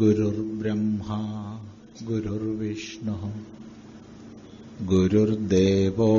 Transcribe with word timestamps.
गुरुर्ब्रह्मा 0.00 1.60
गुरुर्विष्णुः 2.02 3.30
गुरुर्देवो 4.86 6.10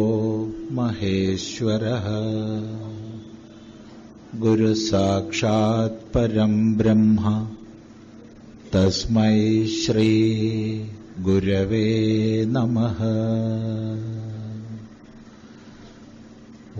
महेश्वरः। 0.72 2.06
गुरुसाक्षात् 4.40 6.14
परम् 6.14 6.76
ब्रह्म 6.76 7.48
तस्मै 8.74 9.68
श्रीगुरवे 9.68 12.46
नमः। 12.46 13.02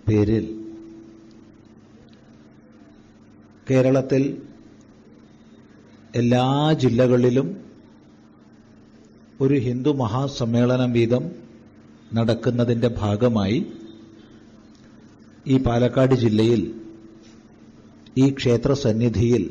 പേരിൽ 0.08 0.63
കേരളത്തിൽ 3.70 4.22
എല്ലാ 6.14 6.72
ജില്ലകളിലും 6.72 7.48
ഒരു 9.40 9.54
ഹിന്ദു 9.54 9.90
മഹാസമ്മേളനം 9.90 10.92
വീതം 10.92 11.24
നടക്കുന്നതിന്റെ 12.14 12.88
ഭാഗമായി 12.88 13.58
ഈ 15.46 15.56
പാലക്കാട് 15.58 16.14
ജില്ലയിൽ 16.14 16.62
ഈ 18.16 18.30
ക്ഷേത്ര 18.30 18.72
സന്നിധിയിൽ 18.72 19.44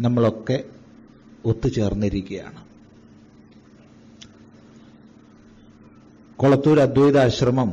നമ്മളൊക്കെ 0.00 0.58
ഒത്തുചേർന്നിരിക്കുകയാണ്. 1.44 2.60
കൊളത്തൂർ 6.36 6.80
അദ്വൈതാശ്രമം 6.80 7.70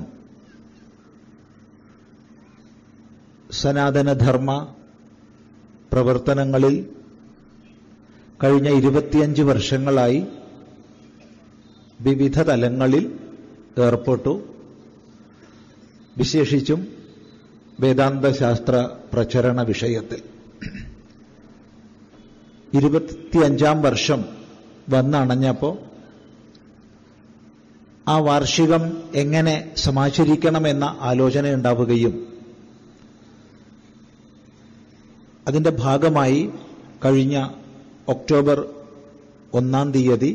സനാതനധർമ്മ 3.51 4.73
പ്രവർത്തനങ്ങളിൽ 5.91 6.89
കഴിഞ്ഞ 8.43 8.69
ഇരുപത്തിയഞ്ച് 8.69 9.41
വർഷങ്ങളായി 9.41 10.27
വിവിധ 12.01 12.41
തലങ്ങളിൽ 12.41 13.19
ഏർപ്പെട്ടു. 13.79 14.43
വിശേഷിച്ചും 16.17 16.87
വേദാന്തശാസ്ത്ര 17.79 18.89
പ്രചരണ 19.13 19.61
വിഷയത്തിൽ. 19.61 20.23
ഇരുപത്തിയഞ്ചാം 22.73 23.81
വർഷം 23.81 24.25
വന്നണഞ്ഞപ്പോൾ 24.89 25.77
ആ 28.07 28.19
വാർഷികം 28.19 29.03
എങ്ങനെ 29.15 29.71
സമാചരിക്കണമെന്ന 29.77 30.97
ആലോചന 30.99 31.53
ഉണ്ടാവുകയും 31.53 32.28
അതിന്റെ 35.49 35.69
ഭാഗമായി 35.79 36.49
കഴിഞ്ഞ 37.05 37.35
ഒക്ടോബർ 38.07 38.57
ഒന്നാം 39.53 39.91
തീയതി 39.91 40.31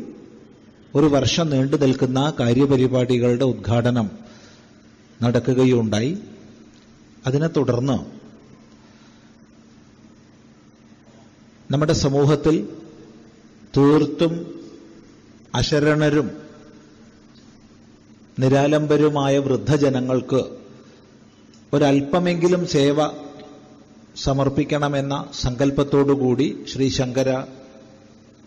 ഒരു 0.95 1.05
വർഷം 1.05 1.49
നീണ്ടു 1.49 1.75
നിൽക്കുന്ന 1.75 2.33
കാര്യപരിപാടികളുടെ 2.39 3.45
ഉദ്ഘാടനം 3.45 4.07
നടക്കുകയുണ്ടായി. 5.23 6.11
അതിനെ 7.27 7.47
തുടർന്ന് 7.47 7.97
നമ്മുടെ 11.73 11.93
സമൂഹത്തിൽ 11.93 12.55
തീർത്തും 13.77 14.33
അശരണരും 15.55 16.27
നിരാലംബരുമായ 18.39 19.37
വൃദ്ധജനങ്ങൾക്ക് 19.37 20.41
ഒരല്പമെങ്കിലും 21.73 22.67
സേവ 22.67 23.24
സമർപ്പിക്കണമെന്ന 24.15 25.15
സങ്കല്പത്തോടുകൂടി 25.41 26.47
ശ്രീ 26.67 26.87
ശങ്കര 26.97 27.29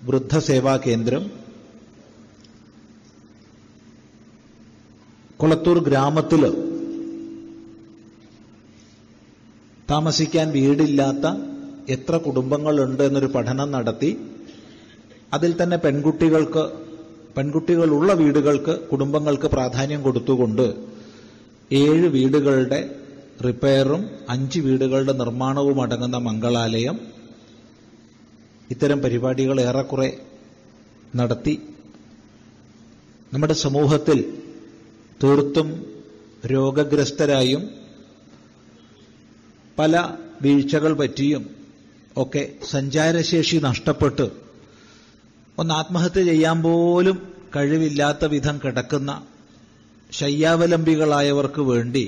വൃദ്ധസേവാ 0.01 0.75
കേന്ദ്രം 0.85 1.23
കുളത്തൂർ 5.41 5.79
ഗ്രാമത്തിൽ 5.79 6.43
താമസിക്കാൻ 9.89 10.47
വീടില്ലാത്ത 10.57 11.27
എത്ര 11.89 12.17
കുടുംബങ്ങളുണ്ട് 12.17 13.03
എന്നൊരു 13.03 13.29
പഠനം 13.29 13.69
നടത്തി 13.71 14.11
അതിൽ 15.33 15.53
തന്നെ 15.57 15.77
പെൺകുട്ടികൾക്ക് 15.77 16.65
പെൺകുട്ടികളുള്ള 17.37 18.13
വീടുകൾക്ക് 18.15 18.75
കുടുംബങ്ങൾക്ക് 18.91 19.49
പ്രാധാന്യം 19.49 20.01
കൊടുത്തുകൊണ്ട് 20.03 20.67
ഏഴ് 21.81 22.07
വീടുകളുടെ 22.15 22.81
റിപ്പയറും 23.45 24.11
അഞ്ച് 24.29 24.61
വീടുകളുടെ 24.61 25.13
നിർമ്മാണവും 25.13 25.83
അടങ്ങുന്ന 25.83 26.17
മംഗളാലയം 26.17 26.97
ഇത്തരം 28.71 28.99
പരിപാടികൾ 29.01 29.61
ഏറെക്കുറെ 29.61 30.19
നടത്തി. 31.17 31.55
നമ്മുടെ 33.33 33.53
സമൂഹത്തിൽ 33.55 34.19
തീർത്തും 35.23 35.69
രോഗഗ്രസ്തരായും 36.47 37.63
പല 39.79 39.97
വീഴ്ചകൾ 40.43 40.95
പറ്റിയും 40.95 41.51
ഒക്കെ 42.17 42.53
സഞ്ചാരശേഷി 42.71 43.57
നഷ്ടപ്പെട്ട് 43.57 44.27
ഒന്ന് 45.59 45.75
ആത്മഹത്യ 45.75 46.25
ചെയ്യാൻ 46.25 46.63
പോലും 46.63 47.19
കഴിവില്ലാത്ത 47.57 48.25
വിധം 48.25 48.61
കിടക്കുന്ന 48.65 49.23
ശയ്യാവലംബികളായവർക്ക് 50.13 51.61
വേണ്ടി 51.61 52.05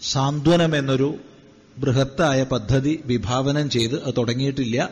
സാന്ത്വനം 0.00 0.76
എന്നൊരു 0.76 1.18
ബൃഹത്തായ 1.78 2.42
പദ്ധതി 2.42 3.02
വിഭാവനം 3.06 3.70
ചെയ്ത് 3.70 4.02
അത് 4.04 4.14
തുടങ്ങിയിട്ടില്ല. 4.16 4.90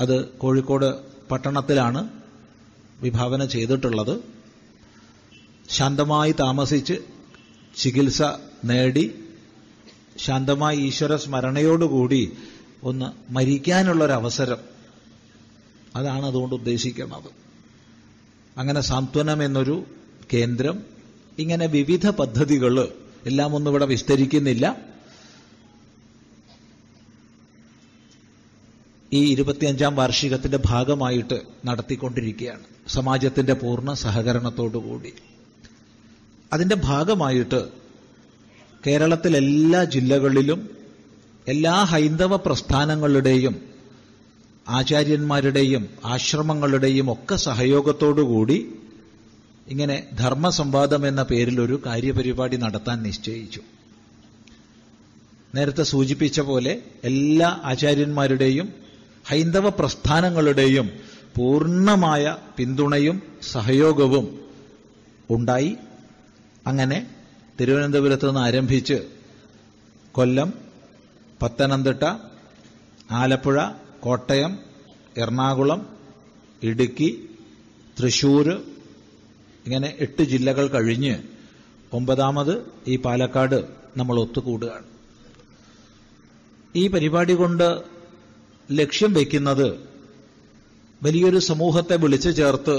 അത് 0.00 0.28
കോഴിക്കോട് 0.28 1.02
പട്ടണത്തിലാണ് 1.28 2.08
വിഭാവന 3.02 3.44
ചെയ്തിട്ടുള്ളത്. 3.44 4.24
ശാന്തമായി 5.70 6.32
താമസിച്ച് 6.32 6.94
ചികിത്സ 7.76 8.22
നേടി 8.64 9.14
ശാന്തമായി 10.16 10.78
ഈശ്വര 10.78 11.16
സ്മരണയോടുകൂടി 11.16 12.32
ഒന്ന് 12.82 13.32
മരിക്കാനുള്ളൊരവസരം. 13.32 14.58
അതാണ് 15.96 16.26
അതുകൊണ്ട് 16.26 16.54
ഉദ്ദേശിക്കുന്നത്. 16.54 17.30
അങ്ങനെ 18.58 18.80
സാന്ത്വനം 18.80 19.42
എന്നൊരു 19.42 19.86
കേന്ദ്രം 20.32 20.99
ഇങ്ങനെ 21.40 21.66
വിവിധ 21.66 22.10
പദ്ധതികൾ 22.10 22.88
എല്ലാം 23.26 23.54
ഒന്നും 23.54 23.70
ഇവിടെ 23.70 23.86
വിസ്തരിക്കുന്നില്ല. 23.86 24.78
ഈ 29.12 29.32
ഇരുപത്തിയഞ്ചാം 29.32 29.96
വാർഷികത്തിന്റെ 29.96 30.58
ഭാഗമായിട്ട് 30.66 31.40
നടത്തിക്കൊണ്ടിരിക്കുകയാണ്. 31.64 32.64
സമാജത്തിന്റെ 32.88 33.52
പൂർണ 33.52 33.92
സഹകരണത്തോടുകൂടി. 33.92 35.12
അതിന്റെ 36.52 36.76
ഭാഗമായിട്ട് 36.76 37.68
കേരളത്തിലെ 38.86 39.38
എല്ലാ 39.38 39.84
ജില്ലകളിലും 39.84 40.70
എല്ലാ 41.48 41.82
ഹൈന്ദവ 41.82 42.36
പ്രസ്ഥാനങ്ങളുടെയും 42.36 43.60
ആചാര്യന്മാരുടെയും 44.68 45.88
ആശ്രമങ്ങളുടെയും 46.04 47.12
ഒക്കെ 47.12 47.36
സഹയോഗത്തോടുകൂടി 47.36 48.74
ഇങ്ങനെ 49.70 50.06
ധർമ്മസംവാദം 50.18 51.08
എന്ന 51.08 51.22
പേരിൽ 51.22 51.60
ഒരു 51.60 51.82
കാര്യപരിപാടി 51.86 52.56
നടത്താൻ 52.56 53.02
നിശ്ചയിച്ചു. 53.02 53.60
നേരത്തെ 55.54 55.82
സൂചിപ്പിച്ച 55.82 56.40
പോലെ 56.40 56.82
എല്ലാ 57.04 57.60
ആചാര്യന്മാരുടെയും 57.64 58.72
ഹൈന്ദവ 59.26 59.68
പ്രസ്ഥാനങ്ങളുടെയും 59.68 60.90
പൂർണമായ 61.36 62.36
പിന്തുണയും 62.56 63.22
സഹയോഗവും 63.42 64.40
ഉണ്ടായി. 65.30 65.76
അങ്ങനെ 66.66 66.98
തിരുവനന്തപുരത്ത് 67.60 68.26
നിന്ന് 68.26 68.40
ആരംഭിച്ച് 68.40 68.98
കൊല്ലം 70.12 70.52
പത്തനംതിട്ട 71.42 72.04
ആലപ്പുഴ 73.10 73.64
കോട്ടയം 74.00 74.58
എറണാകുളം 75.16 75.86
ഇടുക്കി 76.62 77.28
തൃശൂർ 78.00 78.46
ഇങ്ങനെ 79.70 79.96
എട്ട് 79.98 80.22
ജില്ലകൾ 80.22 80.66
കഴിഞ്ഞ് 80.66 81.18
ഒമ്പതാമത് 81.94 82.64
ഈ 82.86 82.96
പാലക്കാട് 82.96 83.56
നമ്മൾ 83.96 84.20
ഒത്തുകൂടുകയാണ്. 84.20 84.86
ഈ 86.76 86.88
പരിപാടി 86.88 87.32
കൊണ്ട് 87.32 87.82
ലക്ഷ്യം 88.70 89.12
വയ്ക്കുന്നത് 89.12 89.68
വലിയൊരു 91.02 91.38
സമൂഹത്തെ 91.38 91.96
വിളിച്ചു 91.96 92.30
ചേർത്ത് 92.30 92.76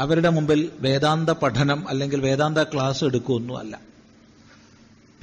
അവരുടെ 0.00 0.28
മുമ്പിൽ 0.28 0.72
വേദാന്ത 0.80 1.30
പഠനം 1.30 1.88
അല്ലെങ്കിൽ 1.88 2.20
വേദാന്ത 2.20 2.58
ക്ലാസ് 2.58 3.04
എടുക്കുകയൊന്നുമല്ല 3.04 3.74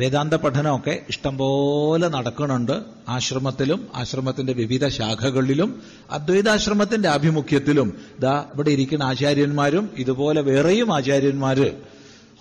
വേദാന്ത 0.02 0.34
പഠനമൊക്കെ 0.34 1.02
ഇഷ്ടംപോലെ 1.10 2.08
നടക്കുന്നുണ്ട്. 2.08 2.82
ആശ്രമത്തിലും 3.10 3.88
ആശ്രമത്തിന്റെ 3.96 4.54
വിവിധ 4.54 4.88
ശാഖകളിലും 4.88 5.82
അദ്വൈതാശ്രമത്തിന്റെ 6.12 7.10
ആഭിമുഖ്യത്തിലും. 7.10 7.98
ദാ 8.20 8.46
ഇവിടെ 8.54 8.72
ഇരിക്കുന്ന 8.72 9.04
ആചാര്യന്മാരും 9.04 9.90
ഇതുപോലെ 9.98 10.42
വേറെയും 10.42 10.96
ആചാര്യന്മാര് 10.96 11.72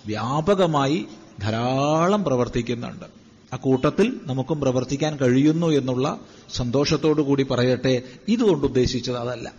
വ്യാപകമായി 0.05 1.05
ധാരാളം 1.41 2.23
പ്രവർത്തിക്കുന്നുണ്ട്. 2.23 3.05
ആ 3.53 3.57
കൂട്ടത്തിൽ 3.57 4.19
നമുക്കും 4.25 4.61
പ്രവർത്തിക്കാൻ 4.61 5.17
കഴിയുന്നു 5.17 5.67
എന്നുള്ള 5.67 6.19
സന്തോഷത്തോടു 6.53 7.21
കൂടി 7.21 7.43
പറയട്ടെ. 7.43 8.01
ഇതുകൊണ്ട് 8.27 8.65
ഉദ്ദേശിച്ചത് 8.67 9.17
അതല്ല. 9.17 9.53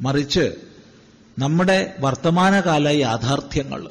മറിച്ച് 0.00 0.52
നമ്മുടെ 1.38 1.94
വർത്തമാനകാല 2.00 2.88
യാഥാർത്ഥ്യങ്ങൾ 2.88 3.90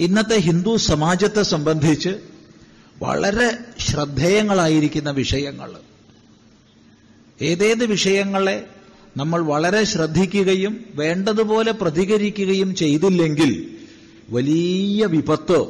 ഇന്നത്തെ 0.00 0.36
ഹിന്ദു 0.36 0.76
സമാജത്തെ 0.76 1.42
സംബന്ധിച്ച് 1.42 2.20
വളരെ 3.02 3.58
ശ്രദ്ധേയങ്ങളായിരിക്കുന്ന 3.78 5.10
വിഷയങ്ങൾ. 5.10 5.70
ഏതേത് 7.42 7.86
വിഷയങ്ങളെ 7.86 8.66
നമ്മൾ 9.16 9.42
വളരെ 9.42 9.84
ശ്രദ്ധിക്കുകയും 9.84 10.84
വേണ്ടതുപോലെ 10.94 11.72
പ്രതികരിക്കുകയും 11.72 12.74
ചെയ്തില്ലെങ്കിൽ 12.74 13.78
വലിയ 14.30 15.06
വിപത്ത് 15.06 15.60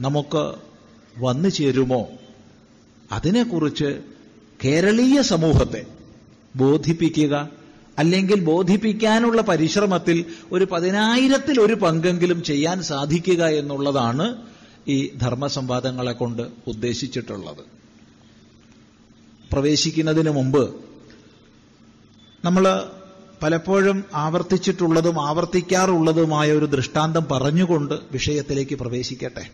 നമുക്ക് 0.00 0.54
വന്നു 1.18 1.48
ചേരുമോ? 1.48 2.08
അതിനെക്കുറിച്ച് 3.12 4.00
കേരളീയ 4.64 5.22
സമൂഹത്തെ 5.22 5.86
ബോധിപ്പിക്കുക 6.56 7.50
അല്ലെങ്കിൽ 7.98 8.40
ബോധിപ്പിക്കാനുള്ള 8.40 9.42
പരിശ്രമത്തിൽ 9.42 10.24
ഒരു 10.52 10.64
പതിനായിരത്തിൽ 10.64 11.60
ഒരു 11.60 11.72
പങ്കെങ്കിലും 11.72 12.42
ചെയ്യാൻ 12.42 12.82
സാധിക്കുക 12.82 13.44
എന്നുള്ളതാണ് 13.44 14.36
ഈ 14.88 15.14
ധർമ്മസംവാദങ്ങളെ 15.16 16.12
കൊണ്ട് 16.12 16.42
ഉദ്ദേശിച്ചിട്ടുള്ളത്. 16.66 17.64
പ്രവേശിക്കുന്നതിന് 19.52 20.30
മുമ്പ് 20.30 20.74
നമ്മൾ 22.44 22.90
പലപ്പോഴും 23.42 24.04
ആവർത്തിച്ചിട്ടുള്ളതും 24.14 25.26
ആവർത്തിക്കാറുള്ളതുമായ 25.26 26.52
ഒരു 26.52 26.64
ദൃഷ്ടാന്തം 26.64 27.26
പറഞ്ഞുകൊണ്ട് 27.30 27.94
വിഷയത്തിലേക്ക് 28.12 28.74
പ്രവേശിക്കട്ടെ. 28.74 29.50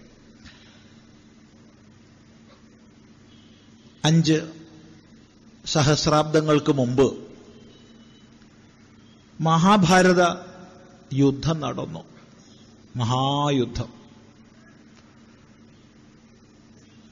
അഞ്ച് 4.05 4.43
സഹസ്രാബ്ദങ്ങൾക്ക് 5.67 6.73
മുമ്പ് 6.73 7.24
മഹാഭാരത 9.41 10.37
യുദ്ധം 11.13 11.61
നടന്നു. 11.61 12.05
മഹായുദ്ധം. 12.97 13.89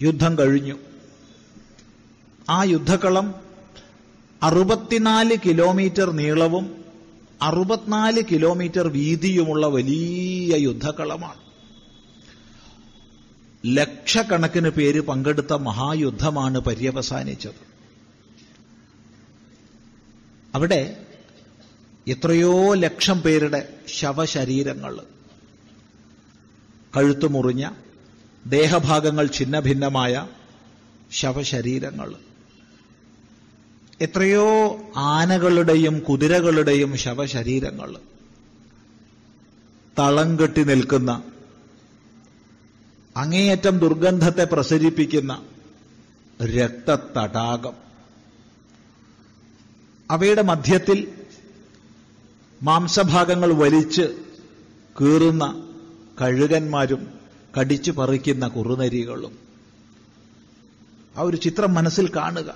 യുദ്ധം 0.02 0.38
കഴിഞ്ഞു. 0.38 0.74
ആ 2.50 2.64
യുദ്ധക്കളം 2.64 3.34
അറുപത്തിനാല് 4.42 5.36
കിലോമീറ്റർ 5.46 6.10
നീളവും 6.10 6.84
അറുപത്തിനാല് 7.42 8.22
കിലോമീറ്റർ 8.30 8.88
വീതിയുമുള്ള 8.88 9.66
വലിയ 9.66 10.56
യുദ്ധക്കളമാണ്. 10.56 11.42
ലക്ഷക്കണക്കിന് 13.66 14.68
പേര് 14.68 15.00
പങ്കെടുത്ത 15.00 15.52
മഹായുദ്ധമാണ് 15.52 16.58
പര്യവസാനിച്ചത്. 16.58 17.72
അവിടെ 20.54 21.06
എത്രയോ 22.08 22.74
ലക്ഷം 22.74 23.20
പേരുടെ 23.20 23.78
ശവശരീരങ്ങൾ. 23.88 25.00
കഴുത്തു 26.96 27.26
മുറിഞ്ഞ 27.26 27.70
ദേഹഭാഗങ്ങൾ 28.46 29.28
ഛിന്നഭിന്നമായ 29.34 30.26
ശവശരീരങ്ങൾ. 31.12 32.14
എത്രയോ 34.00 34.78
ആനകളുടെയും 34.96 35.98
കുതിരകളുടെയും 35.98 36.96
ശവശരീരങ്ങൾ. 36.96 37.96
തളം 39.98 40.40
കെട്ടി 40.40 40.64
നിൽക്കുന്ന 40.64 41.22
അങ്ങേയറ്റം 43.16 43.78
ദുർഗന്ധത്തെ 43.78 44.44
പ്രസരിപ്പിക്കുന്ന 44.44 45.42
രക്തത്തടാകം 46.42 47.72
അവയുടെ 50.10 50.42
മധ്യത്തിൽ 50.42 51.21
മാംസഭാഗങ്ങൾ 52.62 53.52
വലിച്ച് 53.52 54.02
കീറുന്ന 55.00 55.68
കഴുകന്മാരും 56.20 57.06
കടിച്ചു 57.60 57.90
പറിക്കുന്ന 57.90 58.48
കുറുനരികളും. 58.48 59.38
ആ 61.18 61.20
ഒരു 61.20 61.36
ചിത്രം 61.36 61.74
മനസ്സിൽ 61.74 62.10
കാണുക. 62.16 62.54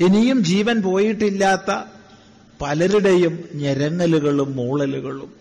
ഇനിയും 0.00 0.44
ജീവൻ 0.44 0.82
പോയിട്ടില്ലാത്ത 0.82 1.82
പലരുടെയും 2.60 3.44
ഞെരങ്ങലുകളും 3.54 4.56
മൂളലുകളും. 4.56 5.32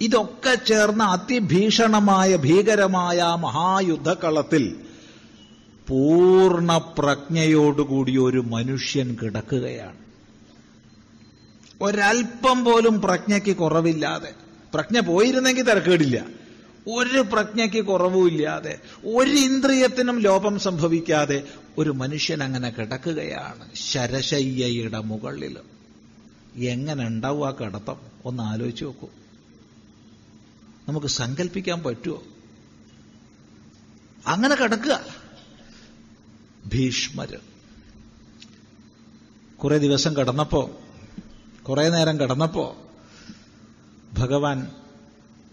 ഇതൊക്കെ 0.00 0.54
ചേർന്ന 0.54 1.02
അതിഭീഷണമായ 1.02 2.36
ഭീകരമായ 2.36 3.22
മഹായുദ്ധക്കളത്തിൽ 3.22 4.76
പൂർണ 5.88 6.78
പ്രജ്ഞയോടുകൂടി 6.98 8.16
ഒരു 8.16 8.38
മനുഷ്യൻ 8.38 9.16
കിടക്കുകയാണ്. 9.22 10.05
ഒരൽപ്പം 11.82 12.64
പോലും 12.64 13.00
പ്രജ്ഞയ്ക്ക് 13.00 13.56
കുറവില്ലാതെ. 13.56 14.34
പ്രജ്ഞ 14.74 15.00
പോയിരുന്നെങ്കിൽ 15.00 15.62
തിരക്കേടില്ല. 15.62 16.26
ഒരു 16.94 17.24
പ്രജ്ഞയ്ക്ക് 17.32 17.84
കുറവുമില്ലാതെ 17.84 18.78
ഒരു 19.04 19.30
ഇന്ദ്രിയത്തിനും 19.30 20.18
ലോപം 20.18 20.58
സംഭവിക്കാതെ 20.58 21.42
ഒരു 21.78 21.90
മനുഷ്യൻ 21.90 22.42
അങ്ങനെ 22.42 22.70
കിടക്കുകയാണ് 22.70 23.74
ശരശയ്യയുടെ 23.74 24.98
മുകളിൽ. 24.98 25.58
എങ്ങനെ 26.56 27.06
ഉണ്ടാവും 27.06 27.48
ആ 27.48 27.50
കിടത്തം? 27.50 27.96
ഒന്ന് 28.24 28.42
ആലോചിച്ച് 28.42 28.84
നോക്കൂ. 28.84 29.08
നമുക്ക് 30.88 31.06
സങ്കല്പിക്കാൻ 31.06 31.82
പറ്റുമോ? 31.82 32.22
അങ്ങനെ 34.26 34.54
കിടക്കുക. 34.54 35.04
ഭീഷ്മര്. 36.74 37.38
കുറെ 39.56 39.78
ദിവസം 39.78 40.16
കിടന്നപ്പോ 40.16 40.80
കുറെ 41.68 41.88
നേരം 41.88 42.20
കടന്നപ്പോ 42.20 42.76
ഭഗവാൻ 44.12 44.66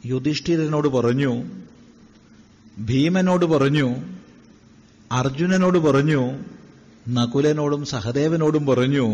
യുധിഷ്ഠിരനോട് 0.06 0.88
പറഞ്ഞു 0.88 1.44
ഭീമനോട് 2.80 3.46
പറഞ്ഞു 3.46 3.96
അർജുനനോട് 5.12 5.78
പറഞ്ഞു 5.78 6.22
നകുലനോടും 7.10 7.86
സഹദേവനോടും 7.86 8.66
പറഞ്ഞു 8.66 9.06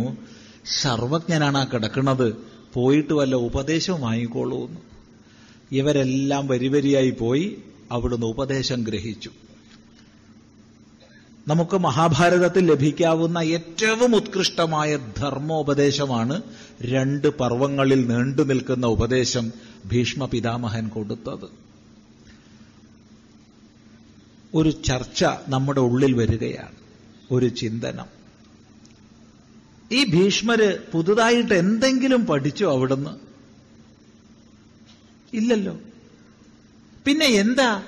സർവജ്ഞനാണ് 0.81 1.57
ആ 1.57 1.63
കിടക്കുന്നത് 1.63 2.37
പോയിട്ട് 2.73 3.13
വല്ല 3.13 3.35
ഉപദേശവും 3.35 4.01
വാങ്ങിക്കോളൂ 4.01 4.67
എന്ന് 4.67 4.81
ഇവരെല്ലാം 5.71 6.47
വരിവരിയായി 6.47 7.09
പോയി 7.09 7.63
അവിടുന്ന് 7.91 8.25
ഉപദേശം 8.25 8.83
ഗ്രഹിച്ചു. 8.83 9.31
നമുക്ക് 11.49 11.77
മഹാഭാരതത്തിൽ 11.77 12.71
ലഭിക്കാവുന്ന 12.71 13.37
ഏറ്റവും 13.37 14.15
ഉത്കൃഷ്ടമായ 14.15 14.95
ധർമ്മോപദേശമാണ് 15.17 16.41
രണ്ട് 16.81 17.27
പർവങ്ങളിൽ 17.27 18.07
നീണ്ടു 18.07 18.41
നിൽക്കുന്ന 18.41 18.85
ഉപദേശം 18.85 19.51
ഭീഷ്മ 19.85 20.25
പിതാമഹൻ 20.25 20.87
കൊടുത്തത്. 20.87 21.49
ഒരു 24.53 24.69
ചർച്ച 24.69 25.25
നമ്മുടെ 25.47 25.81
ഉള്ളിൽ 25.81 26.13
വരികയാണ്. 26.13 26.75
ഒരു 27.31 27.47
ചിന്തനം. 27.47 28.05
ഈ 29.91 30.11
ഭീഷ്മര് 30.11 30.91
പുതുതായിട്ട് 30.91 31.53
എന്തെങ്കിലും 31.53 32.25
പഠിച്ചോ 32.25 32.71
അവിടുന്ന്? 32.71 33.11
ഇല്ലല്ലോ. 35.35 35.77
പിന്നെ 37.05 37.25
എന്താ? 37.25 37.83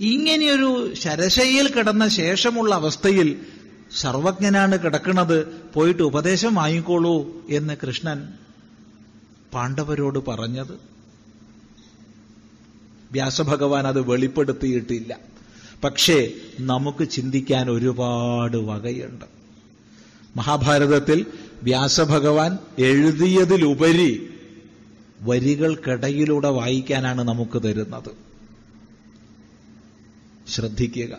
ഇങ്ങനെയൊരു 0.00 0.94
ശരശയിൽ 0.94 1.74
കിടന്ന 1.74 2.08
ശേഷമുള്ള 2.08 2.74
അവസ്ഥയിൽ 2.74 3.36
സർവജ്ഞനാണ് 4.00 4.78
കിടക്കുന്നത്. 4.78 5.46
പോയിട്ട് 5.74 6.02
ഉപദേശം 6.02 6.54
വാങ്ങിക്കോളൂ 6.54 7.46
എന്ന് 7.48 7.76
കൃഷ്ണൻ 7.86 8.28
പാണ്ഡവരോട് 9.54 10.18
പറഞ്ഞത്. 10.28 10.72
വ്യാസഭഗവാൻ 13.12 13.86
അത് 13.86 14.00
വെളിപ്പെടുത്തിയിട്ടില്ല. 14.00 15.18
പക്ഷേ 15.84 16.32
നമുക്ക് 16.60 17.08
ചിന്തിക്കാൻ 17.08 17.70
ഒരുപാട് 17.70 18.56
വകയുണ്ട്. 18.56 19.24
മഹാഭാരതത്തിൽ 20.36 21.26
വ്യാസഭഗവാൻ 21.62 22.58
എഴുതിയതിലുപരി 22.78 24.30
വരികൾക്കിടയിലൂടെ 25.20 26.48
വായിക്കാനാണ് 26.48 27.22
നമുക്ക് 27.22 27.62
തരുന്നത്. 27.62 28.29
ശ്രദ്ധിക്കുക. 30.50 31.18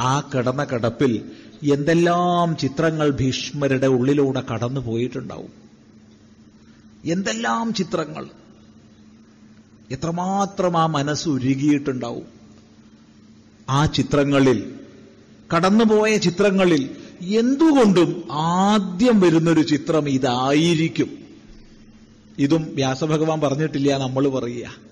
ആ 0.00 0.20
കിടന്ന 0.20 0.64
കിടപ്പിൽ 0.64 1.30
എന്തെല്ലാം 1.72 2.56
ചിത്രങ്ങൾ 2.56 3.10
ഭീഷ്മരുടെ 3.10 3.86
ഉള്ളിലൂടെ 3.86 4.42
കടന്നു 4.52 4.80
പോയിട്ടുണ്ടാവും. 4.80 5.52
എന്തെല്ലാം 7.04 7.74
ചിത്രങ്ങൾ? 7.74 8.26
എത്രമാത്രം 9.90 10.78
ആ 10.78 10.86
മനസ്സ് 10.86 11.28
ഉരുകിയിട്ടുണ്ടാവും. 11.28 12.26
ആ 13.70 13.86
ചിത്രങ്ങളിൽ 13.86 14.74
കടന്നുപോയ 15.56 16.16
ചിത്രങ്ങളിൽ 16.16 16.90
എന്തുകൊണ്ടും 17.20 18.28
ആദ്യം 18.32 19.20
വരുന്നൊരു 19.20 19.60
ചിത്രം 19.60 20.08
ഇതായിരിക്കും. 20.08 21.10
ഇതും 22.38 22.74
വ്യാസഭഗവാൻ 22.74 23.40
പറഞ്ഞിട്ടില്ല 23.40 23.98
നമ്മൾ 23.98 24.28
പറയുക. 24.28 24.90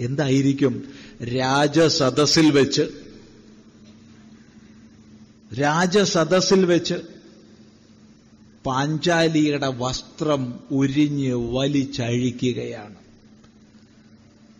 എന്തായിരിക്കും? 0.00 0.84
രാജസദസ്സിൽ 1.24 2.50
വെച്ച് 2.50 2.82
രാജസദസ്സിൽ 5.60 6.64
വെച്ച് 6.64 6.94
പാഞ്ചാലിയുടെ 8.66 9.66
വസ്ത്രം 9.66 10.60
ഉരിഞ്ഞ് 10.70 11.34
വലിച്ചഴിക്കുകയാണ്. 11.34 12.94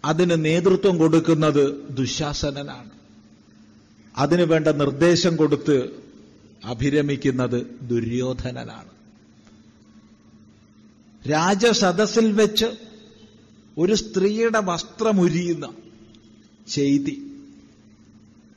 അതിന് 0.05 0.45
നേതൃത്വം 0.45 0.99
കൊടുക്കുന്നത് 0.99 1.89
ദുശാസനനാണ്. 1.91 2.91
അതിനു 4.17 4.45
വേണ്ട 4.45 4.69
നിർദ്ദേശം 4.69 5.37
കൊടുത്ത് 5.37 5.91
അഭിരമിക്കുന്നത് 6.65 7.67
ദുര്യോധനനാണ്. 7.83 8.89
രാജസദസ്സിൽ 11.29 12.33
വെച്ച് 12.33 12.67
ഒരു 13.79 13.95
സ്ത്രീയുടെ 13.95 14.61
വസ്ത്രം 14.65 15.21
ഉരിയുന്ന 15.21 15.69
ചെയ്തി 16.69 17.25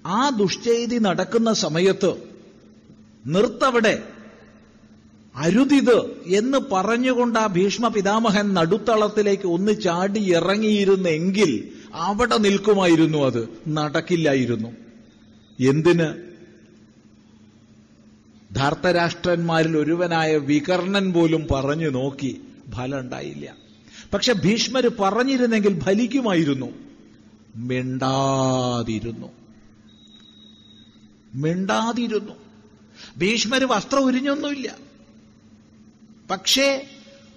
ആ 0.06 0.30
ദുഷ്ചെയ്തി 0.30 0.98
നടക്കുന്ന 0.98 1.54
സമയത്ത് 1.54 2.14
നിർത്തവിടെ 3.26 4.04
അരുതിത് 5.36 6.24
എന്ന് 6.26 6.58
പറഞ്ഞുകൊണ്ട് 6.58 7.40
ആ 7.40 7.48
ഭീഷ്മ 7.48 7.88
പിതാമഹൻ 7.88 8.54
നടുത്തളത്തിലേക്ക് 8.54 9.48
ഒന്ന് 9.48 9.82
ചാടി 9.82 10.34
ഇറങ്ങിയിരുന്നെങ്കിൽ 10.34 11.70
അവിടെ 11.94 12.38
നിൽക്കുമായിരുന്നു 12.38 13.18
അത് 13.18 13.50
നടക്കില്ലായിരുന്നു. 13.68 14.70
എന്തിന്? 15.70 16.32
ധാർത്തരാഷ്ട്രന്മാരിൽ 18.56 19.78
ഒരുവനായ 19.78 20.38
വികർണൻ 20.38 21.14
പോലും 21.14 21.48
പറഞ്ഞു 21.52 21.90
നോക്കി 21.90 22.42
ഫലം 22.76 23.00
ഉണ്ടായില്ല. 23.00 23.56
പക്ഷെ 24.14 24.34
ഭീഷ്മര് 24.34 24.90
പറഞ്ഞിരുന്നെങ്കിൽ 25.00 25.80
ഫലിക്കുമായിരുന്നു. 25.80 26.91
മിണ്ടാതിരുന്നു. 27.56 29.28
മിണ്ടാതിരുന്നു. 31.34 32.34
ഭീഷ്മർ 33.18 33.64
വസ്ത്രം 33.64 34.00
ഉരിഞ്ഞൊന്നുമില്ല. 34.00 34.78
പക്ഷേ 36.30 36.90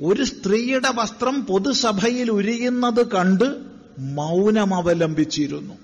ഒരു 0.03 0.23
സ്ത്രീയുടെ 0.23 0.91
വസ്ത്രം 0.95 1.45
പൊതുസഭയിൽ 1.45 2.31
ഉരിയുന്നത് 2.31 3.11
കണ്ട് 3.11 3.65
മൗനം 3.99 4.75
അവലംബിച്ചിരുന്നു. 4.75 5.75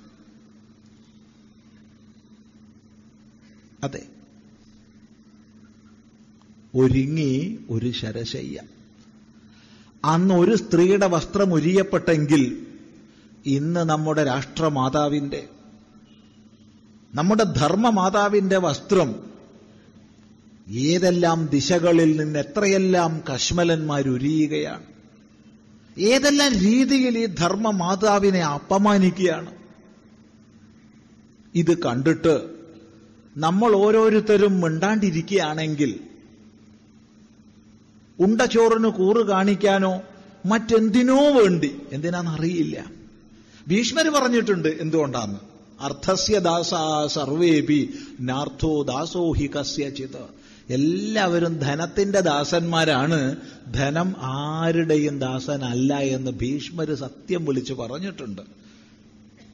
അതെ. 3.85 4.07
ഒരുങ്ങി 6.75 7.59
ഒരു 7.71 7.91
ശരശയ്യ. 7.91 8.61
അന്ന് 10.05 10.35
ഒരു 10.35 10.57
സ്ത്രീയുടെ 10.57 11.07
വസ്ത്രം 11.07 11.55
ഉരിയപ്പെട്ടെങ്കിൽ 11.55 12.67
ഇന്ന് 13.47 13.81
നമ്മുടെ 13.81 14.25
രാഷ്ട്രമാതാവിന്റെ 14.25 15.49
നമ്മുടെ 17.15 17.45
ധർമ്മമാതാവിന്റെ 17.45 18.59
വസ്ത്രം 18.59 19.31
ഏതെല്ലാം 20.71 21.47
ദിശകളിൽ 21.47 22.21
നിന്ന് 22.21 22.39
എത്രയെല്ലാം 22.39 23.23
കശ്മലന്മാരുരിയുകയാണ് 23.35 24.85
ഏതെല്ലാം 25.99 26.53
രീതിയിൽ 26.53 27.19
ഈ 27.19 27.27
ധർമ്മമാതാവിനെ 27.27 28.41
അപമാനിക്കുകയാണ്. 28.41 29.53
ഇത് 31.55 31.79
കണ്ടിട്ട് 31.79 32.55
നമ്മൾ 33.37 33.73
ഓരോരുത്തരും 33.73 34.61
മിണ്ടാണ്ടിരിക്കുകയാണെങ്കിൽ 34.61 36.01
ഉണ്ടച്ചോറിന് 38.19 38.89
കൂറ് 38.89 39.27
കാണിക്കാനോ 39.27 40.03
മറ്റെന്തിനോ 40.47 41.41
വേണ്ടി 41.41 41.83
എന്തിനാണെന്നറിയില്ല. 41.93 43.00
ഭീഷ്മര് 43.69 44.11
പറഞ്ഞിട്ടുണ്ട് 44.11 44.69
എന്തുകൊണ്ടാന്ന്? 44.69 45.39
അർത്ഥസ്യ 45.81 46.39
ദാസ 46.39 46.71
സർവേപി 47.07 47.95
നാർത്ഥോ 48.21 48.83
ദാസോ 48.83 49.33
ഹി 49.33 49.47
കസ്യചിത്. 49.47 50.41
എല്ലാവരും 50.73 51.59
ധനത്തിന്റെ 51.59 52.21
ദാസന്മാരാണ്. 52.21 53.37
ധനം 53.75 54.15
ആരുടെയും 54.19 55.19
ദാസനല്ല 55.19 55.95
എന്ന് 55.95 56.31
ഭീഷ്മർ 56.31 56.95
സത്യം 56.95 57.45
വിളിച്ചു 57.45 57.75
പറഞ്ഞിട്ടുണ്ട്. 57.75 58.43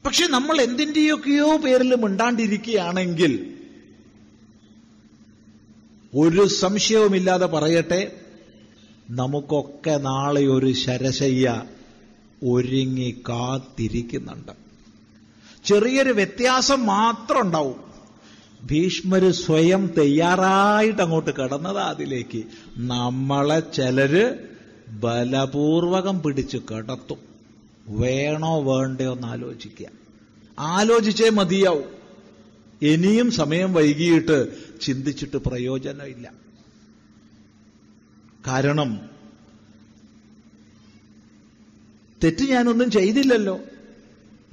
പക്ഷെ 0.05 0.27
നമ്മൾ 0.27 0.61
എന്തിന്റെയൊക്കെയോ 0.61 1.57
പേരിൽ 1.57 1.95
മിണ്ടാണ്ടിരിക്കുകയാണെങ്കിൽ 1.95 3.53
ഒരു 6.15 6.47
സംശയവുമില്ലാതെ 6.47 7.45
പറയട്ടെ 7.45 8.11
നമുക്കൊക്കെ 9.09 9.97
നാളെ 9.97 10.41
ഒരു 10.41 10.73
ശരശയ്യ 10.73 11.63
ഒരുങ്ങി 12.43 13.23
കാത്തിരിക്കുന്നുണ്ട്. 13.29 14.51
ചെറിയൊരു 15.65 16.11
വ്യത്യാസം 16.11 16.85
മാത്രം 16.85 17.41
ഉണ്ടാവും 17.41 17.87
ഭീഷ്മര് 18.71 19.31
സ്വയം 19.31 19.89
തയ്യാറായിട്ട് 19.97 21.01
അങ്ങോട്ട് 21.01 21.29
കടന്നത് 21.29 21.77
അതിലേക്ക്. 21.77 22.43
നമ്മളെ 22.77 23.59
ചിലര് 23.59 24.35
ബലപൂർവകം 24.89 26.21
പിടിച്ച് 26.21 26.57
കടത്തും. 26.57 27.17
വേണോ 27.87 28.61
വേണ്ടയോ 28.61 29.13
എന്ന് 29.13 29.27
ആലോചിക്കുക. 29.27 29.87
ആലോചിച്ചേ 30.59 31.29
മതിയാവും. 31.29 31.97
ഇനിയും 32.81 33.31
സമയം 33.31 33.73
വൈകിയിട്ട് 33.73 34.47
ചിന്തിച്ചിട്ട് 34.81 35.37
പ്രയോജനമില്ല. 35.37 36.31
കാരണം 38.47 39.16
തെറ്റ് 42.23 42.43
ഞാനൊന്നും 42.43 42.91
ചെയ്തില്ലല്ലോ 42.91 43.59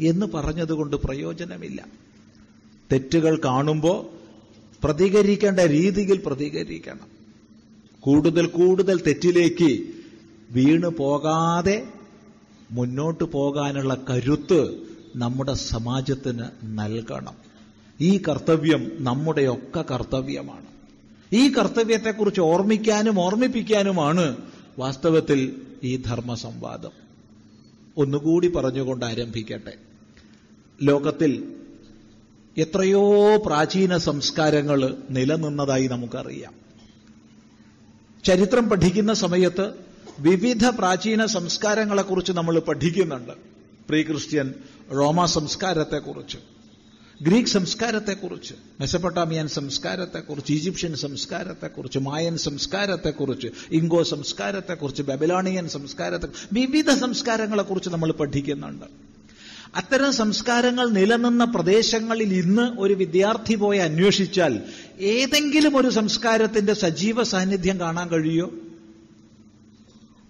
എന്ന് 0.01 0.27
പറഞ്ഞതുകൊണ്ട് 0.27 0.97
പ്രയോജനമില്ല. 0.97 1.87
തെറ്റുകൾ 2.93 3.41
കാണുമ്പോൾ 3.45 4.07
പ്രതികരിക്കേണ്ട 4.85 5.61
രീതിയിൽ 5.61 6.23
പ്രതികരിക്കണം. 6.27 7.07
കൂടുതൽ 8.01 8.47
കൂടുതൽ 8.47 9.03
തെറ്റിലേക്ക് 9.07 9.87
വീണു 10.51 10.89
പോകാതെ 10.89 11.87
മുന്നോട്ട് 12.71 13.25
പോകാനുള്ള 13.25 14.05
കരുത്ത് 14.11 14.83
നമ്മുടെ 15.17 15.55
സമാജത്തിന് 15.55 16.43
നൽകണം. 16.65 17.35
ഈ 18.01 18.19
കർത്തവ്യം 18.29 18.91
നമ്മുടെയൊക്കെ 18.99 19.85
കർത്തവ്യമാണ്. 19.91 20.67
ഈ 21.33 21.49
കർത്തവ്യത്തെക്കുറിച്ച് 21.49 22.41
ഓർമ്മിക്കാനും 22.41 23.21
ഓർമ്മിപ്പിക്കാനുമാണ് 23.21 24.37
വാസ്തവത്തിൽ 24.79 25.63
ഈ 25.83 25.97
ധർമ്മസംവാദം. 25.97 27.04
ഒന്നുകൂടി 27.97 28.49
പറഞ്ഞുകൊണ്ട് 28.49 29.05
ആരംഭിക്കട്ടെ. 29.05 29.77
ലോകത്തിൽ 30.83 31.57
എത്രയോ 32.59 33.37
പ്രാചീന 33.37 33.97
സംസ്കാരങ്ങൾ 33.97 34.97
നിലനിന്നതായി 35.11 35.87
നമുക്കറിയാം. 35.87 36.55
ചരിത്രം 38.25 38.69
പഠിക്കുന്ന 38.69 39.15
സമയത്ത് 39.15 39.73
വിവിധ 40.19 40.67
പ്രാചീന 40.67 41.27
സംസ്കാരങ്ങളെക്കുറിച്ച് 41.27 42.33
നമ്മൾ 42.33 42.59
പഠിക്കുന്നുണ്ട്. 42.59 43.33
പ്രീ 43.89 44.03
ക്രിസ്ത്യൻ 44.03 44.55
റോമ 44.95 45.25
സംസ്കാരത്തെക്കുറിച്ച്. 45.25 46.54
ഗ്രീക്ക് 47.23 47.49
സംസ്കാരത്തെക്കുറിച്ച് 47.49 48.55
മെസപ്പൊട്ടാമിയൻ 48.81 49.49
സംസ്കാരത്തെക്കുറിച്ച് 49.49 50.53
ഈജിപ്ഷ്യൻ 50.53 50.95
സംസ്കാരത്തെക്കുറിച്ച് 50.95 51.99
മായൻ 51.99 52.39
സംസ്കാരത്തെക്കുറിച്ച് 52.39 53.49
ഇംഗോ 53.71 54.03
സംസ്കാരത്തെക്കുറിച്ച് 54.03 55.03
ബബലോണിയൻ 55.03 55.69
സംസ്കാരത്തെ 55.69 56.29
വിവിധ 56.53 56.91
സംസ്കാരങ്ങളെക്കുറിച്ച് 56.91 57.91
നമ്മൾ 57.91 58.13
പഠിക്കുന്നുണ്ട്. 58.13 58.85
അത്തരം 59.75 60.13
സംസ്കാരങ്ങൾ 60.13 60.91
നിലനിന്ന 60.91 61.45
പ്രദേശങ്ങളിൽ 61.45 62.35
ഇന്ന് 62.35 62.63
ഒരു 62.63 62.95
വിദ്യാർത്ഥി 62.95 63.55
പോയി 63.55 63.79
അന്വേഷിച്ചാൽ 63.79 64.63
ഏതെങ്കിലും 65.01 65.77
ഒരു 65.77 65.89
സംസ്കാരത്തിന്റെ 65.89 66.73
സജീവ 66.73 67.23
സാന്നിധ്യം 67.23 67.81
കാണാൻ 67.81 68.09
കഴിയോ? 68.09 68.53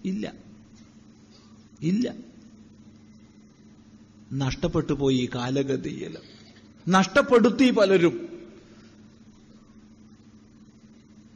ഇല്ല. 0.05 0.33
ഇല്ല. 1.81 2.13
നഷ്ടപ്പെട്ടു 4.33 4.93
പോയി 4.93 5.15
ഈ 5.15 5.29
കാലഗതിയിൽ. 5.35 6.17
നഷ്ടപ്പെടുത്തി 6.87 7.71
പലരും. 7.71 8.29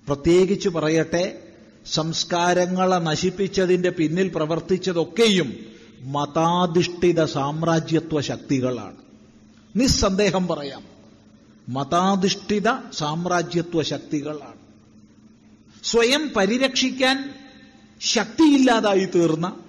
പ്രത്യേകിച്ച് 0.07 0.69
പറയട്ടെ 0.69 1.47
സംസ്കാരങ്ങളെ 1.85 2.95
നശിപ്പിച്ചതിന്റെ 2.95 3.89
പിന്നിൽ 3.89 4.27
പ്രവർത്തിച്ചതൊക്കെയും 4.27 5.53
മതാധിഷ്ഠിത 6.01 7.25
സാമ്രാജ്യത്വ 7.25 8.21
ശക്തികളാണ്. 8.21 8.95
നിസ്സന്ദേഹം 9.75 10.47
പറയാം. 10.47 10.83
മതാധിഷ്ഠിത 11.69 12.67
സാമ്രാജ്യത്വ 12.93 13.81
ശക്തികളാണ്. 13.81 14.59
സ്വയം 15.83 16.31
പരിരക്ഷിക്കാൻ 16.35 17.33
ശക്തിയില്ലാതായി 18.01 19.05
തീർന്ന 19.05 19.59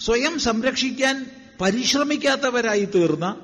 സ്വയം 0.00 0.38
സംരക്ഷിക്കാൻ 0.38 1.30
പരിശ്രമിക്കാത്തവരായി 1.60 2.84
തീർന്ന 2.84 3.36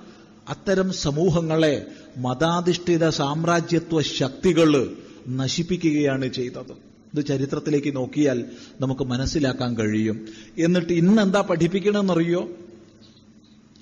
അത്തരം 0.49 0.93
സമൂഹങ്ങളെ 0.93 1.87
മതാധിഷ്ഠിത 2.17 3.09
സാമ്രാജ്യത്വ 3.09 4.03
ശക്തികൾ 4.03 4.97
നശിപ്പിക്കുകയാണ് 5.29 6.27
ചെയ്തത്. 6.27 6.93
ഇത് 7.15 7.27
ചരിത്രത്തിലേക്ക് 7.27 7.97
നോക്കിയാൽ 7.97 8.45
നമുക്ക് 8.81 9.03
മനസ്സിലാക്കാൻ 9.03 9.79
കഴിയും. 9.79 10.29
എന്നിട്ട് 10.59 10.93
ഇന്ന് 10.93 11.23
എന്താ 11.23 11.41
പഠിപ്പിക്കണമെന്നറിയോ 11.41 12.51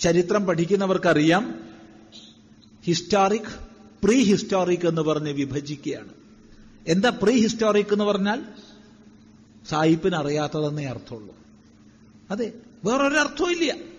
ചരിത്രം 0.00 0.46
പഠിക്കുന്നവർക്കറിയാം. 0.46 1.54
ഹിസ്റ്റോറിക് 2.84 3.70
പ്രീ 4.04 4.22
ഹിസ്റ്റോറിക് 4.22 4.86
എന്ന് 4.86 5.02
പറഞ്ഞ് 5.02 5.30
വിഭജിക്കുകയാണ്. 5.30 6.08
എന്താ 6.88 7.08
പ്രീ 7.08 7.32
ഹിസ്റ്റോറിക് 7.32 7.92
എന്ന് 7.92 8.04
പറഞ്ഞാൽ? 8.04 8.42
സായിപ്പിന് 9.68 10.14
അറിയാത്തതെന്നേ 10.14 10.84
അർത്ഥമുള്ളൂ. 10.84 11.36
അതെ 12.30 12.52
വേറൊരർത്ഥവും 12.84 13.52
ഇല്ല. 13.52 13.89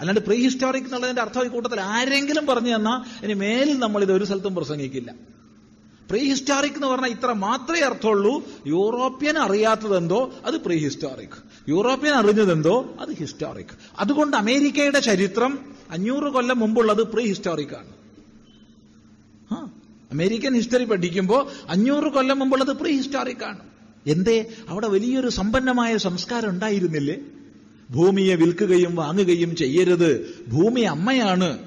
അല്ലാണ്ട് 0.00 0.20
പ്രീ 0.20 0.36
ഹിസ്റ്റോറിക് 0.36 0.84
എന്നുള്ളതിന്റെ 0.84 1.22
അർത്ഥം 1.22 1.44
ഈ 1.44 1.48
കൂട്ടത്തിൽ 1.48 1.80
ആരെങ്കിലും 1.80 2.46
പറഞ്ഞു 2.46 2.76
തന്നാൽ 2.76 3.24
ഇനി 3.24 3.32
മേലിൽ 3.32 3.78
നമ്മൾ 3.78 4.02
ഇത് 4.02 4.12
ഒരു 4.12 4.24
സ്ഥലത്തും 4.24 4.54
പ്രസംഗിക്കില്ല. 4.54 5.14
പ്രീ 6.10 6.18
ഹിസ്റ്റോറിക് 6.18 6.72
എന്ന് 6.72 6.86
പറഞ്ഞാൽ 6.86 7.10
ഇത്ര 7.10 7.32
മാത്രമേ 7.32 7.80
അർത്ഥമുള്ളൂ. 7.80 8.44
യൂറോപ്യൻ 8.66 9.38
അറിയാത്തതെന്തോ? 9.38 10.34
അത് 10.44 10.54
പ്രീ 10.54 10.76
ഹിസ്റ്റോറിക് 10.76 11.36
യൂറോപ്യൻ 11.68 12.14
അറിഞ്ഞതെന്തോ? 12.14 12.96
അത് 13.00 13.08
ഹിസ്റ്റോറിക് 13.08 13.74
അതുകൊണ്ട് 13.98 14.36
അമേരിക്കയുടെ 14.36 15.00
ചരിത്രം 15.00 15.58
അഞ്ഞൂറ് 15.90 16.32
കൊല്ലം 16.32 16.58
മുമ്പുള്ളത് 16.58 17.02
പ്രീ 17.02 17.24
ഹിസ്റ്റോറിക് 17.26 17.74
ആണ് 17.74 17.92
അമേരിക്കൻ 20.12 20.54
ഹിസ്റ്ററി 20.54 20.84
പഠിക്കുമ്പോൾ 20.84 21.48
അഞ്ഞൂറ് 21.68 22.12
കൊല്ലം 22.12 22.38
മുമ്പുള്ളത് 22.38 22.76
പ്രീ 22.76 22.96
ഹിസ്റ്റോറിക് 22.96 23.44
ആണ്. 23.44 23.58
എന്തേ? 24.06 24.46
അവിടെ 24.68 24.88
വലിയൊരു 24.88 25.28
സമ്പന്നമായ 25.28 25.96
സംസ്കാരം 25.96 26.50
ഉണ്ടായിരുന്നില്ലേ? 26.50 27.16
ഭൂമിയെ 27.90 28.34
വിൽക്കുകയും 28.34 28.94
വാങ്ങുകയും 28.94 29.56
ചെയ്യരുത്. 29.56 30.42
ഭൂമി 30.48 30.80
അമ്മയാണ് 30.80 31.58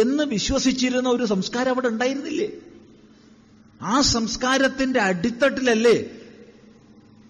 എന്ന് 0.00 0.22
വിശ്വസിച്ചിരുന്ന 0.22 1.08
ഒരു 1.08 1.24
സംസ്കാരം 1.24 1.70
അവിടെ 1.70 1.88
ഉണ്ടായിരുന്നില്ലേ? 1.88 2.48
ആ 3.82 4.00
സംസ്കാരത്തിന്റെ 4.00 5.00
അടിത്തട്ടിലല്ലേ 5.00 6.04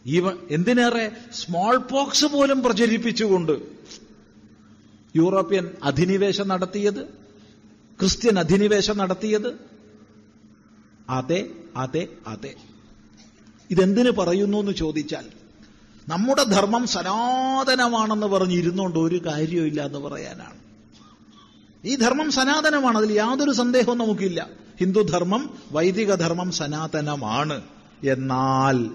ഇവ 0.06 0.30
എന്തിനേറെ? 0.50 1.12
സ്മോൾ 1.32 1.76
പോക്സ് 1.76 2.24
പോലും 2.24 2.62
പ്രചരിപ്പിച്ചുകൊണ്ട് 2.62 3.52
യൂറോപ്യൻ 5.16 5.70
അധിനിവേശം 5.82 6.48
നടത്തിയത് 6.48 7.04
ക്രിസ്ത്യൻ 8.00 8.38
അധിനിവേശം 8.38 8.98
നടത്തിയത്. 8.98 9.56
അതെ 11.08 11.48
അതെ 11.76 12.08
അതെ. 12.26 12.54
ഇതെന്തിനു 13.70 14.10
പറയുന്നു 14.10 14.58
എന്ന് 14.58 14.72
ചോദിച്ചാൽ 14.72 15.41
നമ്മുടെ 16.08 16.44
ധർമ്മം 16.44 16.86
സനാതനമാണെന്ന് 16.86 18.26
പറഞ്ഞ് 18.26 18.54
ഇരുന്നുകൊണ്ട് 18.54 18.98
ഒരു 18.98 19.22
കാര്യമില്ല 19.26 19.82
എന്ന് 19.82 19.98
പറയാനാണ്. 19.98 20.58
ഈ 21.84 21.96
ധർമ്മം 21.96 22.30
സനാതനമാണ് 22.30 22.98
അതിൽ 22.98 23.12
യാതൊരു 23.12 23.52
സന്ദേഹവും 23.52 23.98
നമുക്കില്ല. 23.98 24.50
ഹിന്ദുധർമ്മം 24.80 25.58
വൈദിക 25.72 26.14
ധർമ്മം 26.14 26.52
സനാതനമാണ്. 26.52 27.62
എന്നാൽ 28.04 28.90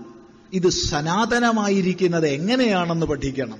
ഇത് 0.53 0.69
സനാതനമായിരിക്കുന്നത് 0.69 2.27
എങ്ങനെയാണെന്ന് 2.27 3.05
പഠിക്കണം. 3.05 3.59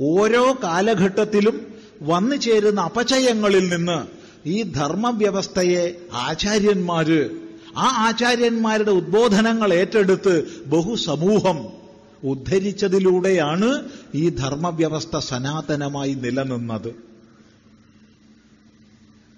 ഓരോ 0.00 0.56
കാലഘട്ടത്തിലും 0.62 1.66
വന്നു 2.02 2.36
ചേരുന്ന 2.36 2.80
അപചയങ്ങളിൽ 2.80 3.76
നിന്ന് 3.76 4.06
ഈ 4.48 4.62
ധർമ്മവ്യവസ്ഥയെ 4.62 5.94
ആചാര്യന്മാര് 6.12 7.30
ആ 7.76 7.86
ആചാര്യന്മാരുടെ 8.06 8.90
ഉദ്ബോധനങ്ങൾ 8.90 9.74
ഏറ്റെടുത്ത് 9.74 10.64
ബഹുസമൂഹം 10.66 11.77
ഉദ്ധരിച്ചതിലൂടെയാണ് 12.24 13.88
ഈ 14.14 14.28
ധർമ്മവ്യവസ്ഥ 14.28 15.18
സനാതനമായി 15.18 16.14
നിലനിന്നത്. 16.14 16.94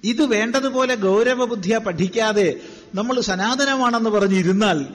ഇത് 0.05 0.23
വേണ്ടതുപോലെ 0.23 0.95
ഗൗരവബുദ്ധിയ 0.95 1.79
പഠിക്കാതെ 1.79 2.61
നമ്മൾ 2.95 3.21
സനാതനമാണെന്ന് 3.21 4.11
പറഞ്ഞിരുന്നാൽ 4.11 4.87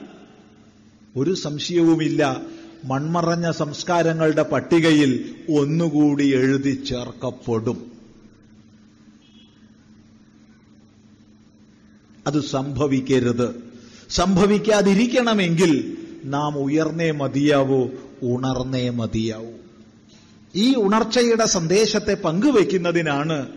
ഒരു 1.16 1.34
സംശയവുമില്ല. 1.34 2.40
മൺമറഞ്ഞ 2.84 3.50
സംസ്കാരങ്ങളുടെ 3.50 4.42
പട്ടികയിൽ 4.42 5.34
ഒന്നുകൂടി 5.58 6.34
എഴുതി 6.34 6.84
ചേർക്കപ്പെടും. 6.84 7.92
അത് 12.26 12.40
സംഭവിക്കരുത്. 12.40 13.62
സംഭവിക്കാതിരിക്കണമെങ്കിൽ 14.10 15.98
നാം 16.26 16.58
ഉയർന്നേ 16.58 17.10
മതിയാവൂ 17.10 17.88
ഉണർന്നേ 18.22 18.88
മതിയാവൂ. 18.88 19.52
ഈ 20.54 20.74
ഉണർച്ചയുടെ 20.76 21.46
സന്ദേശത്തെ 21.46 22.14
പങ്കുവയ്ക്കുന്നതിനാണ് 22.14 23.48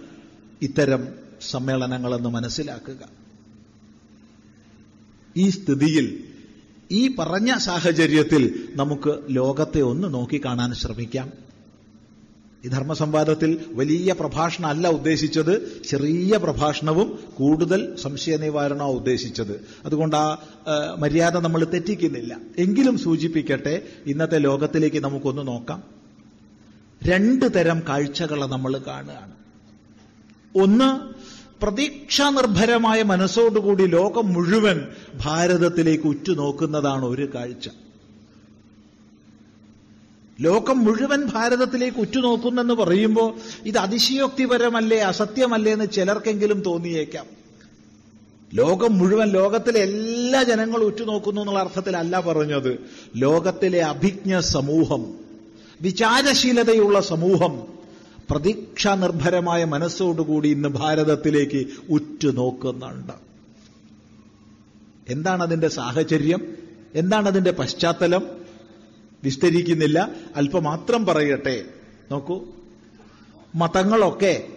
ഇത്തരം 0.61 1.07
സമ്മേളനങ്ങളെന്ന് 1.49 2.29
മനസ്സിലാക്കുക. 2.29 3.09
ഈ 5.37 5.49
സ്ഥിതിയിൽ 5.49 6.23
ഈ 6.91 7.15
പറഞ്ഞ 7.15 7.57
സാഹചര്യത്തിൽ 7.57 8.69
നമുക്ക് 8.75 9.19
ലോകത്തെ 9.29 9.81
ഒന്ന് 9.81 10.13
നോക്കിക്കാണാൻ 10.13 10.73
ശ്രമിക്കാം. 10.73 11.48
ഈ 12.65 12.67
ധർമ്മസംവാദത്തിൽ 12.67 13.65
വലിയ 13.71 14.13
പ്രഭാഷണമല്ല 14.19 14.87
ഉദ്ദേശിച്ചത് 14.87 15.81
ചെറിയ 15.83 16.37
പ്രഭാഷണവും 16.37 17.19
കൂടുതൽ 17.35 17.95
സംശയ 17.95 18.37
നിവാരണവും 18.37 18.95
ഉദ്ദേശിച്ചത്. 18.95 19.65
അതുകൊണ്ട് 19.85 20.15
ആ 20.15 20.37
മര്യാദ 20.97 21.37
നമ്മൾ 21.37 21.63
തെറ്റിക്കുന്നില്ല. 21.63 22.37
എങ്കിലും 22.57 22.97
സൂചിപ്പിക്കട്ടെ 22.97 23.81
ഇന്നത്തെ 24.05 24.37
ലോകത്തിലേക്ക് 24.37 25.03
നമുക്കൊന്ന് 25.03 25.47
നോക്കാം. 25.47 25.83
രണ്ട് 27.03 27.55
തരം 27.55 27.81
കാഴ്ചകളെ 27.89 28.45
നമ്മൾ 28.45 28.77
കാണുകയാണ്. 28.77 29.31
ഒന്ന് 30.55 30.89
പ്രതീക്ഷാനിർഭരമായ 31.61 33.03
മനസ്സോടുകൂടി 33.03 33.85
ലോകം 33.85 34.33
മുഴുവൻ 34.33 34.81
ഭാരതത്തിലേക്ക് 35.25 36.03
ഉറ്റുനോക്കുന്നതാണ് 36.03 37.05
ഒരു 37.05 37.29
കാഴ്ച. 37.35 37.69
ലോകം 40.39 40.85
മുഴുവൻ 40.85 41.25
ഭാരതത്തിലേക്ക് 41.25 41.97
ഉറ്റുനോക്കുന്നെന്ന് 41.97 42.73
പറയുമ്പോൾ 42.73 43.33
ഇത് 43.65 43.77
അതിശയോക്തിപരമല്ലേ 43.77 44.97
അസത്യമല്ലേ 44.97 45.73
എന്ന് 45.73 45.85
ചിലർക്കെങ്കിലും 45.93 46.61
തോന്നിയേക്കാം. 46.61 47.25
ലോകം 48.53 48.97
മുഴുവൻ 48.97 49.29
ലോകത്തിലെ 49.29 49.79
എല്ലാ 49.79 50.43
ജനങ്ങളും 50.43 50.85
ഉറ്റുനോക്കുന്നു 50.85 51.41
എന്നുള്ള 51.41 51.59
അർത്ഥത്തിലല്ല 51.59 52.19
പറഞ്ഞത്. 52.19 52.79
ലോകത്തിലെ 53.15 53.79
അഭിജ്ഞ 53.79 54.39
സമൂഹം 54.39 55.13
വിചാരശീലതയുള്ള 55.81 57.01
സമൂഹം 57.01 57.59
പ്രതീക്ഷാനിർഭരമായ 58.29 59.65
മനസ്സോടുകൂടി 59.65 60.49
ഇന്ന് 60.49 60.69
ഭാരതത്തിലേക്ക് 60.69 61.67
ഉറ്റുനോക്കുന്നുണ്ട്. 61.89 63.13
എന്താണ് 65.09 65.43
അതിന്റെ 65.43 65.67
സാഹചര്യം? 65.67 66.55
എന്താണ് 66.95 67.27
അതിന്റെ 67.27 67.51
പശ്ചാത്തലം? 67.51 68.38
വിസ്തരിക്കുന്നില്ല. 69.23 70.09
അല്പമാത്രം 70.35 71.05
പറയട്ടെ. 71.05 71.65
നോക്കൂ. 72.11 72.45
മതങ്ങളൊക്കെ 73.55 74.47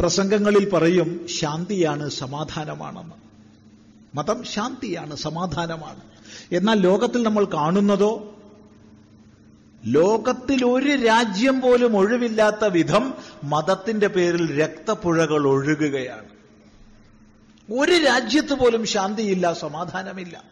പ്രസംഗങ്ങളിൽ 0.00 0.70
പറയും 0.70 1.26
ശാന്തിയാണ് 1.28 2.10
സമാധാനമാണെന്ന്. 2.10 3.14
മതം 4.14 4.44
ശാന്തിയാണ് 4.44 5.16
സമാധാനമാണ്. 5.16 6.00
എന്നാൽ 6.52 6.80
ലോകത്തിൽ 6.80 7.22
നമ്മൾ 7.22 7.44
കാണുന്നതോ 7.44 8.30
ലോകത്തിൽ 9.86 10.64
ഒരു 10.64 10.90
രാജ്യം 10.90 11.60
പോലും 11.60 11.96
ഒഴിവില്ലാത്ത 11.96 12.64
വിധം 12.64 13.14
മതത്തിന്റെ 13.44 14.06
പേരിൽ 14.06 14.62
രക്തപ്പുഴകൾ 14.62 15.48
ഒഴുകുകയാണ്. 15.48 16.34
ഒരു 17.72 17.92
രാജ്യത്ത് 17.92 18.54
പോലും 18.54 18.86
ശാന്തിയില്ല 18.86 19.52
സമാധാനമില്ല. 19.52 20.42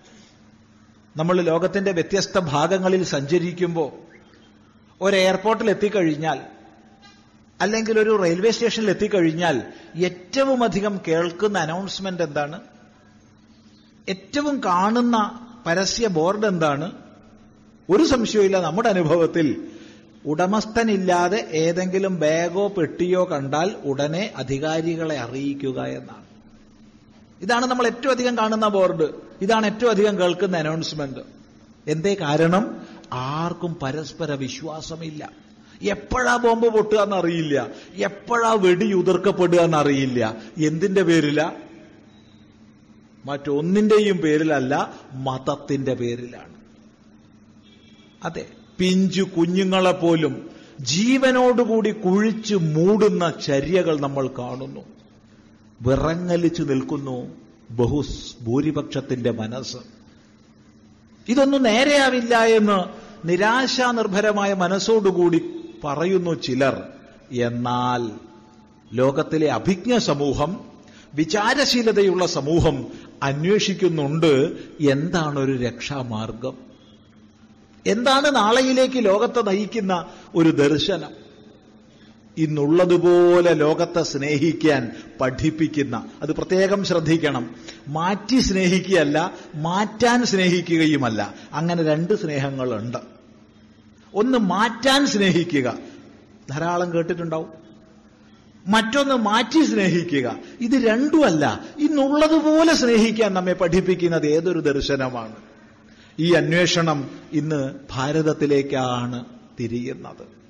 നമ്മൾ 1.17 1.41
ലോകത്തിന്റെ 1.41 1.93
വ്യത്യസ്ത 1.93 2.39
ഭാഗങ്ങളിൽ 2.39 3.05
സഞ്ചരിക്കുമ്പോൾ 3.05 3.93
ഒരു 5.01 5.17
എയർപോർട്ടിൽ 5.17 5.71
എത്തിക്കഴിഞ്ഞാൽ 5.71 6.41
അല്ലെങ്കിൽ 7.61 7.99
ഒരു 7.99 8.23
റെയിൽവേ 8.23 8.51
സ്റ്റേഷനിൽ 8.51 8.91
എത്തിക്കഴിഞ്ഞാൽ 8.91 9.63
ഏറ്റവും 9.97 10.65
അധികം 10.65 11.01
കേൾക്കുന്ന 11.09 11.59
അനൗൺസ്മെന്റ് 11.59 12.23
എന്താണ്? 12.23 12.61
ഏറ്റവും 14.09 14.63
കാണുന്ന 14.65 15.47
പരസ്യ 15.67 16.07
ബോർഡ് 16.07 16.47
എന്താണ്? 16.47 16.93
ഒരു 17.91 18.05
സംശയമില്ല 18.05 18.61
നമ്മുടെ 18.61 18.89
അനുഭവത്തിൽ 18.89 19.71
ഉടമസ്ഥനില്ലാതെ 20.27 21.49
ഏതെങ്കിലും 21.53 22.21
ബാഗോ 22.21 22.69
പെട്ടിയോ 22.69 23.29
കണ്ടാൽ 23.31 23.77
ഉടനെ 23.85 24.33
അധികാരികളെ 24.37 25.19
അറിയിക്കുക 25.19 25.83
എന്നാണ്. 25.83 26.25
ഇതാണ് 27.41 27.67
നമ്മൾ 27.67 27.87
ഏറ്റവും 27.87 28.11
അധികം 28.11 28.39
കാണുന്ന 28.39 28.69
ബോർഡ്. 28.69 29.32
ഇതാണ് 29.43 29.75
ഏറ്റവും 29.75 29.91
അധികം 29.91 30.21
കേൾക്കുന്ന 30.21 30.57
അനൗൺസ്മെന്റ് 30.57 31.21
എന്തേ 31.87 32.15
കാരണം? 32.15 32.87
ആർക്കും 33.13 33.77
പരസ്പര 33.83 34.33
വിശ്വാസമില്ല. 34.33 35.31
എപ്പോഴാ 35.83 36.37
ബോംബ് 36.37 36.67
പൊട്ടുക 36.67 36.99
എന്നറിയില്ല. 36.99 37.69
എപ്പോഴാ 37.95 38.53
വെടി 38.53 38.93
ഉതിർക്കപ്പെടുക 38.93 39.61
എന്നറിയില്ല. 39.61 40.37
എന്തിന്റെ 40.59 41.03
പേരില? 41.03 41.51
മറ്റൊന്നിന്റെയും 43.25 44.17
പേരിലല്ല 44.17 44.95
മതത്തിന്റെ 45.13 45.95
പേരിലാണ്. 45.95 46.55
അതെ 48.25 48.47
പിഞ്ചു 48.79 49.23
കുഞ്ഞുങ്ങളെ 49.23 49.93
പോലും 49.93 50.51
ജീവനോടുകൂടി 50.81 51.91
കുഴിച്ചു 51.91 52.57
മൂടുന്ന 52.57 53.31
ചര്യകൾ 53.31 54.01
നമ്മൾ 54.01 54.29
കാണുന്നു. 54.29 54.81
വിറങ്ങലിച്ചു 55.83 56.63
നിൽക്കുന്നു. 56.63 57.42
ബഹു 57.73 58.05
ഭൂരിപക്ഷത്തിന്റെ 58.43 59.31
മനസ്സ്. 59.31 59.77
ഇതൊന്നും 61.29 61.63
നേരെയാവില്ല 61.63 62.45
എന്ന് 62.45 62.85
നിരാശാനിർഭരമായ 63.29 64.55
മനസ്സോടുകൂടി 64.55 65.41
പറയുന്നു 65.85 66.43
ചിലർ. 66.43 66.83
എന്നാൽ 67.33 68.11
ലോകത്തിലെ 68.93 69.53
അഭിജ്ഞ 69.53 69.99
സമൂഹം 69.99 70.61
വിചാരശീലതയുള്ള 71.15 72.27
സമൂഹം 72.27 72.87
അന്വേഷിക്കുന്നുണ്ട് 73.23 74.57
എന്താണ് 74.81 75.39
ഒരു 75.39 75.53
രക്ഷാമാർഗം. 75.53 76.55
എന്താണ് 77.87 78.35
നാളെയിലേക്ക് 78.35 79.05
ലോകത്തെ 79.05 79.41
നയിക്കുന്ന 79.41 80.07
ഒരു 80.35 80.49
ദർശനം? 80.49 81.22
ഇന്നുള്ളതുപോലെ 82.39 83.55
ലോകത്തെ 83.55 84.03
സ്നേഹിക്കാൻ 84.03 84.91
പഠിപ്പിക്കുന്ന 85.21 86.07
അത് 86.23 86.33
പ്രത്യേകം 86.33 86.85
ശ്രദ്ധിക്കണം. 86.85 87.55
മാറ്റി 87.89 88.41
സ്നേഹിക്കുകയല്ല 88.41 89.35
മാറ്റാൻ 89.55 90.25
സ്നേഹിക്കുകയുമല്ല. 90.25 91.35
അങ്ങനെ 91.53 91.83
രണ്ട് 91.83 92.23
സ്നേഹങ്ങളുണ്ട്. 92.23 92.99
ഒന്ന് 94.15 94.39
മാറ്റാൻ 94.39 95.07
സ്നേഹിക്കുക. 95.07 95.79
ധാരാളം 96.51 96.95
കേട്ടിട്ടുണ്ടാവും. 96.95 97.49
മറ്റൊന്ന് 98.67 99.15
മാറ്റി 99.15 99.65
സ്നേഹിക്കുക. 99.65 100.37
ഇത് 100.61 100.73
രണ്ടുമല്ല 100.73 101.65
ഇന്നുള്ളതുപോലെ 101.79 102.75
സ്നേഹിക്കാൻ 102.75 103.35
നമ്മെ 103.35 103.53
പഠിപ്പിക്കുന്നത് 103.53 104.27
ഏതൊരു 104.27 104.61
ദർശനമാണ്. 104.61 105.37
ഈ 106.19 106.33
അന്വേഷണം 106.33 107.11
ഇന്ന് 107.33 107.75
ഭാരതത്തിലേക്കാണ് 107.91 109.25
തിരിയുന്നത്. 109.61 110.42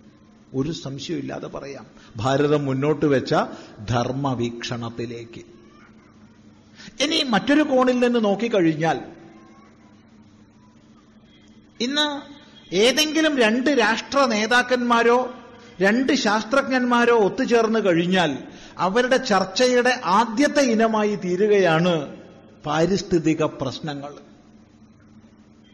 ഒരു 0.55 0.73
സംശയമില്ലാതെ 0.73 1.47
പറയാം. 1.47 1.87
ഭാരതം 2.17 2.65
മുന്നോട്ട് 2.65 3.07
വെച്ച 3.07 3.35
ധർമ്മവീക്ഷണത്തിലേക്ക്. 3.91 5.41
ഇനി 7.03 7.23
മറ്റൊരു 7.23 7.63
കോണിൽ 7.63 7.99
നിന്ന് 8.01 8.25
നോക്കിക്കഴിഞ്ഞാൽ 8.25 9.01
ഇന്ന് 11.81 12.21
ഏതെങ്കിലും 12.75 13.39
രണ്ട് 13.39 13.71
രാഷ്ട്ര 13.71 14.25
നേതാക്കന്മാരോ 14.25 15.35
രണ്ട് 15.81 16.13
ശാസ്ത്രജ്ഞന്മാരോ 16.13 17.17
ഒത്തുചേർന്ന് 17.17 17.87
കഴിഞ്ഞാൽ 17.87 18.39
അവരുടെ 18.79 19.17
ചർച്ചയുടെ 19.17 20.01
ആദ്യത്തെ 20.05 20.61
ഇനമായി 20.61 21.15
തീരുകയാണ് 21.15 22.17
പാരിസ്ഥിതിക 22.67 23.45
പ്രശ്നങ്ങൾ. 23.45 24.13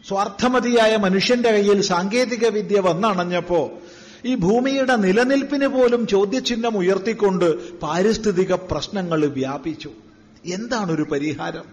സ്വാർത്ഥമതിയായ 0.09 0.97
മനുഷ്യന്റെ 0.97 1.51
കയ്യിൽ 1.51 1.81
സാങ്കേതിക 1.83 2.49
വിദ്യ 2.49 2.81
വന്നണഞ്ഞപ്പോ 2.81 3.73
ഈ 4.27 4.35
ഭൂമിയുടെ 4.35 4.97
നിലനിൽപ്പിന് 4.97 5.67
പോലും 5.67 6.07
ചോദ്യചിഹ്നം 6.07 6.77
ഉയർത്തിക്കൊണ്ട് 6.77 7.79
പാരിസ്ഥിതിക 7.79 8.53
പ്രശ്നങ്ങൾ 8.53 9.27
വ്യാപിച്ചു. 9.27 9.91
എന്താണ് 10.47 10.93
ഒരു 10.93 11.03
പരിഹാരം? 11.03 11.65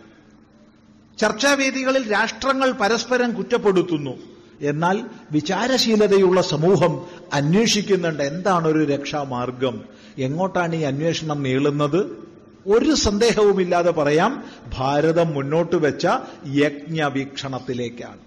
ചർച്ചാവേദികളിൽ 1.17 2.11
രാഷ്ട്രങ്ങൾ 2.11 2.71
പരസ്പരം 2.71 3.35
കുറ്റപ്പെടുത്തുന്നു. 3.35 4.17
എന്നാൽ 4.61 5.05
വിചാരശീലതയുള്ള 5.31 6.41
സമൂഹം 6.41 7.01
അന്വേഷിക്കുന്നുണ്ട്. 7.33 8.23
എന്താണ് 8.23 8.67
ഒരു 8.67 8.85
രക്ഷാമാർഗം? 8.85 9.83
എങ്ങോട്ടാണ് 10.17 10.75
ഈ 10.75 10.81
അന്വേഷണം 10.81 11.43
നീളുന്നത്? 11.43 12.25
ഒരു 12.67 12.95
സന്ദേഹവുമില്ലാതെ 12.95 13.91
പറയാം 13.91 14.43
ഭാരതം 14.77 15.27
മുന്നോട്ട് 15.27 15.75
വെച്ച 15.75 16.07
യജ്ഞവീക്ഷണത്തിലേക്കാണ്. 16.47 18.19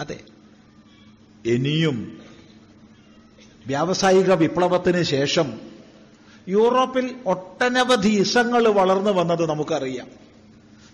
അതെ 0.00 0.20
ഇനിയും 1.46 2.18
വ്യാവസായിക 3.66 4.32
വിപ്ലവത്തിന് 4.32 5.02
ശേഷം 5.02 5.52
യൂറോപ്പിൽ 6.48 7.14
ഒട്ടനവധി 7.26 8.08
ഇസങ്ങൾ 8.08 8.68
വളർന്നു 8.68 9.10
വന്നത് 9.10 9.48
നമുക്കറിയാം. 9.48 10.06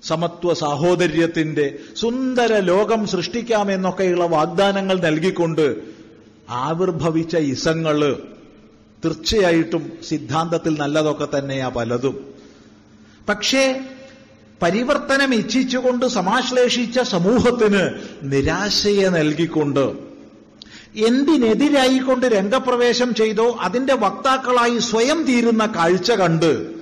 സമത്വ 0.03 0.55
സാഹോദര്യത്തിന്റെ 0.55 1.79
സുന്ദര 1.97 2.59
ലോകം 2.59 3.07
സൃഷ്ടിക്കാമെന്നൊക്കെയുള്ള 3.07 4.27
വാഗ്ദാനങ്ങൾ 4.27 5.01
നൽകിക്കൊണ്ട് 5.01 5.77
ആവിർഭവിച്ച 6.49 7.37
ഇസങ്ങൾ 7.37 8.23
തീർച്ചയായിട്ടും 9.05 9.93
സിദ്ധാന്തത്തിൽ 10.09 10.79
നല്ലതൊക്കെ 10.79 11.39
തന്നെയാ 11.39 11.69
പലതും. 11.69 12.35
പക്ഷേ 13.29 13.81
പരിവർത്തനം 14.63 15.35
ഇച്ഛിച്ചുകൊണ്ട് 15.35 16.07
സമാശ്ലേഷിച്ച 16.07 17.01
സമൂഹത്തിന് 17.01 17.91
നിരാശയെ 18.23 19.09
നൽകിക്കൊണ്ട് 19.09 20.08
എന്തിനെതിരായിക്കൊണ്ട് 20.97 22.27
രംഗപ്രവേശം 22.27 23.15
ചെയ്തോ 23.15 23.57
അതിന്റെ 23.61 23.95
വക്താക്കളായി 23.95 24.79
സ്വയം 24.79 25.23
തീരുന്ന 25.23 25.67
കാഴ്ച 25.67 26.13
കണ്ട് 26.13 26.79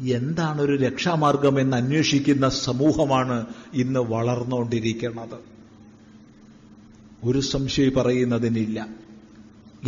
എന്താണ് 0.00 0.62
ഒരു 0.62 0.76
രക്ഷാമാർഗം 0.76 1.60
എന്ന് 1.60 1.76
അന്വേഷിക്കുന്ന 1.76 2.48
സമൂഹമാണ് 2.48 3.46
ഇന്ന് 3.74 4.00
വളർന്നുകൊണ്ടിരിക്കുന്നത് 4.00 5.38
ഒരു 7.24 7.40
സംശയം 7.40 7.92
പറയുന്നതിനില്ല. 7.96 8.86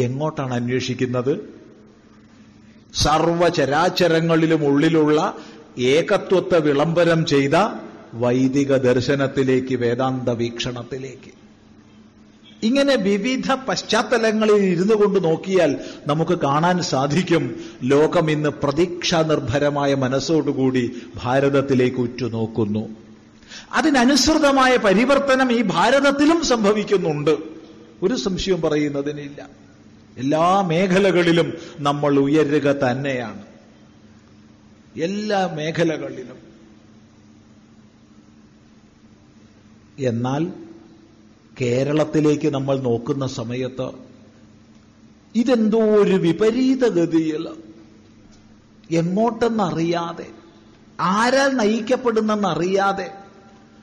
എങ്ങോട്ടാണ് 0.00 0.54
അന്വേഷിക്കുന്നത്? 0.54 1.54
സർവചരാചരങ്ങളിലും 2.94 4.66
ഉള്ളിലുള്ള 4.66 5.37
ഏകത്വത്തെ 5.78 6.58
വിളംബരം 6.58 7.26
ചെയ്ത 7.26 7.54
വൈദിക 8.14 8.76
ദർശനത്തിലേക്ക് 8.76 9.74
വേദാന്ത 9.74 10.28
വീക്ഷണത്തിലേക്ക്. 10.28 11.41
ഇങ്ങനെ 12.62 12.96
വിവിധ 12.96 13.53
പശ്ചാത്തലങ്ങളിൽ 13.53 14.53
ഇരുന്നു 14.53 14.94
കൊണ്ട് 14.94 15.25
നോക്കിയാൽ 15.25 15.77
നമുക്ക് 16.07 16.38
കാണാൻ 16.38 16.83
സാധിക്കും. 16.83 17.61
ലോകം 17.83 18.31
ഇന്ന് 18.31 18.48
പ്രതീക്ഷാ 18.48 19.22
നിർഭരമായ 19.22 19.94
മനസ്സോടുകൂടി 19.94 21.03
ഭാരതത്തിലേക്ക് 21.16 21.96
ഉറ്റുനോക്കുന്നു. 21.96 22.88
അതിനനുസൃതമായ 23.72 24.77
പരിവർത്തനം 24.77 25.53
ഈ 25.53 25.62
ഭാരതത്തിലും 25.66 26.44
സംഭവിക്കുന്നുണ്ട്. 26.44 27.37
ഒരു 28.03 28.16
സംശയവും 28.16 28.61
പറയുന്നതിനില്ല. 28.61 29.48
എല്ലാ 30.18 30.61
മേഖലകളിലും 30.61 31.53
നമ്മൾ 31.81 32.18
ഉയരുക 32.18 32.72
തന്നെയാണ്. 32.72 33.42
എല്ലാ 35.03 35.51
മേഖലകളിലും. 35.55 36.37
എന്നാൽ 39.98 40.46
കേരളത്തിലേക്ക് 41.62 42.48
നമ്മൾ 42.48 42.79
നോക്കുന്ന 42.79 43.27
സമയത്ത് 43.27 43.88
ഇതെന്തോ 45.35 45.79
ഒരു 45.79 46.16
വിപരീതഗതിയിൽ 46.16 47.48
എങ്ങോട്ടെന്നറിയാതെ 48.90 50.27
ആരാൽ 51.01 51.51
നയിക്കപ്പെടുന്നെന്നറിയാതെ 51.57 53.11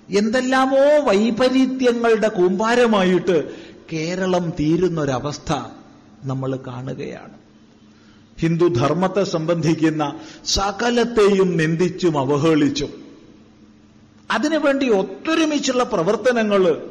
എന്തെല്ലാമോ 0.09 1.05
വൈപരീത്യങ്ങളുടെ 1.05 2.27
കൂമ്പാരമായിട്ട് 2.27 3.37
കേരളം 3.93 4.49
തീരുന്നൊരവസ്ഥ 4.49 5.53
നമ്മൾ 6.23 6.59
കാണുകയാണ്. 6.67 7.33
ഹിന്ദുധർമ്മത്തെ 8.39 9.23
സംബന്ധിക്കുന്ന 9.23 10.03
സകലത്തെയും 10.45 11.57
നിന്ദിച്ചും 11.57 12.19
അവഹേളിച്ചും 12.19 12.91
അതിനുവേണ്ടി 14.31 14.89
ഒത്തൊരുമിച്ചുള്ള 14.89 15.83
പ്രവർത്തനങ്ങൾ 15.83 16.89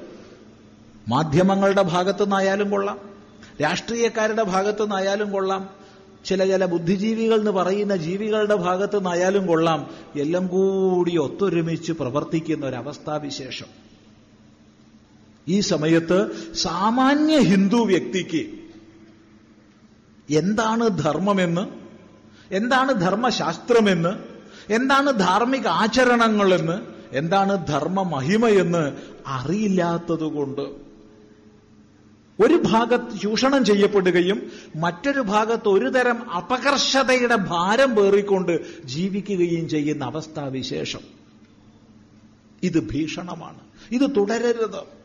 മാധ്യമങ്ങളുടെ 1.08 1.82
ഭാഗത്തു 1.82 2.24
നിന്നായാലും 2.24 2.70
കൊള്ളാം. 2.70 2.98
രാഷ്ട്രീയക്കാരുടെ 3.62 4.42
ഭാഗത്തു 4.42 4.82
നിന്നായാലും 4.82 5.32
കൊള്ളാം. 5.32 5.70
ചില 6.24 6.46
ചില 6.46 6.64
ബുദ്ധിജീവികൾ 6.64 7.38
എന്ന് 7.38 7.50
പറയുന്ന 7.50 7.96
ജീവികളുടെ 7.96 8.54
ഭാഗത്തു 8.54 8.96
നിന്നായാലും 8.96 9.46
കൊള്ളാം. 9.46 9.90
എല്ലാം 10.16 10.46
കൂടി 10.46 11.16
ഒത്തൊരുമിച്ച് 11.16 11.92
പ്രവർത്തിക്കുന്ന 11.92 12.66
ഒരവസ്ഥാവിശേഷം 12.66 13.66
ഈ 15.48 15.60
സമയത്ത് 15.60 16.52
സാമാന്യ 16.54 17.38
ഹിന്ദു 17.38 17.76
വ്യക്തിക്ക് 17.76 18.46
എന്താണ് 20.30 20.88
ധർമ്മമെന്ന് 20.98 21.88
എന്താണ് 22.54 23.00
ധർമ്മശാസ്ത്രമെന്ന് 23.00 24.08
എന്താണ് 24.72 25.12
ധാർമ്മിക 25.12 25.66
ആചരണങ്ങളെന്ന് 25.66 26.80
എന്താണ് 27.12 27.66
ധർമ്മ 27.66 28.02
മഹിമയെന്ന് 28.02 28.92
അറിയില്ലാത്തതുകൊണ്ട് 29.26 30.87
ഒരു 32.40 32.62
ഭാഗത്ത് 32.66 33.20
ചൂഷണം 33.20 33.64
ചെയ്യപ്പെടുകയും 33.64 34.52
മറ്റൊരു 34.76 35.20
ഭാഗത്ത് 35.20 35.68
ഒരു 35.68 35.88
തരം 35.88 36.30
അപകർഷതയുടെ 36.30 37.36
ഭാരം 37.36 37.94
പേറിക്കൊണ്ട് 37.94 38.86
ജീവിക്കുകയും 38.86 39.68
ചെയ്യുന്ന 39.68 40.04
അവസ്ഥാവിശേഷം. 40.04 41.00
ഇത് 42.62 42.90
ഭീഷണമാണ്. 42.90 43.58
ഇത് 43.90 44.10
തുടരരുത്. 44.16 44.98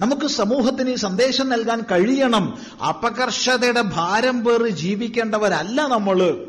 നമുക്ക് 0.00 0.26
സമൂഹത്തിന് 0.26 0.90
ഈ 0.90 0.94
സന്ദേശം 0.94 1.48
നൽകാൻ 1.48 1.80
കഴിയണം. 1.80 2.58
അപകർഷതയുടെ 2.88 3.82
ഭാരം 3.82 4.44
പേറി 4.44 4.68
ജീവിക്കേണ്ടവരല്ല 4.68 5.86
നമ്മൾ 5.86 6.46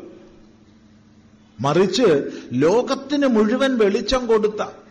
മറിച്ച് 1.60 2.30
ലോകത്തിന് 2.52 3.26
മുഴുവൻ 3.26 3.78
വെളിച്ചം 3.78 4.26
കൊടുത്ത 4.26 4.85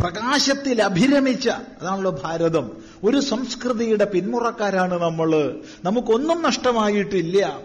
പ്രകാശത്തിൽ 0.00 0.82
അഭിരമിച്ച 0.82 1.48
അതാണല്ലോ 1.48 2.20
ഭാരതം. 2.24 2.70
ഒരു 3.04 3.20
സംസ്കൃതിയുടെ 3.20 4.04
പിന്മുറക്കാരാണ് 4.04 5.02
നമ്മൾ 5.02 5.60
നമുക്കൊന്നും 5.84 6.42
നഷ്ടമായിട്ടില്ല. 6.42 7.60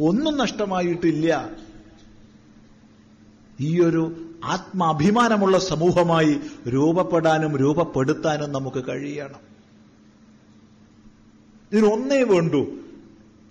ഒന്നും 0.00 0.38
നഷ്ടമായിട്ടില്ല. 0.38 1.50
ഈ 3.60 3.80
ഒരു 3.80 4.30
ആത്മാഭിമാനമുള്ള 4.44 5.58
സമൂഹമായി 5.58 6.40
രൂപപ്പെടാനും 6.68 7.56
രൂപപ്പെടുത്താനും 7.56 8.52
നമുക്ക് 8.52 8.84
കഴിയണം. 8.88 9.56
ഇതിനൊന്നേ 11.72 12.22
വേണ്ടൂ. 12.22 12.66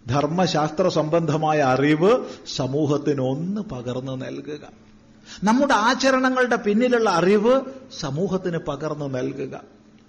ധർമ്മശാസ്ത്ര 0.08 0.88
സംബന്ധമായ 0.88 1.62
അറിവ് 1.62 2.26
സമൂഹത്തിന് 2.56 3.22
ഒന്ന് 3.22 3.62
പകർന്നു 3.62 4.16
നൽകുക. 4.16 4.85
നമ്മുടെ 5.44 5.74
ആചരണങ്ങളുടെ 5.74 6.56
പിന്നിലുള്ള 6.56 7.10
അറിവ് 7.10 7.62
സമൂഹത്തിന് 8.00 8.58
പകർന്നു 8.58 9.06
നൽകുക. 9.06 9.62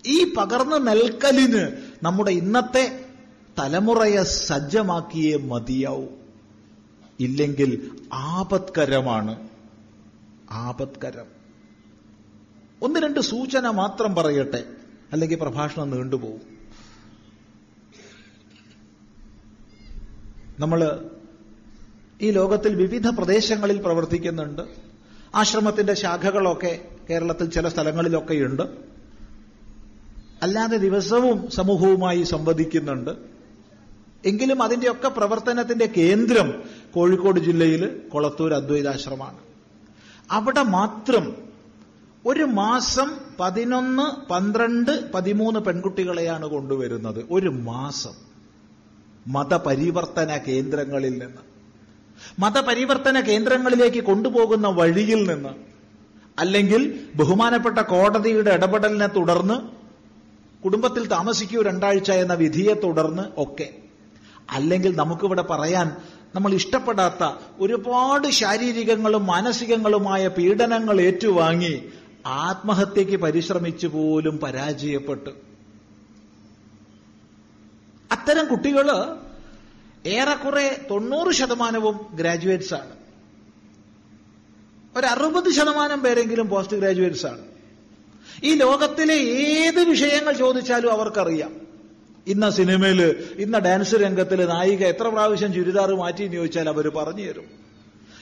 ഈ 0.07 0.35
പകർന്നു 0.35 0.77
നൽകലിന് 0.77 1.69
നമ്മുടെ 2.03 2.31
ഇന്നത്തെ 2.31 3.05
തലമുറയെ 3.59 4.23
സജ്ജമാക്കിയേ 4.23 5.37
മതിയാവൂ. 5.37 6.07
ഇല്ലെങ്കിൽ 7.21 7.91
ആപത്കരമാണ്. 8.13 9.49
ആപത്കരം. 10.51 11.25
ഒന്ന് 12.83 13.01
രണ്ട് 13.01 13.21
സൂചന 13.21 13.71
മാത്രം 13.71 14.15
പറയട്ടെ 14.15 14.65
അല്ലെങ്കിൽ 15.13 15.37
പ്രഭാഷണം 15.37 15.91
നീണ്ടുപോകും 15.91 16.57
നമ്മൾ 20.59 21.11
ഈ 22.23 22.31
ലോകത്തിൽ 22.31 22.75
വിവിധ 22.75 23.09
പ്രദേശങ്ങളിൽ 23.09 23.81
പ്രവർത്തിക്കുന്നുണ്ട്. 23.83 24.86
ആശ്രമത്തിന്റെ 25.35 25.95
ശാഖകളൊക്കെ 25.95 26.85
കേരളത്തിൽ 27.11 27.51
ചില 27.51 27.69
സ്ഥലങ്ങളിലൊക്കെയുണ്ട്. 27.69 28.63
അല്ലാതെ 30.43 30.77
ദിവസവും 30.77 31.51
സമൂഹവുമായി 31.51 32.23
സംവദിക്കുന്നുണ്ട്. 32.23 33.11
എങ്കിലും 34.25 34.63
അതിന്റെയൊക്കെ 34.63 35.09
പ്രവർത്തനത്തിന്റെ 35.09 35.87
കേന്ദ്രം 35.87 36.63
കോഴിക്കോട് 36.95 37.41
ജില്ലയിൽ 37.41 38.03
കൊളത്തൂർ 38.13 38.55
അദ്വൈതാശ്രമമാണ്. 38.55 39.39
അവിടെ 40.31 40.63
മാത്രം 40.63 41.37
ഒരു 42.27 42.43
മാസം 42.43 43.11
പതിനൊന്ന് 43.41 44.29
പന്ത്രണ്ട് 44.29 45.13
പതിമൂന്ന് 45.13 45.61
പെൺകുട്ടികളെയാണ് 45.61 46.47
കൊണ്ടുവരുന്നത്. 46.47 47.27
ഒരു 47.31 47.49
മാസം 47.49 48.13
മതപരിവർത്തന 49.27 50.37
കേന്ദ്രങ്ങളിൽ 50.37 51.13
നിന്ന്. 51.13 51.56
മതപരിവർത്തന 52.39 53.21
കേന്ദ്രങ്ങളിലേക്ക് 53.21 54.05
കൊണ്ടുപോകുന്ന 54.05 54.69
വഴിയിൽ 54.69 55.29
നിന്ന് 55.29 55.49
അല്ലെങ്കിൽ 56.39 57.09
ബഹുമാനപ്പെട്ട 57.15 57.79
കോടതിയുടെ 57.79 58.51
ഇടപെടലിനെ 58.51 59.07
തുടർന്ന് 59.07 59.87
കുടുംബത്തിൽ 60.63 61.07
താമസിക്കൂ 61.07 61.63
രണ്ടാഴ്ച 61.63 62.11
എന്ന 62.11 62.35
വിധിയെ 62.35 62.75
തുടർന്ന് 62.75 63.23
ഒക്കെ. 63.37 63.71
അല്ലെങ്കിൽ 64.51 64.97
നമുക്കിവിടെ 64.97 65.43
പറയാൻ 65.43 65.97
നമ്മൾ 66.35 66.53
ഇഷ്ടപ്പെടാത്ത 66.53 67.31
ഒരുപാട് 67.59 68.29
ശാരീരികങ്ങളും 68.29 69.27
മാനസികങ്ങളുമായ 69.27 70.29
പീഡനങ്ങൾ 70.29 71.01
ഏറ്റുവാങ്ങി 71.01 71.83
ആത്മഹത്യക്ക് 72.27 73.17
പരിശ്രമിച്ചു 73.17 73.87
പോലും 73.87 74.39
പരാജയപ്പെട്ടു. 74.39 75.31
അത്തരം 78.13 78.47
കുട്ടികൾ 78.47 78.91
ഏറെക്കുറെ 80.07 80.87
തൊണ്ണൂറ് 80.91 81.35
ശതമാനവും 81.35 82.07
ഗ്രാജുവേറ്റ്സ് 82.15 82.75
ആണ്. 82.75 82.97
ഒരു 84.97 85.07
അറുപത് 85.07 85.53
ശതമാനം 85.53 86.03
പേരെങ്കിലും 86.03 86.49
പോസ്റ്റ് 86.49 86.77
ഗ്രാജുവേറ്റ്സ് 86.77 87.27
ആണ്. 87.27 87.43
ഈ 88.45 88.55
ലോകത്തിലെ 88.55 89.15
ഏത് 89.15 89.85
വിഷയങ്ങൾ 89.89 90.33
ചോദിച്ചാലും 90.33 90.93
അവർക്കറിയാം. 90.93 91.67
ഇന്ന 92.27 92.51
സിനിമയിൽ 92.51 93.27
ഇന്ന 93.39 93.59
ഡാൻസ് 93.59 93.95
രംഗത്തിൽ 93.95 94.47
നായിക 94.47 94.85
എത്ര 94.85 95.09
പ്രാവശ്യം 95.09 95.55
ചുരിദാർ 95.55 95.95
മാറ്റി 95.95 96.23
എന്ന് 96.23 96.37
ചോദിച്ചാൽ 96.37 96.69
അവർ 96.69 96.89
പറഞ്ഞു 96.89 97.25
തരും. 97.25 97.45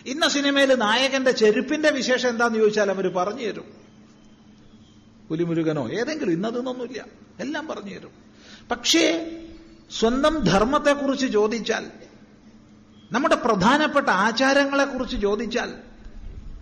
ഇന്ന 0.06 0.28
സിനിമയിൽ 0.28 0.74
നായകന്റെ 0.74 1.30
ചെരുപ്പിന്റെ 1.30 1.90
വിശേഷം 1.90 2.28
എന്താന്ന് 2.28 2.58
ചോദിച്ചാൽ 2.58 2.90
അവർ 2.90 3.08
പറഞ്ഞു 3.08 3.46
തരും. 3.46 3.64
പുലിമുരുകനോ 5.28 5.90
ഏതെങ്കിലും 5.90 6.32
ഇന്നതെന്നൊന്നുമില്ല. 6.32 7.04
എല്ലാം 7.40 7.66
പറഞ്ഞു 7.66 7.94
തരും. 7.94 8.10
പക്ഷേ 8.70 9.30
സ്വന്തം 9.90 10.44
ധർമ്മത്തെക്കുറിച്ച് 10.44 11.26
ചോദിച്ചാൽ 11.26 11.84
നമ്മുടെ 13.12 13.34
പ്രധാനപ്പെട്ട 13.34 14.08
ആചാരങ്ങളെക്കുറിച്ച് 14.08 15.16
ചോദിച്ചാൽ 15.16 15.70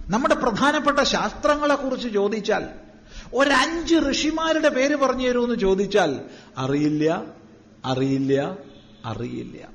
നമ്മുടെ 0.08 0.34
പ്രധാനപ്പെട്ട 0.34 1.00
ശാസ്ത്രങ്ങളെക്കുറിച്ച് 1.00 2.08
ചോദിച്ചാൽ 2.08 2.64
ഒരഞ്ച് 3.34 3.94
ഋഷിമാരുടെ 4.10 4.68
പേര് 4.68 4.96
പറഞ്ഞു 4.96 5.28
തരുമെന്ന് 5.28 5.54
ചോദിച്ചാൽ 5.54 6.24
അറിയില്ല 6.58 7.04
അറിയില്ല 7.84 8.32
അറിയില്ല. 9.04 9.68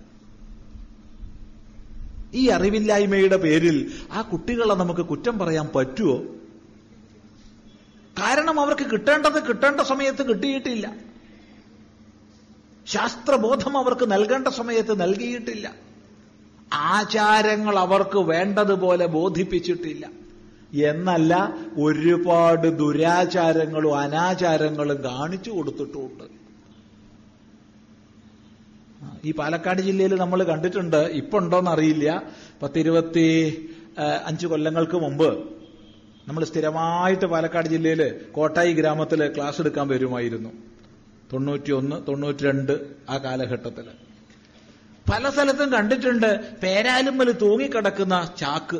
ഈ 2.34 2.48
അറിവില്ലായ്മയുടെ 2.48 3.38
പേരിൽ 3.38 3.94
ആ 4.12 4.22
കുട്ടികളെ 4.22 4.76
നമുക്ക് 4.76 5.02
കുറ്റം 5.02 5.40
പറയാൻ 5.40 5.70
പറ്റുമോ 5.76 6.18
കാരണം 8.20 8.60
അവർക്ക് 8.60 8.84
കിട്ടേണ്ടത് 8.92 9.48
കിട്ടേണ്ട 9.48 9.82
സമയത്ത് 9.82 10.24
കിട്ടിയിട്ടില്ല. 10.30 10.88
ശാസ്ത്രബോധം 12.94 13.74
അവർക്ക് 13.78 14.06
നൽകേണ്ട 14.12 14.48
സമയത്ത് 14.60 14.94
നൽകിയിട്ടില്ല. 15.02 15.68
ആചാരങ്ങൾ 16.94 17.76
അവർക്ക് 17.86 18.20
വേണ്ടതുപോലെ 18.34 19.06
ബോധിപ്പിച്ചിട്ടില്ല. 19.18 20.06
എന്നല്ല 20.92 21.34
ഒരുപാട് 21.86 22.68
ദുരാചാരങ്ങളും 22.80 23.94
അനാചാരങ്ങളും 24.00 24.98
കാണിച്ചു 25.04 25.52
കൊടുത്തിട്ടുമുണ്ട് 25.52 26.26
ഈ 29.28 29.32
പാലക്കാട് 29.32 29.82
ജില്ലയിൽ 29.82 30.14
നമ്മൾ 30.24 30.40
കണ്ടിട്ടുണ്ട് 30.44 30.98
ഇപ്പൊ 31.22 31.38
ഉണ്ടോന്ന് 31.40 31.72
അറിയില്ല 31.72 32.22
പത്തിരുപത്തി 32.62 33.28
അഞ്ച് 34.30 34.48
കൊല്ലങ്ങൾക്ക് 34.48 34.98
മുമ്പ് 35.06 35.30
നമ്മൾ 36.28 36.44
സ്ഥിരമായിട്ട് 36.44 37.26
പാലക്കാട് 37.26 37.68
ജില്ലയിൽ 37.76 38.02
കോട്ടായി 38.32 38.74
ഗ്രാമത്തിൽ 38.74 39.22
ക്ലാസ് 39.36 39.62
എടുക്കാൻ 39.62 39.88
വരുമായിരുന്നു. 39.88 40.52
തൊണ്ണൂറ്റിയൊന്ന് 41.34 42.08
തൊണ്ണൂറ്റിരണ്ട് 42.08 42.96
ആ 43.10 43.18
കാലഘട്ടത്തിൽ 43.18 43.86
പല 45.10 45.30
സ്ഥലത്തും 45.30 45.72
കണ്ടിട്ടുണ്ട് 45.72 46.60
പേരാലുമ്മൽ 46.60 47.32
തൂങ്ങിക്കിടക്കുന്ന 47.32 48.34
ചാക്ക്. 48.38 48.80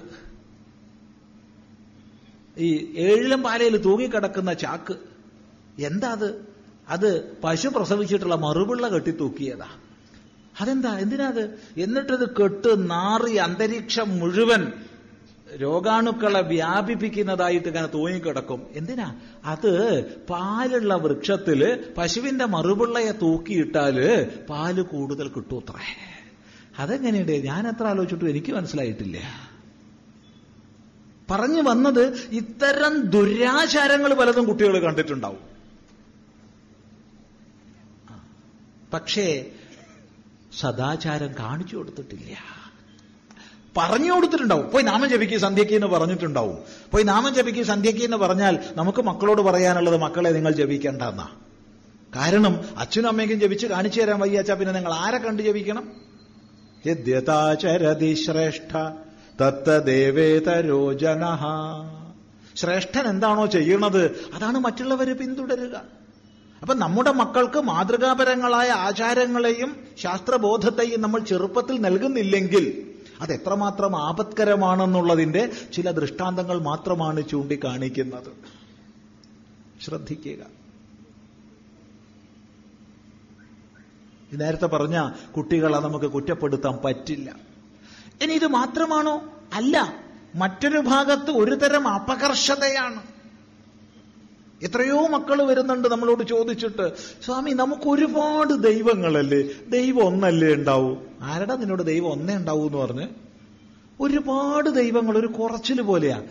ഈ 2.58 2.96
ഏഴിലും 2.98 3.44
പാലയിൽ 3.44 3.78
തൂങ്ങിക്കിടക്കുന്ന 3.78 4.54
ചാക്ക്. 4.54 4.96
എന്താ 5.80 6.12
അത്? 6.12 6.46
അത് 6.90 7.40
പശു 7.42 7.68
പ്രസവിച്ചിട്ടുള്ള 7.68 8.36
മറുപിള്ള 8.36 8.88
കെട്ടി 8.88 9.12
തൂക്കിയതാ 9.12 9.68
അതെന്താ? 10.62 10.98
എന്തിനാ 11.00 11.28
അത്? 11.28 11.60
എന്നിട്ടത് 11.78 12.30
കെട്ട് 12.30 12.90
നാറി 12.90 13.36
അന്തരീക്ഷം 13.36 14.20
മുഴുവൻ 14.20 14.74
രോഗാണുക്കളെ 15.56 16.42
വ്യാപിപ്പിക്കുന്നതായിട്ട് 16.42 17.68
ഇങ്ങനെ 17.68 17.88
തൂങ്ങിക്കിടക്കും. 17.88 18.68
എന്തിനാ? 18.72 19.16
അത് 19.46 20.04
പാലുള്ള 20.18 20.96
വൃക്ഷത്തിൽ 20.96 21.90
പശുവിന്റെ 21.98 22.46
മറുപിള്ളയെ 22.46 23.12
തൂക്കിയിട്ടാൽ 23.12 24.24
പാൽ 24.50 24.82
കൂടുതൽ 24.82 25.28
കിട്ടൂത്രേ 25.28 25.98
അതെങ്ങനെയുണ്ട്? 26.80 27.32
ഞാൻ 27.32 27.68
എത്ര 27.68 27.88
ആലോചിച്ചിട്ടും 27.88 28.30
എനിക്ക് 28.30 28.52
മനസ്സിലായിട്ടില്ല. 28.52 29.20
പറഞ്ഞു 31.32 31.62
വന്നത് 31.62 32.28
ഇത്തരം 32.32 33.02
ദുരാചാരങ്ങൾ 33.02 34.14
പലതും 34.14 34.46
കുട്ടികൾ 34.46 34.80
കണ്ടിട്ടുണ്ടാവും. 34.80 35.58
പക്ഷേ 38.94 39.46
സദാചാരം 40.60 41.34
കാണിച്ചു 41.40 41.78
കൊടുത്തിട്ടില്ല. 41.78 42.58
പറഞ്ഞു 43.78 44.12
കൊടുത്തിട്ടുണ്ടാവും. 44.16 44.70
പോയി 44.70 44.84
നാമം 44.84 45.10
ജപിക്കുക 45.10 45.38
സന്ധ്യയ്ക്ക് 45.38 45.74
എന്ന് 45.74 45.88
പറഞ്ഞിട്ടുണ്ടാവും. 45.88 46.58
പോയി 46.92 47.04
നാമം 47.04 47.34
ജപിക്കുക 47.34 47.64
സന്ധ്യയ്ക്ക് 47.64 48.04
എന്ന് 48.04 48.18
പറഞ്ഞാൽ 48.18 48.60
നമുക്ക് 48.76 49.02
മക്കളോട് 49.02 49.42
പറയാനുള്ളത് 49.42 49.98
മക്കളെ 49.98 50.30
നിങ്ങൾ 50.30 50.52
ജപിക്കേണ്ട 50.52 51.02
എന്നാ 51.02 51.30
കാരണം 52.16 52.60
അച്ഛനും 52.78 53.08
അമ്മയ്ക്കും 53.08 53.40
ജപിച്ച് 53.40 53.68
കാണിച്ചു 53.68 54.02
തരാൻ 54.02 54.20
വയ്യാച്ചാ 54.20 54.54
പിന്നെ 54.54 54.74
നിങ്ങൾ 54.74 54.94
ആരെ 54.94 55.18
കണ്ട് 55.18 55.44
ജപിക്കണം? 55.44 55.92
യദ്യതാചരതി 56.88 58.14
ശ്രേഷ്ഠ 58.14 58.78
തത്തദേവേതരോ 59.42 60.94
ജന 60.94 61.24
ശ്രേഷ്ഠൻ 62.56 63.08
എന്താണോ 63.08 63.46
ചെയ്യണത് 63.46 64.28
അതാണ് 64.34 64.58
മറ്റുള്ളവർ 64.58 65.18
പിന്തുടരുക. 65.18 65.82
അപ്പൊ 66.62 66.74
നമ്മുടെ 66.74 67.12
മക്കൾക്ക് 67.12 67.60
മാതൃകാപരങ്ങളായ 67.60 68.70
ആചാരങ്ങളെയും 68.70 69.76
ശാസ്ത്രബോധത്തെയും 69.98 71.02
നമ്മൾ 71.02 71.20
ചെറുപ്പത്തിൽ 71.20 71.82
നൽകുന്നില്ലെങ്കിൽ 71.82 72.87
അത് 73.22 73.34
എത്രമാത്രം 73.34 74.04
ആപത്കരമാണെന്നുള്ളതിന്റെ 74.04 75.52
ചില 75.74 75.92
ദൃഷ്ടാന്തങ്ങൾ 75.92 76.62
മാത്രമാണ് 76.62 77.30
ചൂണ്ടിക്കാണിക്കുന്നത്. 77.30 78.32
ശ്രദ്ധിക്കുക. 79.82 80.58
നേരത്തെ 84.34 84.66
പറഞ്ഞ 84.66 85.12
കുട്ടികളെ 85.38 85.80
നമുക്ക് 85.80 86.06
കുറ്റപ്പെടുത്താൻ 86.06 86.80
പറ്റില്ല. 86.86 87.36
ഇനി 88.22 88.34
ഇത് 88.34 88.48
മാത്രമാണോ? 88.48 89.34
അല്ല 89.54 89.94
മറ്റൊരു 90.36 90.78
ഭാഗത്ത് 90.78 91.32
ഒരുതരം 91.32 91.88
അപകർഷതയാണ്. 91.88 93.17
എത്രയോ 94.62 95.08
മക്കൾ 95.08 95.44
വരുന്നുണ്ട് 95.44 95.88
നമ്മളോട് 95.88 96.24
ചോദിച്ചിട്ട് 96.24 96.92
സ്വാമി 97.26 97.52
നമുക്ക് 97.52 97.90
ഒരുപാട് 97.90 98.54
ദൈവങ്ങളല്ലേ? 98.54 99.42
ദൈവം 99.70 100.06
ഒന്നല്ലേ 100.06 100.54
ഉണ്ടാവൂ? 100.54 100.96
ആരടാ 101.22 101.56
നിന്നോട് 101.56 101.84
ദൈവം 101.84 102.12
ഒന്നേ 102.12 102.36
ഉണ്ടാവൂ 102.36 102.68
എന്ന് 102.68 102.78
പറഞ്ഞ്? 102.78 103.08
ഒരുപാട് 104.02 104.70
ദൈവങ്ങൾ 104.70 105.18
ഒരു 105.18 105.28
കുറച്ചിൽ 105.28 105.82
പോലെയാ. 105.82 106.24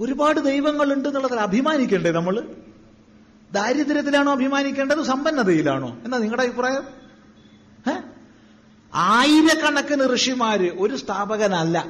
ഒരുപാട് 0.00 0.40
ദൈവങ്ങൾ 0.40 0.92
ഉണ്ട് 0.92 1.08
എന്നുള്ളതിൽ 1.08 1.40
അഭിമാനിക്കണ്ടേ 1.40 2.10
നമ്മൾ 2.10 2.48
ദാരിദ്ര്യത്തിലാണോ 3.52 4.32
അഭിമാനിക്കേണ്ടത്? 4.32 5.02
സമ്പന്നതയിലാണോ? 5.02 5.98
എന്നാ 6.04 6.18
നിങ്ങളുടെ 6.18 6.42
അഭിപ്രായം? 6.42 7.00
ആയിരക്കണക്കിന് 8.94 10.14
ഋഷിമാര് 10.14 10.70
ഒരു 10.78 10.96
സ്ഥാപകനല്ല. 10.96 11.86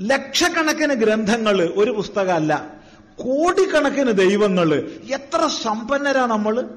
ലക്ഷക്കണക്കിന് 0.00 0.94
ഗ്രന്ഥങ്ങൾ 0.94 1.62
ഒരു 1.76 1.90
പുസ്തകമല്ല. 1.90 2.75
കോടിക്കണക്കിന് 3.18 4.12
ദൈവങ്ങൾ 4.12 4.74
എത്ര 5.12 5.46
സമ്പന്നരാ 5.46 6.26
നമ്മൾ 6.26 6.68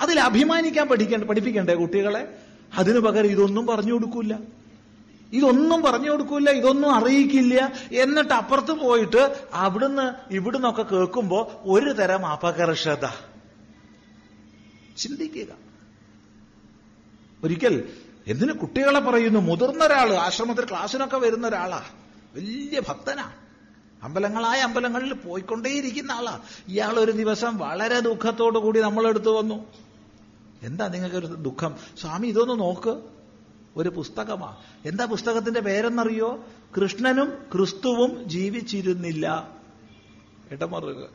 അതിൽ 0.00 0.20
അഭിമാനിക്കാൻ 0.20 0.88
പഠിക്കേണ്ട 0.88 1.24
പഠിപ്പിക്കണ്ടേ 1.24 1.74
കുട്ടികളെ? 1.74 2.38
അതിനു 2.74 3.00
പകരം 3.00 3.26
ഇതൊന്നും 3.26 3.66
പറഞ്ഞു 3.66 3.92
കൊടുക്കൂല. 3.92 4.34
ഇതൊന്നും 5.32 5.82
പറഞ്ഞു 5.82 6.10
കൊടുക്കൂല 6.10 6.50
ഇതൊന്നും 6.50 6.94
അറിയിക്കില്ല. 6.94 7.72
എന്നിട്ട് 7.92 8.34
അപ്പുറത്ത് 8.34 8.72
പോയിട്ട് 8.72 9.48
അവിടുന്ന് 9.54 10.34
ഇവിടുന്നൊക്കെ 10.34 10.82
കേൾക്കുമ്പോ 10.82 11.60
ഒരു 11.64 11.90
തരം 11.90 12.26
അപകർഷത. 12.26 13.06
ചിന്തിക്കുക. 14.98 15.46
ഒരിക്കൽ 17.44 17.84
എന്തിനു 18.26 18.52
കുട്ടികളെ 18.52 19.00
പറയുന്നു? 19.00 19.40
മുതിർന്ന 19.40 19.84
ഒരാൾ 19.84 20.12
ആശ്രമത്തിൽ 20.12 20.64
ക്ലാസ്സിനൊക്കെ 20.64 21.16
വരുന്ന 21.16 21.46
ഒരാളാ 21.46 21.82
വലിയ 22.34 22.80
ഭക്തനാ. 22.88 23.32
അമ്പലങ്ങളായ 24.02 24.60
അമ്പലങ്ങളിൽ 24.60 25.12
പോയിക്കൊണ്ടേയിരിക്കുന്ന 25.12 26.12
ആളാ. 26.12 26.40
ഇയാൾ 26.68 26.98
ഒരു 26.98 27.12
ദിവസം 27.12 27.58
വളരെ 27.58 28.00
ദുഃഖത്തോടു 28.00 28.58
കൂടി 28.58 28.80
നമ്മളെടുത്ത് 28.80 29.28
വന്നു. 29.28 29.66
എന്താ 30.62 30.88
നിങ്ങൾക്കൊരു 30.88 31.26
ദുഃഖം? 31.26 31.76
സ്വാമി 32.00 32.26
ഇതൊന്ന് 32.26 32.60
നോക്ക്. 32.60 33.00
ഒരു 33.76 33.88
പുസ്തകമാ. 33.88 34.56
എന്താ 34.86 35.04
പുസ്തകത്തിന്റെ 35.04 35.60
പേരെന്നറിയോ? 35.60 36.44
കൃഷ്ണനും 36.76 37.38
ക്രിസ്തുവും 37.54 38.28
ജീവിച്ചിരുന്നില്ല. 38.28 39.50
ഇടമറുക 40.50 41.08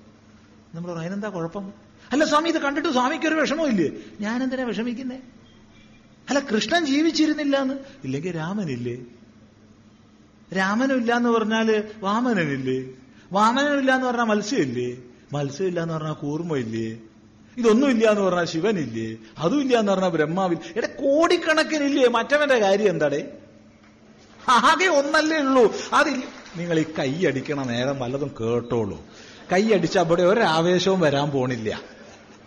നമ്മൾ 0.75 0.99
അതിനെന്താ 0.99 1.29
കുഴപ്പം? 1.29 1.73
അല്ല 2.11 2.25
സ്വാമി 2.25 2.49
ഇത് 2.49 2.57
കണ്ടിട്ട് 2.57 2.89
സ്വാമിക്ക് 2.89 3.25
ഒരു 3.25 3.35
വിഷമമില്ലേ 3.35 3.89
ഞാൻ 4.19 4.43
എന്തിനാ 4.43 4.63
വിഷമിക്കുന്നേ? 4.63 5.21
അല്ല 6.29 6.39
കൃഷ്ണൻ 6.39 6.85
ജീവിച്ചിരുന്നില്ല 6.85 7.57
എന്ന് 7.57 7.73
ഇല്ലെങ്കിൽ 8.03 8.35
രാമനില്ലേ? 8.35 8.97
രാമനും 10.55 10.97
ഇല്ല 10.97 11.15
എന്ന് 11.17 11.29
പറഞ്ഞാൽ 11.29 11.83
വാമനനില്ലേ? 11.99 12.83
വാമനനില്ല 13.31 13.95
എന്ന് 13.95 14.07
പറഞ്ഞാൽ 14.07 14.23
മത്സ്യമില്ലേ? 14.23 14.97
മത്സ്യം 15.33 15.67
ഇല്ല 15.67 15.81
എന്ന് 15.81 15.93
പറഞ്ഞാൽ 15.93 16.13
കൂർമ്മയില്ലേ? 16.13 16.97
ഇതൊന്നും 17.57 17.89
ഇല്ല 17.89 18.09
എന്ന് 18.09 18.21
പറഞ്ഞാൽ 18.21 18.45
ശിവനില്ലേ? 18.45 19.17
അതും 19.37 19.61
ഇല്ല 19.61 19.79
എന്ന് 19.79 19.91
പറഞ്ഞാൽ 19.91 20.09
ബ്രഹ്മാവിൽ 20.09 20.57
എടെ 20.75 20.87
കോടിക്കണക്കിനില്ലേ? 20.87 22.07
മറ്റവന്റെ 22.07 22.59
കാര്യം 22.59 22.89
എന്താടേ? 22.89 23.21
ആകെ 24.49 24.87
ഒന്നല്ലേ 24.87 25.37
ഉള്ളൂ. 25.37 25.73
അതിൽ 25.93 26.23
നിങ്ങൾ 26.57 26.79
ഈ 26.79 26.85
കൈ 26.99 27.25
അടിക്കണ 27.25 27.63
നേരം 27.63 27.99
വല്ലതും 27.99 28.35
കേട്ടോളൂ. 28.41 28.97
കൈ 29.53 29.73
അടിച്ച 29.73 29.97
അവിടെ 29.97 30.23
ഒരാവേശവും 30.23 30.99
വരാൻ 30.99 31.29
പോണില്ല. 31.31 31.81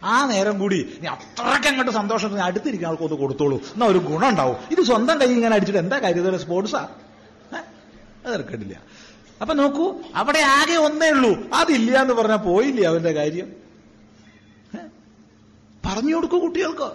ആ 0.02 0.26
നേരം 0.26 0.58
കൂടി 0.58 0.98
നീ 1.00 1.08
അത്രയ്ക്ക് 1.08 1.68
അങ്ങോട്ട് 1.68 1.92
സന്തോഷം 1.92 2.42
അടുത്തിരിക്കുന്ന 2.42 2.90
ആൾക്കൊന്ന് 2.90 3.16
കൊടുത്തോളൂ. 3.16 3.56
എന്നാ 3.56 3.86
ഒരു 3.86 3.98
ഗുണം 3.98 4.28
ഉണ്ടാവും. 4.28 4.56
ഇത് 4.70 4.82
സ്വന്തം 4.82 5.20
കൈ 5.20 5.26
ഇങ്ങനെ 5.26 5.54
അടിച്ചിട്ട് 5.54 5.78
എന്താ 5.78 5.98
കാര്യം? 5.98 6.38
സ്പോർട്സാ 6.38 6.88
അത് 8.28 8.40
ഇറക്കണ്ടില്ല 8.40 8.82
അപ്പൊ 9.40 9.54
നോക്കൂ 9.54 10.00
അവിടെ 10.14 10.38
ആകെ 10.38 10.76
ഒന്നേ 10.76 11.10
ഉള്ളൂ. 11.10 11.50
അതില്ല 11.54 12.02
എന്ന് 12.02 12.14
പറഞ്ഞാൽ 12.14 12.36
പോയില്ലേ 12.36 12.84
അവന്റെ 12.84 13.12
കാര്യം? 13.12 13.52
പറഞ്ഞു 15.86 16.14
കൊടുക്കൂ 16.14 16.38
കുട്ടികൾക്ക്. 16.38 16.92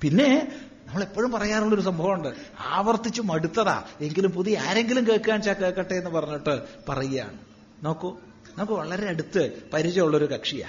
പിന്നെ 0.00 0.52
നമ്മൾ 0.86 1.02
എപ്പോഴും 1.02 1.30
പറയാറുള്ള 1.30 1.74
ഒരു 1.74 1.82
സംഭവമുണ്ട്. 1.82 2.34
ആവർത്തിച്ച് 2.60 3.22
മടുത്തതാ. 3.22 3.84
എങ്കിലും 4.00 4.30
പുതിയ 4.30 4.58
ആരെങ്കിലും 4.58 5.08
കേൾക്കാൻ 5.08 5.36
വെച്ചാൽ 5.36 5.52
കേൾക്കട്ടെ 5.52 5.94
എന്ന് 5.94 6.10
പറഞ്ഞിട്ട് 6.10 6.62
പറയുകയാണ്. 6.88 7.38
നോക്കൂ 7.82 8.16
നമുക്ക് 8.58 8.72
വളരെ 8.72 9.08
അടുത്ത് 9.08 9.62
പരിചയമുള്ള 9.72 10.16
ഒരു 10.16 10.24
കക്ഷിയാ. 10.24 10.68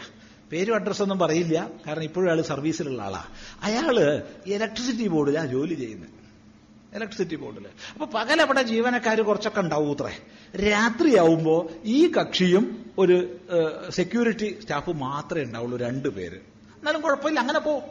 പേരും 0.52 0.76
അഡ്രസ്സൊന്നും 0.76 1.20
പറയില്ല. 1.20 1.70
കാരണം 1.88 2.04
ഇപ്പോഴും 2.04 2.30
അയാൾ 2.30 2.42
സർവീസിലുള്ള 2.42 3.02
ആളാ. 3.02 3.24
അയാൾ 3.64 4.24
ഇലക്ട്രിസിറ്റി 4.46 5.08
ബോർഡിലാ 5.08 5.46
ജോലി 5.46 5.74
ചെയ്യുന്നത്. 5.74 6.17
ഇലക്ട്രിസിറ്റി 6.96 7.36
ബോർഡിൽ 7.36 7.66
അപ്പൊ 7.94 8.06
പകലവിടെ 8.06 8.62
ജീവനക്കാർ 8.62 9.22
കുറച്ചൊക്കെ 9.22 9.60
ഉണ്ടാവും 9.60 9.92
അത്രേ 9.92 10.14
രാത്രിയാവുമ്പോൾ 10.70 11.70
ഈ 11.84 12.12
കക്ഷിയും 12.12 12.86
ഒരു 12.98 13.38
സെക്യൂരിറ്റി 13.90 14.60
സ്റ്റാഫ് 14.62 14.90
മാത്രമേ 14.90 15.44
ഉണ്ടാവുള്ളൂ 15.44 15.78
രണ്ടു 15.78 16.10
പേര്. 16.10 16.36
എന്നാലും 16.78 17.02
കുഴപ്പമില്ല 17.02 17.40
അങ്ങനെ 17.40 17.60
പോ 17.60 17.84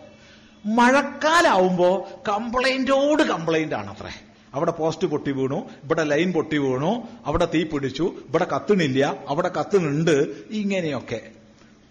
മഴക്കാലാവുമ്പോ 0.64 2.08
കംപ്ലൈന്റോട് 2.28 3.22
കംപ്ലൈന്റ് 3.22 3.74
ആണ് 3.74 3.90
അത്രേ. 3.90 4.14
അവിടെ 4.54 4.70
പോസ്റ്റ് 4.70 5.06
പൊട്ടി 5.06 5.32
വീണു 5.32 5.70
ഇവിടെ 5.84 6.04
ലൈൻ 6.04 6.32
പൊട്ടി 6.32 6.58
വീണു 6.58 7.08
അവിടെ 7.26 7.48
തീ 7.54 7.64
പിടിച്ചു 7.64 8.02
ഇവിടെ 8.28 8.44
കത്തുന്നില്ല 8.44 9.24
അവിടെ 9.28 9.48
കത്തുന്നുണ്ട് 9.48 10.36
ഇങ്ങനെയൊക്കെ. 10.50 11.20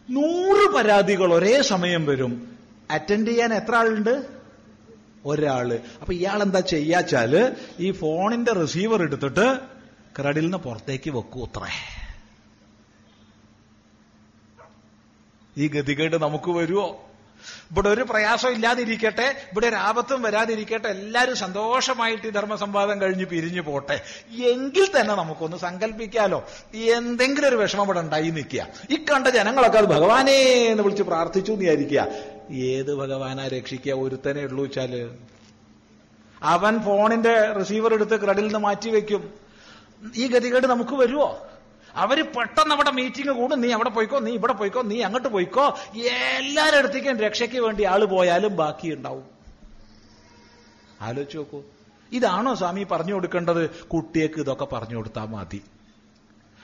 നൂറ് 0.10 0.74
പരാതികൾ 0.74 1.34
ഒരേ 1.34 1.62
സമയം 1.62 2.06
വരും. 2.06 2.58
അറ്റൻഡ് 2.91 3.28
ചെയ്യാൻ 3.28 3.54
എത്ര 3.54 3.76
ആളുണ്ട്? 3.76 4.35
ഒരാൾ. 5.26 5.80
അപ്പൊ 6.00 6.14
ഇയാൾ 6.14 6.42
എന്താ 6.42 6.60
ചെയ്യാച്ചാൽ 6.60 7.56
ഈ 7.80 7.92
ഫോണിന്റെ 7.92 8.54
റിസീവർ 8.54 9.02
എടുത്തിട്ട് 9.02 9.60
ക്രെഡിൽ 10.20 10.42
നിന്ന് 10.42 10.58
പുറത്തേക്ക് 10.58 11.10
വെക്കൂ 11.10 11.46
അത്രേ. 11.46 11.72
ഈ 15.58 15.68
ഗതികേട് 15.68 16.16
നമുക്ക് 16.16 16.52
വരുമോ 16.52 17.02
ഇവിടെ 17.72 17.90
ഒരു 17.90 18.02
പ്രയാസം 18.02 18.50
ഇല്ലാതിരിക്കട്ടെ 18.50 19.22
ഇവിടെ 19.22 19.68
ഒരു 19.68 19.76
ആപത്തും 19.76 20.22
വരാതിരിക്കട്ടെ 20.22 20.88
എല്ലാവരും 20.88 21.36
സന്തോഷമായിട്ട് 21.36 22.28
ഈ 22.28 22.30
ധർമ്മസംവാദം 22.30 23.02
കഴിഞ്ഞ് 23.02 23.26
പിരിഞ്ഞു 23.26 23.62
പോട്ടെ. 23.62 24.02
എങ്കിൽ 24.32 24.88
തന്നെ 25.00 25.16
നമുക്കൊന്ന് 25.16 25.58
സങ്കല്പിക്കാലോ. 25.58 26.48
എന്തെങ്കിലും 26.76 27.48
ഒരു 27.48 27.56
വിഷമം 27.56 27.84
ഇവിടെ 27.84 28.00
ഉണ്ടായി 28.00 28.30
നിൽക്കുക. 28.30 28.68
ഈ 28.90 28.96
കണ്ട 28.96 29.28
ജനങ്ങളൊക്കെ 29.28 29.78
അത് 29.78 29.86
ഭഗവാനേ 29.86 30.38
എന്ന് 30.72 30.84
വിളിച്ച് 30.84 31.04
പ്രാർത്ഥിച്ചു 31.04 31.52
എന്ന് 31.52 31.66
വിചാരിക്കുക. 31.66 32.35
ഏത് 32.51 32.95
ഭഗവാനാ 32.95 33.47
രക്ഷിക്കുക? 33.47 33.93
ഒരുത്തനെ 33.93 34.43
ഉള്ളൂ 34.43 34.63
വെച്ചാൽ 34.63 35.12
അവൻ 36.43 36.79
ഫോണിന്റെ 36.79 37.51
റിസീവർ 37.51 37.93
എടുത്ത് 37.93 38.21
ക്രെഡിൽ 38.23 38.43
നിന്ന് 38.43 38.60
മാറ്റി 38.60 38.89
വെക്കും. 38.89 39.34
ഈ 40.15 40.27
ഗതികേട് 40.27 40.67
നമുക്ക് 40.67 40.95
വരുമോ 40.95 41.47
അവർ 41.95 42.25
പെട്ടെന്ന് 42.25 42.75
അവിടെ 42.75 42.91
മീറ്റിംഗ് 42.91 43.31
കൂടും. 43.31 43.62
നീ 43.62 43.71
അവിടെ 43.71 43.89
പോയിക്കോ 43.89 44.19
നീ 44.19 44.31
ഇവിടെ 44.31 44.53
പോയിക്കോ 44.53 44.81
നീ 44.81 45.01
അങ്ങോട്ട് 45.01 45.27
പോയിക്കോ. 45.27 45.77
എല്ലാവരുടെ 45.95 46.77
അടുത്തേക്കും 46.77 47.19
രക്ഷയ്ക്ക് 47.19 47.60
വേണ്ടി 47.60 47.84
ആൾ 47.84 48.05
പോയാലും 48.05 48.55
ബാക്കി 48.55 48.95
ഉണ്ടാവും. 48.95 49.23
ആലോചിച്ച് 51.01 51.38
നോക്കൂ. 51.38 51.62
ഇതാണോ 52.12 52.55
സ്വാമി 52.55 52.84
പറഞ്ഞു 52.84 53.13
കൊടുക്കേണ്ടത്? 53.13 53.69
കുട്ടിയേക്ക് 53.69 54.39
ഇതൊക്കെ 54.39 54.65
പറഞ്ഞു 54.65 54.95
കൊടുത്താൽ 54.95 55.25
മതി. 55.25 55.62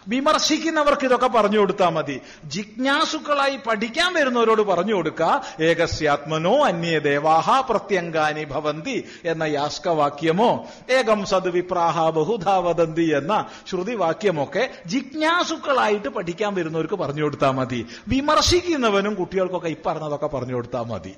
വിമർശിക്കുന്നവർക്ക് 0.07 1.05
ഇതൊക്കെ 1.05 1.27
പറഞ്ഞു 1.27 1.57
കൊടുത്താൽ 1.57 1.89
മതി. 1.89 2.21
ജിജ്ഞാസുക്കളായി 2.45 3.57
പഠിക്കാൻ 3.67 4.13
വരുന്നവരോട് 4.13 4.61
പറഞ്ഞു 4.61 4.93
കൊടുക്കുക 4.93 5.41
ഏകസ്യാത്മനോ 5.59 6.61
അന്യ 6.61 6.99
ദേവാഹ 6.99 7.61
പ്രത്യങ്കാനി 7.61 8.43
ഭവന്തി 8.43 9.03
എന്ന 9.25 9.43
യാസ്കവാക്യമോ 9.43 10.65
ഏകം 10.89 11.25
സദ്വിപ്രാഹ 11.25 12.09
ബഹുധാ 12.09 12.57
വദന്തി 12.57 13.01
എന്ന 13.01 13.45
ശ്രുതിവാക്യമൊക്കെ 13.69 14.69
ജിജ്ഞാസുക്കളായിട്ട് 14.85 16.07
പഠിക്കാൻ 16.07 16.55
വരുന്നവർക്ക് 16.55 16.95
പറഞ്ഞു 16.95 17.23
കൊടുത്താൽ 17.23 17.51
മതി. 17.51 17.87
വിമർശിക്കുന്നവനും 18.07 19.13
കുട്ടികൾക്കൊക്കെ 19.13 19.67
ഇപ്പറഞ്ഞതൊക്കെ 19.67 20.27
പറഞ്ഞു 20.27 20.53
കൊടുത്താൽ 20.53 20.83
മതി. 20.83 21.15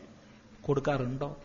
കൊടുക്കാറുണ്ടോ? 0.62 1.36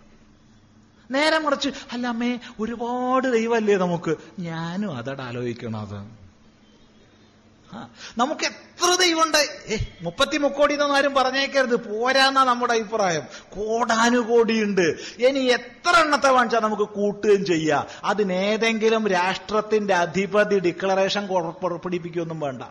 നേരെ 1.10 1.38
മറിച്ച് 1.38 1.68
അല്ല 1.92 2.06
അമ്മേ 2.06 2.38
ഒരുപാട് 2.60 3.32
ദൈവമല്ലേ 3.32 3.76
നമുക്ക്? 3.76 4.16
ഞാനും 4.38 4.96
അതട 4.96 5.20
ആലോചിക്കണത് 5.20 5.94
ആ, 5.94 6.04
നമുക്ക് 8.18 8.44
എത്ര 8.44 8.96
ദൈവമുണ്ട്? 9.00 9.72
ഏ 9.72 9.76
മുപ്പത്തി 10.02 10.38
മുക്കോടി 10.38 10.72
എന്നൊന്നും 10.72 10.96
ആരും 10.96 11.14
പറഞ്ഞേക്കരുത്. 11.14 11.76
പോരാന്നാ 11.76 12.44
നമ്മുടെ 12.44 12.72
അഭിപ്രായം. 12.72 13.22
കോടാനുകോടിയുണ്ട്. 13.42 14.96
ഇനി 15.18 15.38
എത്ര 15.38 16.00
എണ്ണത്തെ 16.00 16.28
വാങ്ങിച്ചാൽ 16.28 16.60
നമുക്ക് 16.60 16.82
കൂട്ടുകയും 16.82 17.46
ചെയ്യാം? 17.46 17.86
അതിനേതെങ്കിലും 18.04 19.08
രാഷ്ട്രത്തിന്റെ 19.08 19.94
അധിപതി 19.94 20.58
ഡിക്ലറേഷൻ 20.58 21.26
പുറപ്പെടുപ്പിക്കൊന്നും 21.62 22.40
വേണ്ട. 22.40 22.62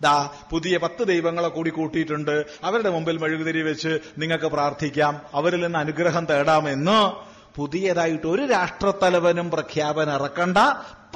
ദാ 0.00 0.30
പുതിയ 0.50 0.78
പത്ത് 0.78 1.06
ദൈവങ്ങളെ 1.06 1.48
കൂടി 1.48 1.70
കൂട്ടിയിട്ടുണ്ട്. 1.70 2.46
അവരുടെ 2.64 2.90
മുമ്പിൽ 2.90 3.18
മെഴുകുതിരി 3.18 3.62
വെച്ച് 3.62 3.98
നിങ്ങൾക്ക് 4.18 4.44
പ്രാർത്ഥിക്കാം. 4.44 5.20
അവരിൽ 5.34 5.60
നിന്ന് 5.60 5.78
അനുഗ്രഹം 5.78 6.24
തേടാമെന്ന്. 6.24 7.26
പുതിയതായിട്ട് 7.56 8.26
ഒരു 8.26 8.46
രാഷ്ട്രത്തലവനും 8.46 9.50
പ്രഖ്യാപനം 9.50 10.14
ഇറക്കണ്ട. 10.14 10.58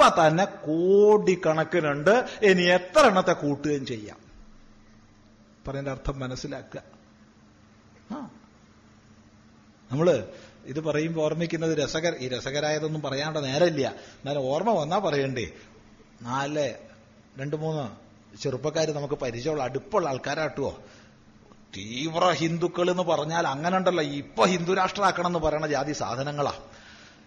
ഇപ്പൊ 0.01 0.27
തന്നെ 0.27 0.45
കോടിക്കണക്കിനുണ്ട്. 0.45 2.29
ഇനി 2.43 2.63
എത്ര 2.63 3.07
എണ്ണത്തെ 3.07 3.33
കൂട്ടുകയും 3.33 3.87
ചെയ്യാം? 3.87 4.17
പറയുന്ന 5.69 5.91
അർത്ഥം 5.91 6.19
മനസ്സിലാക്കുക. 6.19 6.83
നമ്മൾ 9.93 10.29
ഇത് 10.65 10.81
പറയുമ്പോൾ 10.81 11.21
ഓർമ്മിക്കുന്നത് 11.21 11.79
രസകര 11.79 12.13
ഈ 12.19 12.29
രസകരായതൊന്നും 12.29 13.03
പറയാണ്ട 13.03 13.37
നേരമില്ല. 13.37 13.89
എന്നാലും 13.89 14.41
ഓർമ്മ 14.41 14.71
വന്നാ 14.71 14.99
പറയണ്ടേ. 14.99 15.51
നാല് 16.23 16.75
രണ്ട് 17.39 17.57
മൂന്ന് 17.57 17.85
ചെറുപ്പക്കാർ 18.37 18.91
നമുക്ക് 18.91 19.15
പരിചയമുള്ള 19.15 19.63
അടുപ്പുള്ള 19.63 20.09
ആൾക്കാരാട്ടുവോ 20.09 20.79
തീവ്ര 21.77 22.31
ഹിന്ദുക്കൾ 22.31 22.91
എന്ന് 22.91 23.03
പറഞ്ഞാൽ 23.03 23.47
അങ്ങനെ 23.47 23.77
ഉണ്ടല്ലോ 23.77 24.05
ഇപ്പൊ 24.05 24.47
ഹിന്ദു 24.47 24.73
രാഷ്ട്രമാക്കണം 24.73 25.27
എന്ന് 25.27 25.39
പറയുന്ന 25.39 25.67
ജാതി 25.67 25.93
സാധനങ്ങളാ. 25.93 26.53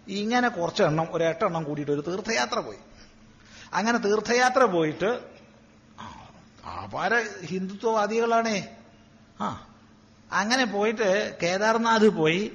ഇങ്ങനെ 0.07 0.49
കുറച്ചെണ്ണം 0.49 1.07
ഒരു 1.11 1.23
എട്ടെണ്ണം 1.23 1.63
കൂടിയിട്ട് 1.63 1.91
ഒരു 1.91 2.03
തീർത്ഥയാത്ര 2.07 2.59
പോയി. 2.59 2.77
അങ്ങനെ 3.73 3.97
തീർത്ഥയാത്ര 3.97 4.63
പോയിട്ട് 4.63 5.19
അപാര 6.83 7.23
ഹിന്ദുത്വവാദികളാണേ. 7.45 8.77
ആ 9.41 9.67
അങ്ങനെ 10.31 10.65
പോയിട്ട് 10.65 11.37
കേദാർനാഥ് 11.43 12.09
പോയി. 12.09 12.51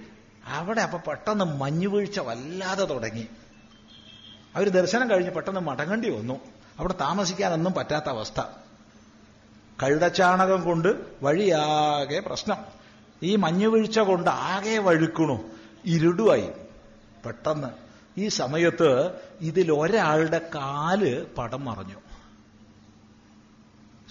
അവിടെ 0.47 0.81
അപ്പൊ 0.81 0.99
പെട്ടെന്ന് 0.99 1.45
മഞ്ഞുവീഴ്ച 1.45 2.21
വല്ലാതെ 2.21 2.85
തുടങ്ങി. 2.85 3.29
അവർ 4.57 4.69
ദർശനം 4.69 5.11
കഴിഞ്ഞ് 5.11 5.31
പെട്ടെന്ന് 5.31 5.61
മടങ്ങേണ്ടി 5.61 6.11
വന്നു. 6.11 6.41
അവിടെ 6.79 6.93
താമസിക്കാനൊന്നും 6.93 7.73
പറ്റാത്ത 7.73 8.09
അവസ്ഥ. 8.09 8.41
കഴുതച്ചാണകം 9.83 10.65
കൊണ്ട് 10.65 10.89
വഴിയാകെ 11.23 12.21
പ്രശ്നം. 12.21 12.57
ഈ 13.23 13.37
മഞ്ഞുവീഴ്ച 13.37 13.99
കൊണ്ട് 13.99 14.31
ആകെ 14.31 14.79
വഴുക്കണു. 14.79 15.51
ഇരുടുവായി. 15.85 16.51
പെട്ടെന്ന്. 17.27 17.69
ഈ 18.21 18.29
സമയത്ത് 18.29 19.11
ഇതിൽ 19.41 19.73
ഒരാളുടെ 19.73 20.39
കാൽ 20.39 21.27
പടം 21.39 21.65
മറഞ്ഞു. 21.65 21.95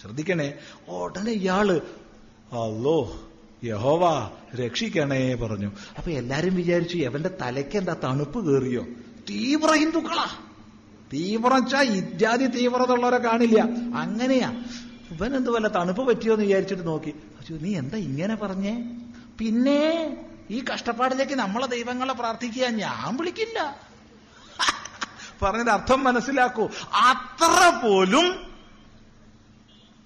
ശ്രദ്ധിക്കണേ 0.02 0.54
ഉടനെ 0.88 1.32
ഇയാൾ 1.32 1.82
അല്ലോ 2.52 3.20
യഹോവാ 3.64 4.32
രക്ഷിക്കണേ 4.56 5.36
പറഞ്ഞു. 5.36 5.72
അപ്പൊ 5.98 6.12
എല്ലാരും 6.12 6.56
വിചാരിച്ചു 6.56 6.98
എവന്റെ 6.98 7.30
തലയ്ക്ക് 7.42 7.78
എന്താ 7.78 7.96
തണുപ്പ് 8.04 8.50
കയറിയോ? 8.50 8.84
തീവ്ര 9.30 9.74
ഹിന്ദുക്കളാ. 9.76 10.26
തീവ്രം 11.14 11.68
ഇജാതി 11.68 11.88
ഇത്യാദി 11.88 12.46
തീവ്രത 12.46 12.92
ഉള്ളവരെ 12.92 13.18
കാണില്ല. 13.18 13.62
അങ്ങനെയാ. 13.98 14.64
ഇവൻ 15.12 15.36
എന്തുവല്ല 15.36 15.68
തണുപ്പ് 15.68 16.08
പറ്റിയോ 16.08 16.34
എന്ന് 16.34 16.46
വിചാരിച്ചിട്ട് 16.46 16.88
നോക്കി. 16.88 17.14
നീ 17.52 17.76
എന്താ 17.76 17.98
ഇങ്ങനെ 17.98 18.36
പറഞ്ഞേ? 18.36 19.00
പിന്നെ 19.40 20.18
ഈ 20.50 20.66
കഷ്ടപ്പാടിലേക്ക് 20.74 21.34
നമ്മളെ 21.34 21.68
ദൈവങ്ങളെ 21.68 22.14
പ്രാർത്ഥിക്കുക 22.14 22.66
ഞാൻ 22.66 23.18
വിളിക്കില്ല. 23.18 23.88
പറഞ്ഞത് 25.42 25.70
അർത്ഥം 25.70 26.04
മനസ്സിലാക്കൂ. 26.04 26.70
അത്ര 26.94 27.82
പോലും 27.84 28.58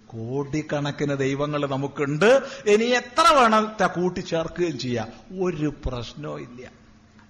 കോടിക്കണക്കിന് 0.08 1.18
ദൈവങ്ങൾ 1.18 1.66
നമുക്കുണ്ട്. 1.66 2.48
ഇനി 2.66 2.84
എത്ര 2.84 3.34
വേണം 3.34 3.78
കൂട്ടിച്ചേർക്കുകയും 3.88 4.80
ചെയ്യാം? 4.80 5.08
ഒരു 5.44 5.74
പ്രശ്നവും 5.86 6.42
ഇല്ല. 6.42 6.81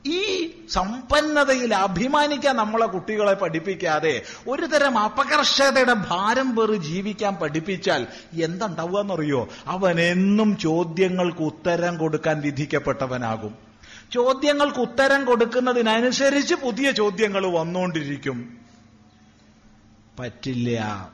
ഈ 0.05 0.51
സമ്പന്നതയിൽ 0.69 1.75
അഭിമാനിക്കാൻ 1.75 2.55
നമ്മളെ 2.55 2.85
കുട്ടികളെ 2.85 3.33
പഠിപ്പിക്കാതെ 3.33 4.21
ഒരു 4.47 4.65
തരം 4.65 4.97
അപകർഷതയുടെ 4.97 5.93
ഭാരം 5.93 6.55
പേറി 6.55 6.75
ജീവിക്കാൻ 6.75 7.35
പഠിപ്പിച്ചാൽ 7.35 8.07
എന്തുണ്ടാവുക 8.43 8.99
എന്നറിയോ 8.99 9.49
അവൻ 9.67 10.01
എന്നും 10.01 10.57
ചോദ്യങ്ങൾക്ക് 10.57 11.41
ഉത്തരം 11.41 11.97
കൊടുക്കാൻ 11.97 12.41
വിധിക്കപ്പെട്ടവനാകും. 12.41 13.55
ചോദ്യങ്ങൾക്ക് 14.11 14.79
ഉത്തരം 14.79 15.25
കൊടുക്കുന്നതിനനുസരിച്ച് 15.25 16.55
പുതിയ 16.55 16.91
ചോദ്യങ്ങൾ 16.91 17.45
വന്നുകൊണ്ടിരിക്കും. 17.45 18.57
പറ്റില്ല. 20.19 21.09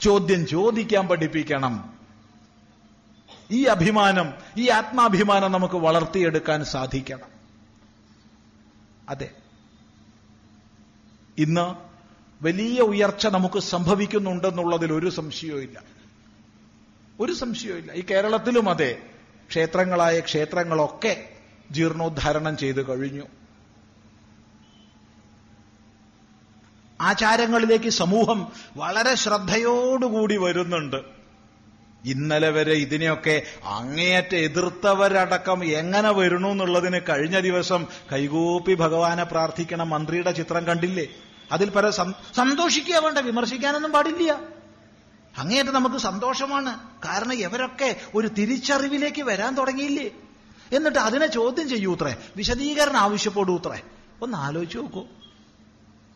ചോദ്യം 0.00 0.46
ചോദിക്കാൻ 0.46 1.08
പഠിപ്പിക്കണം. 1.08 1.94
ഈ 3.50 3.64
അഭിമാനം 3.64 4.32
ഈ 4.56 4.68
ആത്മാഭിമാനം 4.68 5.52
നമുക്ക് 5.52 5.74
വളർത്തിയെടുക്കാൻ 5.74 6.64
സാധിക്കണം. 6.64 7.33
അതെ. 9.08 9.30
ഇന്ന് 11.38 11.74
വലിയ 12.44 12.80
ഉയർച്ച 12.80 13.26
നമുക്ക് 13.26 13.58
സംഭവിക്കുന്നുണ്ടെന്നുള്ളതിൽ 13.58 14.92
ഒരു 14.92 15.10
സംശയവുമില്ല. 15.10 15.82
ഒരു 17.20 17.32
സംശയവുമില്ല. 17.32 17.92
ഈ 17.92 18.04
കേരളത്തിലും 18.10 18.70
അതെ. 18.70 19.02
ക്ഷേത്രങ്ങളായ 19.48 20.20
ക്ഷേത്രങ്ങളൊക്കെ 20.20 21.28
ജീർണോദ്ധാരണം 21.70 22.56
ചെയ്തു 22.56 22.88
കഴിഞ്ഞു. 22.88 23.24
ആചാരങ്ങളിലേക്ക് 27.00 27.88
സമൂഹം 27.88 28.52
വളരെ 28.76 29.14
ശ്രദ്ധയോടുകൂടി 29.14 30.36
വരുന്നുണ്ട്. 30.36 31.13
ഇന്നലെ 32.04 32.50
വരെ 32.50 32.72
ഇതിനെയൊക്കെ 32.72 33.42
അങ്ങേയറ്റ 33.64 34.34
എതിർത്തവരടക്കം 34.34 35.64
എങ്ങനെ 35.64 36.10
വരണു 36.10 36.48
എന്നുള്ളതിന് 36.48 37.00
കഴിഞ്ഞ 37.08 37.40
ദിവസം 37.40 37.86
കൈകൂപ്പി 38.12 38.74
ഭഗവാനെ 38.74 39.24
പ്രാർത്ഥിക്കണ 39.24 39.82
മന്ത്രിയുടെ 39.82 40.32
ചിത്രം 40.32 40.66
കണ്ടില്ലേ? 40.66 41.06
അതിൽ 41.52 41.70
പല 41.70 41.90
സന്തോഷിക്കുക 42.34 42.96
വേണ്ട 42.96 43.18
വിമർശിക്കാനൊന്നും 43.18 43.92
പാടില്ല. 43.92 44.40
അങ്ങേയറ്റ 45.38 45.68
നമുക്ക് 45.68 45.96
സന്തോഷമാണ്. 45.96 46.78
കാരണം 47.04 47.32
ഇവരൊക്കെ 47.32 47.96
ഒരു 48.14 48.26
തിരിച്ചറിവിലേക്ക് 48.26 49.22
വരാൻ 49.22 49.54
തുടങ്ങിയില്ലേ? 49.54 50.10
എന്നിട്ട് 50.72 50.98
അതിനെ 50.98 51.26
ചോദ്യം 51.26 51.68
ചെയ്യൂത്രേ 51.68 52.16
വിശദീകരണം 52.36 52.96
ആവശ്യപ്പെടൂത്രേ 52.96 53.80
ഒന്ന് 54.22 54.38
ആലോചിച്ച് 54.38 54.78
നോക്കൂ. 54.78 55.06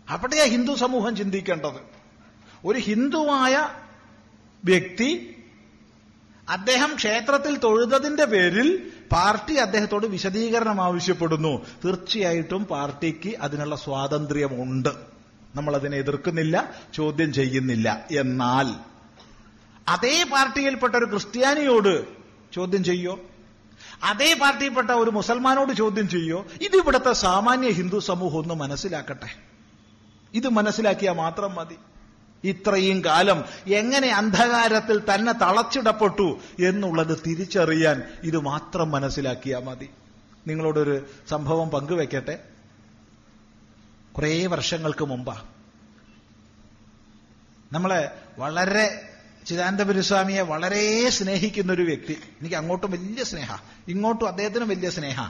അവിടെയാ 0.09 0.45
ഹിന്ദു 0.45 0.75
സമൂഹം 0.75 1.17
ചിന്തിക്കേണ്ടത്? 1.17 1.81
ഒരു 2.65 2.79
ഹിന്ദുവായ 2.79 3.69
വ്യക്തി 4.65 5.35
അദ്ദേഹം 6.49 6.95
ക്ഷേത്രത്തിൽ 6.97 7.59
തൊഴുതതിന്റെ 7.59 8.25
പേരിൽ 8.25 8.93
പാർട്ടി 9.13 9.55
അദ്ദേഹത്തോട് 9.55 10.07
വിശദീകരണം 10.07 10.81
ആവശ്യപ്പെടുന്നു. 10.81 11.67
തീർച്ചയായിട്ടും 11.85 12.65
പാർട്ടിക്ക് 12.65 13.37
അതിനുള്ള 13.37 13.77
സ്വാതന്ത്ര്യമുണ്ട്. 13.77 14.89
നമ്മൾ 15.55 15.75
അതിനെ 15.75 15.97
എതിർക്കുന്നില്ല 15.97 16.75
ചോദ്യം 16.95 17.33
ചെയ്യുന്നില്ല. 17.33 18.07
എന്നാൽ 18.11 18.75
അതേ 19.89 20.25
പാർട്ടിയിൽപ്പെട്ട 20.33 20.95
ഒരു 20.95 21.05
ക്രിസ്ത്യാനിയോട് 21.05 22.07
ചോദ്യം 22.53 22.85
ചെയ്യോ? 22.85 23.19
അതേ 24.03 24.35
പാർട്ടിയിൽപ്പെട്ട 24.35 24.91
ഒരു 24.91 25.11
മുസൽമാനോട് 25.11 25.73
ചോദ്യം 25.73 26.09
ചെയ്യോ? 26.09 26.47
ഇത് 26.63 26.77
ഇവിടുത്തെ 26.77 27.13
സാമാന്യ 27.13 27.71
ഹിന്ദു 27.71 27.99
സമൂഹം 27.99 28.39
ഒന്ന് 28.39 28.55
മനസ്സിലാക്കട്ടെ. 28.55 29.29
ഇത് 30.35 30.49
മനസ്സിലാക്കിയാൽ 30.49 31.15
മാത്രം 31.15 31.55
മതി. 31.55 31.77
ഇത്രയും 32.45 33.05
കാലം 33.05 33.45
എങ്ങനെ 33.67 34.09
അന്ധകാരത്തിൽ 34.09 35.15
തന്നെ 35.15 35.33
തളച്ചിടപ്പെട്ടു 35.33 36.39
എന്നുള്ളത് 36.67 37.19
തിരിച്ചറിയാൻ 37.27 38.03
ഇത് 38.23 38.39
മാത്രം 38.39 38.91
മനസ്സിലാക്കിയാൽ 38.91 39.61
മതി. 39.61 39.91
നിങ്ങളോടൊരു 40.47 41.07
സംഭവം 41.29 41.69
പങ്കുവെക്കട്ടെ? 41.69 42.39
കുറേ 44.17 44.47
വർഷങ്ങൾക്ക് 44.47 45.05
മുമ്പാ. 45.05 45.43
നമ്മളെ 47.73 48.11
വളരെ 48.39 49.11
ചിദാനന്ദപുരസ്വാമിയെ 49.47 50.43
വളരെ 50.43 51.11
സ്നേഹിക്കുന്ന 51.11 51.73
ഒരു 51.73 51.83
വ്യക്തി. 51.83 52.13
എനിക്ക് 52.13 52.57
അങ്ങോട്ടും 52.57 52.91
വലിയ 52.91 53.25
സ്നേഹ. 53.25 53.57
ഇങ്ങോട്ടും 53.89 54.29
അദ്ദേഹത്തിനും 54.29 54.69
വലിയ 54.69 54.91
സ്നേഹ. 54.91 55.23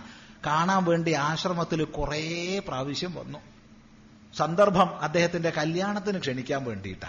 കാണാൻ 0.47 0.85
വേണ്ടി 0.85 1.13
ആശ്രമത്തിൽ 1.13 1.85
കുറേ 1.85 2.59
പ്രാവശ്യം 2.69 3.15
വന്നു. 3.15 3.39
സന്ദർഭം 4.37 5.01
അദ്ദേഹത്തിന്റെ 5.01 5.51
കല്യാണത്തിന് 5.51 6.19
ക്ഷണിക്കാൻ 6.19 6.65
വേണ്ടിയിട്ടാ. 6.65 7.09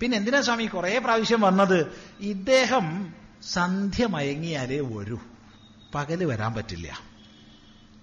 പിന്നെ 0.00 0.16
എന്തിനാ 0.16 0.40
സ്വാമി 0.40 0.64
കുറെ 0.64 0.98
പ്രാവശ്യം 0.98 1.40
വന്നത്? 1.40 1.86
ഇദ്ദേഹം 2.20 3.14
സന്ധ്യ 3.42 4.06
മയങ്ങിയാലേ 4.06 4.80
വരൂ. 4.80 5.18
പകൽ 5.94 6.24
വരാൻ 6.24 6.54
പറ്റില്ല. 6.54 7.00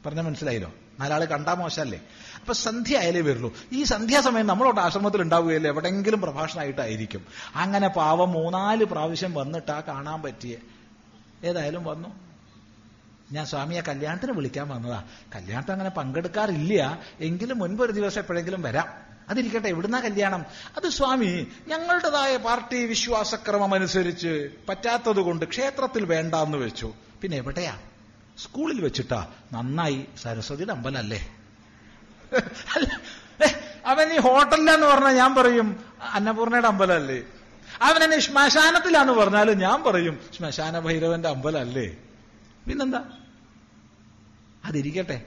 പറഞ്ഞ 0.06 0.22
മനസ്സിലായല്ലോ? 0.22 0.74
നാലാൾ 1.00 1.26
കണ്ടാ 1.26 1.54
മോശമല്ലേ 1.54 2.02
അപ്പൊ 2.40 2.54
സന്ധ്യ 2.54 2.98
ആയാലേ 2.98 3.22
വരുള്ളൂ 3.22 3.54
ഈ 3.72 3.84
സന്ധ്യാസമയം 3.84 4.48
നമ്മളോട് 4.48 4.80
ആശ്രമത്തിൽ 4.80 5.22
ഉണ്ടാവുകയല്ലേ? 5.22 5.70
എവിടെങ്കിലും 5.70 6.22
പ്രഭാഷണമായിട്ടായിരിക്കും. 6.22 7.26
അങ്ങനെ 7.56 7.88
പാവം 7.88 8.32
മൂന്നാൽ 8.32 8.84
പ്രാവശ്യം 8.84 9.34
വന്നിട്ടാ 9.34 9.82
കാണാൻ 9.82 10.22
പറ്റിയേ. 10.22 10.58
ഏതായാലും 11.44 11.84
വന്നു. 11.84 12.10
ഞാൻ 13.36 13.46
സ്വാമിയെ 13.46 13.82
കല്യാണത്തിന് 13.82 14.32
വിളിക്കാൻ 14.32 14.70
വന്നതാ. 14.70 15.04
കല്യാണത്തിന് 15.36 15.72
അങ്ങനെ 15.72 15.90
പങ്കെടുക്കാറില്ല. 15.90 17.00
എങ്കിലും 17.20 17.60
മുൻപൊരു 17.60 17.92
ദിവസം 17.92 18.22
എപ്പോഴെങ്കിലും 18.22 18.62
വരാം. 18.62 18.88
അതിരിക്കട്ടെ 19.30 19.68
എവിടുന്ന 19.68 20.00
കല്യാണം? 20.00 20.46
അത് 20.78 20.90
സ്വാമി 20.90 21.48
ഞങ്ങളുടേതായ 21.68 22.38
പാർട്ടി 22.38 22.86
വിശ്വാസക്രമം 22.86 23.74
അനുസരിച്ച് 23.74 24.50
പറ്റാത്തത് 24.70 25.20
കൊണ്ട് 25.20 25.46
ക്ഷേത്രത്തിൽ 25.46 26.06
വേണ്ടാന്ന് 26.06 26.58
വെച്ചു. 26.58 26.94
പിന്നെ 27.22 27.38
എവിടെയാ? 27.38 27.80
സ്കൂളിൽ 28.38 28.82
വെച്ചിട്ടാ. 28.82 29.28
നന്നായി. 29.54 30.06
സരസ്വതിയുടെ 30.22 30.72
അമ്പലല്ലേ? 30.72 31.36
അവൻ 33.86 34.14
ഈ 34.14 34.20
ഹോട്ടലിലാന്ന് 34.20 34.88
പറഞ്ഞാൽ 34.88 35.12
ഞാൻ 35.12 35.36
പറയും 35.36 35.86
അന്നപൂർണയുടെ 36.14 36.68
അമ്പലല്ലേ? 36.68 37.24
അവനെന്നെ 37.82 38.20
ശ്മശാനത്തിലാന്ന് 38.20 39.14
പറഞ്ഞാൽ 39.14 39.52
ഞാൻ 39.52 39.84
പറയും 39.84 40.20
ശ്മശാന 40.38 40.80
ഭൈരവന്റെ 40.80 41.30
അമ്പലല്ലേ? 41.30 41.96
പിന്നെന്താ? 42.68 43.04
അതിരിക്കട്ടെ. 44.66 45.22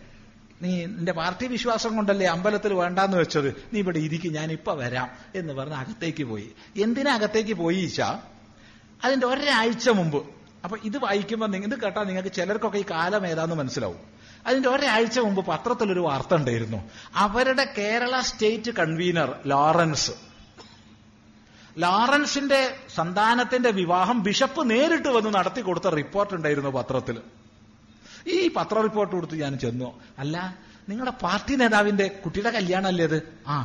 നീ 0.63 0.87
നിന്റെ 0.87 1.13
പാർട്ടി 1.13 1.47
വിശ്വാസം 1.47 1.97
കൊണ്ടല്ലേ 1.97 2.27
അമ്പലത്തിൽ 2.27 2.75
വേണ്ടാന്ന് 2.75 3.17
വെച്ചത്? 3.17 3.49
നീ 3.73 3.79
ഇവിടെ 3.79 3.99
ഇരിക്കും 3.99 4.33
ഞാൻ 4.33 4.59
വരാം 4.69 5.11
എന്ന് 5.35 5.55
പറഞ്ഞ് 5.55 5.75
അകത്തേക്ക് 5.75 6.25
പോയി. 6.25 6.53
എന്തിനാ 6.77 7.15
അകത്തേക്ക് 7.15 7.55
പോയി 7.55 7.77
ഈച്ച 7.77 8.01
അതിന്റെ 9.05 9.27
ഒരാഴ്ച 9.27 9.89
മുമ്പ്. 9.89 10.27
അപ്പൊ 10.65 10.77
ഇത് 10.85 10.99
വായിക്കുമ്പോൾ 10.99 11.57
ഇത് 11.57 11.81
കേട്ടാൽ 11.81 12.05
നിങ്ങൾക്ക് 12.05 12.33
ചിലർക്കൊക്കെ 12.33 12.79
ഈ 12.79 12.85
കാലം 12.91 13.27
ഏതാന്ന് 13.27 13.55
മനസ്സിലാവും. 13.55 13.99
അതിന്റെ 14.47 14.69
ഒരാഴ്ച 14.69 15.19
മുമ്പ് 15.19 15.47
പത്രത്തിലൊരു 15.47 16.01
വാർത്ത 16.01 16.35
ഉണ്ടായിരുന്നു. 16.35 16.91
അവരുടെ 17.15 17.75
കേരള 17.79 18.21
സ്റ്റേറ്റ് 18.21 18.71
കൺവീനർ 18.71 19.35
ലോറൻസ്. 19.47 20.11
ലോറൻസിന്റെ 21.79 22.75
സന്താനത്തിന്റെ 22.95 23.71
വിവാഹം 23.71 24.23
ബിഷപ്പ് 24.23 24.71
നേരിട്ട് 24.71 25.09
വന്ന് 25.09 25.35
നടത്തി 25.35 25.61
കൊടുത്ത 25.61 25.89
റിപ്പോർട്ട് 25.89 26.35
ഉണ്ടായിരുന്നു 26.35 26.71
പത്രത്തിൽ. 26.71 27.21
ഈ 28.27 28.49
പത്ര 28.57 28.83
റിപ്പോർട്ട് 28.87 29.15
കൊടുത്ത് 29.15 29.37
ഞാൻ 29.45 29.59
ചെന്നു. 29.59 29.91
അല്ല 30.19 30.37
നിങ്ങളുടെ 30.89 31.15
പാർട്ടി 31.23 31.55
നേതാവിന്റെ 31.57 32.09
കുട്ടിയുടെ 32.25 32.51
കല്യാണമല്ലേ 32.51 33.05
അത്? 33.05 33.19
ആ 33.47 33.57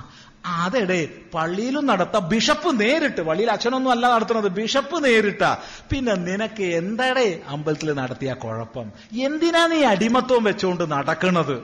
അതെടെ 0.63 1.01
പള്ളിയിലും 1.33 1.85
നടത്ത 1.85 2.17
ബിഷപ്പ് 2.31 2.69
നേരിട്ട് 2.79 3.21
പള്ളിയിൽ 3.21 3.49
അച്ഛനൊന്നും 3.51 3.91
അല്ല 3.91 4.05
നടത്തുന്നത് 4.13 4.47
ബിഷപ്പ് 4.47 4.97
നേരിട്ട. 5.05 5.43
പിന്നെ 5.91 6.15
നിനക്ക് 6.15 6.63
എന്താടേ 6.63 7.41
അമ്പലത്തിൽ 7.53 7.93
നടത്തിയ 7.93 8.33
കുഴപ്പം? 8.33 8.87
എന്തിനാ 9.27 9.67
നീ 9.67 9.79
അടിമത്വം 9.83 10.43
വെച്ചുകൊണ്ട് 10.43 10.83
നടക്കുന്നത് 10.95 11.55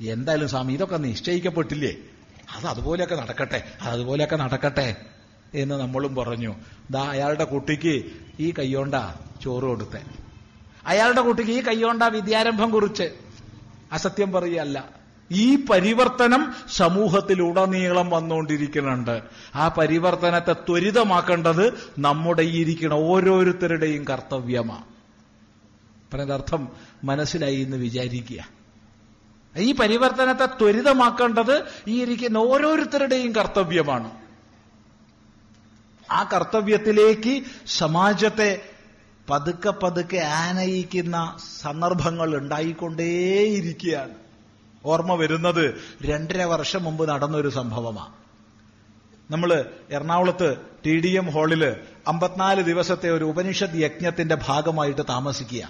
എന്തായാലും 0.00 0.48
സ്വാമി 0.48 0.72
ഇതൊക്കെ 0.72 0.96
നിശ്ചയിക്കപ്പെട്ടില്ലേ? 0.96 1.92
അത് 2.56 2.66
അതുപോലെയൊക്കെ 2.66 3.14
നടക്കട്ടെ 3.14 3.60
അത് 3.80 3.90
അതുപോലെയൊക്കെ 3.94 4.36
നടക്കട്ടെ 4.36 4.96
എന്ന് 5.54 5.74
നമ്മളും 5.74 6.14
പറഞ്ഞു. 6.14 6.52
ദാ 6.90 7.02
അയാളുടെ 7.14 7.44
കുട്ടിക്ക് 7.44 7.94
ഈ 8.40 8.52
കയ്യോണ്ട 8.58 8.94
ചോറ് 9.44 9.62
കൊടുത്തേ. 9.62 10.02
അയാളുടെ 10.86 11.20
കുട്ടിക്ക് 11.20 11.50
ഈ 11.50 11.60
കൈകൊണ്ട 11.60 12.02
വിദ്യാരംഭം 12.02 12.70
കുറിച്ച്. 12.70 13.14
അസത്യം 13.92 14.32
പറയല്ല. 14.32 15.04
ഈ 15.32 15.64
പരിവർത്തനം 15.70 16.54
സമൂഹത്തിലുടനീളം 16.72 18.10
വന്നുകൊണ്ടിരിക്കുന്നുണ്ട്. 18.10 19.22
ആ 19.54 19.68
പരിവർത്തനത്തെ 19.68 20.52
ത്വരിതമാക്കേണ്ടത് 20.52 21.92
നമ്മുടെ 21.98 22.42
ഈ 22.42 22.60
ഇരിക്കുന്ന 22.60 22.94
ഓരോരുത്തരുടെയും 22.94 24.04
കർത്തവ്യമാണ് 24.04 24.84
പറയുന്നതർത്ഥം 26.14 26.68
മനസ്സിലായി 27.04 27.56
എന്ന് 27.56 27.76
വിചാരിക്കുക. 27.76 28.48
ഈ 29.56 29.72
പരിവർത്തനത്തെ 29.72 30.46
ത്വരിതമാക്കേണ്ടത് 30.46 31.62
ഈ 31.88 32.02
ഇരിക്കുന്ന 32.02 32.38
ഓരോരുത്തരുടെയും 32.38 33.34
കർത്തവ്യമാണ്. 33.34 34.10
ആ 36.10 36.30
കർത്തവ്യത്തിലേക്ക് 36.32 37.42
സമാജത്തെ 37.66 38.70
പതുക്കെ 39.30 39.70
പതുക്കെ 39.70 40.16
ആനയിക്കുന്ന 40.16 41.36
സന്ദർഭങ്ങൾ 41.60 42.36
ഉണ്ടായിക്കൊണ്ടേയിരിക്കുകയാണ്. 42.36 44.14
ഓർമ്മ 44.84 45.14
വരുന്നത് 45.14 45.80
രണ്ടര 46.04 46.42
വർഷം 46.42 46.84
മുമ്പ് 46.84 47.08
നടന്നൊരു 47.08 47.48
സംഭവമാണ് 47.48 48.12
നമ്മൾ 49.30 49.64
എറണാകുളത്ത് 49.90 50.56
ടി 50.86 51.00
ഡി 51.00 51.08
എം 51.08 51.30
ഹാളിൽ 51.30 51.76
അമ്പത്തിനാല് 52.08 52.62
ദിവസത്തെ 52.62 53.10
ഒരു 53.10 53.24
ഉപനിഷത്ത് 53.24 53.74
യജ്ഞത്തിന്റെ 53.74 54.36
ഭാഗമായിട്ട് 54.46 55.02
താമസിക്കുക. 55.08 55.68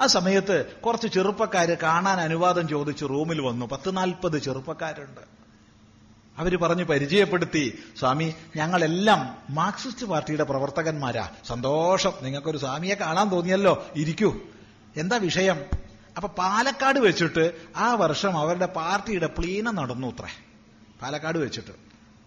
ആ 0.00 0.06
സമയത്ത് 0.06 0.66
കുറച്ച് 0.66 1.08
ചെറുപ്പക്കാര് 1.08 1.78
കാണാൻ 1.78 2.20
അനുവാദം 2.20 2.68
ചോദിച്ച് 2.68 3.04
റൂമിൽ 3.04 3.40
വന്നു. 3.40 3.66
പത്ത് 3.66 3.96
നാൽപ്പത് 3.96 4.38
ചെറുപ്പക്കാരുണ്ട്. 4.38 5.35
അവർ 6.38 6.56
പറഞ്ഞു 6.56 6.84
പരിചയപ്പെടുത്തി 6.84 7.82
സ്വാമി 7.98 8.34
ഞങ്ങളെല്ലാം 8.56 9.38
മാർക്സിസ്റ്റ് 9.50 10.06
പാർട്ടിയുടെ 10.06 10.44
പ്രവർത്തകന്മാരാ. 10.44 11.28
സന്തോഷം. 11.46 12.12
നിങ്ങൾക്കൊരു 12.22 12.58
സ്വാമിയെ 12.58 12.94
കാണാൻ 12.94 13.28
തോന്നിയല്ലോ. 13.28 13.86
ഇരിക്കൂ. 13.96 14.36
എന്താ 14.96 15.16
വിഷയം? 15.16 15.60
അപ്പൊ 16.16 16.28
പാലക്കാട് 16.28 16.98
വെച്ചിട്ട് 16.98 17.52
ആ 17.76 17.94
വർഷം 17.94 18.38
അവരുടെ 18.38 18.66
പാർട്ടിയുടെ 18.66 19.26
പ്ലീനം 19.26 19.74
നടന്നു 19.74 20.16
പാലക്കാട് 21.02 21.38
വെച്ചിട്ട് 21.38 21.70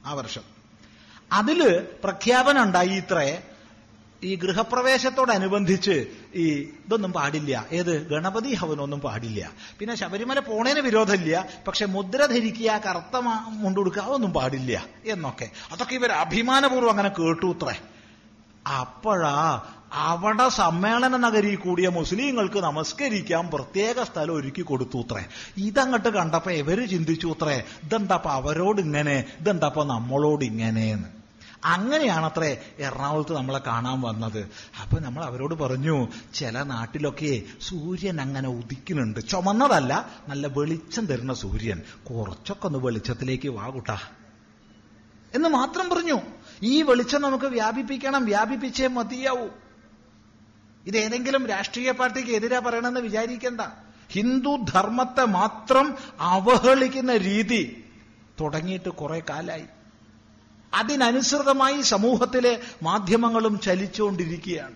ആ 0.06 0.14
വർഷം. 0.14 0.42
അതിൽ 1.34 1.88
പ്രഖ്യാപനം 2.04 2.64
ഉണ്ടായി 2.64 2.90
ഇത്രേ. 2.90 3.44
ഈ 4.24 4.36
ഗൃഹപ്രവേശത്തോടനുബന്ധിച്ച് 4.36 6.08
ഈ 6.36 6.48
ഇതൊന്നും 6.86 7.14
പാടില്ല. 7.14 7.66
ഏത്? 7.72 8.10
ഗണപതി 8.10 8.54
ഹവനൊന്നും 8.54 9.00
പാടില്ല. 9.00 9.52
പിന്നെ 9.80 9.96
ശബരിമല 9.96 10.40
പോണേന് 10.40 10.80
വിരോധമില്ല. 10.80 11.48
പക്ഷെ 11.68 11.86
മുദ്ര 11.86 12.26
ധരിക്കുക 12.26 12.82
കറുത്ത 12.86 13.18
മുണ്ടുകൊടുക്കുക 13.48 14.02
അതൊന്നും 14.02 14.34
പാടില്ല 14.34 14.86
എന്നൊക്കെ. 15.06 15.50
അതൊക്കെ 15.72 15.94
ഇവർ 15.94 16.12
അഭിമാനപൂർവം 16.12 16.90
അങ്ങനെ 16.90 17.10
കേട്ടു 17.10 17.46
അത്രേ. 17.46 17.80
അപ്പോഴാ 18.80 19.62
അവിടെ 19.94 20.50
സമ്മേളന 20.50 21.18
നഗരി 21.18 21.56
കൂടിയ 21.56 21.90
മുസ്ലിങ്ങൾക്ക് 21.90 22.60
നമസ്കരിക്കാൻ 22.60 23.48
പ്രത്യേക 23.48 24.04
സ്ഥലം 24.04 24.36
ഒരുക്കി 24.36 24.62
കൊടുത്തു 24.62 24.98
അത്രേ. 24.98 25.26
ഇതങ്ങോട്ട് 25.58 26.10
കണ്ടപ്പോ 26.10 26.52
ഇവർ 26.52 26.88
ചിന്തിച്ചു 26.88 27.28
അത്രേ? 27.28 27.64
ഇതെന്താപ്പ 27.84 28.28
അവരോട് 28.28 28.82
ഇങ്ങനെ? 28.82 29.24
ഇതെന്താപ്പ 29.40 29.84
നമ്മളോട് 29.84 30.46
ഇങ്ങനെയെന്ന് 30.46 31.19
അങ്ങനെയാണത്രേ 31.66 32.62
എറണാകുളത്ത് 32.80 33.36
നമ്മളെ 33.36 33.60
കാണാൻ 33.68 34.02
വന്നത്. 34.02 34.50
അപ്പൊ 34.82 35.00
നമ്മൾ 35.00 35.24
അവരോട് 35.24 35.56
പറഞ്ഞു 35.56 36.08
ചില 36.34 36.64
നാട്ടിലൊക്കെ 36.64 37.42
സൂര്യൻ 37.62 38.22
അങ്ങനെ 38.22 38.50
ഉദിക്കുന്നുണ്ട്. 38.50 39.20
ചുമന്നതല്ല 39.28 40.10
നല്ല 40.28 40.48
വെളിച്ചം 40.48 41.06
തരുന്ന 41.06 41.34
സൂര്യൻ. 41.34 41.82
കുറച്ചൊക്കെ 42.10 42.66
ഒന്ന് 42.66 42.80
വെളിച്ചത്തിലേക്ക് 42.80 43.50
വാകുട്ട 43.50 43.90
എന്ന് 45.36 45.50
മാത്രം 45.50 45.90
പറഞ്ഞു. 45.90 46.22
ഈ 46.64 46.82
വെളിച്ചം 46.82 47.22
നമുക്ക് 47.22 47.46
വ്യാപിപ്പിക്കണം 47.46 48.26
വ്യാപിപ്പിച്ചേ 48.26 48.88
മതിയാവൂ. 48.88 49.48
ഇത് 50.86 50.98
ഏതെങ്കിലും 50.98 51.48
രാഷ്ട്രീയ 51.48 51.92
പാർട്ടിക്ക് 51.92 52.32
എതിരാ 52.32 52.60
പറയണമെന്ന് 52.60 53.00
വിചാരിക്കണ്ട. 53.00 53.62
ഹിന്ദു 54.12 54.58
ധർമ്മത്തെ 54.74 55.26
മാത്രം 55.26 55.96
അവഹേളിക്കുന്ന 56.20 57.18
രീതി 57.18 57.84
തുടങ്ങിയിട്ട് 58.40 58.90
കുറെ 58.90 59.24
കാലായി. 59.30 59.66
അതിനനുസൃതമായി 60.74 61.82
സമൂഹത്തിലെ 61.82 62.60
മാധ്യമങ്ങളും 62.84 63.60
ചലിച്ചുകൊണ്ടിരിക്കുകയാണ്. 63.60 64.76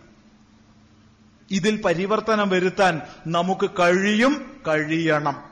ഇതിൽ 1.51 1.81
പരിവർത്തനം 1.81 2.49
വരുത്താൻ 2.49 3.01
നമുക്ക് 3.27 3.69
കഴിയും 3.79 4.61
കഴിയണം. 4.67 5.43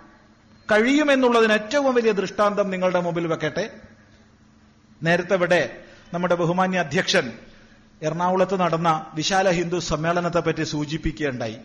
കഴിയുമെന്നുള്ളതിന് 0.72 1.54
ഏറ്റവും 1.54 1.96
വലിയ 1.96 2.12
ദൃഷ്ടാന്തം 2.12 2.70
നിങ്ങളുടെ 2.70 3.00
മുമ്പിൽ 3.00 3.28
വെക്കട്ടെ. 3.28 3.80
നേരത്തെ 5.04 5.34
ഇവിടെ 5.34 5.84
നമ്മുടെ 6.14 6.36
ബഹുമാന്യ 6.36 6.80
അധ്യക്ഷൻ 6.80 7.34
എറണാകുളത്ത് 8.02 8.60
നടന്ന 8.60 9.06
വിശാല 9.14 9.50
ഹിന്ദു 9.50 9.80
സമ്മേളനത്തെ 9.80 10.40
പറ്റി 10.40 10.64
സൂചിപ്പിക്കുകയുണ്ടായി. 10.64 11.58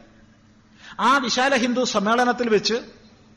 ആ 1.00 1.18
വിശാല 1.18 1.54
ഹിന്ദു 1.54 1.84
സമ്മേളനത്തിൽ 1.84 2.48
വെച്ച് 2.48 2.74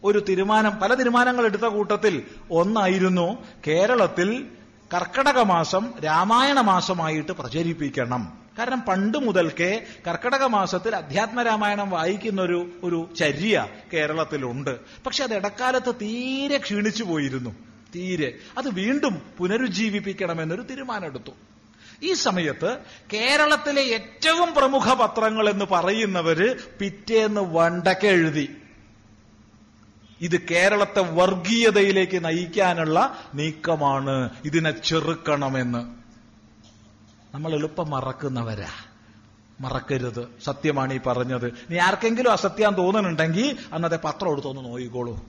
ഒരു 0.03 0.25
തീരുമാനം 0.29 0.75
പല 0.75 0.93
തീരുമാനങ്ങൾ 0.93 1.45
എടുത്ത 1.45 1.61
കൂട്ടത്തിൽ 1.61 2.23
ഒന്നായിരുന്നു 2.51 3.45
കേരളത്തിൽ 3.67 4.47
കർക്കടക 4.93 5.39
മാസം 5.39 5.93
രാമായണ 6.05 6.61
മാസമായിട്ട് 6.61 7.31
പ്രചരിപ്പിക്കണം. 7.31 8.39
കാരണം 8.59 8.81
പണ്ട് 8.81 9.17
മുതൽക്കേ 9.17 9.83
കർക്കടക 10.07 10.43
മാസത്തിൽ 10.43 10.95
അധ്യാത്മരാമായണം 10.95 11.89
വായിക്കുന്ന 11.89 12.41
ഒരു 12.41 12.69
ഒരു 12.83 13.09
ചര്യ 13.19 13.67
കേരളത്തിലുണ്ട്. 13.93 14.79
പക്ഷെ 15.05 15.23
അത് 15.23 15.35
ഇടക്കാലത്ത് 15.35 15.95
തീരെ 15.95 16.57
ക്ഷീണിച്ചു 16.57 17.03
പോയിരുന്നു. 17.03 17.49
തീരെ. 17.95 18.33
അത് 18.57 18.69
വീണ്ടും 18.69 19.21
പുനരുജ്ജീവിപ്പിക്കണമെന്നൊരു 19.37 20.61
തീരുമാനമെടുത്തു. 20.61 21.31
ഈ 22.03 22.13
സമയത്ത് 22.13 22.77
കേരളത്തിലെ 23.13 23.81
ഏറ്റവും 23.81 24.53
പ്രമുഖ 24.53 24.93
പത്രങ്ങൾ 24.93 25.49
എന്ന് 25.49 25.65
പറയുന്നവര് 25.65 26.55
പിറ്റേന്ന് 26.79 27.41
വണ്ടക്ക 27.41 28.05
എഴുതി 28.05 28.55
ഇത് 30.21 30.47
കേരളത്തെ 30.47 30.99
വർഗീയതയിലേക്ക് 30.99 32.25
നയിക്കാനുള്ള 32.25 33.17
നീക്കമാണ്. 33.35 34.29
ഇതിനെ 34.45 34.71
ചെറുക്കണമെന്ന്. 34.71 35.99
നമ്മൾ 37.35 37.53
എളുപ്പം 37.53 37.89
മറക്കുന്നവരാ. 37.89 38.69
മറക്കരുത്. 39.61 40.27
സത്യമാണ് 40.43 40.93
ഈ 40.93 40.99
പറഞ്ഞത്. 41.07 41.53
നീ 41.69 41.77
ആർക്കെങ്കിലും 41.77 42.31
അസത്യം 42.31 42.75
തോന്നുന്നുണ്ടെങ്കിൽ 42.75 43.57
അന്നത്തെ 43.73 43.99
പത്രം 44.03 44.31
എടുത്തൊന്ന് 44.31 44.65
നോയിക്കോളൂ 44.65 45.25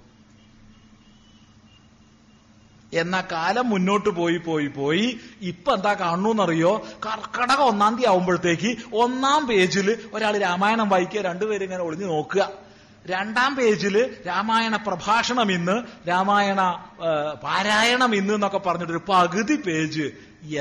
എന്ന 2.93 3.28
കാലം 3.32 3.70
മുന്നോട്ട് 3.70 4.09
പോയി 4.09 4.36
പോയി 4.36 4.66
പോയി. 4.66 5.20
ഇപ്പൊ 5.41 5.74
എന്താ 5.74 5.95
കാണുന്നറിയോ? 5.95 6.86
കർക്കടക 7.07 7.61
ഒന്നാം 7.61 7.97
തീയതി 7.97 8.09
ആവുമ്പോഴത്തേക്ക് 8.09 8.76
ഒന്നാം 8.93 9.47
പേജിൽ 9.47 9.99
ഒരാൾ 10.14 10.38
രാമായണം 10.38 10.88
വായിക്കുക 10.88 11.20
രണ്ടുപേരും 11.20 11.64
ഇങ്ങനെ 11.64 11.82
ഒളിഞ്ഞു 11.82 12.07
നോക്കുക. 12.07 12.70
രണ്ടാം 13.12 13.50
പേജിൽ 13.56 13.96
രാമായണ 14.26 14.76
പ്രഭാഷണം 14.76 15.48
ഇന്ന് 15.52 15.76
രാമായണ 16.08 16.61
പാരായണം 17.44 18.14
ഇന്ന് 18.14 18.34
എന്നൊക്കെ 18.34 18.58
പറഞ്ഞിട്ട് 18.58 18.92
ഒരു 18.92 19.02
പകുതി 19.08 19.56
പേജ്. 19.66 20.06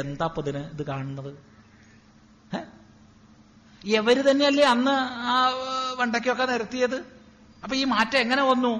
എന്താ 0.01 0.27
ഇതിന് 0.39 0.61
ഇത് 0.73 0.83
കാണുന്നത്? 0.91 1.31
എവര് 3.97 4.21
തന്നെയല്ലേ 4.29 4.63
അന്ന് 4.73 4.95
ആ 5.31 5.35
വണ്ടയ്ക്കൊക്കെ 5.99 6.45
നിരത്തിയത്? 6.51 6.97
അപ്പൊ 7.63 7.75
ഈ 7.75 7.83
മാറ്റം 7.93 8.19
എങ്ങനെ 8.19 8.43
വന്നു? 8.43 8.73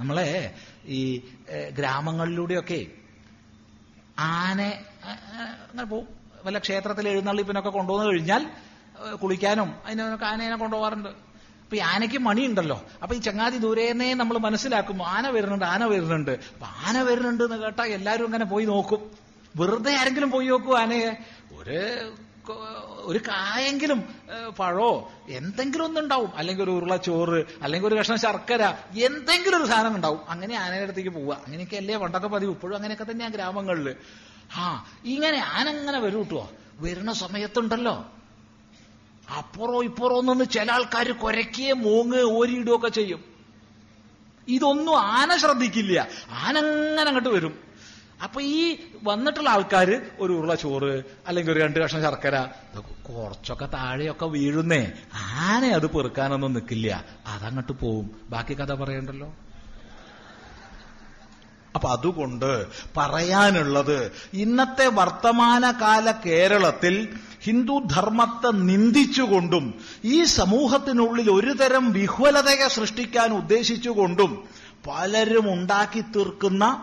നമ്മളെ 0.00 0.28
ഈ 0.98 1.00
ഗ്രാമങ്ങളിലൂടെയൊക്കെ 1.78 2.80
ആനെ 4.18 4.70
അങ്ങനെ 5.64 5.84
പോവും. 5.84 6.08
വല്ല 6.44 6.58
ക്ഷേത്രത്തിൽ 6.58 7.08
എഴുന്നള്ളിപ്പിനൊക്കെ 7.08 7.70
കൊണ്ടുവന്നു 7.70 8.06
കഴിഞ്ഞാൽ 8.10 8.42
കുളിക്കാനും 9.22 9.74
അതിനൊക്കെ 9.86 10.26
ആനേനെ 10.26 10.56
കൊണ്ടുപോകാറുണ്ട്. 10.56 11.08
അപ്പൊ 11.08 11.76
ഈ 11.76 11.78
ആനയ്ക്ക് 11.78 12.18
മണിയുണ്ടല്ലോ. 12.18 12.82
അപ്പൊ 13.02 13.16
ഈ 13.16 13.18
ചങ്ങാതി 13.18 13.58
ദൂരേനെ 13.58 14.14
നമ്മൾ 14.14 14.38
മനസ്സിലാക്കും 14.38 15.06
ആന 15.06 15.28
വരുന്നുണ്ട് 15.28 15.64
ആന 15.64 15.84
വരുന്നുണ്ട്. 15.84 16.30
അപ്പൊ 16.30 16.66
ആന 16.66 17.02
വരുന്നുണ്ട് 17.02 17.44
എന്ന് 17.44 17.56
കേട്ടാൽ 17.56 17.88
എല്ലാവരും 17.88 18.24
അങ്ങനെ 18.24 18.44
പോയി 18.44 18.64
നോക്കും. 18.64 19.10
വെറുതെ 19.56 19.92
ആരെങ്കിലും 19.96 20.30
പോയി 20.30 20.46
നോക്കൂ 20.46 20.76
ആനയെ. 20.76 21.10
ഒരു 21.58 22.12
ഒരു 23.10 23.18
കായെങ്കിലും 23.18 24.04
പഴോ 24.58 25.12
എന്തെങ്കിലും 25.28 25.84
ഒന്നുണ്ടാവും. 25.84 26.30
അല്ലെങ്കിൽ 26.36 26.64
ഒരു 26.64 26.70
ഉരുള 26.70 26.96
ചോറ് 26.96 27.44
അല്ലെങ്കിൽ 27.62 27.88
ഒരു 27.88 27.94
കഷ്ണം 27.94 28.18
ശർക്കര 28.18 28.62
എന്തെങ്കിലും 28.94 29.62
ഒരു 29.62 29.68
സാധനം 29.68 29.96
ഉണ്ടാവും. 29.96 30.20
അങ്ങനെ 30.28 30.54
ആനയുടെ 30.54 30.82
അടുത്തേക്ക് 30.82 31.10
പോവുക. 31.10 31.34
അങ്ങനെയൊക്കെ 31.46 31.76
അല്ലേ 31.76 31.96
പണ്ടൊക്കെ 31.96 32.28
പതിവ്. 32.28 32.52
ഇപ്പോഴും 32.52 32.76
അങ്ങനെയൊക്കെ 32.76 33.04
തന്നെയാ 33.04 33.28
ഗ്രാമങ്ങളിൽ 33.28 33.96
ആ 34.56 34.86
ഇങ്ങനെ 35.04 35.38
ആനങ്ങനെ 35.38 35.98
വരും 35.98 36.18
കേട്ടോ 36.18 36.50
വരുന്ന 36.80 37.12
സമയത്തുണ്ടല്ലോ. 37.12 37.96
അപ്പുറോ 39.36 39.82
ഇപ്പുറോ 39.82 40.20
നിന്ന് 40.20 40.44
ചില 40.44 40.72
ആൾക്കാർ 40.72 41.12
കുരക്കേ 41.12 41.72
മൂങ്ങ് 41.72 42.22
ഓരിയിടുകയൊക്കെ 42.22 42.88
ചെയ്യും. 42.88 43.24
ഇതൊന്നും 44.48 45.00
ആന 45.00 45.36
ശ്രദ്ധിക്കില്ല. 45.36 46.08
ആന 46.30 46.58
അങ്ങനെ 46.58 47.02
അങ്ങോട്ട് 47.02 47.28
വരും. 47.28 47.68
അപ്പൊ 48.22 48.40
ഈ 48.40 48.76
വന്നിട്ടുള്ള 49.02 49.50
ആൾക്കാർ 49.50 50.02
ഒരു 50.20 50.32
ഉരുള 50.32 50.54
ചോറ് 50.54 51.02
അല്ലെങ്കിൽ 51.26 51.52
ഒരു 51.52 51.60
രണ്ട് 51.60 51.80
കഷ്ണം 51.80 52.02
ശർക്കര 52.02 52.46
കുറച്ചൊക്കെ 53.08 53.66
താഴെയൊക്കെ 53.66 54.26
വീഴുന്നേ. 54.26 54.92
ആന 55.14 55.66
അത് 55.66 55.86
പെറുക്കാനൊന്നും 55.86 56.52
നിൽക്കില്ല 56.52 57.04
അതങ്ങോട്ട് 57.26 57.72
പോവും. 57.72 58.20
ബാക്കി 58.30 58.54
കഥ 58.54 58.72
പറയണ്ടല്ലോ? 58.72 59.34
അപ്പൊ 61.74 61.88
അതുകൊണ്ട് 61.88 62.66
പറയാനുള്ളത് 62.96 64.12
ഇന്നത്തെ 64.32 64.86
വർത്തമാനകാല 64.86 66.10
കേരളത്തിൽ 66.10 67.18
ഹിന്ദു 67.42 67.80
ധർമ്മത്തെ 67.86 68.50
നിന്ദിച്ചുകൊണ്ടും 68.50 69.74
ഈ 70.04 70.24
സമൂഹത്തിനുള്ളിൽ 70.24 71.30
ഒരുതരം 71.30 71.92
വിഹ്വലതയെ 71.92 72.68
സൃഷ്ടിക്കാൻ 72.68 73.32
ഉദ്ദേശിച്ചുകൊണ്ടും 73.32 74.44
പലരും 74.86 75.52
ഉണ്ടാക്കി 75.52 76.00
തീർക്കുന്ന 76.00 76.82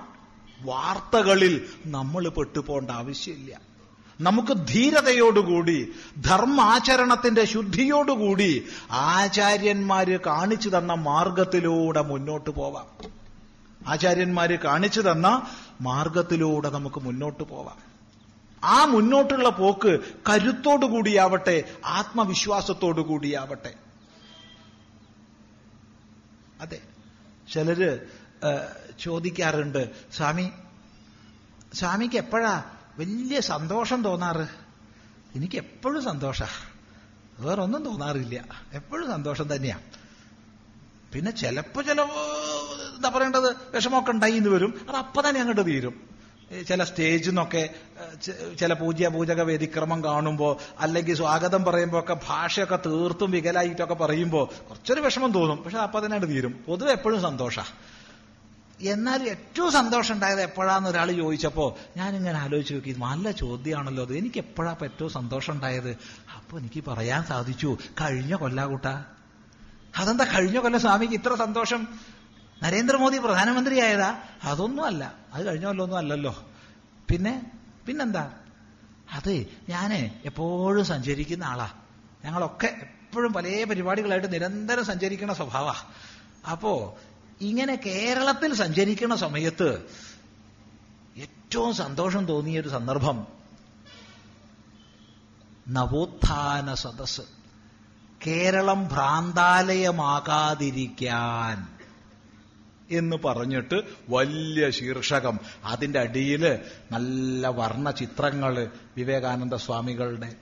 വാർത്തകളിൽ 0.61 1.65
നമ്മൾ 1.85 2.29
പെട്ടുപോകേണ്ട 2.29 2.91
ആവശ്യമില്ല. 2.91 3.61
നമുക്ക് 4.21 4.67
ധീരതയോടുകൂടി 4.67 5.91
ധർമാചരണത്തിന്റെ 6.21 7.45
ശുദ്ധിയോടുകൂടി 7.45 8.63
ആചാര്യന്മാര് 8.91 10.19
കാണിച്ചു 10.19 10.69
തന്ന 10.69 10.93
മാർഗത്തിലൂടെ 10.93 12.01
മുന്നോട്ട് 12.01 12.49
പോവാം. 12.49 13.09
ആചാര്യന്മാര് 13.87 14.59
കാണിച്ചു 14.59 15.01
തന്ന 15.01 15.41
മാർഗത്തിലൂടെ 15.81 16.69
നമുക്ക് 16.69 16.99
മുന്നോട്ട് 16.99 17.43
പോവാം. 17.43 17.95
ആ 18.65 18.85
മുന്നോട്ടുള്ള 18.85 19.49
പോക്ക് 19.49 19.99
കരുത്തോടു 20.29 20.85
കൂടിയാവട്ടെ 20.85 21.75
ആത്മവിശ്വാസത്തോടു 21.85 23.01
കൂടിയാവട്ടെ 23.01 23.73
അതെ. 26.61 26.81
ചിലര് 27.53 27.99
ചോദിക്കാറുണ്ട് 28.99 29.89
സ്വാമി 30.13 30.51
സ്വാമിക്ക് 31.73 32.15
എപ്പോഴാ 32.15 32.63
വലിയ 32.97 33.39
സന്തോഷം 33.39 34.03
തോന്നാറ്? 34.03 34.47
എനിക്ക് 35.35 35.55
എപ്പോഴും 35.55 36.03
സന്തോഷ. 36.03 36.43
വേറൊന്നും 37.39 37.85
തോന്നാറില്ല. 37.85 38.45
എപ്പോഴും 38.73 39.07
സന്തോഷം 39.07 39.55
തന്നെയാ. 39.55 39.79
പിന്നെ 41.13 41.31
ചിലപ്പോ 41.31 41.81
ചില 41.81 42.01
എന്താ 42.95 43.09
പറയേണ്ടത്? 43.09 43.55
വിഷമമൊക്കെ 43.73 44.11
ഉണ്ടായി 44.11 44.31
എന്ന് 44.31 44.49
വരും. 44.49 44.85
അത് 44.87 44.95
അപ്പൊ 44.95 45.21
തന്നെ 45.21 45.39
അങ്ങോട്ട് 45.39 45.65
തീരും. 45.65 46.14
ചില 46.67 46.83
സ്റ്റേജിൽ 46.83 47.29
നിന്നൊക്കെ 47.29 47.69
ചില 48.59 48.73
പൂജ്യ 48.73 49.07
പൂജക 49.07 49.41
വേദിക്രമം 49.41 50.03
കാണുമ്പോൾ 50.03 50.57
അല്ലെങ്കിൽ 50.79 51.15
സ്വാഗതം 51.15 51.63
പറയുമ്പോൾ 51.63 51.99
ഒക്കെ 51.99 52.17
ഭാഷയൊക്കെ 52.27 52.79
തീർത്തും 52.85 53.31
വികലായിട്ടൊക്കെ 53.31 53.93
പറയുമ്പോൾ 53.93 54.45
കുറച്ചൊരു 54.69 55.01
വിഷമം 55.01 55.31
തോന്നും. 55.31 55.57
പക്ഷെ 55.57 55.77
അപ്പൊ 55.77 56.05
തന്നെ 56.05 56.17
അത് 56.17 56.29
തീരും. 56.29 56.63
പൊതുവെ 56.67 56.91
എപ്പോഴും 56.91 57.21
സന്തോഷ. 57.21 57.59
എന്നാൽ 58.81 59.29
ഏറ്റവും 59.29 59.71
സന്തോഷം 59.71 60.13
ഉണ്ടായത് 60.13 60.41
എപ്പോഴാന്ന് 60.41 60.89
ഒരാൾ 60.89 61.11
ചോദിച്ചപ്പോ 61.11 61.77
ഞാനിങ്ങനെ 61.97 62.39
ആലോചിച്ച് 62.39 62.73
നോക്കി 62.73 62.95
നല്ല 62.99 63.31
ചോദ്യമാണല്ലോ 63.31 64.03
അത്. 64.05 64.17
എനിക്ക് 64.17 64.37
എപ്പോഴാ 64.37 64.75
ഏറ്റവും 64.83 65.11
സന്തോഷം 65.11 65.53
ഉണ്ടായത്? 65.53 65.89
അപ്പൊ 66.35 66.59
എനിക്ക് 66.59 66.83
പറയാൻ 66.87 67.23
സാധിച്ചു 67.23 67.77
കഴിഞ്ഞ 68.01 68.35
കൊല്ലാകൂട്ട 68.35 68.85
അതെന്താ 69.97 70.25
കഴിഞ്ഞ 70.25 70.59
കൊല്ലം 70.59 70.81
സ്വാമിക്ക് 70.81 71.13
ഇത്ര 71.13 71.35
സന്തോഷം? 71.35 71.87
നരേന്ദ്രമോദി 72.65 73.17
പ്രധാനമന്ത്രിയായതാ? 73.17 74.19
അതൊന്നും 74.43 74.85
അല്ല 74.85 75.15
അത് 75.33 75.45
കഴിഞ്ഞ 75.45 75.65
കൊല്ലമൊന്നും 75.65 75.97
അല്ലല്ലോ. 75.97 76.43
പിന്നെ 77.09 77.51
പിന്നെന്താ? 77.87 78.31
അത് 79.11 79.47
ഞാൻ 79.69 80.21
എപ്പോഴും 80.25 80.85
സഞ്ചരിക്കുന്ന 80.85 81.43
ആളാ. 81.43 81.69
ഞങ്ങളൊക്കെ 82.25 82.65
എപ്പോഴും 82.65 83.33
പല 83.33 83.63
പരിപാടികളായിട്ട് 83.63 84.33
നിരന്തരം 84.33 84.85
സഞ്ചരിക്കുന്ന 84.85 85.33
സ്വഭാവ. 85.33 85.73
അപ്പോ 86.51 86.97
ഇങ്ങനെ 87.41 87.75
കേരളത്തിൽ 87.75 88.53
സഞ്ചരിക്കുന്ന 88.53 89.15
സമയത്ത് 89.15 89.85
ഏറ്റവും 91.17 91.73
സന്തോഷം 91.73 92.25
തോന്നിയ 92.25 92.59
ഒരു 92.59 92.69
സന്ദർഭം 92.69 93.27
നവോത്ഥാന 95.69 96.73
സദസ് 96.73 97.21
കേരളം 98.27 98.87
ഭ്രാന്താലയമാകാതിരിക്കാൻ. 98.87 101.74
എന്ന് 102.91 103.15
പറഞ്ഞിട്ട് 103.15 103.81
വലിയ 104.09 104.69
ശീർഷകം. 104.69 105.39
അതിന്റെ 105.63 105.99
അടിയിൽ 105.99 106.59
നല്ല 106.91 107.47
വർണ 107.47 107.91
ചിത്രങ്ങൾ 107.91 108.71
വിവേകാനന്ദ 108.97 109.55
സ്വാമികളുടെ 109.55 110.35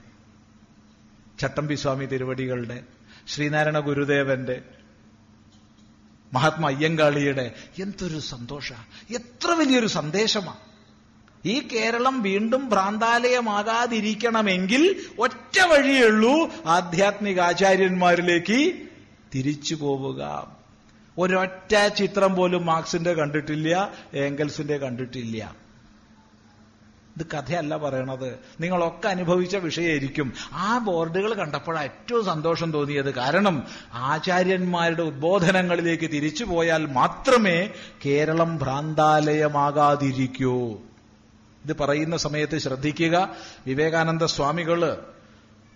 ചട്ടമ്പി 1.40 1.74
സ്വാമി 1.74 2.04
തിരുവടികളുടെ 2.04 2.82
ശ്രീനാരായണ 3.28 3.78
ഗുരുദേവന്റെ 3.78 4.62
മഹാത്മാ 6.32 6.68
അയ്യങ്കാളിയുടെ. 6.68 7.54
എന്തൊരു 7.82 8.18
സന്തോഷ. 8.18 8.72
എത്ര 9.10 9.50
വലിയൊരു 9.50 9.86
സന്ദേശമാണ് 9.86 10.74
ഈ 11.46 11.60
കേരളം 11.60 12.22
വീണ്ടും 12.22 12.68
ഭ്രാന്താലയമാകാതിരിക്കണമെങ്കിൽ 12.68 15.04
ഒറ്റ 15.18 15.60
വഴിയുള്ളൂ 15.60 16.48
ആധ്യാത്മിക 16.66 17.40
ആചാര്യന്മാരിലേക്ക് 17.40 18.72
തിരിച്ചു 19.34 19.74
പോവുക. 19.74 20.53
ഒരൊറ്റ 21.18 21.88
ചിത്രം 21.88 22.34
പോലും 22.34 22.66
മാർക്സിന്റെ 22.66 23.12
കണ്ടിട്ടില്ല 23.12 23.90
ഏംഗൽസിന്റെ 24.14 24.78
കണ്ടിട്ടില്ല. 24.78 25.56
ഇത് 27.16 27.26
കഥയല്ല 27.26 27.76
പറയണത്. 27.76 28.38
നിങ്ങളൊക്കെ 28.60 29.08
അനുഭവിച്ച 29.08 29.56
വിഷയമായിരിക്കും. 29.56 30.32
ആ 30.52 30.78
ബോർഡുകൾ 30.78 31.34
കണ്ടപ്പോഴാണ് 31.34 31.84
ഏറ്റവും 31.84 32.24
സന്തോഷം 32.24 32.72
തോന്നിയത്. 32.72 33.14
കാരണം 33.14 33.64
ആചാര്യന്മാരുടെ 33.92 35.02
ഉദ്ബോധനങ്ങളിലേക്ക് 35.02 36.02
തിരിച്ചു 36.02 36.44
പോയാൽ 36.44 36.86
മാത്രമേ 36.86 37.70
കേരളം 38.06 38.58
ഭ്രാന്താലയമാകാതിരിക്കൂ. 38.58 40.78
ഇത് 41.64 41.76
പറയുന്ന 41.76 42.16
സമയത്ത് 42.16 42.58
ശ്രദ്ധിക്കുക. 42.58 43.36
വിവേകാനന്ദ 43.66 44.24
സ്വാമികൾ 44.24 45.02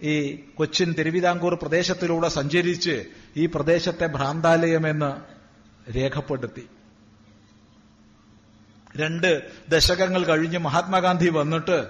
ഈ 0.03 0.37
കൊച്ചിൻ 0.55 0.95
തിരുവിതാംകൂർ 0.99 1.55
പ്രദേശത്തിലൂടെ 1.55 2.29
സഞ്ചരിച്ച് 2.29 3.05
ഈ 3.37 3.47
പ്രദേശത്തെ 3.47 4.07
ഭ്രാന്താലയമെന്ന് 4.07 5.39
രേഖപ്പെടുത്തി. 5.93 6.69
രണ്ട് 8.97 9.43
ദശകങ്ങൾ 9.69 10.25
കഴിഞ്ഞ് 10.25 10.59
മഹാത്മാഗാന്ധി 10.59 11.29
വന്നിട്ട് 11.29 11.87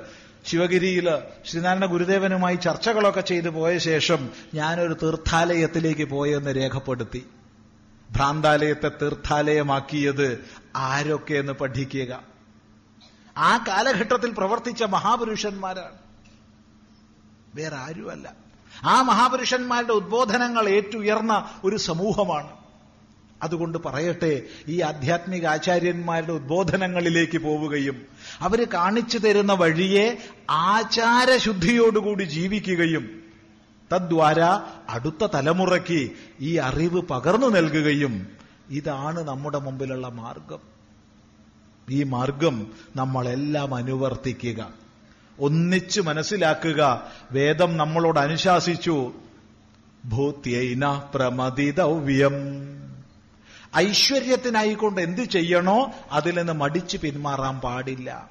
ശിവഗിരിയിൽ 0.46 1.08
ശ്രീനാരായണ 1.44 1.86
ഗുരുദേവനുമായി 1.86 2.56
ചർച്ചകളൊക്കെ 2.56 3.20
ചെയ്തു 3.20 3.48
പോയ 3.48 3.78
ശേഷം 3.78 4.30
ഞാനൊരു 4.54 4.96
തീർത്ഥാലയത്തിലേക്ക് 5.02 6.04
പോയെന്ന് 6.04 6.56
രേഖപ്പെടുത്തി. 6.56 7.26
ഭ്രാന്താലയത്തെ 8.16 8.88
തീർത്ഥാലയമാക്കിയത് 8.88 10.44
ആരൊക്കെയെന്ന് 10.76 11.52
പഠിക്കുക. 11.52 12.22
ആ 13.36 13.64
കാലഘട്ടത്തിൽ 13.68 14.30
പ്രവർത്തിച്ച 14.30 14.82
മഹാപുരുഷന്മാരാണ്. 14.82 16.07
വേറെ 17.54 17.76
ആരുമല്ല 17.76 18.32
ആ 18.84 19.02
മഹാപുരുഷന്മാരുടെ 19.02 19.92
ഉദ്ബോധനങ്ങൾ 19.92 20.68
ഏറ്റുയർന്ന 20.68 21.50
ഒരു 21.64 21.76
സമൂഹമാണ്. 21.76 22.58
അതുകൊണ്ട് 23.42 23.78
പറയട്ടെ 23.78 24.42
ഈ 24.68 24.80
ആധ്യാത്മിക 24.80 25.46
ആചാര്യന്മാരുടെ 25.46 26.32
ഉദ്ബോധനങ്ങളിലേക്ക് 26.32 27.38
പോവുകയും 27.38 28.02
അവർ 28.40 28.66
കാണിച്ചു 28.74 29.18
തരുന്ന 29.18 29.52
വഴിയെ 29.52 30.18
ആചാരശുദ്ധിയോടുകൂടി 30.50 32.24
ജീവിക്കുകയും 32.24 33.22
തദ്വാര 33.92 34.40
അടുത്ത 34.88 35.26
തലമുറയ്ക്ക് 35.34 36.10
ഈ 36.40 36.56
അറിവ് 36.56 37.02
പകർന്നു 37.02 37.46
നൽകുകയും 37.46 38.26
ഇതാണ് 38.70 39.28
നമ്മുടെ 39.28 39.58
മുമ്പിലുള്ള 39.58 40.08
മാർഗം. 40.08 40.58
ഈ 41.90 42.02
മാർഗം 42.02 42.66
നമ്മളെല്ലാം 42.96 43.74
അനുവർത്തിക്കുക. 43.74 44.87
ഒന്നിച്ച് 45.40 46.00
മനസ്സിലാക്കുക. 46.00 47.10
വേദം 47.32 47.76
നമ്മളോട് 47.76 48.18
അനുശാസിച്ചു. 48.18 49.12
ഭൂത്യൈന 50.04 51.02
പ്രമതിതവ്യം 51.14 52.34
ഐശ്വര്യത്തിനായിക്കൊണ്ട് 53.76 55.00
എന്ത് 55.00 55.20
ചെയ്യണോ 55.20 55.92
അതിൽ 56.12 56.38
നിന്ന് 56.38 56.52
മടിച്ചു 56.52 56.96
പിന്മാറാൻ 56.96 57.60
പാടില്ല. 57.60 58.28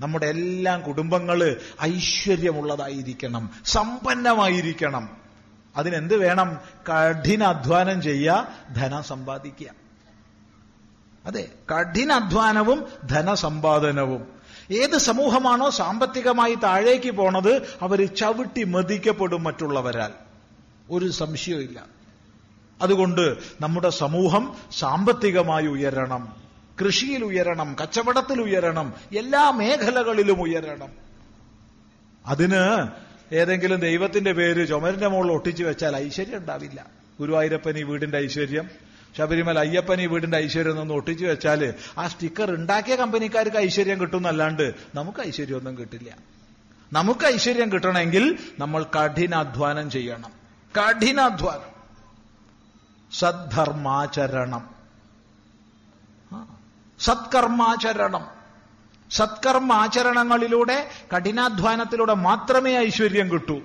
നമ്മുടെ 0.00 0.26
എല്ലാ 0.26 0.76
കുടുംബങ്ങൾ 0.76 1.60
ഐശ്വര്യമുള്ളതായിരിക്കണം. 1.82 3.50
സമ്പന്നമായിരിക്കണം. 3.64 5.16
അതിനെന്ത് 5.76 6.16
വേണം? 6.16 6.60
കഠിന 6.88 7.42
അധ്വാനം 7.42 8.02
ചെയ്യുക 8.02 8.48
ധനം 8.76 9.02
സമ്പാദിക്കുക. 9.02 9.66
അതെ 11.26 11.48
കഠിനാധ്വാനവും 11.72 12.84
ധനസമ്പാദനവും 13.10 14.39
ഏത് 14.70 14.98
സമൂഹമാണോ 14.98 15.70
സാമ്പത്തികമായി 15.70 16.54
താഴേക്ക് 16.54 17.10
പോണത് 17.10 17.78
അവർ 17.82 18.14
ചവിട്ടി 18.14 18.64
മതിക്കപ്പെടും 18.64 19.44
മറ്റുള്ളവരാൽ. 19.44 20.12
ഒരു 20.90 21.10
സംശയവും 21.10 22.00
അതുകൊണ്ട് 22.82 23.36
നമ്മുടെ 23.60 23.90
സമൂഹം 23.90 24.56
സാമ്പത്തികമായി 24.78 25.66
ഉയരണം 25.66 26.36
കൃഷിയിൽ 26.80 27.24
ഉയരണം 27.24 27.76
കച്ചവടത്തിൽ 27.82 28.42
ഉയരണം 28.42 28.94
എല്ലാ 29.18 29.50
മേഖലകളിലും 29.50 30.42
ഉയരണം. 30.42 30.88
അതിന് 32.26 32.88
ഏതെങ്കിലും 33.34 33.80
ദൈവത്തിന്റെ 33.80 34.32
പേര് 34.32 34.68
ചുമരിന്റെ 34.68 35.08
മുകളിൽ 35.08 35.32
ഒട്ടിച്ചു 35.32 35.64
വെച്ചാൽ 35.64 35.96
ഐശ്വര്യം 35.96 36.36
ഉണ്ടാവില്ല. 36.36 36.86
ഗുരുവായൂരപ്പൻ 37.20 37.78
ഈ 37.78 37.82
വീടിന്റെ 37.82 38.18
ഐശ്വര്യം 38.18 38.70
ശബരിമല 39.18 39.58
അയ്യപ്പൻ 39.58 40.00
ഈ 40.00 40.06
വീടിന്റെ 40.06 40.36
ഐശ്വര്യം 40.36 40.80
ഒന്ന് 40.80 40.94
ഒട്ടിച്ചു 40.94 41.26
വെച്ചാൽ 41.26 41.74
ആ 41.98 42.08
സ്റ്റിക്കർ 42.08 42.50
ഉണ്ടാക്കിയ 42.50 42.96
കമ്പനിക്കാർക്ക് 42.96 43.56
ഐശ്വര്യം 43.56 44.00
കിട്ടുന്നല്ലാണ്ട് 44.00 44.74
നമുക്ക് 44.94 45.20
ഐശ്വര്യമൊന്നും 45.20 45.78
കിട്ടില്ല. 45.78 46.16
നമുക്ക് 46.92 47.26
ഐശ്വര്യം 47.26 47.72
കിട്ടണമെങ്കിൽ 47.72 48.38
നമ്മൾ 48.58 48.82
കഠിനാധ്വാനം 48.82 49.90
ചെയ്യണം. 49.90 50.30
കഠിനാധ്വാനം. 50.80 51.80
സദ്ധർമാചരണം. 53.12 54.70
സത്കർമാചരണം. 57.00 58.26
സത്കർമാചരണങ്ങളിലൂടെ 59.10 60.90
കഠിനാധ്വാനത്തിലൂടെ 61.16 62.14
മാത്രമേ 62.14 62.78
ഐശ്വര്യം 62.78 63.32
കിട്ടൂ. 63.32 63.60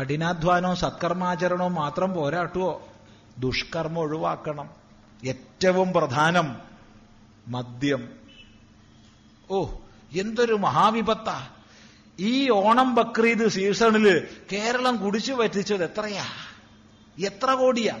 കഠിനാധ്വാനവും 0.00 0.76
സത്കർമാചരണവും 0.76 1.74
മാത്രം 1.74 2.14
പോരാട്ടുവോ? 2.14 2.88
ദുഷ്കർമ്മം 3.38 3.98
ഒഴിവാക്കണം. 3.98 4.70
ഏറ്റവും 5.26 5.92
പ്രധാനം 5.92 6.56
മദ്യം. 7.48 8.08
ഓ 9.50 9.64
എന്തൊരു 10.20 10.54
മഹാവിപത്ത. 10.54 11.50
ഈ 12.18 12.50
ഓണം 12.50 12.94
ബക്രീദ് 12.94 13.48
സീസണിൽ 13.48 14.28
കേരളം 14.52 14.96
കുടിച്ചു 14.96 15.32
പറ്റിച്ചത് 15.32 15.84
എത്രയാ? 15.84 16.24
എത്ര 17.24 17.50
കോടിയാ? 17.50 17.98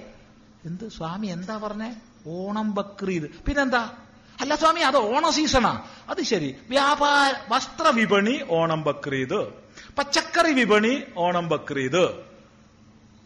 എന്ത് 0.64 0.88
സ്വാമി 0.88 1.26
എന്താ 1.26 1.56
പറഞ്ഞേ? 1.56 1.94
ഓണം 2.26 2.74
ബക്രീദ്. 2.74 3.24
പിന്നെന്താ? 3.24 3.90
അല്ല 4.40 4.54
സ്വാമി 4.54 4.80
അത് 4.80 4.96
ഓണ 4.96 5.30
സീസണാ. 5.30 5.82
അത് 6.08 6.22
ശരി. 6.22 6.54
വ്യാപാര 6.68 7.34
വസ്ത്ര 7.48 7.88
വിപണി 7.88 8.40
ഓണം 8.50 8.82
ബക്രീദ്. 8.82 9.48
പച്ചക്കറി 9.98 10.52
വിപണി 10.52 11.02
ഓണം 11.16 11.48
ബക്രീദ്. 11.48 12.33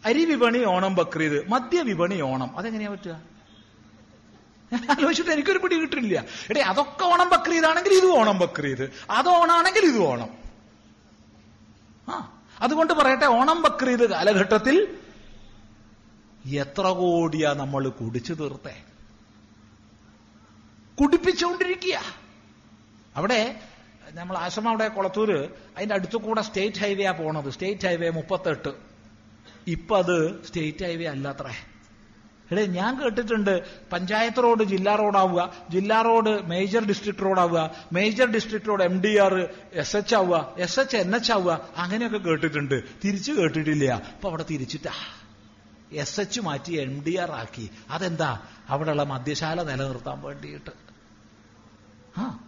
അരി 0.05 0.25
വിപണി 0.25 0.65
ഓണം 0.65 0.95
ബക്രീദ് 0.95 1.51
മദ്യ 1.51 1.81
വിപണി 1.81 2.21
ഓണം. 2.21 2.57
അതെങ്ങനെയാ 2.57 2.89
പറ്റുക? 2.89 3.21
ആലോചിച്ചിട്ട് 4.73 5.31
എനിക്കൊരു 5.31 5.57
പിടി 5.57 5.75
കിട്ടില്ല 5.75 6.25
എടേ 6.49 6.61
അതൊക്കെ 6.61 7.03
ഓണം 7.03 7.29
ബക്രീദാണെങ്കിൽ 7.29 7.93
ഇത് 7.93 8.05
ഓണം 8.05 8.39
ബക്രീദ്. 8.39 8.89
അത് 9.09 9.29
ഓണാണെങ്കിൽ 9.29 9.85
ഇത് 9.85 9.97
ഓണം. 9.97 10.29
ആ 12.09 12.41
അതുകൊണ്ട് 12.61 12.93
പറയട്ടെ 12.93 13.25
ഓണം 13.25 13.61
ബക്രീദ് 13.61 14.09
കാലഘട്ടത്തിൽ 14.09 14.97
എത്ര 16.45 16.81
കോടിയാ 16.81 17.53
നമ്മൾ 17.53 17.89
കുടിച്ചു 17.89 18.33
തീർത്തേ? 18.33 18.83
കുടിപ്പിച്ചുകൊണ്ടിരിക്കുക. 21.01 22.01
അവിടെ 23.15 23.61
നമ്മൾ 24.11 24.37
ആശ്രമം 24.37 24.69
അവിടെ 24.69 24.87
കൊളത്തൂര് 24.87 25.49
അതിന്റെ 25.77 25.95
അടുത്തു 25.95 26.17
കൂടെ 26.17 26.41
സ്റ്റേറ്റ് 26.41 26.77
ഹൈവേയാ 26.77 27.11
പോണത്. 27.11 27.49
സ്റ്റേറ്റ് 27.49 27.87
ഹൈവേ 27.87 28.09
മുപ്പത്തെട്ട്. 28.09 28.88
ഇപ്പൊ 29.69 29.97
അത് 29.97 30.43
സ്റ്റേറ്റ് 30.43 30.85
ഹൈവേ 30.85 31.05
അല്ലത്രേ. 31.05 31.51
എടേ 32.51 32.65
ഞാൻ 32.65 33.03
കേട്ടിട്ടുണ്ട് 33.03 33.63
പഞ്ചായത്ത് 33.91 34.43
റോഡ് 34.43 34.63
ജില്ലാ 34.63 34.95
റോഡാവുക 34.95 35.53
ജില്ലാ 35.69 36.01
road 36.01 36.43
major 36.43 36.85
district 36.85 37.21
റോഡാവുക 37.21 37.71
major 37.93 38.25
district 38.25 38.67
road 38.67 38.83
M 38.83 39.01
D 39.01 39.17
R 39.17 39.49
S 39.73 39.97
H 39.97 40.15
ആവുക 40.15 40.55
എസ് 40.57 40.79
എച്ച് 40.79 40.97
എൻ 40.97 41.15
എച്ച് 41.15 41.31
ആവുക 41.31 41.69
അങ്ങനെയൊക്കെ 41.77 42.17
കേട്ടിട്ടുണ്ട്. 42.17 42.83
തിരിച്ചു 43.05 43.31
കേട്ടിട്ടില്ല. 43.31 43.85
അപ്പൊ 43.85 44.29
അവിടെ 44.29 44.45
തിരിച്ചിട്ടാ. 44.49 44.91
എസ് 45.91 46.19
എച്ച് 46.19 46.41
മാറ്റി 46.41 46.73
എം 46.73 47.03
ഡി 47.07 47.17
ആർ 47.17 47.31
ആക്കി. 47.31 47.69
അതെന്താ? 47.89 48.41
അവിടെയുള്ള 48.69 49.03
മദ്യശാല 49.03 49.63
നിലനിർത്താൻ 49.63 50.21
വേണ്ടിയിട്ട്. 50.21 50.71
ആ. 52.17 52.39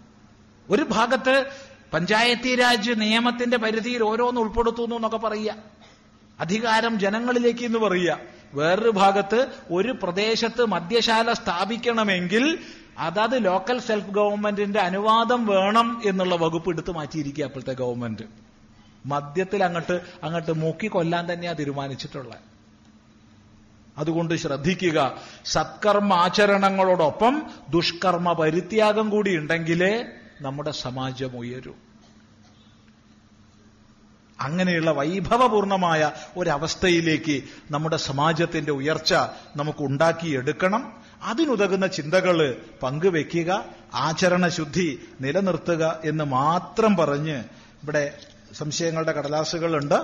ഒരു 0.70 0.84
ഭാഗത്ത് 0.84 1.46
പഞ്ചായത്തി 1.94 2.56
രാജ് 2.56 2.92
നിയമത്തിന്റെ 2.98 3.58
പരിധിയിൽ 3.58 4.04
ഓരോന്ന് 4.04 4.42
ഉൾപ്പെടുത്തുന്നു 4.42 4.96
എന്നൊക്കെ 4.96 5.18
പറയുക. 5.18 5.81
അധികാരം 6.42 7.00
ജനങ്ങളിലേക്ക് 7.00 7.66
എന്ന് 7.66 7.80
പറയുക. 7.80 8.20
വേറൊരു 8.54 8.90
ഭാഗത്ത് 8.90 9.48
ഒരു 9.72 9.92
പ്രദേശത്ത് 10.04 10.66
മദ്യശാല 10.66 11.34
സ്ഥാപിക്കണമെങ്കിൽ 11.34 12.60
അതത് 12.98 13.46
ലോക്കൽ 13.46 13.80
സെൽഫ് 13.80 14.10
ഗവൺമെന്റിന്റെ 14.10 14.80
അനുവാദം 14.80 15.46
വേണം 15.46 16.02
എന്നുള്ള 16.06 16.36
വകുപ്പ് 16.36 16.70
എടുത്തു 16.70 16.92
മാറ്റിയിരിക്കുക 16.92 17.44
അപ്പോഴത്തെ 17.44 17.74
ഗവൺമെന്റ് 17.74 18.24
മദ്യത്തിൽ 19.06 19.64
അങ്ങോട്ട് 19.64 20.02
അങ്ങോട്ട് 20.24 20.52
മൂക്കി 20.52 20.88
കൊല്ലാൻ 20.88 21.34
തന്നെയാ 21.34 21.54
തീരുമാനിച്ചിട്ടുള്ളത് 21.54 22.38
അതുകൊണ്ട് 23.98 24.34
ശ്രദ്ധിക്കുക. 24.36 25.00
സത്കർമ്മ 25.46 26.14
ആചരണങ്ങളോടൊപ്പം 26.14 27.44
ദുഷ്കർമ്മ 27.70 28.34
പരിത്യാഗം 28.34 29.10
കൂടി 29.10 29.38
ഉണ്ടെങ്കിലേ 29.38 30.06
നമ്മുടെ 30.42 30.72
സമാജം 30.72 31.38
ഉയരൂ. 31.38 31.74
അങ്ങനെയുള്ള 34.42 34.92
വൈഭവപൂർണമായ 34.92 36.12
ഒരവസ്ഥയിലേക്ക് 36.38 37.44
നമ്മുടെ 37.72 37.98
സമാജത്തിന്റെ 37.98 38.72
ഉയർച്ച 38.72 39.14
നമുക്ക് 39.56 39.84
ഉണ്ടാക്കിയെടുക്കണം. 39.84 41.02
അതിനുതകുന്ന 41.24 41.88
ചിന്തകൾ 41.88 42.56
പങ്കുവെക്കുക 42.84 43.66
ആചരണശുദ്ധി 43.94 45.02
നിലനിർത്തുക 45.22 46.00
എന്ന് 46.06 46.24
മാത്രം 46.24 46.96
പറഞ്ഞ് 46.96 47.40
ഇവിടെ 47.84 48.18
സംശയങ്ങളുടെ 48.54 49.12
കടലാസുകളുണ്ട്. 49.12 49.96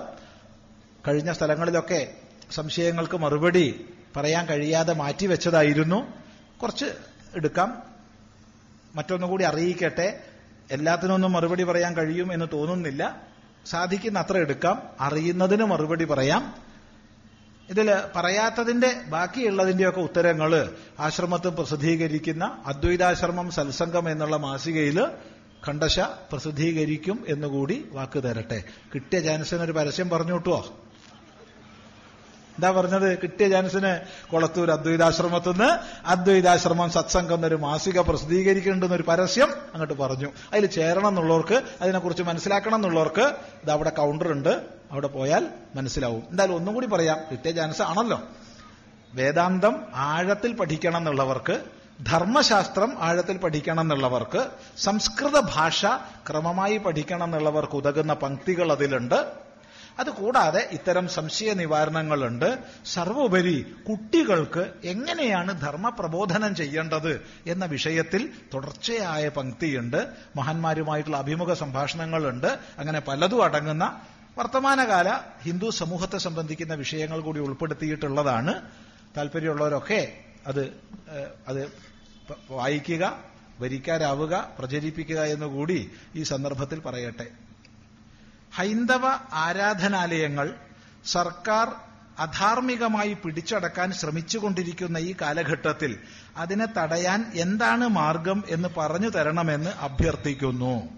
കഴിഞ്ഞ 1.08 1.32
സ്ഥലങ്ങളിലൊക്കെ 1.32 2.12
സംശയങ്ങൾക്ക് 2.52 3.18
മറുപടി 3.18 3.86
പറയാൻ 4.16 4.46
കഴിയാതെ 4.46 4.94
മാറ്റിവെച്ചതായിരുന്നു. 4.94 6.08
കുറച്ച് 6.62 6.86
എടുക്കാം. 7.36 7.84
മറ്റൊന്നുകൂടി 8.96 9.44
അറിയിക്കട്ടെ. 9.44 10.20
എല്ലാത്തിനൊന്നും 10.72 11.32
മറുപടി 11.32 11.64
പറയാൻ 11.64 11.98
കഴിയും 11.98 12.34
എന്ന് 12.34 12.46
തോന്നുന്നില്ല. 12.54 13.22
സാധിക്കുന്ന 13.70 14.20
അത്ര 14.20 14.38
എടുക്കാം 14.38 14.82
അറിയുന്നതിന് 14.99 15.65
മറുപടി 15.65 16.05
പറയാം. 16.05 16.43
ഇതിൽ 17.70 17.88
പറയാത്തതിന്റെ 18.15 18.89
ബാക്കിയുള്ളതിന്റെയൊക്കെ 19.07 20.01
ഉത്തരങ്ങൾ 20.01 20.51
ആശ്രമത്തിൽ 20.99 21.49
പ്രസിദ്ധീകരിക്കുന്ന 21.49 22.43
അദ്വൈതാശ്രമം 22.65 23.51
സത്സംഗം 23.51 24.09
എന്നുള്ള 24.09 24.36
മാസികയിൽ 24.38 24.99
ഖണ്ഡശ 25.68 25.99
പ്രസിദ്ധീകരിക്കും 26.32 27.26
എന്നുകൂടി 27.28 27.86
വാക്ക് 27.91 28.24
തരട്ടെ. 28.24 28.63
കിട്ടിയ 28.95 29.20
ചാൻസിന് 29.20 29.61
ഒരു 29.61 29.72
പരസ്യം 29.72 30.09
പറഞ്ഞു 30.09 30.34
കിട്ടുവോ 30.34 30.59
എന്താ 32.58 32.72
പറഞ്ഞത്? 32.72 33.18
കിട്ടിയ 33.22 33.49
ചാൻസിന് 33.49 33.99
കൊളത്തൂർ 34.32 34.72
അദ്വൈതാശ്രമത്തിൽ 34.72 35.49
നിന്ന് 35.49 35.70
അദ്വൈതാശ്രമം 36.08 36.89
സത്സംഗം 36.89 37.36
എന്നൊരു 37.36 37.55
മാസിക 37.55 37.99
പ്രസിദ്ധീകരിക്കേണ്ടുന്ന 37.99 38.95
ഒരു 38.95 39.03
പരസ്യം 39.03 39.51
അങ്ങോട്ട് 39.51 39.93
പറഞ്ഞു. 39.93 40.32
അതിൽ 40.53 40.66
ചേരണം 40.66 41.08
എന്നുള്ളവർക്ക് 41.08 41.62
അതിനെക്കുറിച്ച് 41.82 42.24
മനസ്സിലാക്കണം 42.24 42.76
എന്നുള്ളവർക്ക് 42.76 43.22
ഇത് 43.64 43.72
അവിടെ 43.72 43.89
കൗണ്ടർ 43.89 44.32
ഉണ്ട്. 44.32 44.62
അവിടെ 44.91 45.08
പോയാൽ 45.08 45.47
മനസ്സിലാവും. 45.76 46.24
എന്തായാലും 46.30 46.55
ഒന്നും 46.55 46.74
കൂടി 46.74 46.88
പറയാം. 46.88 47.20
കിട്ടിയ 47.32 47.51
ചാൻസ് 47.51 47.82
ആണല്ലോ. 47.82 48.22
വേദാന്തം 49.14 49.82
ആഴത്തിൽ 49.95 50.53
പഠിക്കണം 50.53 50.97
എന്നുള്ളവർക്ക് 50.97 51.62
ധർമ്മശാസ്ത്രം 52.05 52.93
ആഴത്തിൽ 52.99 53.38
പഠിക്കണം 53.38 53.82
എന്നുള്ളവർക്ക് 53.82 54.45
സംസ്കൃത 54.78 55.39
ഭാഷ 55.39 55.86
ക്രമമായി 56.30 56.78
പഠിക്കണം 56.78 57.24
എന്നുള്ളവർക്ക് 57.24 57.74
ഉതകുന്ന 57.74 58.14
പങ്ക്തികൾ 58.14 58.72
അതിലുണ്ട്. 58.72 59.47
അതുകൂടാതെ 60.00 60.70
ഇത്തരം 60.72 61.08
സംശയ 61.08 61.54
നിവാരണങ്ങളുണ്ട് 61.54 62.58
സർവോപരി 62.86 63.76
കുട്ടികൾക്ക് 63.89 64.74
എങ്ങനെയാണ് 64.84 65.62
ധർമ്മപ്രബോധനം 65.62 66.56
ചെയ്യേണ്ടത് 66.56 67.26
എന്ന 67.48 67.66
വിഷയത്തിൽ 67.66 68.30
തുടർച്ചയായ 68.54 69.30
പങ്ക്തിയുണ്ട്. 69.30 70.08
മഹാന്മാരുമായിട്ടുള്ള 70.36 71.18
അഭിമുഖ 71.18 71.54
സംഭാഷണങ്ങളുണ്ട്. 71.54 72.60
അങ്ങനെ 72.78 73.00
പലതും 73.00 73.43
അടങ്ങുന്ന 73.43 74.02
വർത്തമാനകാല 74.38 75.10
ഹിന്ദു 75.43 75.70
സമൂഹത്തെ 75.70 76.18
സംബന്ധിക്കുന്ന 76.18 76.74
വിഷയങ്ങൾ 76.74 77.20
കൂടി 77.20 77.39
ഉൾപ്പെടുത്തിയിട്ടുള്ളതാണ്. 77.39 78.62
താല്പര്യമുള്ളവരൊക്കെ 79.18 80.14
അത് 80.48 80.74
അത് 81.48 81.72
വായിക്കുക 82.50 83.20
വരിക്കാരാവുക 83.60 84.50
പ്രചരിപ്പിക്കുക 84.60 85.22
എന്നുകൂടി 85.24 85.91
ഈ 86.16 86.24
സന്ദർഭത്തിൽ 86.24 86.80
പറയട്ടെ. 86.80 87.47
ഹൈന്ദവ 88.58 89.01
ആരാധനാലയങ്ങൾ 89.34 90.55
സർക്കാർ 91.05 91.72
അധാർമികമായി 92.20 93.14
പിടിച്ചടക്കാൻ 93.14 93.91
ശ്രമിച്ചുകൊണ്ടിരിക്കുന്ന 93.91 94.97
ഈ 94.97 95.16
കാലഘട്ടത്തിൽ 95.22 95.99
അതിനെ 96.38 96.66
തടയാൻ 96.66 97.32
എന്താണ് 97.34 97.88
മാർഗം 97.88 98.43
എന്ന് 98.49 98.70
പറഞ്ഞു 98.78 99.10
തരണമെന്ന് 99.10 99.70
അഭ്യർത്ഥിക്കുന്നു. 99.70 100.89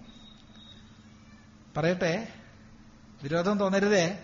പറയട്ടെ? 1.78 2.28
വിരോധം 3.24 3.60
തോന്നരുതേ. 3.60 4.20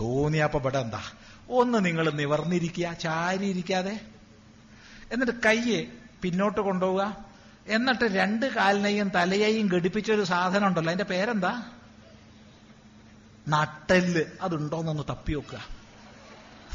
തോന്നിയപ്പോ 0.00 0.58
ഇവിടെ 0.58 0.78
എന്താ? 0.78 1.00
ഒന്ന് 1.48 1.84
നിങ്ങൾ 1.84 2.10
നിവർന്നിരിക്കുക 2.10 2.92
ചാരിയിരിക്കാതെ. 2.92 4.00
എന്നിട്ട് 5.12 5.32
കയ്യെ 5.46 5.86
പിന്നോട്ട് 6.22 6.60
കൊണ്ടുപോവുക. 6.60 7.16
എന്നിട്ട് 7.66 8.04
രണ്ട് 8.04 8.46
കാലിനെയും 8.46 9.08
തലയെയും 9.08 9.68
ഘടിപ്പിച്ച 9.68 10.12
ഒരു 10.12 10.24
സാധനം 10.24 10.66
ഉണ്ടല്ലോ 10.66 10.90
അതിന്റെ 10.90 11.04
പേരെന്താ? 11.04 11.70
നട്ടെല്ല്. 13.48 14.24
അതുണ്ടോന്നൊന്ന് 14.40 15.02
തപ്പി 15.10 15.32
നോക്കുക. 15.32 15.66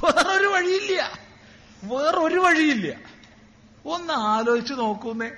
വേറൊരു 0.03 0.47
വഴിയില്ല. 0.47 1.20
വേറൊരു 1.84 2.39
വഴിയില്ല. 2.39 2.95
ഒന്ന് 3.86 4.13
ആലോചിച്ച് 4.13 4.74
നോക്കുന്നേ. 4.74 5.32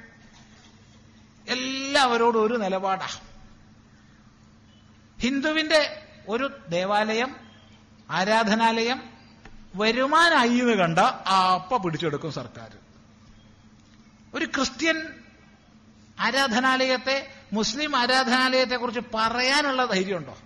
എല്ലാവരോടും 1.48 2.46
ഒരു 2.46 2.54
നിലപാടാ. 2.54 3.08
ഹിന്ദുവിന്റെ 5.20 6.04
ഒരു 6.30 6.60
ദേവാലയം 6.70 7.36
ആരാധനാലയം 8.10 9.04
വരുമാനായി 9.76 10.58
എന്ന് 10.58 10.74
കണ്ട 10.74 11.00
അപ്പ 11.00 11.78
പിടിച്ചെടുക്കും 11.78 12.32
സർക്കാർ 12.32 12.78
ഒരു 14.34 14.46
ക്രിസ്ത്യൻ 14.46 15.02
ആരാധനാലയത്തെ 16.20 17.28
മുസ്ലിം 17.54 17.96
ആരാധനാലയത്തെ 17.96 18.76
കുറിച്ച് 18.76 19.02
പറയാനുള്ള 19.14 19.86
ധൈര്യമുണ്ടോ? 19.86 20.38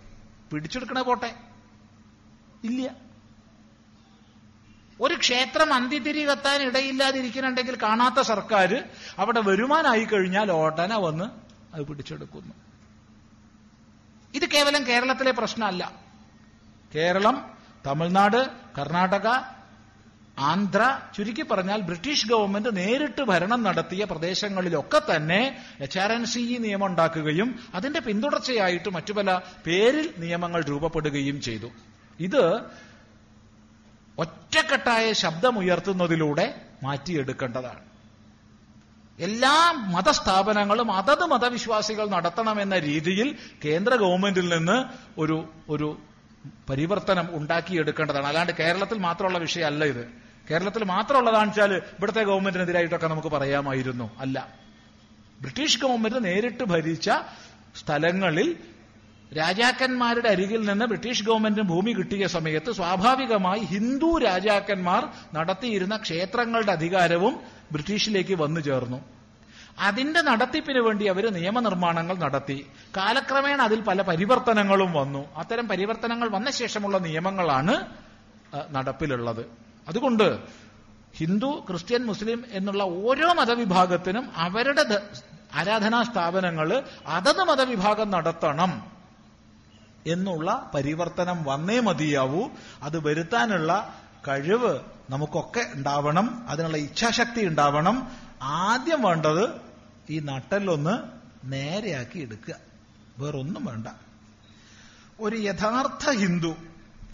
പിടിച്ചെടുക്കണ 0.51 1.01
പോട്ടെ 1.01 1.35
ഇല്ല. 2.63 2.95
ഒരു 5.01 5.15
ക്ഷേത്രം 5.15 5.73
അന്തിത്തിരി 5.73 6.25
കത്താൻ 6.25 6.61
ഇടയില്ലാതിരിക്കുന്നുണ്ടെങ്കിൽ 6.61 7.81
കാണാത്ത 7.83 8.21
സർക്കാർ 8.21 8.83
അവിടെ 9.19 9.39
വരുമാനായി 9.39 10.03
കഴിഞ്ഞാൽ 10.03 10.51
ഓടന 10.51 10.93
വന്ന് 10.93 11.25
അത് 11.73 11.83
പിടിച്ചെടുക്കുന്നു. 11.83 12.53
ഇത് 14.33 14.45
കേവലം 14.49 14.87
കേരളത്തിലെ 14.87 15.31
പ്രശ്നമല്ല. 15.31 15.91
കേരളം 16.95 17.57
തമിഴ്നാട് 17.85 18.49
കർണാടക 18.77 19.54
ആന്ധ്ര 20.39 20.99
ചുരുക്കി 21.15 21.41
പറഞ്ഞാൽ 21.41 21.81
ബ്രിട്ടീഷ് 21.81 22.27
ഗവൺമെന്റ് 22.27 22.77
നേരിട്ട് 22.77 23.21
ഭരണം 23.21 23.63
നടത്തിയ 23.63 24.03
പ്രദേശങ്ങളിലൊക്കെ 24.03 25.01
തന്നെ 25.15 25.57
H 25.79 25.99
R 25.99 26.11
N 26.13 26.25
C 26.25 26.39
E 26.39 26.57
നിയമം 26.57 26.85
ഉണ്ടാക്കുകയും 26.85 27.59
അതിന്റെ 27.75 27.99
പിന്തുടർച്ചയായിട്ട് 27.99 28.89
മറ്റു 28.89 29.13
പല 29.13 29.39
പേരിൽ 29.65 30.13
നിയമങ്ങൾ 30.17 30.63
രൂപപ്പെടുകയും 30.63 31.41
ചെയ്തു. 31.41 31.71
ഇത് 32.19 32.59
ഒറ്റക്കെട്ടായ 34.17 35.13
ശബ്ദമുയർത്തുന്നതിലൂടെ 35.13 36.61
മാറ്റിയെടുക്കേണ്ടതാണ്. 36.83 37.79
എല്ലാ 39.19 39.71
മതസ്ഥാപനങ്ങളും 39.71 40.91
അതത് 40.91 41.25
മതവിശ്വാസികൾ 41.25 42.09
നടത്തണമെന്ന 42.09 42.79
രീതിയിൽ 42.79 43.37
കേന്ദ്ര 43.65 43.95
ഗവൺമെന്റിൽ 43.95 44.57
നിന്ന് 44.57 44.83
ഒരു 45.19 45.49
ഒരു 45.69 45.97
പരിവർത്തനം 46.69 47.29
ഉണ്ടാക്കിയെടുക്കേണ്ടതാണ്. 47.31 48.27
അല്ലാണ്ട് 48.27 48.53
കേരളത്തിൽ 48.59 48.97
മാത്രമുള്ള 48.97 49.37
വിഷയമല്ല 49.37 49.85
ഇത്. 49.85 50.24
കേരളത്തിൽ 50.49 50.83
മാത്രമുള്ളതാണെന്ന് 50.83 51.51
വെച്ചാൽ 51.51 51.73
ഇവിടുത്തെ 51.73 52.23
ഗവൺമെന്റിനെതിരായിട്ടൊക്കെ 52.23 53.07
നമുക്ക് 53.07 53.27
പറയാമായിരുന്നു. 53.27 54.09
അല്ല. 54.19 54.47
ബ്രിട്ടീഷ് 55.41 55.81
ഗവൺമെന്റ് 55.81 56.25
നേരിട്ട് 56.25 56.63
ഭരിച്ച 56.63 57.09
സ്ഥലങ്ങളിൽ 57.75 58.57
രാജാക്കന്മാരുടെ 59.37 60.29
അരികിൽ 60.29 60.69
നിന്ന് 60.69 60.85
ബ്രിട്ടീഷ് 60.85 61.23
ഗവൺമെന്റിന് 61.23 61.67
ഭൂമി 61.67 61.91
കിട്ടിയ 61.91 62.27
സമയത്ത് 62.27 62.71
സ്വാഭാവികമായി 62.71 63.59
ഹിന്ദു 63.59 64.17
രാജാക്കന്മാർ 64.17 65.07
നടത്തിയിരുന്ന 65.33 65.97
ക്ഷേത്രങ്ങളുടെ 65.97 66.71
അധികാരവും 66.71 67.39
ബ്രിട്ടീഷിലേക്ക് 67.71 68.33
വന്നു 68.33 68.59
ചേർന്നു. 68.59 69.05
അതിന്റെ 69.79 70.21
നടത്തിപ്പിന് 70.21 70.79
വേണ്ടി 70.79 71.05
അവർ 71.05 71.33
നിയമനിർമ്മാണങ്ങൾ 71.33 72.17
നടത്തി. 72.17 72.65
കാലക്രമേണ 72.97 73.61
അതിൽ 73.61 73.81
പല 73.81 74.01
പരിവർത്തനങ്ങളും 74.01 74.93
വന്നു. 74.93 75.25
അത്തരം 75.35 75.67
പരിവർത്തനങ്ങൾ 75.67 76.29
വന്ന 76.29 76.51
ശേഷമുള്ള 76.51 76.97
നിയമങ്ങളാണ് 76.97 77.85
നടപ്പിലുള്ളത്. 78.71 79.64
അതുകൊണ്ട് 79.87 80.39
ഹിന്ദു 81.15 81.65
ക്രിസ്ത്യൻ 81.69 82.05
മുസ്ലിം 82.05 82.43
എന്നുള്ള 82.51 82.83
ഓരോ 82.83 83.33
മതവിഭാഗത്തിനും 83.33 84.31
അവരുടെ 84.35 85.01
ആരാധനാ 85.53 86.03
സ്ഥാപനങ്ങൾ 86.03 86.83
അതത് 87.05 87.43
മതവിഭാഗം 87.43 88.11
നടത്തണം 88.11 88.91
എന്നുള്ള 90.07 90.71
പരിവർത്തനം 90.73 91.43
വന്നേ 91.43 91.79
മതിയാവൂ. 91.79 92.49
അത് 92.83 93.05
വരുത്താനുള്ള 93.05 93.95
കഴിവ് 94.27 94.79
നമുക്കൊക്കെ 95.09 95.67
ഉണ്ടാവണം. 95.75 96.45
അതിനുള്ള 96.49 96.77
ഇച്ഛാശക്തി 96.77 97.45
ഉണ്ടാവണം. 97.45 98.07
ആദ്യം 98.41 99.01
വേണ്ടത് 99.01 99.49
ഈ 100.09 100.19
നട്ടലൊന്ന് 100.19 100.97
നേരെയാക്കി 101.43 102.19
എടുക്കുക. 102.19 102.55
വേറൊന്നും 103.17 103.65
വേണ്ട. 103.65 103.87
ഒരു 105.19 105.35
യഥാർത്ഥ 105.35 106.09
ഹിന്ദു 106.09 106.55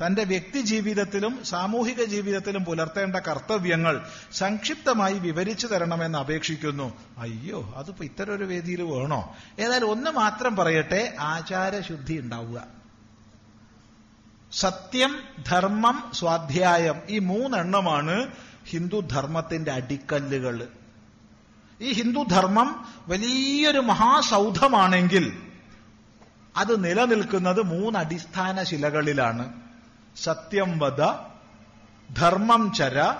തന്റെ 0.06 0.24
വ്യക്തി 0.24 0.62
ജീവിതത്തിലും 0.62 1.44
സാമൂഹിക 1.44 2.04
ജീവിതത്തിലും 2.04 2.66
പുലർത്തേണ്ട 2.66 3.16
കർത്തവ്യങ്ങൾ 3.16 4.06
സംക്ഷിപ്തമായി 4.34 5.14
വിവരിച്ചു 5.14 5.68
തരണമെന്ന് 5.68 6.18
അപേക്ഷിക്കുന്നു. 6.18 6.94
അയ്യോ 7.18 7.74
അതിപ്പോ 7.78 8.06
ഇത്തരം 8.06 8.36
ഒരു 8.36 8.44
വേദിയിൽ 8.44 8.82
വേണോ? 8.82 9.36
ഏതായാലും 9.60 9.92
ഒന്ന് 9.92 10.12
മാത്രം 10.12 10.56
പറയട്ടെ 10.56 11.16
ആചാരശുദ്ധി 11.20 12.20
ഉണ്ടാവുക. 12.20 12.68
സത്യം 14.52 15.16
ധർമ്മം 15.48 16.12
സ്വാധ്യായം 16.14 17.02
ഈ 17.10 17.20
മൂന്നെണ്ണമാണ് 17.20 18.28
ഹിന്ദു 18.66 19.00
ധർമ്മത്തിന്റെ 19.00 19.72
അടിക്കല്ലുകൾ. 19.72 20.68
ഈ 21.82 21.94
ഹിന്ദു 21.94 22.24
ധർമ്മം 22.24 22.86
വലിയൊരു 23.08 23.80
മഹാസൗധമാണെങ്കിൽ 23.80 25.38
അത് 26.58 26.84
നിലനിൽക്കുന്നത് 26.84 27.62
മൂന്ന് 27.62 28.00
അടിസ്ഥാന 28.00 28.64
ശിലകളിലാണ്. 28.64 29.71
സത്യം 30.16 30.80
വദ 30.80 31.02
ധർമ്മം 32.18 32.74
ചര 32.74 33.14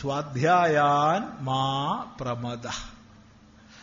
സ്വാധ്യായാൻ 0.00 1.44
മാ 1.44 2.04
പ്രമദ. 2.20 2.68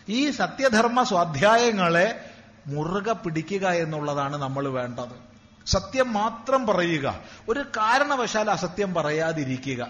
ഈ 0.09 0.31
സത്യധർമ്മ 0.31 1.03
സ്വാധ്യായങ്ങളെ 1.03 2.29
മുറുകെ 2.67 3.13
പിടിക്കുക 3.13 3.67
എന്നുള്ളതാണ് 3.67 4.37
നമ്മൾ 4.37 4.67
വേണ്ടത്. 4.67 5.33
സത്യം 5.65 6.13
മാത്രം 6.13 6.67
പറയുക. 6.67 7.19
ഒരു 7.49 7.59
കാരണവശാൽ 7.59 8.51
അസത്യം 8.51 8.93
പറയാതിരിക്കുക. 8.93 9.87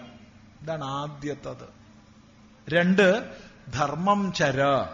ഇതാണ് 0.61 0.83
ആദ്യത്തത്. 0.83 1.83
രണ്ട് 2.69 3.35
ധർമ്മം 3.73 4.33
ചര 4.33 4.85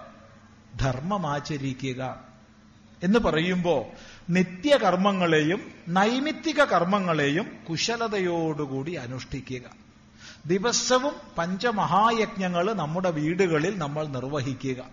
ധർമ്മമാചരിക്കുക 0.79 2.19
എന്ന് 3.03 3.19
പറയുമ്പോ 3.19 3.85
നിത്യകർമ്മങ്ങളെയും 4.29 5.71
നൈമിത്തിക 5.87 6.63
കർമ്മങ്ങളെയും 6.63 7.47
കുശലതയോടുകൂടി 7.69 8.93
അനുഷ്ഠിക്കുക. 8.93 9.61
ദിവസവും 10.45 11.13
പഞ്ചമഹായജ്ഞങ്ങൾ 11.37 12.73
നമ്മുടെ 12.73 13.11
വീടുകളിൽ 13.11 13.77
നമ്മൾ 13.77 14.07
നിർവഹിക്കുക. 14.07 14.83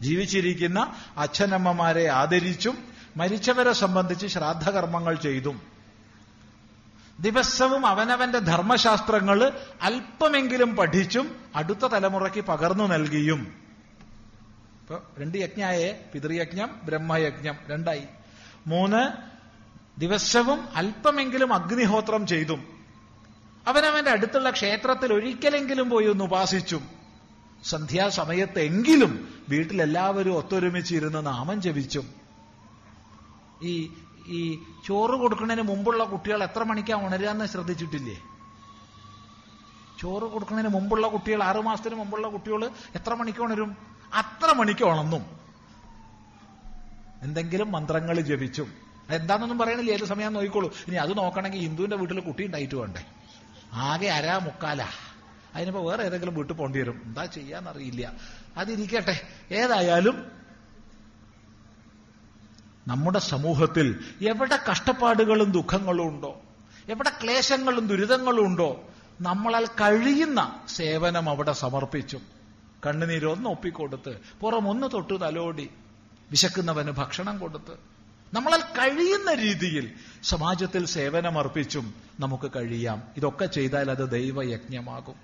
ജീവിച്ചിരിക്കുന്ന 0.00 0.94
അച്ഛനമ്മമാരെ 1.16 2.08
ആദരിച്ചും 2.08 2.78
മരിച്ചവരെ 3.16 3.72
സംബന്ധിച്ച് 3.72 4.26
ശ്രാദ്ധകർമ്മങ്ങൾ 4.26 5.14
ചെയ്തും. 5.14 5.62
ദിവസവും 7.20 7.86
അവനവന്റെ 7.86 8.38
ധർമ്മശാസ്ത്രങ്ങൾ 8.38 9.52
അല്പമെങ്കിലും 9.82 10.76
പഠിച്ചും 10.76 11.36
അടുത്ത 11.56 11.86
തലമുറയ്ക്ക് 11.86 12.40
പകർന്നു 12.40 12.84
നൽകിയും 12.84 13.61
ഇപ്പൊ 14.82 14.98
രണ്ട് 15.18 15.38
യജ്ഞായേ 15.38 16.10
പിതൃയജ്ഞം 16.14 16.80
ബ്രഹ്മയജ്ഞം 16.84 17.54
രണ്ടായി. 17.66 18.02
മൂന്ന് 18.66 19.10
ദിവസവും 20.00 20.68
അല്പമെങ്കിലും 20.74 21.52
അഗ്നിഹോത്രം 21.52 22.26
ചെയ്തും. 22.26 22.66
അവനവന്റെ 23.66 24.10
അടുത്തുള്ള 24.10 24.50
ക്ഷേത്രത്തിൽ 24.50 25.12
ഒരിക്കലെങ്കിലും 25.12 25.90
പോയി 25.90 26.06
ഒന്ന് 26.06 26.24
ഉപാസിച്ചും. 26.24 26.88
സന്ധ്യാസമയത്തെങ്കിലും 27.64 29.42
വീട്ടിലെല്ലാവരും 29.48 30.34
ഒത്തൊരുമിച്ചിരുന്ന് 30.34 31.26
നാമം 31.26 31.62
ജപിച്ചും. 31.62 32.14
ഈ 33.62 33.92
ഈ 34.26 34.58
ചോറ് 34.86 35.10
കൊടുക്കുന്നതിന് 35.10 35.68
മുമ്പുള്ള 35.68 36.04
കുട്ടികൾ 36.04 36.42
എത്ര 36.42 36.62
മണിക്കാ 36.62 36.94
ഉണരാന്ന് 36.94 37.44
ശ്രദ്ധിച്ചിട്ടില്ലേ? 37.44 38.22
ചോറ് 40.00 40.22
കൊടുക്കുന്നതിന് 40.22 40.74
മുമ്പുള്ള 40.74 41.08
കുട്ടികൾ 41.08 41.42
ആറുമാസത്തിന് 41.42 41.94
മുമ്പുള്ള 41.94 42.28
കുട്ടികൾ 42.28 42.66
എത്ര 42.94 43.14
മണിക്ക് 43.14 43.40
ഉണരും? 43.40 43.92
അത്ര 44.14 44.52
മണിക്ക് 44.52 44.84
ഉണർന്നും. 44.84 45.40
എന്തെങ്കിലും 47.22 47.72
മന്ത്രങ്ങൾ 47.72 48.20
ജപിച്ചും. 48.20 48.74
എന്താണെന്നൊന്നും 49.10 49.58
പറയണില്ല 49.58 49.90
ഏത് 49.90 50.04
സമയം 50.04 50.32
നോക്കിക്കോളൂ. 50.32 50.72
ഇനി 50.86 50.94
അത് 50.94 51.18
നോക്കണമെങ്കിൽ 51.18 51.58
ഹിന്ദുവിന്റെ 51.58 51.96
വീട്ടിൽ 51.96 52.20
കുട്ടി 52.20 52.46
ഉണ്ടായിട്ട് 52.46 52.74
വേണ്ടേ? 52.74 53.04
ആകെ 53.72 54.06
അരാ 54.06 54.38
മുക്കാല. 54.38 54.86
അതിനിപ്പോ 55.54 55.90
വേറെ 55.90 56.02
ഏതെങ്കിലും 56.02 56.34
വീട്ടിൽ 56.34 56.54
പോണ്ടി 56.54 56.80
വരും. 56.80 57.02
എന്താ 57.04 57.24
ചെയ്യാന്നറിയില്ല. 57.24 58.12
അതിരിക്കട്ടെ. 58.56 59.20
ഏതായാലും 59.52 60.32
നമ്മുടെ 62.88 63.18
സമൂഹത്തിൽ 63.18 64.04
എവിടെ 64.28 64.58
കഷ്ടപ്പാടുകളും 64.70 65.52
ദുഃഖങ്ങളും 65.52 66.08
ഉണ്ടോ? 66.08 66.40
എവിടെ 66.88 67.12
ക്ലേശങ്ങളും 67.22 67.86
ദുരിതങ്ങളും 67.86 68.46
ഉണ്ടോ? 68.46 68.88
നമ്മളാൽ 69.20 69.66
കഴിയുന്ന 69.66 70.60
സേവനം 70.68 71.28
അവിടെ 71.28 71.52
സമർപ്പിച്ചു. 71.52 72.20
കണ്ണുനീരൊന്ന് 72.86 73.48
ഒപ്പിക്കൊടുത്ത് 73.48 74.20
പുറമൊന്ന് 74.40 74.86
തൊട്ട് 74.92 75.20
തലോടി 75.20 75.70
വിശക്കുന്നവന് 76.30 76.90
ഭക്ഷണം 76.90 77.38
കൊടുത്ത്. 77.38 77.72
നമ്മളാൽ 78.34 78.60
കഴിയുന്ന 78.60 79.34
രീതിയിൽ 79.34 79.92
സമാജത്തിൽ 80.22 80.86
സേവനമർപ്പിച്ചും 80.86 81.94
നമുക്ക് 82.20 82.50
കഴിയാം. 82.56 83.02
ഇതൊക്കെ 83.16 83.46
ചെയ്താൽ 83.46 83.90
അത് 83.90 84.10
ദൈവയജ്ഞമാകും. 84.10 85.14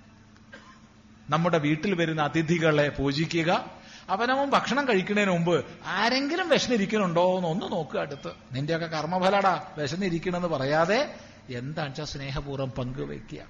നമ്മുടെ 1.31 1.59
വീട്ടിൽ 1.59 1.95
വരുന്ന 1.95 2.23
അതിഥികളെ 2.23 2.89
പൂജിക്കുക 2.89 3.71
അവനവൻ 4.09 4.51
ഭക്ഷണം 4.51 4.89
കഴിക്കുന്നതിന് 4.89 5.31
മുമ്പ് 5.31 5.65
ആരെങ്കിലും 5.87 6.49
വിശന്നിരിക്കണുണ്ടോ 6.49 7.37
എന്ന് 7.37 7.49
ഒന്ന് 7.49 7.73
നോക്കുക 7.73 8.01
അടുത്ത്. 8.01 8.33
നിന്റെയൊക്കെ 8.53 8.87
കർമ്മഫലടാ 8.87 9.63
വിശന്നിരിക്കണമെന്ന് 9.79 10.49
പറയാതെ 10.49 11.15
എന്താണെന്ന് 11.49 11.91
വെച്ചാൽ 11.91 12.05
സ്നേഹപൂർവം 12.05 12.71
പങ്കുവയ്ക്കുക 12.71 13.43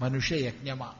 മനുഷ്യയജ്ഞമാ. 0.00 0.94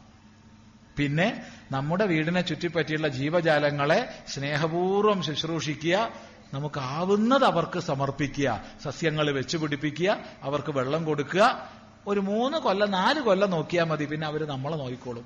പിന്നെ 0.99 1.43
നമ്മുടെ 1.73 2.07
വീടിനെ 2.07 2.41
ചുറ്റിപ്പറ്റിയുള്ള 2.41 3.09
ജീവജാലങ്ങളെ 3.09 4.09
സ്നേഹപൂർവം 4.29 5.23
ശുശ്രൂഷിക്കുക 5.23 6.13
നമുക്കാവുന്നത് 6.55 7.45
അവർക്ക് 7.45 7.79
സമർപ്പിക്കുക 7.79 8.65
സസ്യങ്ങൾ 8.85 9.31
വെച്ചുപിടിപ്പിക്കുക 9.31 10.25
അവർക്ക് 10.43 10.71
വെള്ളം 10.71 11.05
കൊടുക്കുക. 11.05 11.71
ഒരു 12.07 12.21
മൂന്ന് 12.21 12.59
കൊല്ലം 12.59 12.91
നാല് 12.91 13.21
കൊല്ലം 13.21 13.51
നോക്കിയാൽ 13.51 13.85
മതി 13.85 14.05
പിന്നെ 14.05 14.27
അവർ 14.27 14.45
നമ്മളെ 14.45 14.77
നോക്കിക്കോളും 14.77 15.25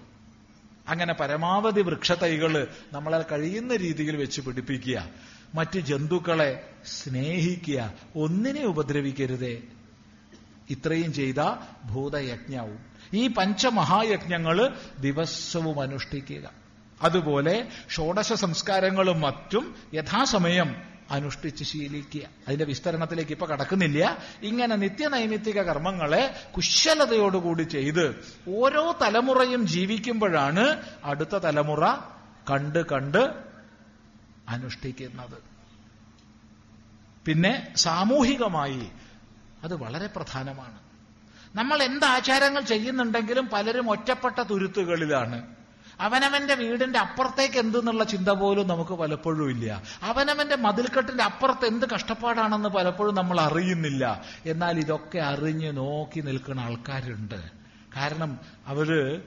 അങ്ങനെ 0.88 1.14
പരമാവധി 1.14 1.80
വൃക്ഷത്തൈകൾ 1.80 2.68
നമ്മളെ 2.92 3.24
കഴിയുന്ന 3.32 3.76
രീതിയിൽ 3.76 4.16
വെച്ച് 4.16 4.40
പിടിപ്പിക്കുക. 4.40 5.08
മറ്റ് 5.54 5.78
ജന്തുക്കളെ 5.78 6.66
സ്നേഹിക്കുക. 6.86 7.92
ഒന്നിനെ 8.16 8.64
ഉപദ്രവിക്കരുതേ. 8.64 9.62
ഇത്രയും 10.70 11.12
ചെയ്ത 11.12 11.34
ഭൂതയജ്ഞവും. 11.84 12.89
ഈ 13.14 13.26
പഞ്ചമഹായജ്ഞങ്ങൾ 13.26 14.76
ദിവസവും 14.98 15.80
അനുഷ്ഠിക്കുക. 15.80 16.50
അതുപോലെ 17.02 17.68
ഷോഡശ 17.90 18.32
സംസ്കാരങ്ങളും 18.32 19.20
മറ്റും 19.20 19.76
യഥാസമയം 19.94 20.90
അനുഷ്ഠിച്ച് 21.10 21.64
ശീലിക്കുക. 21.64 22.20
അതിന്റെ 22.48 22.64
വിസ്തരണത്തിലേക്ക് 22.64 23.32
ഇപ്പൊ 23.32 23.46
കടക്കുന്നില്ല. 23.46 24.18
ഇങ്ങനെ 24.42 24.76
നിത്യനൈമിത്തിക 24.76 25.62
കർമ്മങ്ങളെ 25.62 26.44
കുശലതയോടുകൂടി 26.56 27.62
ചെയ്ത് 27.62 28.34
ഓരോ 28.48 28.98
തലമുറയും 29.02 29.66
ജീവിക്കുമ്പോഴാണ് 29.66 30.82
അടുത്ത 31.04 31.28
തലമുറ 31.28 31.86
കണ്ട് 32.50 32.86
കണ്ട് 32.86 33.34
അനുഷ്ഠിക്കുന്നത്. 34.48 35.42
പിന്നെ 37.26 37.72
സാമൂഹികമായി 37.76 38.88
അത് 39.62 39.74
വളരെ 39.74 40.06
പ്രധാനമാണ്. 40.06 40.89
നമ്മൾ 41.54 41.82
എന്ത് 41.82 42.04
ആചാരങ്ങൾ 42.04 42.60
ചെയ്യുന്നുണ്ടെങ്കിലും 42.60 43.48
പലരും 43.52 43.90
ഒറ്റപ്പെട്ട 43.90 44.42
തുരുത്തുകളിലാണ്. 44.42 45.46
അവനവന്റെ 46.00 46.54
വീടിന്റെ 46.54 46.98
അപ്പുറത്തേക്ക് 46.98 47.58
എന്തെന്നുള്ള 47.58 48.04
ചിന്ത 48.04 48.28
പോലും 48.28 48.68
നമുക്ക് 48.68 48.90
പലപ്പോഴും 48.90 49.50
ഇല്ല. 49.50 49.82
അവനവന്റെ 50.02 50.56
മതിൽക്കെട്ടിന്റെ 50.56 51.24
അപ്പുറത്ത് 51.24 51.66
എന്ത് 51.66 51.86
കഷ്ടപ്പാടാണെന്ന് 51.86 52.68
പലപ്പോഴും 52.68 53.14
നമ്മൾ 53.14 53.40
അറിയുന്നില്ല. 53.40 54.24
എന്നാൽ 54.46 54.78
ഇതൊക്കെ 54.78 55.18
അറിഞ്ഞ് 55.18 55.76
നോക്കി 55.76 56.20
നിൽക്കുന്ന 56.20 56.60
ആൾക്കാരുണ്ട്. 56.60 57.50
കാരണം 57.96 58.38
അവർ 58.66 59.20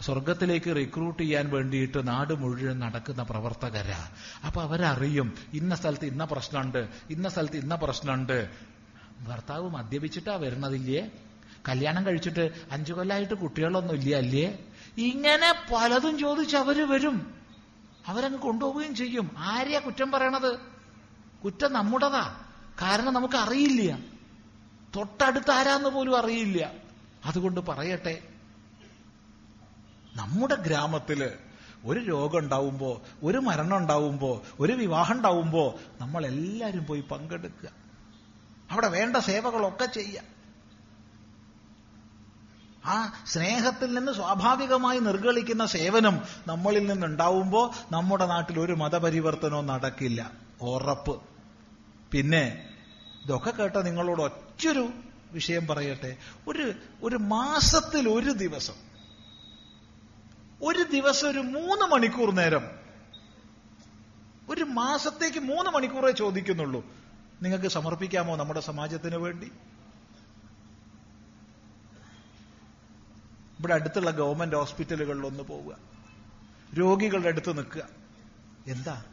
സ്വർഗത്തിലേക്ക് 0.00 0.76
റിക്രൂട്ട് 0.76 1.22
ചെയ്യാൻ 1.22 1.50
വേണ്ടിയിട്ട് 1.50 2.08
നാട് 2.08 2.34
മുഴുവൻ 2.34 2.78
നടക്കുന്ന 2.78 3.22
പ്രവർത്തകരാ. 3.22 4.08
അപ്പൊ 4.46 4.62
അവരറിയും 4.62 5.34
ഇന്ന 5.52 5.74
സ്ഥലത്ത് 5.74 6.04
ഇന്ന 6.04 6.24
പ്രശ്നമുണ്ട് 6.24 6.88
ഇന്ന 7.10 7.28
സ്ഥലത്ത് 7.28 7.56
ഇന്ന 7.56 7.74
പ്രശ്നമുണ്ട്. 7.74 8.50
ഭർത്താവ് 9.28 9.70
മദ്യപിച്ചിട്ടാ 9.70 10.36
വരണതില്ലേ 10.36 11.10
കല്യാണം 11.68 12.06
കഴിച്ചിട്ട് 12.06 12.50
അഞ്ചു 12.70 12.92
കൊല്ലമായിട്ട് 12.92 13.34
കുട്ടികളൊന്നും 13.34 13.94
ഇല്ല 13.94 14.16
അല്ലേ? 14.16 14.58
ഇങ്ങനെ 14.98 15.54
പലതും 15.74 16.18
ചോദിച്ച് 16.18 16.56
അവർ 16.56 16.90
വരും. 16.90 17.34
അവരങ്ങ് 18.06 18.38
കൊണ്ടുപോവുകയും 18.38 18.94
ചെയ്യും. 18.94 19.30
ആരെയാ 19.38 19.80
കുറ്റം 19.80 20.10
പറയണത്? 20.10 20.58
കുറ്റം 21.44 21.72
നമ്മുടേതാ. 21.72 22.44
കാരണം 22.82 23.14
നമുക്ക് 23.14 23.34
അറിയില്ല. 23.34 23.98
തൊട്ടടുത്ത് 24.96 25.50
ആരാന്ന് 25.50 25.88
പോലും 25.88 26.18
അറിയില്ല. 26.18 26.72
അതുകൊണ്ട് 27.24 27.60
പറയട്ടെ. 27.60 28.22
നമ്മുടെ 30.16 30.54
ഗ്രാമത്തിൽ 30.54 31.30
ഒരു 31.84 32.00
രോഗം 32.00 32.38
ഉണ്ടാവുമ്പോ 32.38 33.02
ഒരു 33.22 33.38
മരണം 33.38 33.76
ഉണ്ടാവുമ്പോ 33.76 34.42
ഒരു 34.60 34.72
വിവാഹം 34.72 35.16
ഉണ്ടാവുമ്പോ 35.16 35.80
നമ്മൾ 36.00 36.26
എല്ലാരും 36.26 36.86
പോയി 36.86 37.00
പങ്കെടുക്കുക. 37.00 37.70
അവിടെ 38.70 38.88
വേണ്ട 38.88 39.16
സേവകളൊക്കെ 39.16 39.86
ചെയ്യാം 39.86 40.37
ആ 42.88 43.12
സ്നേഹത്തിൽ 43.26 43.98
നിന്ന് 43.98 44.12
സ്വാഭാവികമായി 44.12 44.98
നിർഗളിക്കുന്ന 44.98 45.66
സേവനം 45.66 46.20
നമ്മളിൽ 46.46 46.86
നിന്നുണ്ടാവുമ്പോൾ 46.86 47.70
നമ്മുടെ 47.92 48.26
നാട്ടിൽ 48.26 48.60
ഒരു 48.60 48.72
മതപരിവർത്തനവും 48.72 49.66
നടക്കില്ല. 49.66 50.30
ഉറപ്പ്. 50.60 51.22
പിന്നെ 52.12 52.68
ഇതൊക്കെ 53.24 53.50
കേട്ട 53.50 53.76
നിങ്ങളോട് 53.76 54.22
ഒറ്റൊരു 54.22 54.88
വിഷയം 55.32 55.66
പറയട്ടെ. 55.66 56.16
ഒരു 56.48 56.72
ഒരു 57.02 57.16
മാസത്തിൽ 57.16 58.08
ഒരു 58.08 58.30
ദിവസം. 58.30 58.74
ഒരു 60.62 60.82
ദിവസം 60.82 61.28
ഒരു 61.28 61.38
മൂന്ന് 61.38 61.84
മണിക്കൂർ 61.84 62.30
നേരം. 62.30 62.64
ഒരു 64.48 64.64
മാസത്തേക്ക് 64.64 65.38
മൂന്ന് 65.38 65.70
മണിക്കൂറേ 65.70 66.10
ചോദിക്കുന്നുള്ളൂ. 66.10 66.86
നിങ്ങൾക്ക് 67.42 67.68
സമർപ്പിക്കാമോ 67.68 68.36
നമ്മുടെ 68.36 68.60
സമാജത്തിന് 68.60 69.16
വേണ്ടി? 69.16 69.52
ഇവിടെ 73.58 73.74
അടുത്തുള്ള 73.74 74.10
ഗവൺമെന്റ് 74.10 74.56
ഹോസ്പിറ്റലുകളിൽ 74.56 75.26
ഒന്ന് 75.26 75.42
പോവുക. 75.42 75.76
രോഗികളുടെ 76.78 77.28
അടുത്ത് 77.28 77.58
നിൽക്കുക. 77.58 77.88
എന്താ? 78.66 79.04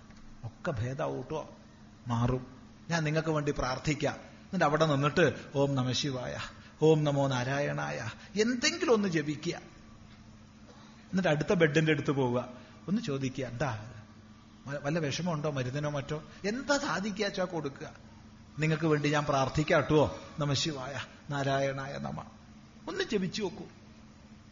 ഒക്കെ 0.44 0.72
ഭേദാവൂട്ടോ 0.72 1.56
മാറും. 2.08 2.56
ഞാൻ 2.90 3.04
നിങ്ങൾക്ക് 3.04 3.30
വേണ്ടി 3.30 3.52
പ്രാർത്ഥിക്കാം. 3.52 4.14
എന്നിട്ട് 4.14 4.66
അവിടെ 4.66 4.86
നിന്നിട്ട് 4.86 5.34
ഓം 5.56 5.76
നമ 5.76 5.92
ശിവായ 5.92 6.38
ഓം 6.82 7.04
നമോ 7.04 7.28
നാരായണായ 7.28 8.10
എന്തെങ്കിലും 8.42 8.94
ഒന്ന് 8.94 9.08
ജപിക്കുക. 9.08 9.56
എന്നിട്ട് 11.12 11.30
അടുത്ത 11.30 11.54
ബെഡിന്റെ 11.54 11.92
അടുത്ത് 11.92 12.12
പോവുക. 12.12 12.50
ഒന്ന് 12.88 13.02
ചോദിക്കുക 13.02 13.46
എന്താ 13.46 13.92
വല്ല 14.68 15.00
വിഷമമുണ്ടോ? 15.00 15.52
മരുന്നിനോ 15.52 15.90
മറ്റോ? 15.90 16.24
എന്താ 16.48 16.78
സാധിക്കാച്ചാ 16.78 17.44
കൊടുക്കുക? 17.44 17.92
നിങ്ങൾക്ക് 18.60 18.86
വേണ്ടി 18.86 19.10
ഞാൻ 19.10 19.26
പ്രാർത്ഥിക്കാട്ടുവോ 19.26 20.20
നമശിവായ 20.40 21.00
നാരായണായ 21.30 21.98
നമ. 21.98 22.24
ഒന്ന് 22.88 23.04
ജപിച്ചു 23.04 23.42
നോക്കൂ. 23.42 23.66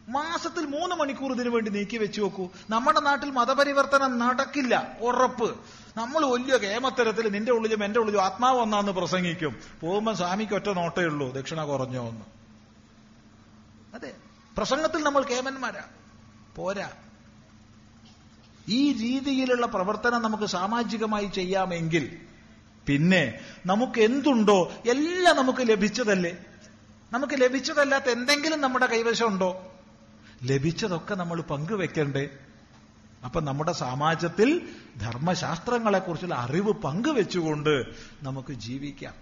മാസത്തിൽ 0.10 0.66
മൂന്ന് 0.66 0.96
മണിക്കൂർ 0.96 1.32
ഇതിനു 1.32 1.50
വേണ്ടി 1.50 1.72
നീക്കി 1.72 1.98
വെച്ചു 1.98 2.22
നോക്കൂ 2.22 2.50
നമ്മുടെ 2.70 3.00
നാട്ടിൽ 3.00 3.32
മതപരിവർത്തനം 3.32 4.20
നടക്കില്ല. 4.20 4.98
ഉറപ്പ്. 5.02 5.56
നമ്മൾ 5.98 6.26
വലിയ 6.26 6.58
കേമത്തരത്തിൽ 6.58 7.32
നിന്റെ 7.32 7.52
ഉള്ളിലും 7.52 7.84
എന്റെ 7.84 8.00
ഉള്ളിലും 8.00 8.22
ആത്മാവ് 8.22 8.60
ഒന്നാന്ന് 8.60 8.92
പ്രസംഗിക്കും. 8.92 9.56
പോകുമ്പോൾ 9.82 10.16
സ്വാമിക്ക് 10.16 10.54
ഒറ്റ 10.54 10.70
നോട്ടേ 10.70 11.04
ഉള്ളൂ. 11.04 11.32
ദക്ഷിണ 11.32 11.66
കുറഞ്ഞോ 11.66 12.10
എന്ന്. 12.10 12.22
അതെ. 13.96 14.14
പ്രസംഗത്തിൽ 14.58 15.04
നമ്മൾ 15.04 15.24
കേമന്മാരാ. 15.24 15.84
പോരാ. 16.56 16.90
ഈ 18.70 18.94
രീതിയിലുള്ള 18.94 19.66
പ്രവർത്തനം 19.66 20.22
നമുക്ക് 20.22 20.44
സാമാജികമായി 20.44 21.26
ചെയ്യാമെങ്കിൽ 21.26 22.18
പിന്നെ 22.88 23.40
നമുക്ക് 23.66 24.00
എന്തുണ്ടോ 24.00 24.72
എല്ലാം 24.90 25.36
നമുക്ക് 25.36 25.60
ലഭിച്ചതല്ലേ? 25.62 26.38
നമുക്ക് 27.14 27.34
ലഭിച്ചതല്ലാത്ത 27.34 28.06
എന്തെങ്കിലും 28.06 28.62
നമ്മുടെ 28.62 28.86
കൈവശം 28.86 29.28
ഉണ്ടോ? 29.28 29.73
ലഭിച്ചതൊക്കെ 30.44 31.16
നമ്മൾ 31.16 31.42
പങ്കുവെക്കണ്ടേ? 31.42 32.30
അപ്പൊ 33.26 33.42
നമ്മുടെ 33.42 33.72
സമാജത്തിൽ 33.72 34.70
ധർമ്മശാസ്ത്രങ്ങളെക്കുറിച്ചുള്ള 35.02 36.36
അറിവ് 36.36 36.74
പങ്കുവെച്ചുകൊണ്ട് 36.74 37.84
നമുക്ക് 38.24 38.54
ജീവിക്കാം. 38.54 39.14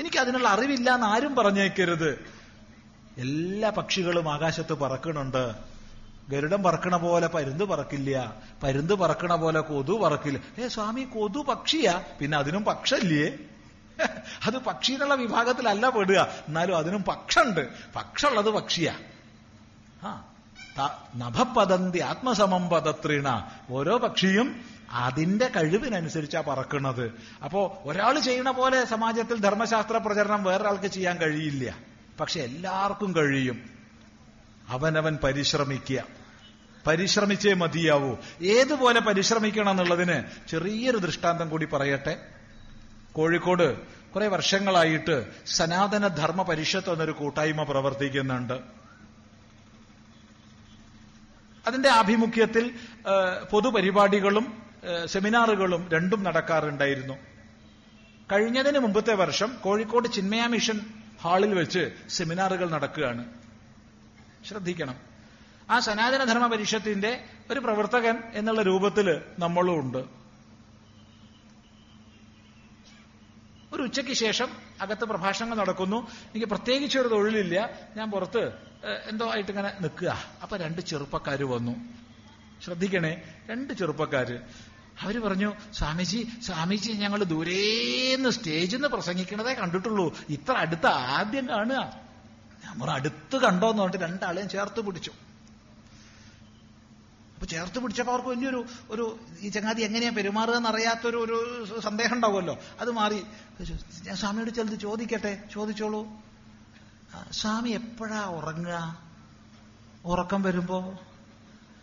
എനിക്ക് 0.00 0.16
അതിനുള്ള 0.16 0.48
അറിവില്ല 0.48 0.94
എന്ന് 0.94 1.06
ആരും 1.06 1.34
പറഞ്ഞേക്കരുത്. 1.34 2.24
എല്ലാ 3.16 3.70
പക്ഷികളും 3.70 4.32
ആകാശത്ത് 4.32 4.72
പറക്കണുണ്ട്. 4.72 5.54
ഗരുഡം 6.28 6.62
പറക്കണ 6.62 6.96
പോലെ 6.96 7.26
പരുന്ത് 7.26 7.64
പറക്കില്ല. 7.64 8.34
പരുന്ത് 8.62 8.94
പറക്കണ 8.94 9.34
പോലെ 9.34 9.60
കൊതു 9.60 9.92
പറക്കില്ല. 9.92 10.64
ഏ 10.64 10.68
സ്വാമി 10.68 11.00
കൊതു 11.00 11.38
പക്ഷിയാ? 11.38 12.04
പിന്നെ 12.20 12.38
അതിനും 12.38 12.64
പക്ഷല്ലേ? 12.64 13.38
അത് 14.46 14.58
പക്ഷികളുടെ 14.58 15.14
വിഭാഗത്തിലല്ല 15.14 15.88
പെടുക. 15.88 16.18
എന്നാലും 16.48 16.76
അതിനും 16.76 17.02
പക്ഷുണ്ട്. 17.02 17.68
പക്ഷുള്ളത് 17.96 18.50
പക്ഷിയാ. 18.50 18.98
ആ 20.02 20.33
നഭപദന്തി 21.16 21.98
ആത്മസമം 21.98 22.68
പദത്രിണ 22.68 23.50
ഓരോ 23.70 23.98
പക്ഷിയും 23.98 24.64
അതിന്റെ 24.90 25.50
കഴിവിനനുസരിച്ചാ 25.56 26.40
പറക്കുന്നത് 26.40 27.12
അപ്പോ 27.44 27.82
ഒരാൾ 27.84 28.18
ചെയ്യണ 28.18 28.50
പോലെ 28.50 28.84
സമാജത്തിൽ 28.84 29.40
ധർമ്മശാസ്ത്ര 29.40 29.96
പ്രചരണം 29.96 30.44
വേറൊരാൾക്ക് 30.44 30.86
ചെയ്യാൻ 30.86 31.16
കഴിയില്ല. 31.16 31.74
പക്ഷെ 32.20 32.40
എല്ലാവർക്കും 32.40 33.14
കഴിയും. 33.16 33.70
അവനവൻ 34.68 35.18
പരിശ്രമിക്കുക. 35.24 36.02
പരിശ്രമിച്ചേ 36.86 37.54
മതിയാവൂ. 37.54 38.16
ഏതുപോലെ 38.42 39.00
പരിശ്രമിക്കണം 39.00 39.70
എന്നുള്ളതിന് 39.70 40.22
ചെറിയൊരു 40.48 40.96
ദൃഷ്ടാന്തം 40.96 41.50
കൂടി 41.50 41.64
പറയട്ടെ. 41.64 42.26
കോഴിക്കോട് 43.12 43.78
കുറെ 44.12 44.28
വർഷങ്ങളായിട്ട് 44.28 45.24
സനാതന 45.46 46.06
ധർമ്മ 46.06 46.42
പരിഷത്ത് 46.42 46.90
എന്നൊരു 46.90 47.12
കൂട്ടായ്മ 47.12 47.62
പ്രവർത്തിക്കുന്നുണ്ട്. 47.62 48.83
അതിന്റെ 51.66 51.88
ആഭിമുഖ്യത്തിൽ 51.88 52.74
പൊതുപരിപാടികളും 53.50 54.62
സെമിനാറുകളും 55.04 55.88
രണ്ടും 55.92 56.22
നടക്കാറുണ്ടായിരുന്നു. 56.22 57.14
കഴിഞ്ഞതിന് 58.32 58.78
മുമ്പത്തെ 58.78 59.14
വർഷം 59.14 59.56
കോഴിക്കോട് 59.60 60.08
ചിന്മയ 60.08 60.46
മിഷൻ 60.46 60.80
ഹാളിൽ 61.22 61.54
വെച്ച് 61.54 61.90
സെമിനാറുകൾ 62.08 62.70
നടക്കുകയാണ്. 62.70 63.24
ശ്രദ്ധിക്കണം. 64.48 64.94
ആ 65.70 65.80
സനാതനധർമ്മ 65.80 66.46
പരിഷത്തിന്റെ 66.46 67.24
ഒരു 67.50 67.60
പ്രവർത്തകൻ 67.60 68.18
എന്നുള്ള 68.34 68.62
രൂപത്തിൽ 68.62 69.20
നമ്മളും 69.38 69.80
ഉണ്ട്. 69.80 69.98
ഒരു 73.72 73.82
ഉച്ചയ്ക്ക് 73.82 74.12
ശേഷം 74.12 74.48
അകത്ത് 74.80 75.04
പ്രഭാഷണങ്ങൾ 75.04 75.56
നടക്കുന്നു. 75.56 75.96
എനിക്ക് 75.96 76.46
പ്രത്യേകിച്ച് 76.46 76.98
ഒരു 76.98 77.08
തൊഴിലില്ല. 77.08 77.78
ഞാൻ 77.96 78.10
പുറത്ത് 78.10 78.52
എന്തോ 78.84 79.30
ആയിട്ട് 79.30 79.50
ഇങ്ങനെ 79.50 79.72
നിൽക്കുക. 79.80 80.18
അപ്പൊ 80.42 80.56
രണ്ട് 80.56 80.80
ചെറുപ്പക്കാർ 80.80 81.42
വന്നു. 81.42 81.72
ശ്രദ്ധിക്കണേ 82.64 83.22
രണ്ട് 83.50 83.74
ചെറുപ്പക്കാര്. 83.74 84.38
അവർ 85.00 85.18
പറഞ്ഞു 85.18 85.52
സ്വാമിജി 85.72 86.28
സ്വാമിജി 86.42 86.92
ഞങ്ങൾ 86.92 87.24
ദൂരേന്ന് 87.24 88.30
സ്റ്റേജിൽ 88.30 88.76
നിന്ന് 88.76 88.88
പ്രസംഗിക്കണതേ 88.88 89.54
കണ്ടിട്ടുള്ളൂ. 89.54 90.18
ഇത്ര 90.28 90.52
അടുത്ത് 90.52 90.86
ആദ്യം 90.86 91.48
കാണുക. 91.48 92.04
നമ്മൾ 92.64 92.90
അടുത്ത് 92.90 93.36
കണ്ടോന്ന് 93.36 93.82
പറഞ്ഞിട്ട് 93.82 94.04
രണ്ടാളെയും 94.04 94.48
ചേർത്ത് 94.48 94.80
പിടിച്ചു. 94.80 95.10
അപ്പൊ 97.34 97.46
ചേർത്ത് 97.46 97.78
പിടിച്ചപ്പോ 97.78 98.12
അവർക്ക് 98.12 98.28
വലിയൊരു 98.28 98.64
ഒരു 98.90 99.20
ഈ 99.40 99.48
ചങ്ങാതി 99.48 99.82
എങ്ങനെയാ 99.82 100.10
പെരുമാറുക 100.10 100.54
എന്നറിയാത്തൊരു 100.54 101.16
ഒരു 101.16 101.80
സന്ദേഹം 101.80 102.14
ഉണ്ടാവുമല്ലോ. 102.14 102.58
അത് 102.80 102.90
മാറി. 102.90 103.22
ഞാൻ 104.02 104.16
സ്വാമിയോട് 104.16 104.50
ചിലത് 104.50 104.78
ചോദിക്കട്ടെ? 104.80 105.42
ചോദിച്ചോളൂ. 105.52 106.33
സ്വാമി 107.32 107.70
എപ്പോഴാ 107.70 108.24
ഉറങ്ങുക? 108.24 108.98
ഉറക്കം 110.04 110.42
വരുമ്പോ? 110.42 110.98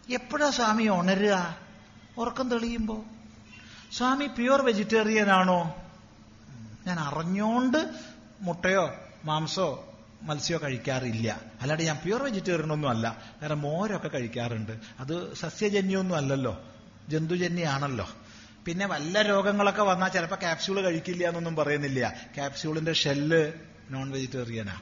എപ്പോഴാ 0.10 0.50
സ്വാമി 0.50 0.88
ഉണരുക? 0.88 1.58
ഉറക്കം 2.18 2.50
തെളിയുമ്പോ? 2.50 3.06
സ്വാമി 3.92 4.26
പ്യുവർ 4.26 4.62
വെജിറ്റേറിയൻ 4.62 5.30
ആണോ? 5.30 5.76
ഞാൻ 6.88 7.00
അറിഞ്ഞോണ്ട് 7.00 7.90
മുട്ടയോ 8.42 8.94
മാംസോ 9.26 9.98
മത്സ്യമോ 10.22 10.60
കഴിക്കാറില്ല. 10.64 11.42
അല്ലാണ്ട് 11.62 11.84
ഞാൻ 11.84 11.98
പ്യുവർ 12.04 12.24
വെജിറ്റേറിയൻ 12.24 12.72
ഒന്നും 12.72 12.90
അല്ല. 12.90 13.18
കാരണം 13.42 13.62
മോരൊക്കെ 13.62 14.08
കഴിക്കാറുണ്ട്. 14.08 14.80
അത് 15.00 15.34
സസ്യജന്യൊന്നും 15.34 16.16
അല്ലല്ലോ. 16.16 16.62
ജന്തുജന്യാണല്ലോ. 17.10 18.10
പിന്നെ 18.66 18.86
വല്ല 18.86 19.22
രോഗങ്ങളൊക്കെ 19.22 19.84
വന്നാൽ 19.84 20.08
ചിലപ്പോൾ 20.10 20.36
ക്യാപ്സ്യൂൾ 20.36 20.82
കഴിക്കില്ല 20.82 21.28
എന്നൊന്നും 21.28 21.56
പറയുന്നില്ല. 21.56 22.14
ക്യാപ്സ്യൂളിന്റെ 22.36 22.94
ഷെല്ല് 22.94 23.52
നോൺ 23.90 24.12
വെജിറ്റേറിയനാ 24.12 24.80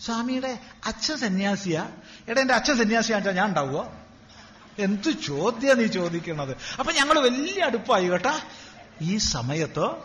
സ്വാമിയുടെ 0.00 0.58
അച്ഛൻ 0.86 1.18
സന്യാസിയ? 1.18 1.88
എടാ 2.28 2.40
എന്റെ 2.40 2.54
അച്ഛൻ 2.54 2.76
സന്യാസിയാണ്ടാ 2.78 3.30
ഞാൻ 3.30 3.48
ഉണ്ടാവുമോ 3.48 3.92
എന്ത് 4.78 5.10
ചോദ്യ 5.10 5.74
നീ 5.74 5.86
ചോദിക്കണത്? 5.86 6.56
അപ്പൊ 6.78 6.92
ഞങ്ങൾ 6.92 7.18
വലിയ 7.18 7.62
അടുപ്പായി 7.62 8.08
കേട്ടാ. 8.08 8.40
ഈ 9.00 9.16
സമയത്ത് 9.16 9.96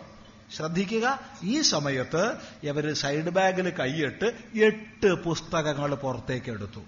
ശ്രദ്ധിക്കുക 0.55 1.19
ഈ 1.43 1.61
സമയത്ത് 1.61 2.37
ഇവർ 2.63 2.93
സൈഡ് 2.93 3.29
ബാഗിൽ 3.29 3.69
കൈയിട്ട് 3.69 4.59
എട്ട് 4.59 5.23
പുസ്തകങ്ങൾ 5.23 5.95
പുറത്തേക്ക് 5.95 6.51
എടുത്തു. 6.51 6.79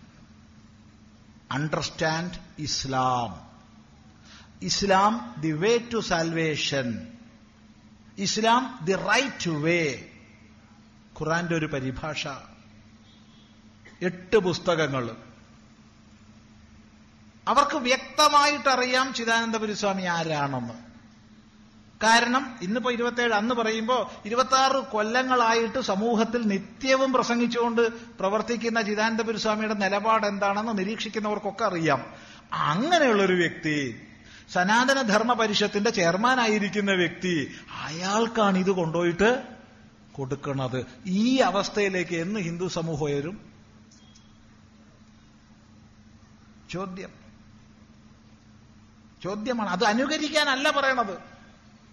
Understand 1.51 2.33
Islam 2.59 3.45
Islam 4.61 5.35
the 5.41 5.51
way 5.51 5.77
to 5.77 5.99
salvation 5.99 7.07
Islam 8.17 8.79
the 8.83 8.93
right 8.93 9.49
way 9.49 10.09
ഖുറാന്റെ 11.19 11.55
ഒരു 11.55 11.65
പരിഭാഷ. 11.65 12.27
എട്ട് 14.01 14.37
പുസ്തകങ്ങൾ. 14.37 15.15
അവർക്ക് 17.47 17.77
വ്യക്തമായിട്ടറിയാം 17.77 19.13
ചിദാനന്ദപുരി 19.13 19.73
സ്വാമി 19.73 20.03
ആരാണെന്ന്. 20.03 20.73
കാരണം 22.03 22.59
ഇന്നിപ്പോ 22.61 22.91
ഇരുപത്തേഴ് 22.91 23.33
അന്ന് 23.33 23.55
പറയുമ്പോ 23.55 24.11
ഇരുപത്തി 24.25 24.91
കൊല്ലങ്ങളായിട്ട് 24.91 25.81
സമൂഹത്തിൽ 25.81 26.41
നിത്യവും 26.41 27.13
പ്രസംഗിച്ചുകൊണ്ട് 27.13 27.81
പ്രവർത്തിക്കുന്ന 28.19 28.81
ചിദാനന്ദപുരി 28.81 29.37
സ്വാമിയുടെ 29.37 29.73
നിലപാട് 29.73 30.27
എന്താണെന്ന് 30.27 30.77
നിരീക്ഷിക്കുന്നവർക്കൊക്കെ 30.77 31.65
അറിയാം. 31.65 32.05
അങ്ങനെയുള്ളൊരു 32.53 33.33
വ്യക്തി 33.33 34.01
സനാതന 34.53 35.01
ധർമ്മ 35.01 35.33
പരിഷത്തിന്റെ 35.33 35.89
ചെയർമാനായിരിക്കുന്ന 35.89 36.91
വ്യക്തി 36.91 37.51
അയാൾക്കാണ് 37.83 38.57
ഇത് 38.57 38.71
കൊണ്ടുപോയിട്ട് 38.71 39.43
കൊടുക്കുന്നത് 40.11 40.85
ഈ 41.05 41.37
അവസ്ഥയിലേക്ക് 41.37 42.15
എന്ന് 42.15 42.39
ഹിന്ദു 42.39 42.67
സമൂഹം 42.67 43.03
ഉയരും? 43.03 43.44
ചോദ്യം. 46.75 47.09
ചോദ്യമാണ്. 49.23 49.69
അത് 49.69 49.83
അനുകരിക്കാനല്ല 49.83 50.71
പറയണത്. 50.71 51.17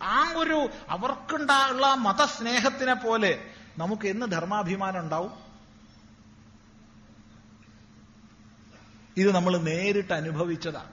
ആ 0.03 0.33
ഒരു 0.37 0.69
അവർക്കുണ്ടായുള്ള 0.89 1.95
മതസ്നേഹത്തിനെ 1.95 2.95
പോലെ 2.95 3.45
നമുക്ക് 3.79 4.09
എന്ന് 4.09 4.27
ധർമാഭിമാനം 4.27 5.01
ഉണ്ടാവും? 5.01 5.33
ഇത് 9.17 9.35
നമ്മൾ 9.35 9.59
നേരിട്ട് 9.59 10.13
അനുഭവിച്ചതാ. 10.13 10.85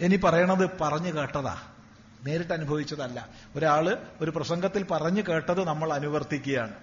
ഇനി 0.00 0.16
പറയണത് 0.16 0.78
പറഞ്ഞു 0.80 1.20
കേട്ടതാ. 1.20 1.62
നേരിട്ട് 2.22 2.52
അനുഭവിച്ചതല്ല. 2.52 3.28
ഒരാൾ 3.56 4.06
ഒരു 4.20 4.30
പ്രസംഗത്തിൽ 4.30 4.82
പറഞ്ഞു 4.82 5.22
കേട്ടത് 5.22 5.64
നമ്മൾ 5.64 5.92
അനുവർത്തിക്കുകയാണ്. 5.92 6.74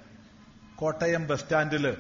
കോട്ടയം 0.76 1.28
ബസ് 1.28 1.41
സ്റ്റാൻഡിൽ 1.41 1.97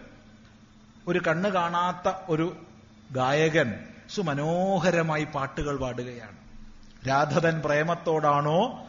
ഒരു 1.07 1.21
കണ്ണ് 1.27 1.49
കാണാത്ത 1.49 2.13
ഒരു 2.29 2.65
ഗായകൻ 3.11 3.73
സുമനോഹരമായി 4.15 5.23
പാട്ടുകൾ 5.23 5.77
പാടുകയാണ്. 5.77 6.37
രാധതൻ 7.07 7.61
പ്രേമത്തോടാണോ 7.65 8.85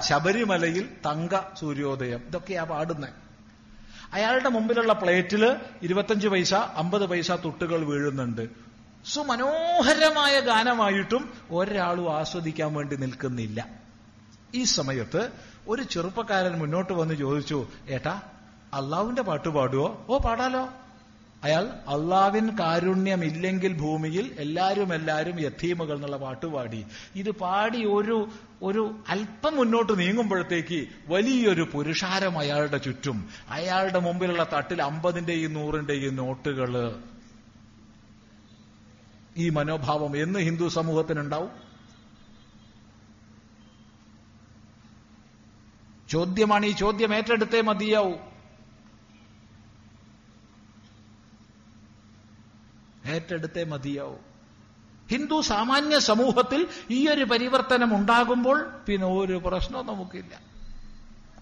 ശബരിമലയിൽ 0.00 0.88
തങ്ക 1.06 1.54
സൂര്യോദയം? 1.60 2.20
ഇതൊക്കെയാ 2.26 2.64
പാടുന്നത് 2.64 3.10
അയാളുടെ 4.12 4.48
മുമ്പിലുള്ള 4.48 4.92
പ്ലേറ്റിൽ 4.92 5.56
ഇരുപത്തഞ്ച് 5.82 6.28
പൈസ 6.28 6.54
അമ്പത് 6.54 7.06
പൈസ 7.06 7.30
തുട്ടുകൾ 7.30 7.84
വീഴുന്നുണ്ട്. 7.84 8.48
സുമനോഹരമായ 9.06 10.40
ഗാനമായിട്ടും 10.40 11.32
ഒരാളും 11.50 12.16
ആസ്വദിക്കാൻ 12.16 12.74
വേണ്ടി 12.74 12.96
നിൽക്കുന്നില്ല. 12.96 13.68
ഈ 14.54 14.64
സമയത്ത് 14.64 15.30
ഒരു 15.68 15.82
ചെറുപ്പക്കാരൻ 15.82 16.58
മുന്നോട്ട് 16.58 16.92
വന്ന് 16.92 17.14
ചോദിച്ചു 17.14 17.66
ഏട്ടാ 17.88 18.22
അള്ളാവിന്റെ 18.74 19.22
പാട്ട് 19.22 19.48
പാടുവോ? 19.48 20.06
ഓ 20.08 20.18
പാടാലോ. 20.18 20.68
അയാൾ 21.44 21.64
അള്ളാവിൻ 21.64 22.58
കാരുണ്യമില്ലെങ്കിൽ 22.58 23.72
ഭൂമിയിൽ 23.72 24.36
എല്ലാവരും 24.38 24.94
എല്ലാവരും 24.94 25.40
യഥീമുകൾ 25.40 25.96
എന്നുള്ള 25.96 26.16
പാട്ട് 26.16 26.46
പാടി. 26.46 26.86
ഇത് 27.14 27.30
പാടി 27.30 27.84
ഒരു 27.84 28.28
ഒരു 28.62 28.96
അല്പം 29.08 29.56
മുന്നോട്ട് 29.56 29.98
നീങ്ങുമ്പോഴത്തേക്ക് 29.98 30.86
വലിയൊരു 31.08 31.68
പുരുഷാരം 31.72 32.38
അയാളുടെ 32.38 32.78
ചുറ്റും. 32.78 33.28
അയാളുടെ 33.48 33.98
മുമ്പിലുള്ള 33.98 34.46
തട്ടിൽ 34.52 34.82
അമ്പതിന്റെയും 34.82 35.52
നൂറിന്റെയും 35.52 36.16
നോട്ടുകൾ. 36.16 37.00
ഈ 39.36 39.48
മനോഭാവം 39.48 40.22
എന്ന് 40.22 40.38
ഹിന്ദു 40.38 40.68
സമൂഹത്തിനുണ്ടാവും? 40.68 41.50
ചോദ്യമാണ് 46.08 46.66
ഈ 46.66 46.72
ചോദ്യം 46.72 47.14
ഏറ്റെടുത്തേ 47.14 47.60
മതിയാവൂ. 47.60 48.33
ഏറ്റെടുത്തേ 53.06 53.64
മതിയാവും. 53.64 54.34
ഹിന്ദു 55.10 55.40
സാമാന്യ 55.40 55.98
സമൂഹത്തിൽ 55.98 56.66
ഈ 56.90 57.08
ഒരു 57.08 57.24
പരിവർത്തനം 57.24 57.96
ഉണ്ടാകുമ്പോൾ 57.96 58.64
പിന്നെ 58.86 59.06
ഒരു 59.06 59.42
പ്രശ്നവും 59.46 59.86
നമുക്കില്ല. 59.86 60.40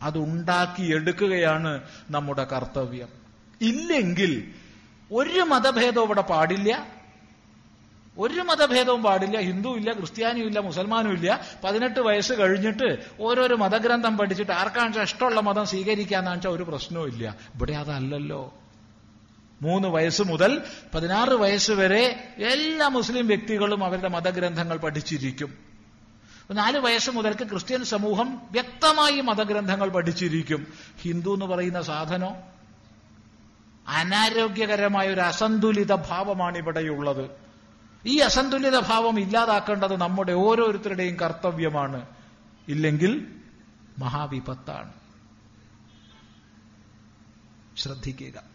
അത് 0.02 0.18
ഉണ്ടാക്കിയെടുക്കുകയാണ് 0.18 1.80
നമ്മുടെ 2.10 2.44
കർത്തവ്യം. 2.44 3.08
ഇല്ലെങ്കിൽ 3.60 4.52
ഒരു 5.12 5.40
മതഭേദവും 5.40 6.04
ഇവിടെ 6.04 6.20
പാടില്ല. 6.20 6.86
ഒരു 8.18 8.40
മതഭേദവും 8.40 9.02
പാടില്ല. 9.02 9.38
ഹിന്ദു 9.38 9.68
ഇല്ല 9.68 9.92
ക്രിസ്ത്യാനിയും 9.92 10.46
ഇല്ല 10.46 10.58
മുസൽമാനും 10.58 11.12
ഇല്ല. 11.12 11.40
പതിനെട്ട് 11.64 12.00
വയസ്സ് 12.00 12.32
കഴിഞ്ഞിട്ട് 12.32 12.98
ഓരോരോ 13.20 13.56
മതഗ്രന്ഥം 13.56 14.18
പഠിച്ചിട്ട് 14.18 14.52
ആർക്കാണെന്ന് 14.52 14.98
വെച്ചാൽ 14.98 15.02
ഇഷ്ടമുള്ള 15.02 15.40
മതം 15.40 15.66
സ്വീകരിക്കാന്ന് 15.66 16.30
വെച്ചാൽ 16.30 16.50
ഒരു 16.50 16.62
പ്രശ്നവും 16.62 17.06
ഇല്ല. 17.06 17.36
ഇവിടെ 17.54 17.72
അതല്ലല്ലോ. 17.72 18.54
മൂന്ന് 19.62 19.88
വയസ്സ് 19.88 20.22
മുതൽ 20.22 20.62
പതിനാറ് 20.94 21.30
വയസ്സ് 21.30 21.72
വരെ 21.72 22.34
എല്ലാ 22.38 22.88
മുസ്ലിം 22.88 23.26
വ്യക്തികളും 23.26 23.84
അവരുടെ 23.84 24.08
മതഗ്രന്ഥങ്ങൾ 24.08 24.76
പഠിച്ചിരിക്കും. 24.76 25.58
നാല് 26.52 26.78
വയസ്സ് 26.78 27.10
മുതൽക്ക് 27.10 27.50
ക്രിസ്ത്യൻ 27.50 27.84
സമൂഹം 27.84 28.40
വ്യക്തമായി 28.50 29.20
മതഗ്രന്ഥങ്ങൾ 29.20 29.88
പഠിച്ചിരിക്കും. 29.88 30.66
ഹിന്ദു 31.00 31.34
എന്ന് 31.34 31.46
പറയുന്ന 31.46 31.82
സാധനം? 31.82 32.34
അനാരോഗ്യകരമായ 33.88 35.08
ഒരു 35.08 35.20
അസന്തുലിത 35.20 35.94
ഭാവമാണ് 35.94 36.58
ഇവിടെയുള്ളത്. 36.58 37.30
ഈ 38.06 38.18
അസന്തുലിത 38.18 38.78
ഭാവം 38.78 39.20
ഇല്ലാതാക്കേണ്ടത് 39.20 39.96
നമ്മുടെ 39.96 40.32
ഓരോരുത്തരുടെയും 40.32 41.16
കർത്തവ്യമാണ്. 41.16 42.06
ഇല്ലെങ്കിൽ 42.68 43.26
മഹാവിപത്താണ്. 43.98 44.92
ശ്രദ്ധിക്കുക. 47.76 48.51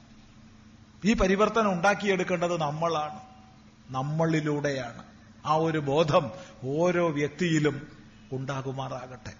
ഈ 1.05 1.13
പരിവർത്തനം 1.13 1.71
ഉണ്ടാക്കിയെടുക്കേണ്ടത് 1.71 2.61
നമ്മളാണ്. 2.61 3.19
നമ്മളിലൂടെയാണ്. 3.89 5.03
ആ 5.45 5.53
ഒരു 5.53 5.77
ബോധം 5.77 6.31
ഓരോ 6.63 7.09
വ്യക്തിയിലും 7.09 7.87
ഉണ്ടാകുമാറാകട്ടെ. 8.31 9.33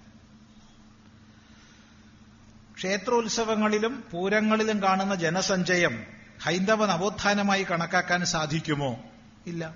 ക്ഷേത്രോത്സവങ്ങളിലും 2.78 4.04
പൂരങ്ങളിലും 4.12 4.84
കാണുന്ന 4.84 5.16
ജനസഞ്ചയം 5.16 6.04
ഹൈന്ദവ 6.42 6.86
നവോത്ഥാനമായി 6.86 7.64
കണക്കാക്കാൻ 7.64 8.26
സാധിക്കുമോ? 8.26 9.00
ഇല്ല. 9.48 9.76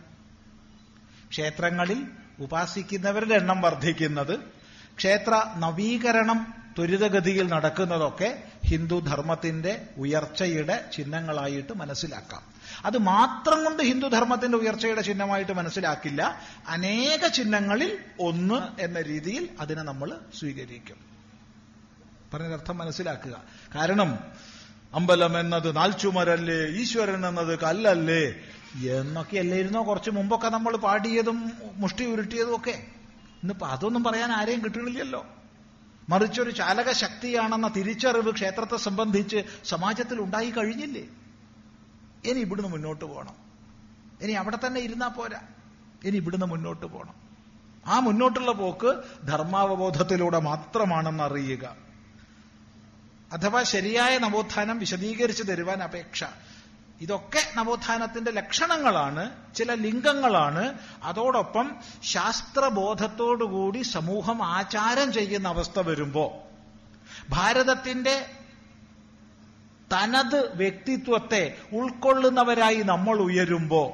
ക്ഷേത്രങ്ങളിൽ 1.29 2.07
ഉപാസിക്കുന്നവരുടെ 2.39 3.35
എണ്ണം 3.35 3.61
വർദ്ധിക്കുന്നത് 3.61 4.39
ക്ഷേത്ര 4.97 5.43
നവീകരണം 5.57 6.53
ത്വരിതഗതിയിൽ 6.77 7.47
നടക്കുന്നതൊക്കെ 7.47 8.43
ഹിന്ദു 8.65 8.99
ധർമ്മത്തിന്റെ 8.99 9.81
ഉയർച്ചയുടെ 9.97 10.89
ചിഹ്നങ്ങളായിട്ട് 10.93 11.73
മനസ്സിലാക്കാം. 11.77 12.41
അത് 12.85 12.97
മാത്രം 12.97 13.63
കൊണ്ട് 13.63 13.83
ഹിന്ദു 13.83 14.07
ധർമ്മത്തിന്റെ 14.07 14.57
ഉയർച്ചയുടെ 14.57 15.01
ചിഹ്നമായിട്ട് 15.01 15.51
മനസ്സിലാക്കില്ല. 15.51 16.41
അനേക 16.67 17.27
ചിഹ്നങ്ങളിൽ 17.27 17.97
ഒന്ന് 18.19 18.81
എന്ന 18.81 19.01
രീതിയിൽ 19.01 19.49
അതിനെ 19.59 19.81
നമ്മൾ 19.81 20.17
സ്വീകരിക്കും. 20.39 20.97
പറഞ്ഞതർത്ഥം 22.33 22.77
മനസ്സിലാക്കുക. 22.77 23.43
കാരണം 23.75 24.19
അമ്പലം 24.93 25.39
എന്നത് 25.39 25.75
നാൽച്ചുമരല്ലേ 25.75 26.81
ഈശ്വരൻ 26.81 27.27
എന്നത് 27.27 27.59
കല്ലല്ലേ 27.59 28.33
എന്നൊക്കെ 28.89 29.37
അല്ലായിരുന്നോ? 29.37 29.87
കുറച്ച് 29.87 30.09
മുമ്പൊക്കെ 30.09 30.49
നമ്മൾ 30.49 30.77
പാടിയതും 30.77 31.51
മുഷ്ടി 31.73 32.05
ഉരുട്ടിയതും 32.05 32.55
ഒക്കെ. 32.55 32.83
ഇന്നിപ്പോ 33.43 33.67
അതൊന്നും 33.67 34.03
പറയാൻ 34.03 34.31
ആരെയും 34.31 34.63
കിട്ടണില്ലല്ലോ 34.63 35.25
മറിച്ചൊരു 36.09 36.49
ചാലക 36.49 36.91
ശക്തിയാണെന്ന 36.91 37.67
തിരിച്ചറിവ് 37.67 38.33
ക്ഷേത്രത്തെ 38.33 38.77
സംബന്ധിച്ച് 38.77 39.43
സമാജത്തിൽ 39.63 40.21
ഉണ്ടായി 40.21 40.49
കഴിഞ്ഞില്ലേ? 40.49 41.01
ഇനി 42.25 42.39
ഇവിടുന്ന് 42.39 42.69
മുന്നോട്ട് 42.71 43.05
പോകണം. 43.05 43.35
ഇനി 44.21 44.31
അവിടെ 44.31 44.57
തന്നെ 44.67 44.81
ഇരുന്നാ 44.81 45.07
പോരാ. 45.07 45.41
ഇനി 46.03 46.17
ഇവിടുന്ന് 46.17 46.45
മുന്നോട്ട് 46.45 46.85
പോകണം. 46.85 47.13
ആ 47.85 47.99
മുന്നോട്ടുള്ള 47.99 48.51
പോക്ക് 48.51 49.03
ധർമാവബോധത്തിലൂടെ 49.27 50.39
മാത്രമാണെന്ന് 50.39 51.23
അറിയുക. 51.23 51.75
അഥവാ 53.31 53.63
ശരിയായ 53.63 54.17
നവോത്ഥാനം 54.17 54.79
വിശദീകരിച്ചു 54.79 55.43
തരുവാൻ 55.43 55.83
അപേക്ഷ. 55.83 56.23
ഇതൊക്കെ 57.01 57.41
നവോത്ഥാനത്തിന്റെ 57.55 58.31
ലക്ഷണങ്ങളാണ് 58.31 59.55
ചില 59.55 59.73
ലിംഗങ്ങളാണ്. 59.73 60.77
അതോടൊപ്പം 61.03 61.75
ശാസ്ത്രബോധത്തോടുകൂടി 62.03 63.81
സമൂഹം 63.81 64.43
ആചാരം 64.43 65.13
ചെയ്യുന്ന 65.13 65.47
അവസ്ഥ 65.47 65.79
വരുമ്പോ 65.79 66.33
ഭാരതത്തിന്റെ 67.29 68.25
തനത് 69.93 70.55
വ്യക്തിത്വത്തെ 70.55 71.57
ഉൾക്കൊള്ളുന്നവരായി 71.73 72.81
നമ്മൾ 72.83 73.17
ഉയരുമ്പോ 73.17 73.93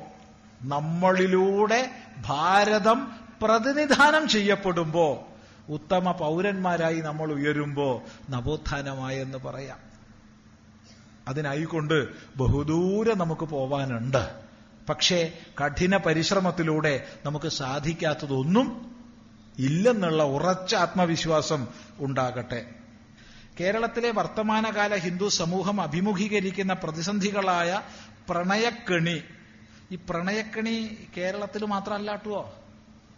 നമ്മളിലൂടെ 0.62 1.92
ഭാരതം 2.26 3.00
പ്രതിനിധാനം 3.44 4.28
ചെയ്യപ്പെടുമ്പോ 4.28 5.28
ഉത്തമ 5.70 6.12
പൗരന്മാരായി 6.12 7.00
നമ്മൾ 7.00 7.32
ഉയരുമ്പോ 7.32 8.02
നവോത്ഥാനമായെന്ന് 8.30 9.38
പറയാം. 9.38 9.86
അതിനായിക്കൊണ്ട് 11.28 12.08
ബഹുദൂരം 12.38 13.18
നമുക്ക് 13.18 13.45
പോവാനുണ്ട്. 13.45 14.48
പക്ഷേ 14.90 15.34
കഠിന 15.66 15.98
പരിശ്രമത്തിലൂടെ 15.98 17.06
നമുക്ക് 17.26 17.48
സാധിക്കാത്തതൊന്നും 17.48 18.95
ഇല്ലെന്നുള്ള 19.60 20.24
ഉറച്ച 20.24 20.76
ആത്മവിശ്വാസം 20.76 21.68
ഉണ്ടാകട്ടെ. 21.99 22.66
കേരളത്തിലെ 23.60 24.12
വർത്തമാനകാല 24.12 24.95
ഹിന്ദു 24.95 25.28
സമൂഹം 25.28 25.82
അഭിമുഖീകരിക്കുന്ന 25.82 26.74
പ്രതിസന്ധികളായ 26.74 27.82
പ്രണയക്കെണി. 28.30 29.24
ഈ 29.91 29.95
പ്രണയക്കെണി 29.95 31.08
കേരളത്തിൽ 31.18 31.66
മാത്രമല്ലാട്ടുവോ 31.66 32.54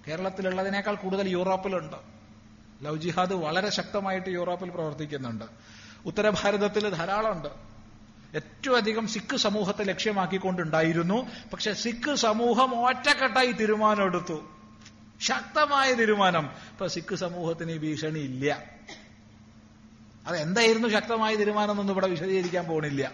കേരളത്തിലുള്ളതിനേക്കാൾ 0.07 0.95
കൂടുതൽ 0.95 1.29
യൂറോപ്പിലുണ്ട്. 1.29 1.97
ലവ് 2.85 2.97
ജിഹാദ് 2.97 3.33
വളരെ 3.33 3.69
ശക്തമായിട്ട് 3.69 4.29
യൂറോപ്പിൽ 4.29 4.69
പ്രവർത്തിക്കുന്നുണ്ട്. 4.69 5.45
ഉത്തരഭാരതത്തിൽ 6.05 6.89
ധാരാളമുണ്ട്. 6.89 7.68
ഏറ്റവും 8.35 8.77
അധികം 8.77 9.07
സിഖ് 9.07 9.37
സമൂഹത്തെ 9.37 9.83
ലക്ഷ്യമാക്കിക്കൊണ്ടുണ്ടായിരുന്നു. 9.83 11.27
പക്ഷെ 11.53 11.73
സിഖ് 11.73 12.15
സമൂഹം 12.15 12.85
ഒറ്റക്കെട്ടായി 12.85 13.51
തീരുമാനമെടുത്തു 13.51 14.41
ശക്തമായ 15.21 15.93
തീരുമാനം. 15.93 16.45
ഇപ്പൊ 16.45 16.87
സിഖ് 16.87 17.15
സമൂഹത്തിന് 17.15 17.77
ഭീഷണി 17.77 18.19
ഇല്ല. 18.19 18.63
അതെന്തായിരുന്നു 20.27 20.87
ശക്തമായ 20.87 21.35
തീരുമാനം 21.35 21.71
എന്നൊന്നും 21.71 21.93
ഇവിടെ 21.93 22.07
വിശദീകരിക്കാൻ 22.07 22.65
പോണില്ല. 22.65 23.11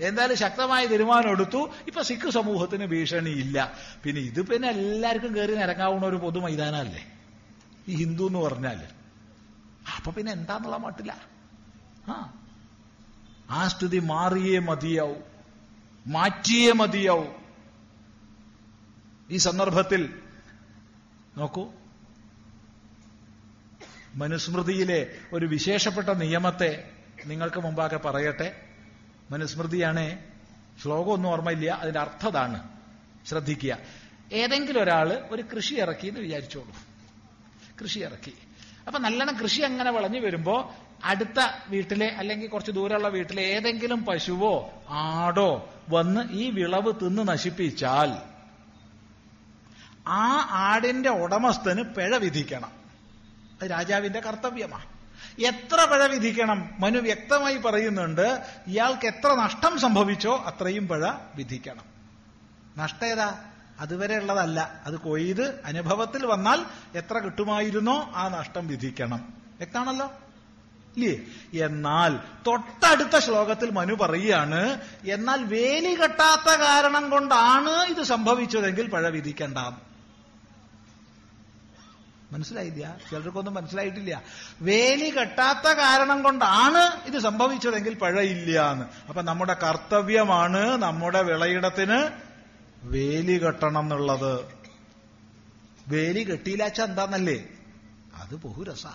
എന്തായാലും 0.00 0.36
ശക്തമായ 0.36 0.86
തീരുമാനം 0.86 1.30
എടുത്തു. 1.30 1.70
ഇപ്പൊ 1.86 2.02
സിഖ് 2.02 2.30
സമൂഹത്തിന് 2.30 2.86
ഭീഷണിയില്ല 2.86 3.72
പിന്നെ 4.04 4.22
ഇത് 4.22 4.42
പിന്നെ 4.42 4.68
എല്ലാവർക്കും 4.68 5.36
കയറി 5.36 5.54
നിരങ്ങാവുന്ന 5.54 6.06
ഒരു 6.06 6.16
പൊതു 6.16 6.38
മൈതാനല്ലേ? 6.38 7.06
ഈ 7.88 7.94
ഹിന്ദു 7.94 8.26
എന്ന് 8.26 8.38
പറഞ്ഞാൽ 8.38 8.82
അപ്പൊ 9.96 10.12
പിന്നെ 10.12 10.32
എന്താന്നുള്ള 10.32 10.76
മട്ടില്ല. 10.76 11.16
ആ. 12.08 12.32
ആ 13.50 13.68
സ്ഥിതി 13.68 13.98
മാറിയേ 13.98 14.58
മതിയാവും. 14.58 15.22
മാറ്റിയേ 16.06 16.72
മതിയാവും. 16.72 17.34
ഈ 19.30 19.36
സന്ദർഭത്തിൽ 19.36 20.20
നോക്കൂ. 21.36 21.72
മനുസ്മൃതിയിലെ 24.14 25.14
ഒരു 25.32 25.46
വിശേഷപ്പെട്ട 25.46 26.08
നിയമത്തെ 26.08 26.90
നിങ്ങൾക്ക് 27.26 27.60
മുമ്പാകെ 27.60 27.96
പറയട്ടെ. 27.96 28.66
മനുസ്മൃതിയാണ് 29.30 30.18
ശ്ലോകമൊന്നും 30.82 31.28
ഓർമ്മയില്ല 31.28 31.70
അതിന്റെ 31.70 32.00
അർത്ഥതാണ്. 32.00 32.68
ശ്രദ്ധിക്കുക. 33.26 33.78
ഏതെങ്കിലും 34.32 34.82
ഒരാൾ 34.82 35.28
ഒരു 35.30 35.42
കൃഷി 35.42 35.74
ഇറക്കി 35.74 36.06
എന്ന് 36.06 36.20
വിചാരിച്ചോളൂ. 36.20 36.74
കൃഷി 37.82 37.98
ഇറക്കി. 37.98 38.34
അപ്പൊ 38.86 38.98
നല്ലോണം 38.98 39.36
കൃഷി 39.42 39.60
അങ്ങനെ 39.60 39.90
വളഞ്ഞു 39.90 40.20
വരുമ്പോ 40.20 40.74
അടുത്ത 41.04 41.68
വീട്ടിലെ 41.68 42.06
അല്ലെങ്കിൽ 42.06 42.48
കുറച്ച് 42.48 42.70
ദൂരമുള്ള 42.70 43.08
വീട്ടിലെ 43.08 43.42
ഏതെങ്കിലും 43.42 44.04
പശുവോ 44.04 44.70
ആടോ 44.88 45.70
വന്ന് 45.88 46.20
ഈ 46.30 46.50
വിളവ് 46.50 46.92
തിന്ന് 46.92 47.28
നശിപ്പിച്ചാൽ 47.28 48.16
ആ 50.08 50.48
ആടിന്റെ 50.50 51.08
ഉടമസ്ഥന് 51.08 51.82
പിഴ 51.82 52.16
വിധിക്കണം. 52.16 52.70
അത് 53.62 53.70
രാജാവിന്റെ 53.70 54.20
കർത്തവ്യമാണ് 54.20 54.84
എത്ര 55.42 55.84
പിഴ 55.84 56.06
വിധിക്കണം? 56.06 56.70
മനു 56.78 56.98
വ്യക്തമായി 56.98 57.56
പറയുന്നുണ്ട് 57.56 58.42
ഇയാൾക്ക് 58.66 59.06
എത്ര 59.06 59.34
നഷ്ടം 59.34 59.78
സംഭവിച്ചോ 59.78 60.36
അത്രയും 60.36 60.88
പിഴ 60.88 61.10
വിധിക്കണം. 61.34 61.84
നഷ്ടം 62.76 63.06
ഏതാ? 63.06 63.44
അതുവരെ 63.80 64.18
ഉള്ളതല്ല 64.18 64.80
അത് 64.86 64.94
കൊയ്ത് 64.94 65.62
അനുഭവത്തിൽ 65.64 66.26
വന്നാൽ 66.26 66.64
എത്ര 66.94 67.18
കിട്ടുമായിരുന്നോ 67.18 68.12
ആ 68.14 68.28
നഷ്ടം 68.28 68.66
വിധിക്കണം. 68.66 69.34
വ്യക്തമാണല്ലോ? 69.56 70.12
ഇല്ലേ? 70.96 71.66
എന്നാൽ 71.66 72.16
തൊട്ടടുത്ത 72.46 73.18
ശ്ലോകത്തിൽ 73.18 73.70
മനു 73.70 73.94
പറയുകയാണ് 73.94 74.80
എന്നാൽ 75.04 75.44
വേലി 75.44 75.94
കെട്ടാത്ത 75.94 76.56
കാരണം 76.60 77.10
കൊണ്ടാണ് 77.10 77.70
ഇത് 77.70 78.02
സംഭവിച്ചതെങ്കിൽ 78.02 78.90
പഴ 78.90 79.08
വിധിക്കേണ്ട. 79.08 79.58
മനസ്സിലായില്ല? 82.32 82.96
ചിലർക്കൊന്നും 83.10 83.54
മനസ്സിലായിട്ടില്ല. 83.54 84.22
വേലി 84.60 85.10
കെട്ടാത്ത 85.10 85.72
കാരണം 85.72 86.22
കൊണ്ടാണ് 86.22 87.06
ഇത് 87.06 87.18
സംഭവിച്ചതെങ്കിൽ 87.18 87.94
പഴയില്ല 87.94 88.72
എന്ന്. 88.72 88.84
അപ്പൊ 89.08 89.22
നമ്മുടെ 89.22 89.54
കർത്തവ്യമാണ് 89.54 90.76
നമ്മുടെ 90.76 91.22
വിളയിടത്തിന് 91.22 92.25
വേലി 92.82 93.44
കെട്ടണം 93.44 93.80
എന്നുള്ളത്. 93.80 94.44
വേലി 95.88 96.22
കെട്ടിയില്ലാച്ച 96.24 96.80
എന്താന്നല്ലേ? 96.80 97.44
അത് 98.14 98.34
ബഹുരസ. 98.34 98.86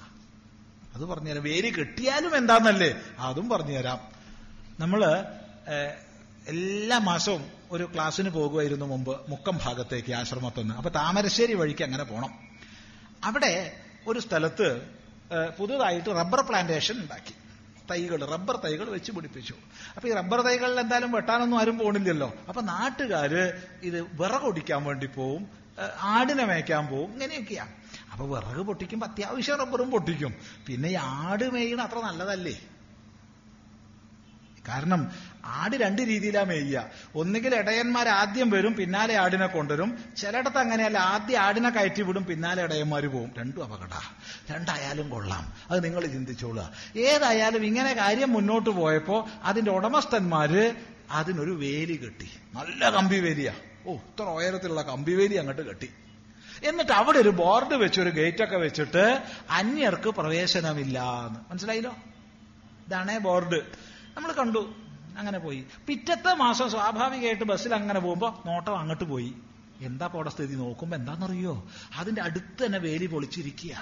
അത് 0.95 1.05
പറഞ്ഞുതരാം. 1.05 1.43
വേലി 1.43 1.69
കെട്ടിയാലും 1.69 2.37
എന്താന്നല്ലേ? 2.37 2.95
അതും 3.19 3.49
പറഞ്ഞുതരാം. 3.49 3.99
നമ്മൾ 4.79 5.05
എല്ലാ 6.47 6.97
മാസവും 6.97 7.51
ഒരു 7.71 7.89
ക്ലാസ്സിന് 7.93 8.29
പോകുമായിരുന്നു 8.29 8.85
മുമ്പ് 8.85 9.21
മുക്കം 9.29 9.59
ഭാഗത്തേക്ക് 9.65 10.13
ആശ്രമത്തുനിന്ന് 10.13 10.75
അപ്പൊ 10.75 10.89
താമരശ്ശേരി 10.89 11.53
വഴിക്ക് 11.53 11.83
അങ്ങനെ 11.83 12.03
പോണം. 12.03 12.29
അവിടെ 13.23 13.73
ഒരു 14.07 14.19
സ്ഥലത്ത് 14.19 14.81
പുതുതായിട്ട് 15.59 16.09
റബ്ബർ 16.09 16.41
പ്ലാന്റേഷൻ 16.41 16.95
ഉണ്ടാക്കി. 16.99 17.33
തൈകൾ 17.89 18.25
റബ്ബർ 18.25 18.55
തൈകൾ 18.55 18.89
വെച്ച് 18.89 19.11
പിടിപ്പിച്ചു. 19.11 19.53
അപ്പൊ 19.95 20.09
ഈ 20.09 20.13
റബ്ബർ 20.13 20.41
തൈകളിൽ 20.41 20.79
എന്തായാലും 20.79 21.11
വെട്ടാനൊന്നും 21.11 21.59
ആരും 21.59 21.77
പോണില്ലല്ലോ. 21.77 22.33
അപ്പൊ 22.47 22.61
നാട്ടുകാര് 22.61 23.43
ഇത് 23.83 23.99
വിറകൊടിക്കാൻ 24.01 24.83
വേണ്ടി 24.83 25.05
പോവും 25.05 25.61
ആടിനെ 26.01 26.45
മേയ്ക്കാൻ 26.45 26.87
പോവും 26.87 27.11
ഇങ്ങനെയൊക്കെയാണ് 27.13 27.73
അപ്പൊ 28.11 28.25
വിറക് 28.35 28.61
പൊട്ടിക്കുമ്പോ 28.65 29.07
അത്യാവശ്യം 29.07 29.57
റബ്ബറും 29.57 29.91
പൊട്ടിക്കും. 29.91 30.33
പിന്നെ 30.67 30.89
ഈ 30.89 30.95
ആട് 30.95 31.43
മേയ്യണ 31.43 31.81
അത്ര 31.81 31.99
നല്ലതല്ലേ? 31.99 32.55
കാരണം 34.67 35.11
ആട് 35.45 35.75
രണ്ട് 35.75 36.01
രീതിയിലാ 36.01 36.43
മേയ്യ 36.43 36.87
ഒന്നുകിൽ 37.15 37.55
ഇടയന്മാർ 37.55 38.07
ആദ്യം 38.09 38.49
വരും 38.49 38.73
പിന്നാലെ 38.73 39.15
ആടിനെ 39.15 39.47
കൊണ്ടുവരും. 39.47 40.03
ചിലയിടത്ത് 40.17 40.57
അങ്ങനെയല്ല 40.57 40.97
ആദ്യം 40.97 41.39
ആടിനെ 41.39 41.69
കയറ്റി 41.69 42.01
വിടും 42.01 42.25
പിന്നാലെ 42.25 42.63
ഇടയന്മാർ 42.63 43.05
പോവും. 43.05 43.31
രണ്ടും 43.37 43.63
അപകട. 43.63 43.89
രണ്ടായാലും 44.51 45.09
കൊള്ളാം. 45.09 45.53
അത് 45.71 45.83
നിങ്ങൾ 45.83 46.05
ചിന്തിച്ചോളുക. 46.05 46.71
ഏതായാലും 46.97 47.65
ഇങ്ങനെ 47.65 47.93
കാര്യം 47.93 48.33
മുന്നോട്ട് 48.33 48.69
പോയപ്പോ 48.69 49.29
അതിന്റെ 49.43 49.71
ഉടമസ്ഥന്മാര് 49.71 50.75
അതിനൊരു 51.11 51.51
വേലി 51.51 51.95
കെട്ടി. 51.95 52.29
നല്ല 52.53 52.89
കമ്പി 52.89 53.19
വേലിയാ. 53.19 53.53
ഓ 53.85 53.93
ഇത്ര 53.93 54.23
ഉയരത്തിലുള്ള 54.23 54.81
കമ്പി 54.81 55.11
വേലി 55.11 55.35
അങ്ങോട്ട് 55.35 55.61
കെട്ടി. 55.67 55.89
എന്നിട്ട് 56.63 56.91
അവിടെ 56.91 57.17
ഒരു 57.17 57.29
ബോർഡ് 57.29 57.73
വെച്ച് 57.73 58.01
ഒരു 58.01 58.09
ഗേറ്റൊക്കെ 58.09 58.57
വെച്ചിട്ട് 58.57 59.21
അന്യർക്ക് 59.49 60.09
പ്രവേശനമില്ല 60.09 60.99
എന്ന് 61.27 61.39
മനസ്സിലായില്ലോ? 61.51 61.95
ഇതാണേ 62.87 63.17
ബോർഡ്. 63.17 63.90
നമ്മൾ 64.17 64.31
കണ്ടു. 64.31 64.75
അങ്ങനെ 65.17 65.39
പോയി. 65.39 65.65
പിറ്റത്തെ 65.87 66.33
മാസം 66.33 66.69
സ്വാഭാവികമായിട്ട് 66.69 67.43
ബസ്സിൽ 67.43 67.75
അങ്ങനെ 67.75 67.99
പോകുമ്പോ 67.99 68.43
നോട്ടം 68.45 68.79
അങ്ങോട്ട് 68.79 69.03
പോയി. 69.03 69.33
എന്താ 69.81 70.07
പോടെ 70.07 70.29
സ്ഥിതി? 70.29 70.55
നോക്കുമ്പോ 70.55 70.97
എന്താണെന്നറിയോ 70.97 71.69
അതിന്റെ 71.95 72.21
അടുത്ത് 72.21 72.65
തന്നെ 72.65 72.79
വേലി 72.79 73.05
പൊളിച്ചിരിക്കുക 73.05 73.75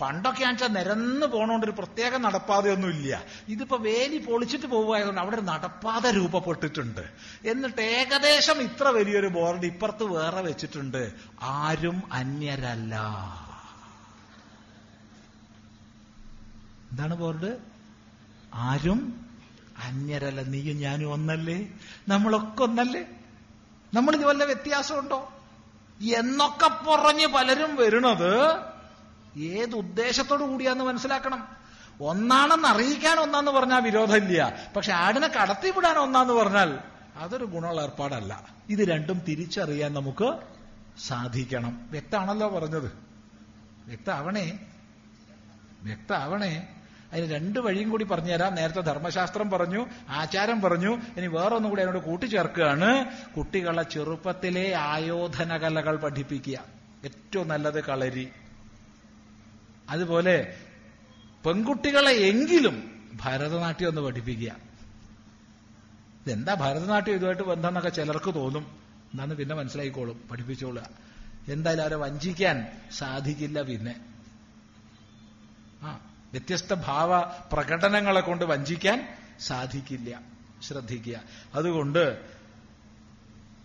പണ്ടൊക്കെ 0.00 0.44
ആണെച്ചാൽ 0.44 0.68
നിരന്ന് 0.68 1.26
പോണോണ്ട് 1.26 1.66
ഒരു 1.66 1.72
പ്രത്യേക 1.78 2.16
നടപ്പാതയൊന്നും 2.16 2.88
ഇല്ല. 2.88 3.24
ഇതിപ്പോ 3.48 3.76
വേലി 3.76 4.18
പൊളിച്ചിട്ട് 4.18 4.66
പോവുകയായതുകൊണ്ട് 4.66 5.20
അവിടെ 5.20 5.36
ഒരു 5.36 5.42
നടപ്പാത 5.42 6.06
രൂപപ്പെട്ടിട്ടുണ്ട്. 6.06 7.12
എന്നിട്ട് 7.44 7.80
ഏകദേശം 7.80 8.62
ഇത്ര 8.62 8.88
വലിയൊരു 8.88 9.26
ബോർഡ് 9.26 9.66
ഇപ്പുറത്ത് 9.66 10.02
വേറെ 10.02 10.40
വെച്ചിട്ടുണ്ട്. 10.40 11.12
ആരും 11.42 12.02
അന്യരല്ല. 12.12 12.94
എന്താണ് 16.90 17.16
ബോർഡ്? 17.16 17.69
ആരും 18.54 19.26
അന്യരല്ല 19.84 20.42
നീയും 20.42 20.80
ഞാനും 20.80 21.12
ഒന്നല്ലേ? 21.12 21.68
നമ്മളൊക്കെ 22.08 22.62
ഒന്നല്ലേ? 22.62 23.04
നമ്മളിത് 23.94 24.24
വല്ല 24.24 24.44
വ്യത്യാസമുണ്ടോ? 24.44 25.32
എന്നൊക്കെ 26.16 26.68
പറഞ്ഞ് 26.68 27.26
പലരും 27.26 27.76
വരുന്നത് 27.76 28.58
ഏത് 29.38 29.74
ഉദ്ദേശത്തോടു 29.74 30.44
കൂടിയാന്ന് 30.44 30.84
മനസ്സിലാക്കണം. 30.84 31.48
ഒന്നാണെന്ന് 32.00 32.68
അറിയിക്കാൻ 32.68 33.18
ഒന്നാന്ന് 33.18 33.50
പറഞ്ഞാൽ 33.50 33.80
വിരോധമില്ല. 33.80 34.68
പക്ഷെ 34.76 34.92
ആടിനെ 34.92 35.28
കടത്തിവിടാൻ 35.28 35.96
ഒന്നാന്ന് 35.98 36.32
പറഞ്ഞാൽ 36.32 36.78
അതൊരു 37.16 37.44
ഗുണമുള്ള 37.44 37.82
ഏർപ്പാടല്ല. 37.82 38.44
ഇത് 38.68 38.88
രണ്ടും 38.88 39.18
തിരിച്ചറിയാൻ 39.18 39.94
നമുക്ക് 39.94 40.38
സാധിക്കണം. 41.06 41.88
വ്യക്തമാണല്ലോ 41.90 42.48
പറഞ്ഞത്. 42.48 42.92
വ്യക്തമാവണേ 43.86 44.58
വ്യക്തമാവണേ 45.82 46.79
അതിന് 47.12 47.30
രണ്ട് 47.32 47.58
വഴിയും 47.58 47.90
കൂടി 47.90 48.04
പറഞ്ഞുതരാം. 48.04 48.54
നേരത്തെ 48.54 48.80
ധർമ്മശാസ്ത്രം 48.80 49.50
പറഞ്ഞു 49.50 49.86
ആചാരം 50.08 50.60
പറഞ്ഞു. 50.60 50.98
ഇനി 51.16 51.26
വേറൊന്നും 51.26 51.70
കൂടി 51.70 51.82
അതിനോട് 51.82 52.04
കൂട്ടിച്ചേർക്കുകയാണ്. 52.04 53.06
കുട്ടികളെ 53.36 53.82
ചെറുപ്പത്തിലെ 53.82 54.72
ആയോധന 54.72 55.56
കലകൾ 55.56 55.96
പഠിപ്പിക്കുക. 55.96 56.64
ഏറ്റവും 57.04 57.48
നല്ലത് 57.48 57.84
കളരി. 57.84 58.28
അതുപോലെ 59.90 60.56
പെൺകുട്ടികളെ 61.46 62.12
എങ്കിലും 62.12 63.06
ഭരതനാട്യം 63.14 63.88
ഒന്ന് 63.88 64.00
പഠിപ്പിക്കുക. 64.00 64.56
ഇതെന്താ 66.26 66.54
ഭരതനാട്യം 66.54 67.14
ഇതുമായിട്ട് 67.14 67.42
ബന്ധം 67.42 67.68
എന്നൊക്കെ 67.68 67.88
ചിലർക്ക് 67.88 68.34
തോന്നും. 68.34 68.62
എന്നാന്ന് 69.12 69.34
പിന്നെ 69.34 69.54
മനസ്സിലായിക്കോളും. 69.54 70.20
പഠിപ്പിച്ചോളുക. 70.30 70.88
എന്തായാലും 71.48 71.82
അവരെ 71.82 71.96
വഞ്ചിക്കാൻ 71.96 72.66
സാധിക്കില്ല 72.92 73.62
പിന്നെ. 73.62 73.94
ആ 75.82 76.00
വ്യത്യസ്ത 76.32 76.74
ഭാവ 76.74 77.20
പ്രകടനങ്ങളെ 77.52 78.20
കൊണ്ട് 78.20 78.44
വഞ്ചിക്കാൻ 78.44 78.98
സാധിക്കില്ല 79.40 80.20
ശ്രദ്ധിക്കുക. 80.62 81.16
അതുകൊണ്ട് 81.54 82.02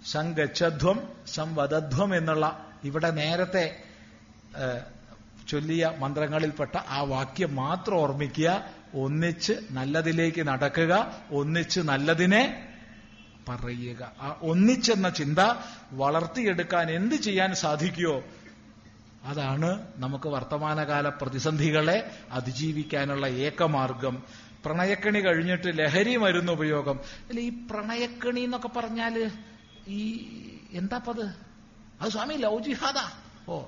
സംഗച്ഛധ്വം 0.06 0.98
സംവദധ്വം 1.28 2.18
എന്നുള്ള 2.18 2.46
ഇവിടെ 2.84 3.10
നേരത്തെ 3.12 3.84
ചൊല്ലിയ 5.48 5.94
മന്ത്രങ്ങളിൽപ്പെട്ട 6.00 6.78
ആ 6.78 7.02
വാക്യം 7.02 7.56
മാത്രം 7.56 7.96
ഓർമ്മിക്കുക 7.96 8.50
ഒന്നിച്ച് 8.94 9.54
നല്ലതിലേക്ക് 9.72 10.48
നടക്കുക 10.48 10.94
ഒന്നിച്ച് 11.32 11.80
നല്ലതിനെ 11.80 12.72
പറയുക. 13.50 14.12
ആ 14.22 14.38
ഒന്നിച്ചെന്ന 14.42 15.10
ചിന്ത 15.10 15.40
വളർത്തിയെടുക്കാൻ 15.92 16.92
എന്ത് 16.92 17.16
ചെയ്യാൻ 17.16 17.56
സാധിക്കുമോ 17.56 18.16
അതാണ് 19.26 19.94
നമുക്ക് 19.98 20.28
വർത്തമാനകാല 20.30 21.10
പ്രതിസന്ധികളെ 21.10 22.12
അതിജീവിക്കാനുള്ള 22.32 23.28
ഏകമാർഗം. 23.28 24.24
പ്രണയക്കണി 24.66 25.20
കഴിഞ്ഞിട്ട് 25.20 25.80
ലഹരി 25.80 26.16
മരുന്ന് 26.16 26.52
ഉപയോഗം. 26.52 27.00
അല്ല 27.30 27.40
ഈ 27.40 27.50
പ്രണയക്കണി 27.50 28.40
എന്നൊക്കെ 28.40 28.68
പറഞ്ഞാൽ 28.68 29.32
ഈ 29.88 30.02
എന്താപ്പത്? 30.72 31.26
അത് 32.02 32.10
സ്വാമി 32.10 32.34
ലവ് 32.34 32.76
ഓ 33.50 33.64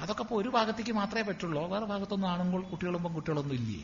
അതൊക്കെ 0.00 0.22
ഇപ്പൊ 0.22 0.36
ഒരു 0.36 0.48
ഭാഗത്തേക്ക് 0.48 0.92
മാത്രമേ 0.92 1.22
പറ്റുള്ളൂ. 1.22 1.62
വേറെ 1.66 1.84
ഭാഗത്തൊന്നും 1.84 2.28
ആണുങ്ങൾ 2.28 2.60
കുട്ടികളും 2.62 3.02
പെൺകുട്ടികളൊന്നും 3.02 3.54
ഇല്ലേ? 3.54 3.80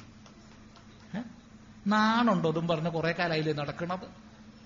നാണുണ്ടോ? 1.86 2.51
അതും 2.51 2.69
പറഞ്ഞ് 2.69 2.91
കുറെ 2.91 3.12
കാലമായില്ലേ 3.12 3.53
നടക്കണത്? 3.53 4.07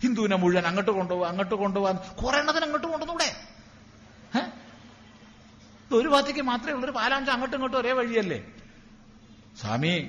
ഹിന്ദുവിനെ 0.03 0.37
മുഴുവൻ 0.37 0.67
അങ്ങോട്ട് 0.67 0.91
കൊണ്ടുപോകാൻ 0.91 1.31
അങ്ങോട്ട് 1.31 1.55
കൊണ്ടുപോകാൻ 1.55 1.97
കുറെ 2.25 2.39
എണ്ണത്തിന് 2.39 2.65
അങ്ങോട്ട് 2.65 2.87
കൊണ്ടുവന്നൂടെ? 2.87 3.48
ഒരു 5.93 6.09
ഭാഗത്തേക്ക് 6.09 6.41
മാത്രമേ 6.41 6.73
ഉള്ളൂ 6.73 6.85
ഒരു 6.85 6.93
പാലാഞ്ച് 6.93 7.31
അങ്ങോട്ടും 7.31 7.57
ഇങ്ങോട്ടും 7.57 7.79
ഒരേ 7.79 7.93
വഴിയല്ലേ? 7.93 8.45
സ്വാമി 9.61 10.09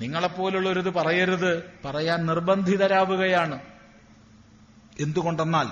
നിങ്ങളെപ്പോലുള്ളൊരിത് 0.00 0.90
പറയരുത്. 0.90 1.70
പറയാൻ 1.84 2.26
നിർബന്ധിതരാവുകയാണ്. 2.26 3.60
എന്തുകൊണ്ടെന്നാൽ 5.00 5.68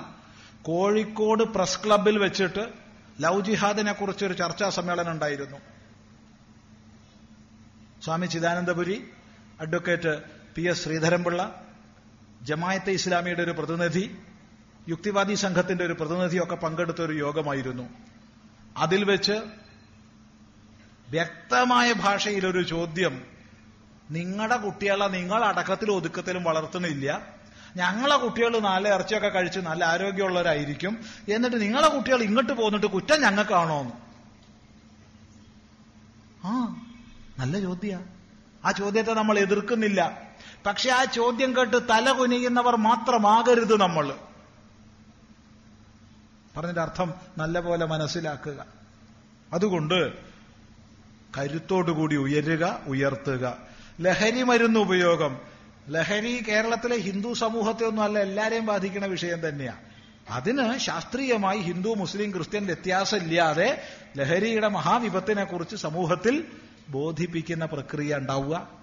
കോഴിക്കോട് 0.63 1.43
പ്രസ് 1.43 1.85
ക്ലബിൽ 1.87 2.19
വെച്ചിട്ട് 2.19 2.73
ലവ് 3.21 3.41
ജിഹാദിനെ 3.41 3.93
കുറിച്ചൊരു 3.93 4.33
ചർച്ചാ 4.33 4.69
സമ്മേളനം 4.69 5.11
ഉണ്ടായിരുന്നു. 5.11 5.57
Swami 8.05 8.27
Chidanandapuri 8.27 9.11
advocate 9.61 10.23
P 10.55 10.63
S 10.63 10.85
Sreedharan Pillai 10.85 11.67
Jamaate 12.43 12.91
ഇസ്ലാമിയുടെ 12.91 13.43
ഒരു 13.43 13.51
പ്രതിനിധി 13.51 14.17
യുക്തിവാദി 14.89 15.35
സംഘത്തിന്റെ 15.35 15.85
ഒരു 15.85 15.93
പ്രതിനിധിയൊക്കെ 15.93 16.55
പങ്കെടുത്ത 16.55 17.03
ഒരു 17.03 17.13
യോഗമായിരുന്നു. 17.13 18.16
അതിൽ 18.77 19.05
വെച്ച് 19.05 19.33
വ്യക്തമായ 21.11 21.93
ഭാഷയിൽ 21.93 22.47
ഒരു 22.47 22.63
ചോദ്യം 22.63 23.27
നിങ്ങളുടെ 24.11 24.57
കുട്ടികളെ 24.57 25.07
നിങ്ങൾ 25.07 25.45
അടക്കത്തിലും 25.45 25.97
ഒതുക്കത്തിലും 25.97 26.45
വളർത്തുന്നില്ല. 26.45 27.37
ഞങ്ങളെ 27.77 28.17
കുട്ടികൾ 28.17 28.59
നല്ല 28.59 28.89
ഇറച്ചിയൊക്കെ 28.89 29.29
കഴിച്ച് 29.29 29.59
നല്ല 29.59 29.85
ആരോഗ്യമുള്ളവരായിരിക്കും. 29.85 31.05
എന്നിട്ട് 31.29 31.61
നിങ്ങളെ 31.61 31.89
കുട്ടികൾ 31.89 32.23
ഇങ്ങോട്ട് 32.23 32.53
പോന്നിട്ട് 32.53 32.87
കുറ്റം 32.87 33.21
ഞങ്ങൾക്കാണോ 33.21 33.93
ആ 36.45 36.53
നല്ല 37.39 37.61
ചോദ്യ. 37.61 38.01
ആ 38.65 38.71
ചോദ്യത്തെ 38.71 39.13
നമ്മൾ 39.13 39.39
എതിർക്കുന്നില്ല. 39.39 40.21
പക്ഷെ 40.67 40.91
ആ 40.91 41.05
ചോദ്യം 41.05 41.57
കേട്ട് 41.57 41.89
തല 41.91 42.13
കുനിയുന്നവർ 42.13 42.77
മാത്രമാകരുത് 42.77 43.81
നമ്മൾ. 43.81 44.26
പറഞ്ഞതിന്റെ 46.57 46.83
അർത്ഥം 46.83 47.15
നല്ലപോലെ 47.39 47.87
മനസ്സിലാക്കുക. 47.87 48.67
അതുകൊണ്ട് 49.53 50.13
കരുത്തോടുകൂടി 51.39 52.17
ഉയരുക 52.17 52.81
ഉയർത്തുക. 52.87 53.57
ലഹരി 54.01 54.43
മരുന്ന് 54.43 54.81
ഉപയോഗം. 54.81 55.39
ലഹരി 55.89 56.45
കേരളത്തിലെ 56.49 56.97
ഹിന്ദു 56.97 57.33
സമൂഹത്തെ 57.33 57.85
ഒന്നും 57.85 58.03
അല്ല 58.03 58.19
എല്ലാരെയും 58.19 58.67
ബാധിക്കുന്ന 58.67 59.07
വിഷയം 59.07 59.49
തന്നെയാണ് 59.49 59.79
അതിന് 60.31 60.79
ശാസ്ത്രീയമായി 60.79 61.59
ഹിന്ദു 61.59 61.95
മുസ്ലിം 61.95 62.31
ക്രിസ്ത്യൻ 62.31 62.67
വ്യത്യാസമില്ലാതെ 62.67 63.83
ലഹരിയുടെ 64.17 64.69
മഹാവിപത്തിനെ 64.69 65.45
കുറിച്ച് 65.45 65.77
സമൂഹത്തിൽ 65.77 66.45
ബോധിപ്പിക്കുന്ന 66.89 67.65
പ്രക്രിയ 67.65 68.17
ഉണ്ടാവുക. 68.17 68.76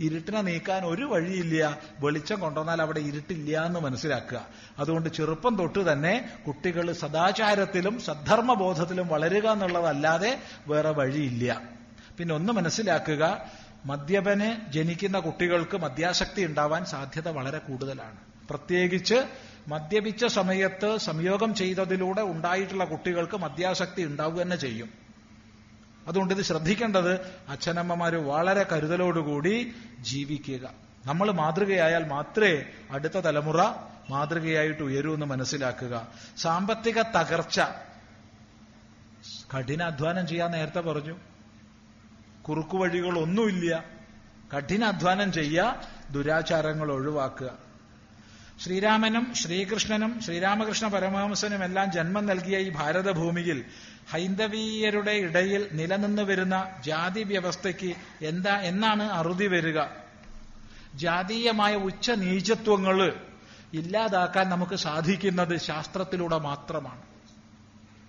ഇരുട്ടിനെ 0.00 0.40
നീക്കാൻ 0.40 0.84
ഒരു 0.84 1.04
വഴിയില്ല. 1.04 1.78
വെളിച്ചം 2.00 2.40
കൊണ്ടുവന്നാൽ 2.40 2.82
അവിടെ 2.82 3.00
ഇരുട്ടില്ല 3.00 3.66
എന്ന് 3.66 3.80
മനസ്സിലാക്കുക. 3.80 4.46
അതുകൊണ്ട് 4.78 5.08
ചെറുപ്പം 5.08 5.56
തൊട്ട് 5.56 5.92
തന്നെ 5.92 6.30
കുട്ടികൾ 6.46 6.92
സദാചാരത്തിലും 6.92 8.00
സദ്ധർമ്മബോധത്തിലും 8.00 9.08
വളരുക 9.08 9.48
എന്നുള്ളതല്ലാതെ 9.48 10.40
വേറെ 10.66 10.90
വഴിയില്ല. 10.90 11.62
പിന്നെ 12.18 12.34
ഒന്ന് 12.34 12.52
മനസ്സിലാക്കുക 12.52 13.44
മദ്യപന് 13.86 14.72
ജനിക്കുന്ന 14.72 15.18
കുട്ടികൾക്ക് 15.18 15.76
മദ്യാസക്തി 15.76 16.44
ഉണ്ടാവാൻ 16.44 16.84
സാധ്യത 16.84 17.28
വളരെ 17.28 17.58
കൂടുതലാണ്. 17.58 18.18
പ്രത്യേകിച്ച് 18.50 19.18
മദ്യപിച്ച 19.68 20.24
സമയത്ത് 20.26 20.98
സംയോഗം 20.98 21.54
ചെയ്തതിലൂടെ 21.54 22.22
ഉണ്ടായിട്ടുള്ള 22.22 22.84
കുട്ടികൾക്ക് 22.84 23.36
മദ്യാസക്തി 23.36 24.02
ഉണ്ടാവുക 24.04 24.42
തന്നെ 24.42 24.56
ചെയ്യും. 24.56 25.09
അതുകൊണ്ട് 26.08 26.34
ഇത് 26.34 26.42
ശ്രദ്ധിക്കേണ്ടത് 26.42 27.20
അച്ഛനമ്മമാര് 27.48 28.16
വളരെ 28.16 28.66
കരുതലോടുകൂടി 28.72 29.74
ജീവിക്കുക. 30.00 30.70
നമ്മൾ 31.06 31.30
മാതൃകയായാൽ 31.30 32.06
മാത്രമേ 32.06 32.64
അടുത്ത 32.90 33.12
തലമുറ 33.12 33.62
മാതൃകയായിട്ട് 34.10 34.82
ഉയരൂ 34.82 35.14
എന്ന് 35.14 35.26
മനസ്സിലാക്കുക. 35.26 36.08
സാമ്പത്തിക 36.36 37.02
തകർച്ച. 37.02 37.60
കഠിനാധ്വാനം 39.56 40.26
ചെയ്യാൻ 40.26 40.50
നേരത്തെ 40.50 40.80
പറഞ്ഞു. 40.80 41.16
കുറുക്കു 42.48 42.76
വഴികളൊന്നുമില്ല. 42.76 43.84
കഠിനാധ്വാനം 44.56 45.32
ചെയ്യുക 45.32 45.88
ദുരാചാരങ്ങൾ 46.10 46.92
ഒഴിവാക്കുക. 46.92 47.69
ശ്രീരാമനും 48.60 49.34
ശ്രീകൃഷ്ണനും 49.34 50.20
ശ്രീരാമകൃഷ്ണ 50.20 50.86
പരമഹംസനും 50.88 51.62
എല്ലാം 51.64 51.92
ജന്മം 51.92 52.26
നൽകിയ 52.26 52.56
ഈ 52.58 52.70
ഭാരതഭൂമിയിൽ 52.70 53.58
ഹൈന്ദവീയരുടെ 54.12 55.14
ഇടയിൽ 55.26 55.62
നിലനിന്നു 55.72 56.22
വരുന്ന 56.22 56.56
ജാതി 56.84 57.22
വ്യവസ്ഥയ്ക്ക് 57.22 57.90
എന്താ 58.20 58.54
എന്നാണ് 58.60 59.04
അറുതി 59.10 59.46
വരിക. 59.46 59.78
ജാതീയമായ 60.94 61.74
ഉച്ച 61.88 62.10
നീചത്വങ്ങൾ 62.10 62.98
ഇല്ലാതാക്കാൻ 63.72 64.48
നമുക്ക് 64.48 64.74
സാധിക്കുന്നത് 64.74 65.56
ശാസ്ത്രത്തിലൂടെ 65.68 66.38
മാത്രമാണ്. 66.38 67.02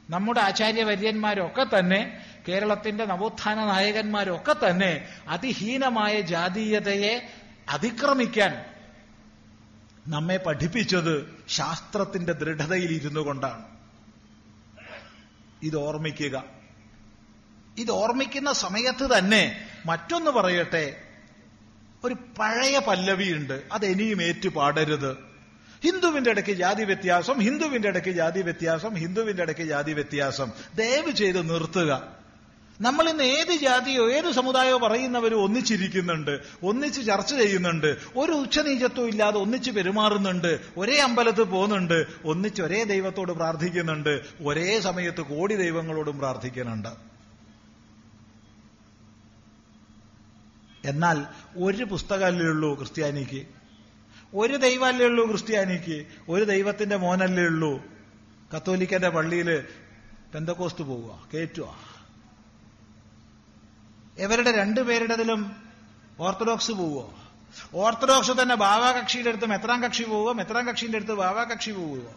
നമ്മുടെ 0.10 0.42
ആചാര്യവര്യന്മാരൊക്കെ 0.42 1.66
തന്നെ 1.76 2.02
കേരളത്തിന്റെ 2.48 3.06
നവോത്ഥാന 3.06 3.58
നായകന്മാരൊക്കെ 3.66 4.56
തന്നെ 4.66 4.92
അതിഹീനമായ 5.28 6.14
ജാതീയതയെ 6.34 7.14
അതിക്രമിക്കാൻ 7.70 8.54
നമ്മെ 10.08 10.38
പഠിപ്പിച്ചത് 10.38 11.44
ശാസ്ത്രത്തിന്റെ 11.48 12.34
ദൃഢതയിൽ 12.34 12.92
ഇരുന്നു 12.92 13.20
കൊണ്ടാണ്. 13.20 13.66
ഇത് 15.64 15.76
ഓർമ്മിക്കുക. 15.76 16.44
ഇത് 17.78 17.92
ഓർമ്മിക്കുന്ന 17.92 18.54
സമയത്ത് 18.54 19.18
തന്നെ 19.18 19.68
മറ്റൊന്ന് 19.86 20.32
പറയട്ടെ. 20.32 21.02
ഒരു 22.04 22.14
പഴയ 22.40 22.80
പല്ലവിയുണ്ട്. 22.80 23.62
അത് 23.72 23.86
ഇനിയും 23.86 24.24
ഏറ്റു 24.24 24.50
പാടരുത് 24.50 25.18
ഹിന്ദുവിന്റെ 25.84 26.30
ഇടയ്ക്ക് 26.30 26.52
ജാതി 26.52 26.84
വ്യത്യാസം 26.84 27.40
ഹിന്ദുവിന്റെ 27.40 27.88
ഇടയ്ക്ക് 27.88 28.10
ജാതി 28.10 28.42
വ്യത്യാസം 28.42 28.94
ഹിന്ദുവിന്റെ 28.94 29.44
ഇടയ്ക്ക് 29.44 29.62
ജാതി 29.62 29.94
വ്യത്യാസം. 29.94 30.52
ദയവ് 30.76 31.12
ചെയ്ത് 31.12 31.50
നിർത്തുക. 31.50 32.21
നമ്മൾ 32.82 33.10
ഇന്ന് 33.10 33.24
ഏത് 33.24 33.54
ജാതിയോ 33.54 34.12
ഏത് 34.12 34.32
സമുദായമോ 34.32 34.88
പറയുന്നവരും 34.88 35.44
ഒന്നിച്ചിരിക്കുന്നുണ്ട് 35.44 36.40
ഒന്നിച്ച് 36.64 37.02
ചർച്ച 37.06 37.34
ചെയ്യുന്നുണ്ട് 37.34 37.98
ഒരു 38.16 38.32
ഉച്ചനീചത്വം 38.32 39.08
ഇല്ലാതെ 39.08 39.38
ഒന്നിച്ച് 39.38 39.72
പെരുമാറുന്നുണ്ട് 39.72 40.62
ഒരേ 40.78 40.98
അമ്പലത്തിൽ 40.98 41.44
പോകുന്നുണ്ട് 41.44 42.06
ഒന്നിച്ച് 42.26 42.62
ഒരേ 42.62 42.84
ദൈവത്തോട് 42.84 43.32
പ്രാർത്ഥിക്കുന്നുണ്ട് 43.32 44.22
ഒരേ 44.42 44.80
സമയത്ത് 44.80 45.22
കോടി 45.22 45.56
ദൈവങ്ങളോടും 45.56 46.18
പ്രാർത്ഥിക്കുന്നുണ്ട്. 46.18 46.90
എന്നാൽ 50.86 51.26
ഒരു 51.58 51.84
പുസ്തകമല്ലേ 51.84 52.46
ഉള്ളൂ 52.46 52.76
ക്രിസ്ത്യാനിക്ക്? 52.76 53.46
ഒരു 54.36 54.56
ദൈവമല്ലേ 54.56 55.06
ഉള്ളൂ 55.06 55.28
ക്രിസ്ത്യാനിക്ക്? 55.28 56.06
ഒരു 56.30 56.44
ദൈവത്തിന്റെ 56.44 56.96
മോനല്ലേ 56.96 57.44
ഉള്ളൂ? 57.44 57.84
കത്തോലിക്കന്റെ 58.56 59.10
പള്ളിയിൽ 59.10 59.64
പെന്തക്കോസ്ത് 60.36 60.82
പോവുക 60.82 61.30
കയറ്റുക 61.34 61.91
ഇവരുടെ 64.18 64.52
രണ്ടുപേരുടേതിലും 64.52 65.56
ഓർത്തഡോക്സ് 66.20 66.72
പോവോ 66.72 67.14
ഓർത്തഡോക്സ് 67.74 68.32
തന്നെ 68.32 68.56
ബാവാകക്ഷിയുടെ 68.56 69.30
അടുത്ത് 69.30 69.46
മെത്രാം 69.46 69.84
കക്ഷി 69.84 70.04
പോവോ 70.04 70.34
മെത്രാം 70.34 70.68
കക്ഷിന്റെ 70.68 70.96
അടുത്ത് 70.96 71.14
ബാവാകക്ഷി 71.14 71.72
പോവുമോ 71.72 72.16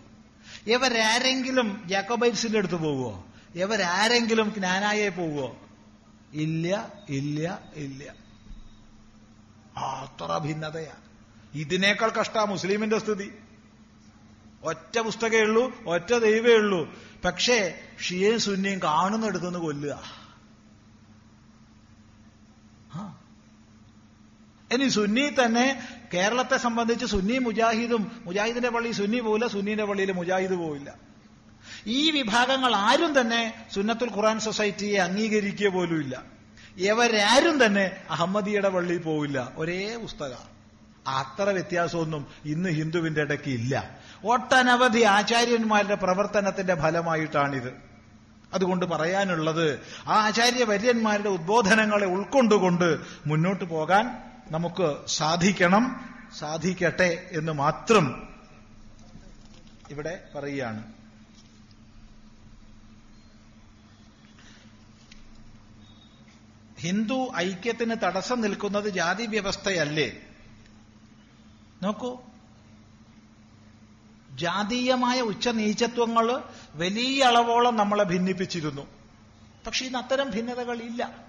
ഇവരാരെങ്കിലും 0.66 1.82
ജാക്കോബൈറ്റ്സിന്റെ 1.86 2.58
അടുത്ത് 2.58 2.74
പോവോ 2.74 3.24
ഇവരാരെങ്കിലും 3.54 4.54
ജ്ഞാനായെ 4.54 5.08
പോവോ 5.08 5.56
ഇല്ല 6.32 6.92
ഇല്ല 7.08 7.58
ഇല്ല. 7.74 8.14
അത്ര 9.76 10.38
ഭിന്നതയാ. 10.38 10.92
ഇതിനേക്കാൾ 11.54 12.10
കഷ്ടാ 12.10 12.44
മുസ്ലിമിന്റെ 12.44 12.98
സ്ഥിതി. 12.98 13.34
ഒറ്റ 14.64 14.98
പുസ്തകമേ 14.98 15.40
ഉള്ളൂ 15.40 15.84
ഒറ്റ 15.86 16.14
ദൈവമേ 16.14 16.54
ഉള്ളൂ. 16.54 16.94
പക്ഷേ 17.24 17.74
ഷിയേയും 18.08 18.40
സുന്നിയും 18.40 18.82
കാണുന്നെടുത്തുനിന്ന് 18.82 19.58
കൊല്ലുക. 19.58 20.23
ഇനി 24.74 24.88
സുന്നി 24.88 25.28
തന്നെ 25.44 25.88
കേരളത്തെ 26.14 26.56
സംബന്ധിച്ച് 26.56 27.06
സുന്നി 27.06 27.38
മുജാഹിദും 27.38 28.12
മുജാഹിദിന്റെ 28.24 28.68
പള്ളി 28.68 28.92
സുന്നി 28.92 29.20
പോവില്ല 29.20 29.46
സുന്നിന്റെ 29.46 29.84
പള്ളിയിൽ 29.84 30.12
മുജാഹിദ് 30.12 30.54
പോവില്ല. 30.54 30.94
ഈ 31.86 32.10
വിഭാഗങ്ങൾ 32.10 32.74
ആരും 32.74 33.20
തന്നെ 33.20 33.54
സുന്നത്തുൽ 33.74 34.10
ഖുറാൻ 34.16 34.40
സൊസൈറ്റിയെ 34.40 34.98
അംഗീകരിക്കുക 34.98 35.68
പോലുമില്ല 35.68 36.22
ഇവരാരും 36.76 37.66
തന്നെ 37.66 37.90
അഹമ്മദിയുടെ 38.10 38.68
പള്ളിയിൽ 38.68 39.00
പോവില്ല. 39.00 39.52
ഒരേ 39.56 39.96
പുസ്തക. 39.96 40.32
അത്ര 41.08 41.50
വ്യത്യാസമൊന്നും 41.50 42.26
ഇന്ന് 42.44 42.70
ഹിന്ദുവിന്റെ 42.70 43.20
ഇടയ്ക്ക് 43.20 43.50
ഇല്ല. 43.50 43.98
ഒട്ടനവധി 44.24 45.02
ആചാര്യന്മാരുടെ 45.02 45.94
പ്രവർത്തനത്തിന്റെ 45.94 46.74
ഫലമായിട്ടാണിത്. 46.74 47.94
അതുകൊണ്ട് 48.54 48.86
പറയാനുള്ളത് 48.86 49.80
ആ 50.06 50.14
ആചാര്യവര്യന്മാരുടെ 50.14 51.28
ഉദ്ബോധനങ്ങളെ 51.28 52.06
ഉൾക്കൊണ്ടുകൊണ്ട് 52.06 52.98
മുന്നോട്ട് 53.26 53.64
പോകാൻ 53.64 54.33
നമുക്ക് 54.50 55.06
സാധിക്കണം 55.06 56.14
സാധിക്കട്ടെ 56.38 57.30
എന്ന് 57.32 57.52
മാത്രം 57.52 58.34
ഇവിടെ 59.90 60.28
പറയുകയാണ്. 60.34 60.92
ഹിന്ദു 66.78 67.32
ഐക്യത്തിന് 67.36 67.94
തടസ്സം 68.04 68.40
നിൽക്കുന്നത് 68.40 68.88
ജാതി 68.88 69.26
വ്യവസ്ഥയല്ലേ? 69.26 70.12
നോക്കൂ. 71.82 72.20
ജാതീയമായ 74.30 75.20
ഉച്ചനീചത്വങ്ങൾ 75.20 76.44
വലിയ 76.74 77.24
അളവോളം 77.24 77.76
നമ്മളെ 77.76 78.04
ഭിന്നിപ്പിച്ചിരുന്നു. 78.04 78.86
പക്ഷെ 79.66 79.84
ഇന്ന് 79.84 79.98
അത്തരം 79.98 80.30
ഭിന്നതകൾ 80.30 80.80
ഇല്ല 80.80 81.24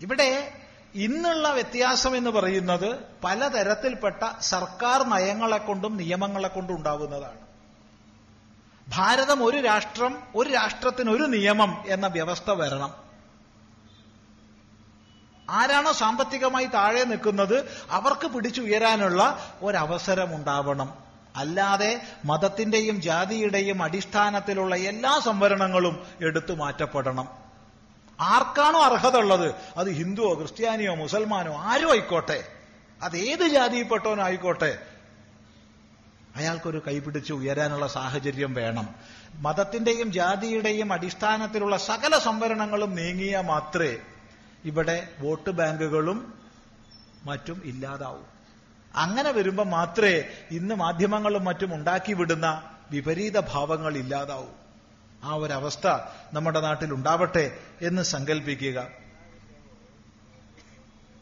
ഇവിടെ 0.00 0.59
ഇന്നുള്ള 0.94 1.52
വ്യത്യാസം 1.52 2.16
എന്ന് 2.16 2.30
പറയുന്നത് 2.30 3.04
പലതരത്തിൽപ്പെട്ട 3.24 4.40
സർക്കാർ 4.40 5.08
നയങ്ങളെ 5.08 5.58
കൊണ്ടും 5.58 5.96
നിയമങ്ങളെ 5.96 6.48
കൊണ്ടും 6.48 6.76
ഉണ്ടാകുന്നതാണ് 6.76 7.38
ഭാരതം 8.88 9.44
ഒരു 9.44 9.56
രാഷ്ട്രം 9.56 10.18
ഒരു 10.34 10.50
രാഷ്ട്രത്തിന് 10.50 11.10
ഒരു 11.10 11.22
നിയമം 11.22 11.84
എന്ന 11.86 12.06
വ്യവസ്ഥ 12.06 12.50
വരണം. 12.50 13.10
ആരാണോ 15.50 15.92
സാമ്പത്തികമായി 15.92 16.66
താഴെ 16.66 17.04
നിൽക്കുന്നത് 17.04 17.86
അവർക്ക് 17.90 18.26
പിടിച്ചുയരാനുള്ള 18.26 19.38
ഒരവസരം 19.62 20.34
ഉണ്ടാവണം 20.34 20.94
അല്ലാതെ 21.36 22.02
മതത്തിന്റെയും 22.24 23.00
ജാതിയുടെയും 23.00 23.82
അടിസ്ഥാനത്തിലുള്ള 23.82 24.76
എല്ലാ 24.76 25.18
സംവരണങ്ങളും 25.18 26.06
എടുത്തു 26.20 26.52
മാറ്റപ്പെടണം. 26.52 27.49
ആർക്കാണോ 28.20 28.80
അർഹത 28.80 29.16
ഉള്ളത് 29.16 29.54
അത് 29.76 29.90
ഹിന്ദുവോ 29.90 30.34
ക്രിസ്ത്യാനിയോ 30.34 30.94
മുസൽമാനോ? 30.94 31.54
ആരോ 31.56 31.90
ആയിക്കോട്ടെ. 31.90 32.44
അത് 33.02 33.16
ഏത് 33.16 33.48
ജാതിയിൽപ്പെട്ടവനോ 33.48 34.22
ആയിക്കോട്ടെ 34.22 34.78
അയാൾക്കൊരു 36.36 36.82
കൈപിടിച്ച് 36.86 37.32
ഉയരാനുള്ള 37.32 37.86
സാഹചര്യം 37.86 38.54
വേണം. 38.54 38.88
മതത്തിന്റെയും 39.34 40.12
ജാതിയുടെയും 40.12 40.92
അടിസ്ഥാനത്തിലുള്ള 40.92 41.76
സകല 41.76 42.18
സംവരണങ്ങളും 42.18 42.94
നീങ്ങിയ 42.94 43.40
മാത്രമേ 43.40 43.96
ഇവിടെ 44.64 45.08
വോട്ട് 45.20 45.50
ബാങ്കുകളും 45.50 46.34
മറ്റും 47.24 47.62
ഇല്ലാതാവും. 47.64 48.24
അങ്ങനെ 48.94 49.30
വരുമ്പോൾ 49.30 49.66
മാത്രമേ 49.66 50.24
ഇന്ന് 50.50 50.74
മാധ്യമങ്ങളും 50.74 51.44
മറ്റും 51.44 51.74
ഉണ്ടാക്കി 51.74 52.12
വിടുന്ന 52.12 52.62
വിപരീത 52.90 53.40
ഭാവങ്ങൾ 53.40 53.96
ഇല്ലാതാവൂ. 53.96 54.59
ആ 55.24 55.34
ഒരവസ്ഥ 55.34 55.86
നമ്മുടെ 56.32 56.60
നാട്ടിൽ 56.60 56.94
ഉണ്ടാവട്ടെ 56.94 57.58
എന്ന് 57.82 58.02
സങ്കല്പിക്കുക 58.02 58.88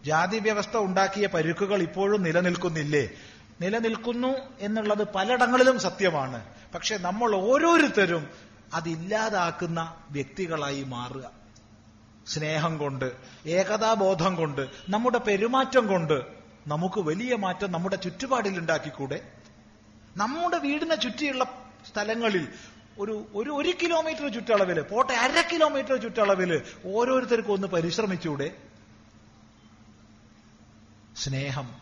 ജാതി 0.04 0.38
വ്യവസ്ഥ 0.38 0.76
ഉണ്ടാക്കിയ 0.76 1.26
പരുക്കുകൾ 1.26 1.82
ഇപ്പോഴും 1.82 2.22
നിലനിൽക്കുന്നില്ലേ? 2.22 3.08
നിലനിൽക്കുന്നു 3.60 4.28
എന്നുള്ളത് 4.60 5.08
പലയിടങ്ങളിലും 5.12 5.78
സത്യമാണ്. 5.78 6.46
പക്ഷെ 6.74 6.96
നമ്മൾ 6.96 7.34
ഓരോരുത്തരും 7.34 8.28
അതില്ലാതാക്കുന്ന 8.74 9.96
വ്യക്തികളായി 10.10 10.82
മാറുക. 10.82 11.30
സ്നേഹം 12.26 12.78
കൊണ്ട് 12.78 13.12
ഏകതാബോധം 13.46 14.36
കൊണ്ട് 14.36 14.68
നമ്മുടെ 14.88 15.18
പെരുമാറ്റം 15.18 15.86
കൊണ്ട് 15.86 16.22
നമുക്ക് 16.66 17.00
വലിയ 17.00 17.36
മാറ്റം 17.36 17.72
നമ്മുടെ 17.72 17.96
ചുറ്റുപാടിൽ 17.96 18.58
ഉണ്ടാക്കിക്കൂടെ? 18.58 19.20
നമ്മുടെ 20.16 20.58
വീടിനെ 20.58 20.94
ചുറ്റിയുള്ള 20.94 21.44
സ്ഥലങ്ങളിൽ 21.92 22.48
ഒരു 22.98 23.26
ഒരു 23.34 23.50
ഒരു 23.50 23.72
കിലോമീറ്റർ 23.82 24.32
ചുറ്റളവിൽ 24.32 24.80
പോട്ടെ 24.80 25.12
അര 25.12 25.48
കിലോമീറ്റർ 25.52 25.96
ചുറ്റളവിൽ 25.96 26.62
ഓരോരുത്തർക്കും 26.84 27.52
ഒന്ന് 27.52 27.68
പരിശ്രമിച്ചൂടെ? 27.68 28.56
സ്നേഹം. 31.16 31.74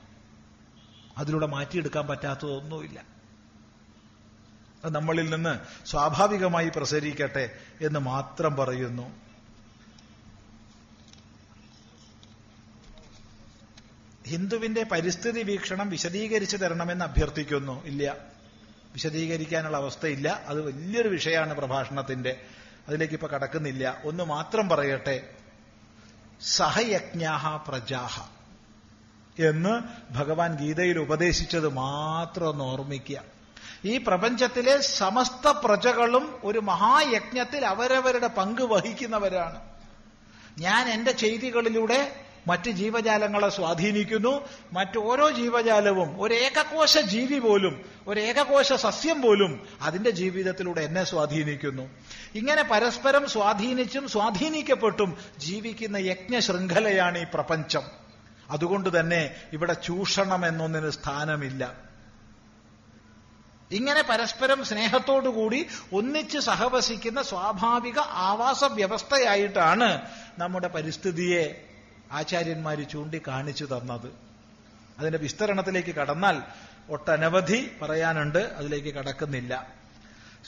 അതിലൂടെ 1.19 1.47
മാറ്റിയെടുക്കാൻ 1.47 2.07
പറ്റാത്തതൊന്നുമില്ല. 2.07 3.05
നമ്മളിൽ 4.85 5.31
നിന്ന് 5.31 5.87
സ്വാഭാവികമായി 5.87 6.71
പ്രസരിക്കട്ടെ 6.77 7.59
എന്ന് 7.81 8.01
മാത്രം 8.01 8.57
പറയുന്നു. 8.57 9.21
ഹിന്ദുവിന്റെ 14.27 14.83
പരിസ്ഥിതി 14.83 15.43
വീക്ഷണം 15.43 15.91
വിശദീകരിച്ചു 15.91 16.57
തരണമെന്ന് 16.57 17.05
അഭ്യർത്ഥിക്കുന്നു. 17.05 17.85
ഇല്ല. 17.85 18.36
വിശദീകരിക്കാനുള്ള 18.97 19.77
അവസ്ഥയില്ല. 19.77 20.43
അത് 20.47 20.63
വലിയൊരു 20.63 21.09
വിഷയമാണ് 21.09 21.55
പ്രഭാഷണത്തിന്റെ. 21.55 22.41
അതിലേക്ക് 22.89 23.15
ഇപ്പൊ 23.15 23.27
കടക്കുന്നില്ല. 23.27 24.03
ഒന്ന് 24.05 24.25
മാത്രം 24.25 24.69
പറയട്ടെ. 24.69 25.31
സഹയജ്ഞാഹ 26.41 27.57
പ്രജാഹ 27.57 28.29
എന്ന് 29.43 29.81
ഭഗവാൻ 30.13 30.57
ഗീതയിൽ 30.57 30.99
ഉപദേശിച്ചത് 30.99 31.69
മാത്രം 31.69 32.49
ഒന്ന് 32.49 32.65
ഓർമ്മിക്കുക. 32.65 33.21
ഈ 33.85 33.99
പ്രപഞ്ചത്തിലെ 33.99 34.81
സമസ്ത 34.81 35.49
പ്രജകളും 35.65 36.41
ഒരു 36.45 36.59
മഹായജ്ഞത്തിൽ 36.59 37.67
അവരവരുടെ 37.67 38.27
പങ്ക് 38.27 38.63
വഹിക്കുന്നവരാണ്. 38.63 39.63
ഞാൻ 40.59 40.89
എന്റെ 40.89 41.13
ചെയ്തികളിലൂടെ 41.13 42.26
മറ്റ് 42.47 42.71
ജീവജാലങ്ങളെ 42.71 43.49
സ്വാധീനിക്കുന്നു. 43.49 44.49
മറ്റ് 44.73 44.99
ഓരോ 44.99 45.31
ജീവജാലവും 45.31 46.23
ഒരു 46.23 46.35
ഏകകോശ 46.35 46.99
ജീവി 46.99 47.39
പോലും 47.39 47.85
ഒരു 48.07 48.21
ഏകകോശ 48.21 48.73
സസ്യം 48.73 49.23
പോലും 49.23 49.69
അതിന്റെ 49.81 50.11
ജീവിതത്തിലൂടെ 50.11 50.81
എന്നെ 50.81 51.05
സ്വാധീനിക്കുന്നു. 51.05 51.91
ഇങ്ങനെ 52.35 52.63
പരസ്പരം 52.63 53.29
സ്വാധീനിച്ചും 53.29 54.09
സ്വാധീനിക്കപ്പെട്ടും 54.09 55.17
ജീവിക്കുന്ന 55.39 55.97
യജ്ഞ 55.97 56.39
ശൃംഖലയാണ് 56.39 57.19
ഈ 57.19 57.25
പ്രപഞ്ചം. 57.35 57.83
അതുകൊണ്ട് 58.51 59.01
തന്നെ 59.01 59.35
ഇവിടെ 59.53 59.73
ചൂഷണം 59.73 60.47
എന്നൊന്നിന് 60.47 60.91
സ്ഥാനമില്ല. 60.91 61.87
ഇങ്ങനെ 63.71 64.03
പരസ്പരം 64.03 64.65
സ്നേഹത്തോടുകൂടി 64.65 65.67
ഒന്നിച്ച് 65.93 66.39
സഹവസിക്കുന്ന 66.39 67.23
സ്വാഭാവിക 67.23 67.99
ആവാസ 67.99 68.65
വ്യവസ്ഥയായിട്ടാണ് 68.65 70.01
നമ്മുടെ 70.39 70.69
പരിസ്ഥിതിയെ 70.69 71.65
ആചാര്യന്മാർ 72.13 72.83
ചൂണ്ടിക്കാണിച്ചു 72.83 73.65
തന്നത്. 73.65 74.13
അതിന്റെ 74.99 75.19
വിസ്തരണത്തിലേക്ക് 75.19 75.95
കടന്നാൽ 75.95 76.43
ഒട്ടനവധി 76.89 77.71
പറയാനുണ്ട് 77.83 78.39
അതിലേക്ക് 78.39 78.89
കടക്കുന്നില്ല. 78.89 79.75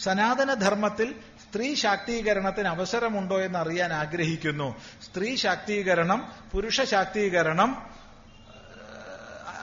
സനാതനധർമ്മത്തിൽ 0.03 1.15
സ്ത്രീ 1.51 1.75
ശാക്തീകരണത്തിന് 1.75 2.69
അവസരമുണ്ടോ 2.69 3.41
എന്ന് 3.41 3.59
അറിയാൻ 3.59 3.93
ആഗ്രഹിക്കുന്നു. 3.93 4.77
സ്ത്രീ 5.03 5.37
ശാക്തീകരണം 5.37 6.33
പുരുഷ 6.53 6.81
ശാക്തീകരണം 6.81 7.99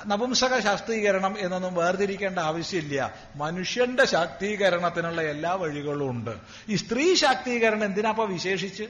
നപുംസക 0.07 0.59
ശാക്തീകരണം 0.59 1.35
എന്നൊന്നും 1.39 1.76
വേർതിരിക്കേണ്ട 1.76 2.39
ആവശ്യമില്ല. 2.39 3.13
മനുഷ്യന്റെ 3.35 4.05
ശാക്തീകരണത്തിനുള്ള 4.05 5.22
എല്ലാ 5.22 5.53
വഴികളും 5.53 6.09
ഉണ്ട്. 6.09 6.31
ഈ 6.69 6.76
സ്ത്രീ 6.76 7.15
ശാക്തീകരണം 7.15 7.85
എന്തിനാപ്പ 7.85 8.23
വിശേഷിച്ച്? 8.23 8.84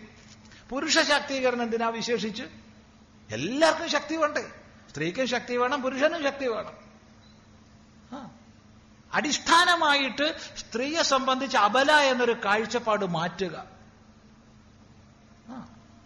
പുരുഷ 0.69 0.99
ശാക്തീകരണം 0.99 1.63
എന്തിനാ 1.63 1.89
വിശേഷിച്ച്? 1.89 2.64
എല്ലാവർക്കും 3.31 3.89
ശക്തി 3.89 4.15
വേണ്ടേ? 4.15 4.51
സ്ത്രീക്കും 4.89 5.27
ശക്തി 5.27 5.55
വേണം 5.55 5.81
പുരുഷനും 5.81 6.23
ശക്തി 6.23 6.47
വേണം. 6.47 6.85
അടിസ്ഥാനമായിട്ട് 9.13 10.37
സ്ത്രീയെ 10.57 11.01
സംബന്ധിച്ച് 11.01 11.57
അബല 11.57 11.91
എന്നൊരു 11.91 12.35
കാഴ്ചപ്പാട് 12.45 13.05
മാറ്റുക. 13.05 13.65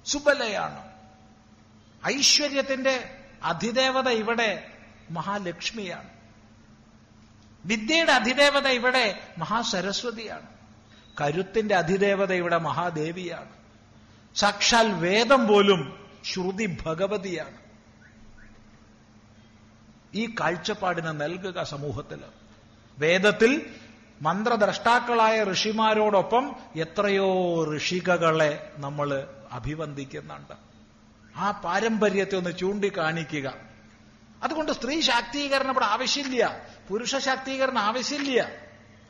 സുബലയാണ്. 0.05 0.83
ഐശ്വര്യത്തിന്റെ 2.07 3.17
അധിദേവത 3.43 4.09
ഇവിടെ 4.09 4.73
മഹാലക്ഷ്മിയാണ്. 5.11 6.09
വിദ്യയുടെ 7.65 8.11
അധിദേവത 8.11 8.67
ഇവിടെ 8.67 9.27
മഹാസരസ്വതിയാണ്. 9.37 10.47
കരുത്തിന്റെ 11.21 11.75
അധിദേവത 11.75 12.33
ഇവിടെ 12.33 12.57
മഹാദേവിയാണ്. 12.57 13.49
സാക്ഷാൽ 14.35 14.91
വേദം 14.91 15.47
പോലും 15.47 16.08
ശ്രുതി 16.25 16.77
ഭഗവതിയാണ്. 16.85 17.57
ഈ 20.15 20.35
കാഴ്ചപ്പാടിനെ 20.39 21.11
നൽകുക 21.11 21.63
സമൂഹത്തിൽ 21.63 22.21
വേദത്തിൽ 22.99 23.65
മന്ത്രദ്രഷ്ടാക്കളായ 24.21 25.51
ഋഷിമാരോടൊപ്പം 25.51 26.55
എത്രയോ 26.75 27.63
ഋഷികകളെ 27.77 28.71
നമ്മൾ 28.77 29.27
അഭിവന്ദിക്കുന്നുണ്ട്. 29.51 30.53
ആ 31.35 31.51
പാരമ്പര്യത്തെ 31.51 32.35
ഒന്ന് 32.37 32.57
ചൂണ്ടിക്കാണിക്കുക. 32.57 33.53
അതുകൊണ്ട് 34.43 34.71
സ്ത്രീ 34.71 35.01
ശാക്തീകരണം 35.01 35.71
ഇവിടെ 35.71 35.85
ആവശ്യമില്ല. 35.85 36.61
പുരുഷ 36.89 37.15
ശാക്തീകരണം 37.15 37.79
ആവശ്യമില്ല. 37.79 38.51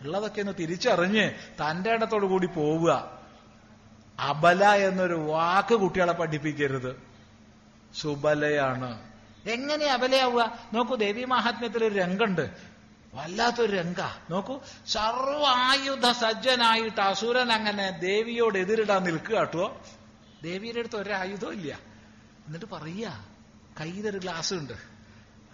ഉള്ളതൊക്കെ 0.02 0.42
ഒന്ന് 0.42 0.54
തിരിച്ചറിഞ്ഞ് 0.60 1.32
തന്റെ 1.32 1.90
ഇടത്തോടു 1.90 2.26
കൂടി 2.26 2.48
പോവുക. 2.48 3.19
അബല 4.20 4.64
എന്നൊരു 4.64 5.14
വാക്ക് 5.14 5.76
കുട്ടികളെ 5.76 6.14
പഠിപ്പിക്കരുത്. 6.14 7.04
സുബലയാണ്. 8.02 9.10
എങ്ങനെ 9.50 9.86
അബലയാവുക? 9.86 10.60
നോക്കൂ 10.74 10.96
ദേവി 10.96 11.24
മഹാത്മ്യത്തിൽ 11.24 11.86
ഒരു 11.86 11.96
രംഗുണ്ട്. 11.96 12.50
വല്ലാത്തൊരു 13.14 13.76
രംഗ. 13.78 13.96
നോക്കൂ 14.30 14.60
സർവ 14.88 15.44
ആയുധ 15.48 16.12
സജ്ജനായിട്ട് 16.12 17.02
അസുരൻ 17.02 17.52
അങ്ങനെ 17.52 17.90
ദേവിയോട് 17.90 18.58
എതിരിടാൻ 18.58 19.04
നിൽക്കുക 19.04 19.38
കേട്ടോ. 19.38 19.82
ദേവിയുടെ 20.44 20.80
അടുത്ത് 20.80 20.96
ഒരായുധം 20.96 21.54
ഇല്ല. 21.54 21.80
എന്നിട്ട് 22.48 22.66
പറയ 22.66 23.12
കയ്യിലൊരു 23.80 24.18
ഗ്ലാസ് 24.18 24.54
ഉണ്ട് 24.54 24.74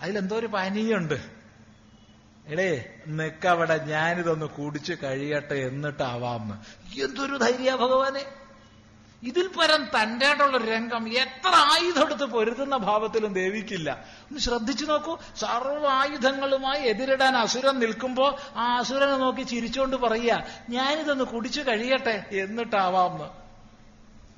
അതിലെന്തോ 0.01 0.35
ഒരു 0.35 0.47
പാനീയമുണ്ട് 0.47 1.29
എടേ 2.47 2.89
നിക്കവിടെ 3.07 3.77
ഞാനിതൊന്ന് 3.77 4.45
കുടിച്ചു 4.45 4.97
കഴിയട്ടെ 5.03 5.55
എന്നിട്ടാവാമെന്ന് 5.55 6.55
എന്തൊരു 7.01 7.37
ധൈര്യ 7.37 7.75
ഭഗവാനെ. 7.75 8.25
ഇതിൽ 9.23 9.47
പരം 9.47 9.85
തന്റെ 9.85 10.25
ആയിട്ടുള്ള 10.25 10.57
രംഗം 10.57 11.09
എത്ര 11.09 11.47
ആയുധം 11.47 12.05
എടുത്ത് 12.05 12.23
പൊരുതുന്ന 12.23 12.77
ഭാവത്തിലും 12.77 13.33
ദേവിക്കില്ല. 13.33 13.89
ഒന്ന് 14.23 14.39
ശ്രദ്ധിച്ചു 14.39 14.85
നോക്കൂ. 14.85 15.17
സർവ 15.39 15.87
ആയുധങ്ങളുമായി 15.87 16.83
എതിരിടാൻ 16.83 17.37
അസുരൻ 17.37 17.79
നിൽക്കുമ്പോ 17.79 18.37
ആ 18.55 18.77
അസുരനെ 18.77 19.17
നോക്കി 19.17 19.41
ചിരിച്ചുകൊണ്ട് 19.41 19.95
പറയുക 19.95 20.43
ഞാനിതൊന്ന് 20.69 21.23
കുടിച്ചു 21.23 21.61
കഴിയട്ടെ 21.61 22.25
എന്നിട്ടാവാം. 22.31 23.45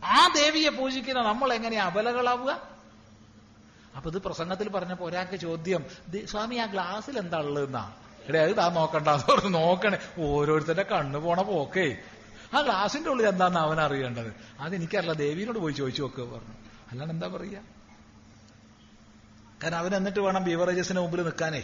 ആ 0.05 0.31
ദേവിയെ 0.35 0.69
പൂജിക്കുന്ന 0.69 1.21
നമ്മൾ 1.21 1.53
എങ്ങനെ 1.53 1.77
അബലകളാവുക 1.81 2.77
അപ്പൊ 3.97 4.09
ഇത് 4.09 4.17
പ്രസംഗത്തിൽ 4.17 4.69
പറഞ്ഞപ്പോ 4.69 5.05
ഒരാൾക്ക് 5.05 5.35
ചോദ്യം 5.35 5.85
"ദേ, 6.07 6.25
സ്വാമി 6.25 6.55
ആ 6.55 6.65
ഗ്ലാസ്സിൽ 6.65 7.19
എന്താ 7.19 7.37
ഉള്ളതെന്നാ? 7.37 7.93
എടേ 8.27 8.39
അത് 8.39 8.57
താ 8.57 8.69
നോക്കണ്ട 8.69 9.07
നോക്കണേ. 9.47 10.25
ഓരോരുത്തരുടെ 10.25 10.83
കണ്ണു 10.83 11.19
പോണ 11.19 11.41
പോക്കേ. 11.41 11.97
ആ 12.53 12.61
ഗ്ലാസിന്റെ 12.61 13.09
ഉള്ളിൽ 13.09 13.27
എന്താണെന്ന് 13.27 13.59
അവൻ 13.59 13.81
അറിയേണ്ടത്? 13.81 14.35
അത് 14.59 14.75
എനിക്കറിയില്ല 14.75 15.13
ദേവിയോട് 15.13 15.59
പോയി 15.59 15.73
ചോദിച്ചു 15.73 16.01
നോക്ക് 16.01 16.21
പറഞ്ഞു. 16.21 16.55
അല്ലാണ്ട് 16.91 17.13
എന്താ 17.13 17.27
പറയുക 17.27 17.59
കാരണം 19.63 19.77
അവൻ 19.77 19.95
എന്നിട്ട് 19.95 20.19
വേണം 20.19 20.43
ബീവറേജസിന് 20.43 20.99
മുമ്പിൽ 20.99 21.23
നിൽക്കാനേ. 21.23 21.63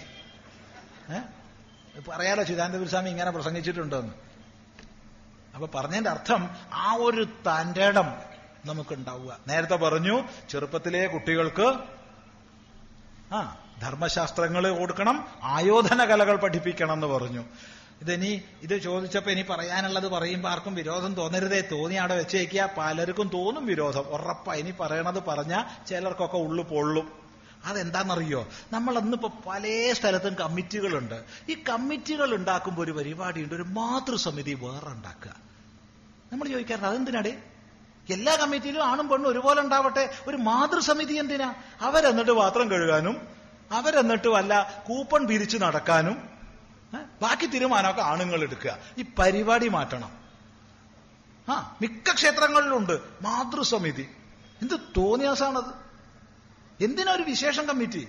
പറയാലോ 2.10 2.43
ചിദാനന്ദപുര 2.43 2.88
സ്വാമി 2.88 3.10
ഇങ്ങനെ 3.10 3.31
പ്രസംഗിച്ചിട്ടുണ്ടെന്ന്. 3.31 4.14
അപ്പൊ 5.55 5.68
പറഞ്ഞതിന്റെ 5.80 6.10
അർത്ഥം 6.10 6.49
ആ 6.73 6.93
ഒരു 6.99 7.23
തന്റെ 7.23 7.85
ഇടം 7.85 8.07
നമുക്കുണ്ടാവുക. 8.65 9.39
നേരത്തെ 9.47 9.76
പറഞ്ഞു 9.76 10.23
ചെറുപ്പത്തിലെ 10.49 11.07
കുട്ടികൾക്ക് 11.07 11.68
ആ 13.34 13.57
ധർമ്മശാസ്ത്രങ്ങൾ 13.81 14.77
കൊടുക്കണം 14.77 15.27
ആയോധന 15.43 16.05
കലകൾ 16.05 16.35
പഠിപ്പിക്കണം 16.35 16.93
എന്ന് 16.93 17.07
പറഞ്ഞു. 17.07 17.43
ഇതിനി 18.04 18.42
ഇത് 18.62 18.82
ചോദിച്ചപ്പോ 18.82 19.32
ഇനി 19.32 19.42
പറയാനുള്ളത് 19.42 20.08
പറയുമ്പോൾ 20.08 20.50
ആർക്കും 20.50 20.76
വിരോധം 20.76 21.14
തോന്നരുതേ. 21.14 21.62
തോന്നി 21.72 21.96
അവിടെ 21.96 22.16
വെച്ചേക്കുക 22.16 22.70
പലർക്കും 22.78 23.28
തോന്നും 23.34 23.66
വിരോധം. 23.66 24.02
ഉറപ്പാ 24.02 24.54
ഇനി 24.54 24.74
പറയണത് 24.80 25.24
പറഞ്ഞാൽ 25.24 25.86
ചിലർക്കൊക്കെ 25.86 26.38
ഉള്ളു 26.38 26.64
പൊള്ളും. 26.64 27.24
അതെന്താണെന്നറിയോ 27.66 28.48
നമ്മൾ 28.72 29.00
ഇന്നിപ്പോ 29.00 29.34
പല 29.48 29.94
സ്ഥലത്തും 29.94 30.34
കമ്മിറ്റികളുണ്ട്. 30.34 31.24
ഈ 31.50 31.54
കമ്മിറ്റികൾ 31.70 32.36
ഉണ്ടാക്കുമ്പോൾ 32.36 32.82
ഒരു 32.82 32.92
പരിപാടിയുണ്ട്. 32.92 33.56
ഒരു 33.56 33.64
മാതൃസമിതി 33.64 34.54
വേറെ 34.54 34.88
ഉണ്ടാക്കുക 34.88 35.36
നമ്മൾ 36.32 36.48
ചോദിക്കാറുണ്ട് 36.48 36.88
അതെന്തിനാടേ? 36.88 37.34
എല്ലാ 38.10 38.36
കമ്മിറ്റിയിലും 38.36 38.84
ആണും 38.84 39.10
പെണ്ണും 39.10 39.30
ഒരുപോലെ 39.32 39.62
ഉണ്ടാവട്ടെ. 39.62 40.14
ഒരു 40.28 40.38
മാതൃസമിതി 40.38 41.14
എന്തിനാ? 41.14 41.54
അവരെന്നിട്ട് 41.82 42.32
പാത്രം 42.32 42.72
കഴുകാനും 42.72 43.28
അവരെന്നിട്ട് 43.72 44.28
വല്ല 44.28 44.84
കൂപ്പൺ 44.88 45.28
പിരിച്ചു 45.28 45.58
നടക്കാനും? 45.58 46.32
ബാക്കി 47.22 47.45
തീരുമാനമൊക്കെ 47.45 48.02
ആണുങ്ങൾ 48.02 48.41
എടുക്കുക 48.41 48.77
ഈ 48.98 49.06
പരിപാടി 49.19 49.68
മാറ്റണം. 49.68 50.23
ആ 51.49 51.77
മിക്ക 51.81 52.14
ക്ഷേത്രങ്ങളിലുണ്ട്. 52.14 52.99
മാതൃസമിതി. 53.22 54.10
എന്ത് 54.61 54.76
തോന്നിയാസാണത്? 54.98 55.84
എന്തിനാ 56.84 57.14
ഒരു 57.14 57.23
വിശേഷം 57.23 57.65
കമ്മിറ്റി? 57.65 58.07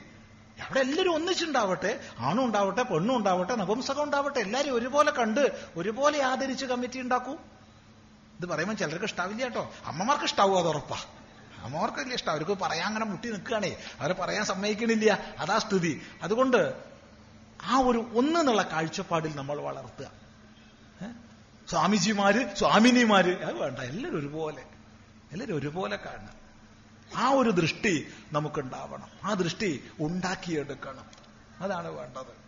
അവിടെ 0.60 0.80
എല്ലാവരും 0.80 1.14
ഒന്നിച്ചുണ്ടാവട്ടെ. 1.14 2.00
ആണും 2.18 2.44
ഉണ്ടാവട്ടെ 2.44 2.82
പെണ്ണും 2.82 3.16
ഉണ്ടാവട്ടെ 3.16 3.54
നപുംസകം 3.54 4.02
ഉണ്ടാവട്ടെ. 4.02 4.38
എല്ലാവരും 4.38 4.74
ഒരുപോലെ 4.74 5.10
കണ്ട് 5.10 5.64
ഒരുപോലെ 5.76 6.22
ആദരിച്ച് 6.22 6.66
കമ്മിറ്റി 6.66 7.00
ഉണ്ടാക്കൂ. 7.00 7.32
ഇത് 8.40 8.46
പറയുമ്പോൾ 8.46 8.74
ചിലർക്ക് 8.74 9.04
ഇഷ്ടാവില്ല 9.04 9.42
കേട്ടോ. 9.44 9.72
അമ്മമാർക്ക് 9.84 10.24
ഇഷ്ടാവും 10.24 10.58
അത് 10.58 10.68
ഉറപ്പാ. 10.68 10.96
അമ്മമാർക്ക് 11.62 11.98
വലിയ 11.98 12.14
ഇഷ്ടം. 12.14 12.30
അവർക്ക് 12.30 12.58
പറയാൻ 12.60 12.86
അങ്ങനെ 12.86 13.04
മുട്ടി 13.04 13.30
നിൽക്കുകയാണേ. 13.30 13.76
അവരെ 14.00 14.14
പറയാൻ 14.14 14.44
സമ്മതിക്കണില്ല. 14.44 15.34
അതാ 15.38 15.58
സ്ഥിതി. 15.58 16.02
അതുകൊണ്ട് 16.22 16.93
ആ 17.64 17.76
ഒരു 17.78 18.10
ഒന്ന് 18.14 18.40
എന്നുള്ള 18.40 18.62
കാഴ്ചപ്പാടിൽ 18.62 19.36
നമ്മൾ 19.36 19.60
വളർത്തുക? 19.60 20.24
സ്വാമിജിമാര് 21.68 22.56
സ്വാമിനിമാര് 22.56 23.44
അത് 23.44 23.54
വേണ്ട 23.54 23.78
എല്ലാവരും 23.78 24.18
ഒരുപോലെ. 24.18 24.64
എല്ലാവരും 25.32 25.56
ഒരുപോലെ 25.56 25.96
കാണണം 25.96 26.34
ആ 27.16 27.28
ഒരു 27.28 27.50
ദൃഷ്ടി 27.50 28.06
നമുക്കുണ്ടാവണം. 28.32 29.08
ആ 29.24 29.34
ദൃഷ്ടി 29.34 29.84
ഉണ്ടാക്കിയെടുക്കണം. 30.00 31.04
അതാണ് 31.60 31.88
വേണ്ടത്. 31.88 32.43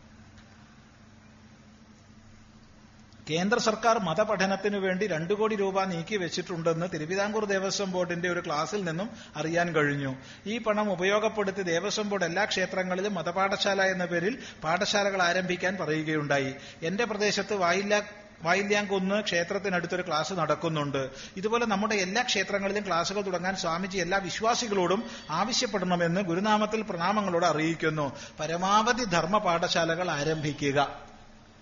കേന്ദ്ര 3.30 3.58
സർക്കാർ 3.58 3.98
മതപഠനത്തിനു 3.98 4.78
വേണ്ടി 4.78 5.06
രണ്ടു 5.06 5.34
കോടി 5.34 5.56
രൂപ 5.56 5.84
നീക്കി 5.84 6.16
വെച്ചിട്ടുണ്ടെന്ന് 6.16 6.86
തിരുവിതാംകൂർ 6.94 7.44
ദേവസ്വം 7.44 7.90
ബോർഡിന്റെ 7.90 8.28
ഒരു 8.28 8.42
ക്ലാസ്സിൽ 8.46 8.84
നിന്നും 8.84 9.10
അറിയാൻ 9.36 9.74
കഴിഞ്ഞു. 9.74 10.14
ഈ 10.46 10.58
പണം 10.58 10.92
ഉപയോഗപ്പെടുത്തി 10.92 11.62
ദേവസ്വം 11.62 12.08
ബോർഡ് 12.08 12.24
എല്ലാ 12.24 12.44
ക്ഷേത്രങ്ങളിലും 12.44 13.14
മതപാഠശാല 13.14 13.82
എന്ന 13.82 14.04
പേരിൽ 14.04 14.38
പാഠശാലകൾ 14.64 15.22
ആരംഭിക്കാൻ 15.22 15.76
പറയുകയുണ്ടായി. 15.80 16.54
എന്റെ 16.82 17.04
പ്രദേശത്ത് 17.04 17.54
വായില്ല 17.54 18.02
വായില്യാങ്കുന്ന് 18.42 19.22
ക്ഷേത്രത്തിനടുത്തൊരു 19.22 20.02
ക്ലാസ് 20.06 20.32
നടക്കുന്നുണ്ട്. 20.32 21.10
ഇതുപോലെ 21.36 21.66
നമ്മുടെ 21.66 21.94
എല്ലാ 21.94 22.22
ക്ഷേത്രങ്ങളിലും 22.22 22.86
ക്ലാസുകൾ 22.86 23.20
തുടങ്ങാൻ 23.20 23.56
സ്വാമിജി 23.56 23.98
എല്ലാ 23.98 24.18
വിശ്വാസികളോടും 24.18 25.04
ആവശ്യപ്പെടണമെന്ന് 25.30 26.20
ഗുരുനാമത്തിൽ 26.20 26.82
പ്രണാമങ്ങളോട് 26.82 27.46
അറിയിക്കുന്നു. 27.46 28.16
പരമാവധി 28.40 29.04
ധർമ്മ 29.04 29.38
പാഠശാലകൾ 29.38 30.10
ആരംഭിക്കുക. 30.10 31.05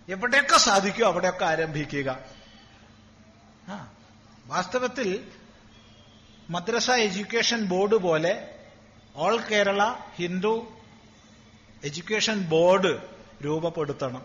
എവിടെയൊക്കെ 0.09 0.59
സാധിക്കുമോ 0.59 1.11
അവിടെയൊക്കെ 1.11 1.45
ആരംഭിക്കുക. 1.45 2.19
ആ 3.69 3.93
വാസ്തവത്തിൽ 4.47 5.29
മദ്രസ 6.51 6.91
എഡ്യൂക്കേഷൻ 6.91 7.65
ബോർഡ് 7.65 7.95
പോലെ 7.95 8.55
all 9.17 9.41
Kerala 9.41 9.95
Hindu 10.17 10.73
education 11.85 12.41
board 12.41 13.03
രൂപപ്പെടുത്തണം. 13.45 14.23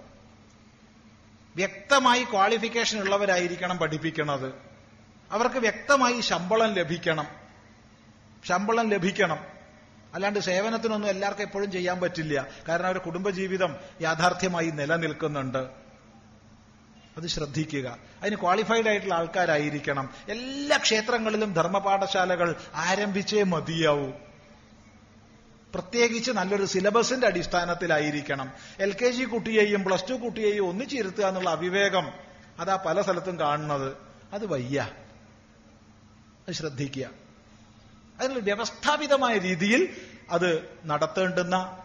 വ്യക്തമായി 1.56 2.24
ക്വാളിഫിക്കേഷൻ 2.24 3.00
ഉള്ളവരായിരിക്കണം 3.00 3.78
പഠിപ്പിക്കുന്നത് 3.78 4.54
അവർക്ക് 5.32 5.56
വ്യക്തമായി 5.56 6.22
ശമ്പളം 6.22 6.74
ലഭിക്കണം. 6.74 7.28
ശമ്പളം 8.46 8.90
ലഭിക്കണം. 8.90 9.59
അല്ലാണ്ട് 10.14 10.40
സേവനത്തിനൊന്നും 10.40 11.10
എല്ലാവർക്കും 11.10 11.44
എപ്പോഴും 11.44 11.72
ചെയ്യാൻ 11.72 12.00
പറ്റില്ല. 12.00 12.48
കാരണം 12.70 12.86
അവരുടെ 12.86 13.04
കുടുംബജീവിതം 13.04 13.76
യാഥാർത്ഥ്യമായി 14.02 14.70
നിലനിൽക്കുന്നുണ്ട്. 14.70 15.58
അത് 17.18 17.28
ശ്രദ്ധിക്കുക. 17.28 17.98
അതിന് 18.22 18.36
ക്വാളിഫൈഡ് 18.36 18.88
ആയിട്ടുള്ള 18.88 19.14
ആൾക്കാരായിരിക്കണം. 19.14 20.10
എല്ലാ 20.30 20.78
ക്ഷേത്രങ്ങളിലും 20.78 21.54
ധർമ്മപാഠശാലകൾ 21.54 22.56
ആരംഭിച്ചേ 22.76 23.44
മതിയാവൂ. 23.44 24.12
പ്രത്യേകിച്ച് 25.74 26.32
നല്ലൊരു 26.32 26.66
സിലബസിന്റെ 26.66 27.28
അടിസ്ഥാനത്തിലായിരിക്കണം. 27.28 28.52
എൽ 28.80 28.94
കെ 28.94 29.10
ജി 29.10 29.24
കുട്ടിയെയും 29.24 29.84
പ്ലസ് 29.84 30.10
ടു 30.10 30.14
കുട്ടിയെയും 30.14 30.70
ഒന്നിച്ചിരുത്തുക 30.70 31.26
എന്നുള്ള 31.26 31.50
അവിവേകം 31.50 32.12
അതാ 32.60 32.84
പല 32.86 33.02
സ്ഥലത്തും 33.02 33.40
കാണുന്നത്. 33.40 33.94
അത് 34.34 34.46
വയ്യ. 34.46 34.90
അത് 36.48 36.54
ശ്രദ്ധിക്കുക. 36.54 37.19
അതിനുള്ള 38.20 38.44
വ്യവസ്ഥാപിതമായ 38.44 39.38
രീതിയിൽ 39.38 39.90
അത് 40.30 40.70
നടത്തേണ്ടുന്ന 40.86 41.78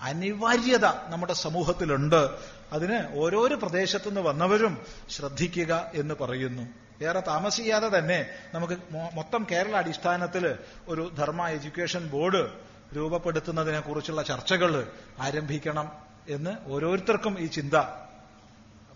അനിവാര്യത 0.00 0.84
നമ്മുടെ 0.84 1.32
സമൂഹത്തിലുണ്ട്. 1.32 2.30
അതിന് 2.72 3.18
ഓരോരോ 3.18 3.56
പ്രദേശത്തുനിന്ന് 3.56 4.20
വന്നവരും 4.20 4.78
ശ്രദ്ധിക്കുക 5.10 5.90
എന്ന് 5.94 6.14
പറയുന്നു. 6.14 6.62
വേറെ 7.00 7.20
താമസിയാതെ 7.20 7.98
തന്നെ 7.98 8.26
നമുക്ക് 8.54 8.78
മൊത്തം 9.14 9.46
കേരള 9.50 9.76
അടിസ്ഥാനത്തിൽ 9.76 10.54
ഒരു 10.88 11.10
ധർമ്മ 11.18 11.48
എഡ്യൂക്കേഷൻ 11.48 12.08
ബോർഡ് 12.08 12.50
രൂപപ്പെടുത്തുന്നതിനെ 12.96 13.80
കുറിച്ചുള്ള 13.80 14.22
ചർച്ചകൾ 14.22 14.92
ആരംഭിക്കണം 15.20 15.92
എന്ന് 16.28 16.56
ഓരോരുത്തർക്കും 16.66 17.40
ഈ 17.40 17.46
ചിന്ത 17.46 17.74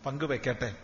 പങ്കുവെക്കട്ടെ. 0.06 0.83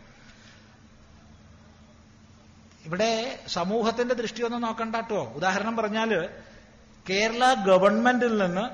ഇവിടെ 2.91 3.13
സമൂഹത്തിന്റെ 3.49 4.15
ദൃഷ്ടിയൊന്നും 4.15 4.63
നോക്കണ്ടാട്ടോ. 4.63 5.19
ഉദാഹരണം 5.39 5.75
പറഞ്ഞാൽ 5.77 6.13
കേരള 7.07 7.43
ഗവൺമെന്റിൽ 7.69 8.33
നിന്ന് 8.43 8.65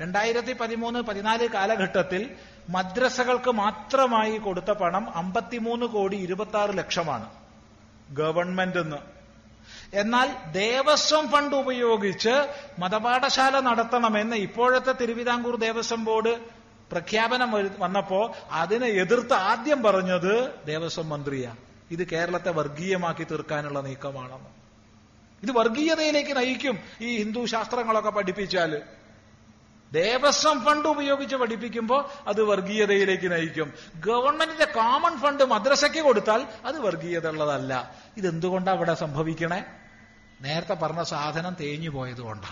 രണ്ടായിരത്തി 0.00 0.52
പതിമൂന്ന് 0.52 1.00
പതിനാല് 1.08 1.46
കാലഘട്ടത്തിൽ 1.48 2.22
മദ്രസകൾക്ക് 2.68 3.50
മാത്രമായി 3.50 4.36
കൊടുത്ത 4.36 4.70
പണം 4.70 5.04
അമ്പത്തിമൂന്ന് 5.14 5.86
കോടി 5.86 6.16
ഇരുപത്തി 6.16 6.56
ആറ് 6.56 6.78
ലക്ഷമാണ് 6.78 7.26
ഗവൺമെന്റ് 8.10 8.78
എന്ന് 8.78 9.00
എന്നാൽ 10.02 10.28
ദേവസ്വം 10.52 11.28
ഫണ്ട് 11.32 11.54
ഉപയോഗിച്ച് 11.56 12.34
മതപാഠശാല 12.78 13.60
നടത്തണമെന്ന് 13.60 14.36
ഇപ്പോഴത്തെ 14.36 14.92
തിരുവിതാംകൂർ 14.92 15.56
ദേവസ്വം 15.56 16.04
ബോർഡ് 16.04 16.34
പ്രഖ്യാപനം 16.92 17.52
വന്നപ്പോ 17.78 18.22
അതിനെ 18.62 18.86
എതിർത്ത് 19.04 19.36
ആദ്യം 19.52 19.82
പറഞ്ഞത് 19.82 20.32
ദേവസ്വം 20.66 21.08
മന്ത്രിയാ. 21.08 21.52
ഇത് 21.90 22.08
കേരളത്തെ 22.08 22.50
വർഗീയമാക്കി 22.50 23.24
തീർക്കാനുള്ള 23.24 23.80
നീക്കമാണെന്ന്. 23.80 24.64
ഇത് 25.42 25.50
വർഗീയതയിലേക്ക് 25.52 26.36
നയിക്കും 26.36 26.78
ഈ 27.00 27.18
ഹിന്ദു 27.18 27.44
ശാസ്ത്രങ്ങളൊക്കെ 27.44 28.10
പഠിപ്പിച്ചാൽ. 28.10 28.82
ദേവസ്വം 29.92 30.64
ഫണ്ട് 30.64 30.88
ഉപയോഗിച്ച് 30.88 31.36
പഠിപ്പിക്കുമ്പോൾ 31.36 32.08
അത് 32.26 32.42
വർഗീയതയിലേക്ക് 32.42 33.32
നയിക്കും. 33.32 33.74
ഗവൺമെന്റിന്റെ 33.96 34.64
കോമൺ 34.64 35.18
ഫണ്ട് 35.18 35.44
മദ്രസയ്ക്ക് 35.44 35.98
കൊടുത്താൽ 35.98 36.46
അത് 36.64 36.80
വർഗീയത 36.80 37.28
ഉള്ളതല്ല 37.28 37.94
ഇതെന്തുകൊണ്ടാ 38.16 38.72
അവിടെ 38.72 38.94
സംഭവിക്കണേ? 38.94 39.64
നേരത്തെ 40.40 40.74
പറഞ്ഞ 40.74 41.02
സാധനം 41.02 41.56
തേഞ്ഞു 41.60 41.90
പോയത് 41.90 42.20
കൊണ്ടാ. 42.20 42.48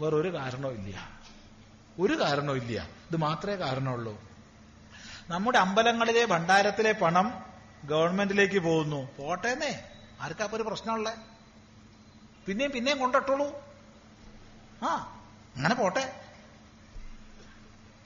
വേറൊരു 0.00 0.34
കാരണവും 0.34 0.72
ഇല്ല. 0.72 1.08
ഒരു 2.00 2.20
കാരണവും 2.20 2.56
ഇല്ല. 2.56 2.88
ഇത് 3.10 3.16
മാത്രമേ 3.16 3.54
കാരണമുള്ളൂ. 3.54 4.22
നമ്മുടെ 5.28 5.58
അമ്പലങ്ങളിലെ 5.58 6.24
ഭണ്ഡാരത്തിലെ 6.24 6.92
പണം 6.92 7.53
ഗവൺമെന്റിലേക്ക് 7.84 8.58
പോകുന്നു. 8.58 9.16
പോട്ടേന്നേ. 9.16 9.84
ആർക്കാപ്പൊ 10.20 10.56
ഒരു 10.56 10.64
പ്രശ്നമുള്ളേ? 10.64 11.12
പിന്നെയും 12.46 12.70
പിന്നെയും 12.70 12.98
കൊണ്ടിട്ടുള്ളൂ 12.98 13.46
ആ 14.82 15.22
അങ്ങനെ 15.56 15.74
പോട്ടെ. 15.74 16.20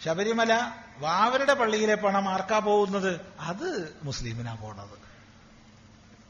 ശബരിമല 0.04 0.72
വാവരുടെ 0.98 1.54
പള്ളിയിലെ 1.54 1.94
പണം 1.94 2.28
ആർക്കാ 2.28 2.58
പോകുന്നത്? 2.58 3.20
അത് 3.40 3.96
മുസ്ലിമിനാ 4.02 4.54
പോണത്. 4.54 4.98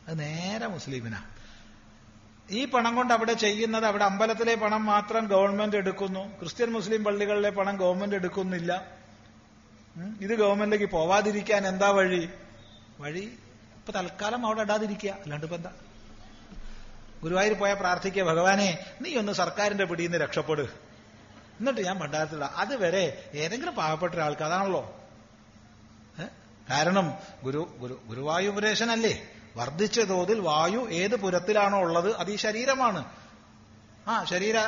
അത് 0.09 0.21
നേരെ 0.21 0.67
മുസ്ലിമിനാ. 0.67 1.23
ഈ 2.51 2.65
പണം 2.65 2.97
കൊണ്ട് 2.97 3.15
അവിടെ 3.15 3.33
ചെയ്യുന്നത് 3.33 3.87
അവിടെ 3.87 4.05
അമ്പലത്തിലെ 4.05 4.55
പണം 4.55 4.87
മാത്രം 4.87 5.27
ഗവൺമെന്റ് 5.27 5.77
എടുക്കുന്നു. 5.77 6.39
ക്രിസ്ത്യൻ 6.39 6.71
മുസ്ലിം 6.71 7.05
പള്ളികളിലെ 7.05 7.51
പണം 7.51 7.77
ഗവൺമെന്റ് 7.77 8.17
എടുക്കുന്നില്ല. 8.17 8.87
ഇത് 10.21 10.35
ഗവൺമെന്റിലേക്ക് 10.35 10.93
പോവാതിരിക്കാൻ 10.93 11.67
എന്താ 11.67 11.91
വഴി? 11.91 12.29
വഴി 13.01 13.39
ഇപ്പൊ 13.75 13.93
തൽക്കാലം 13.93 14.47
അവിടെ 14.47 14.61
ഇടാതിരിക്കുക. 14.61 15.11
അല്ലാണ്ട് 15.11 15.47
ഇപ്പൊ 15.47 15.57
എന്താ? 15.57 15.71
ഗുരുവായൂർ 17.23 17.55
പോയ 17.59 17.75
പ്രാർത്ഥിക്കുക. 17.75 18.23
ഭഗവാനെ 18.23 18.87
നീ 19.01 19.17
ഒന്ന് 19.17 19.33
സർക്കാരിന്റെ 19.33 19.85
പിടിയിൽ 19.85 20.09
നിന്ന് 20.09 20.25
രക്ഷപ്പെട്. 20.25 20.63
എന്നിട്ട് 21.59 21.81
ഞാൻ 21.81 21.99
ഭണ്ഡാരത്തിലിടാം. 21.99 22.51
അതുവരെ 22.57 23.31
ഏതെങ്കിലും 23.35 23.75
പാവപ്പെട്ട 23.75 24.15
ഒരാൾക്ക് 24.15 24.43
അതാണല്ലോ. 24.43 24.95
കാരണം 26.71 27.13
ഗുരു 27.45 27.61
ഗുരു 28.09 28.21
അല്ലേ 28.91 29.23
വർദ്ധിച്ച 29.57 30.01
തോതിൽ 30.01 30.41
വായു 30.41 30.89
ഏത് 30.91 31.17
പുരത്തിലാണോ 31.17 31.79
ഉള്ളത് 31.81 32.17
അത് 32.17 32.31
ഈ 32.31 32.37
ശരീരമാണ്. 32.37 33.05
ആ 34.09 34.25
ശരീര 34.25 34.59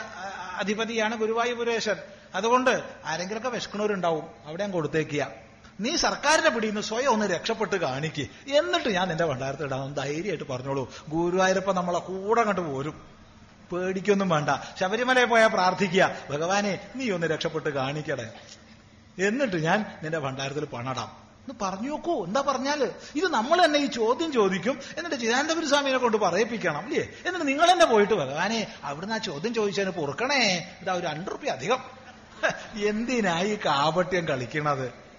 അധിപതിയാണ് 0.57 1.17
ഗുരുവായൂപുരേശൻ 1.17 1.97
അതുകൊണ്ട് 2.35 2.85
ആരെങ്കിലൊക്കെ 3.05 3.49
വിഷ്ണുരുണ്ടാവും 3.49 4.27
അവിടെ 4.47 4.63
ഞാൻ 4.63 4.73
കൊടുത്തേക്കുക. 4.73 5.50
നീ 5.81 5.97
സർക്കാരിന്റെ 5.97 6.51
പിടിയിൽ 6.51 6.71
നിന്ന് 6.71 6.83
സ്വയം 6.83 7.13
ഒന്ന് 7.13 7.27
രക്ഷപ്പെട്ട് 7.27 7.77
കാണിക്ക്. 7.77 8.51
എന്നിട്ട് 8.51 8.89
ഞാൻ 8.89 9.09
നിന്റെ 9.09 9.25
ഭണ്ഡാരത്തിൽ 9.25 9.65
ഇടാം. 9.65 9.95
ധൈര്യമായിട്ട് 9.95 10.45
പറഞ്ഞോളൂ. 10.45 10.95
ഗുരുവായൂരപ്പ 11.09 11.73
നമ്മളെ 11.73 11.99
കൂടെ 11.99 12.41
അങ്ങോട്ട് 12.41 12.61
പോരും. 12.61 13.03
പേടിക്കൊന്നും 13.73 14.29
വേണ്ട. 14.29 14.51
ശബരിമലയിൽ 14.81 15.25
പോയാൽ 15.25 15.49
പ്രാർത്ഥിക്കുക. 15.49 16.17
ഭഗവാനെ 16.31 16.81
നീ 16.97 17.11
ഒന്ന് 17.11 17.27
രക്ഷപ്പെട്ട് 17.27 17.69
കാണിക്കടേ. 17.69 18.33
എന്നിട്ട് 19.27 19.57
ഞാൻ 19.57 19.87
നിന്റെ 20.03 20.19
ഭണ്ഡാരത്തിൽ 20.19 20.65
പണടാം. 20.65 21.17
എന്ന് 21.41 21.55
പറഞ്ഞു 21.63 21.89
നോക്കൂ. 21.89 22.25
എന്താ 22.25 22.41
പറഞ്ഞാൽ? 22.41 22.91
ഇത് 23.15 23.29
നമ്മൾ 23.29 23.65
തന്നെ 23.65 23.81
ഈ 23.81 23.87
ചോദ്യം 23.87 24.33
ചോദിക്കും. 24.33 24.81
എന്നിട്ട് 24.99 25.21
ചിദാനന്ദപുരി 25.21 25.67
സ്വാമിനെ 25.67 25.99
കൊണ്ട് 25.99 26.17
പറയിപ്പിക്കണം 26.17 26.77
അല്ലേ 26.77 27.09
എന്നിട്ട് 27.27 27.49
നിങ്ങൾ 27.49 27.73
തന്നെ 27.73 27.87
പോയിട്ട് 27.87 28.15
ഭഗവാനെ 28.15 28.67
അവിടുന്ന് 28.85 29.15
ആ 29.15 29.19
ചോദ്യം 29.19 29.55
ചോദിച്ചതിന് 29.55 29.91
പൊറുക്കണേ. 29.91 30.75
ഇതാ 30.83 30.93
ഒരു 30.93 31.07
രണ്ടു 31.07 31.31
റുപ്യ 31.31 31.51
അധികം. 31.51 31.79
എന്തിനായി 32.75 33.59
കാപട്യം 33.67 34.29
കളിക്കണത്? 34.29 35.10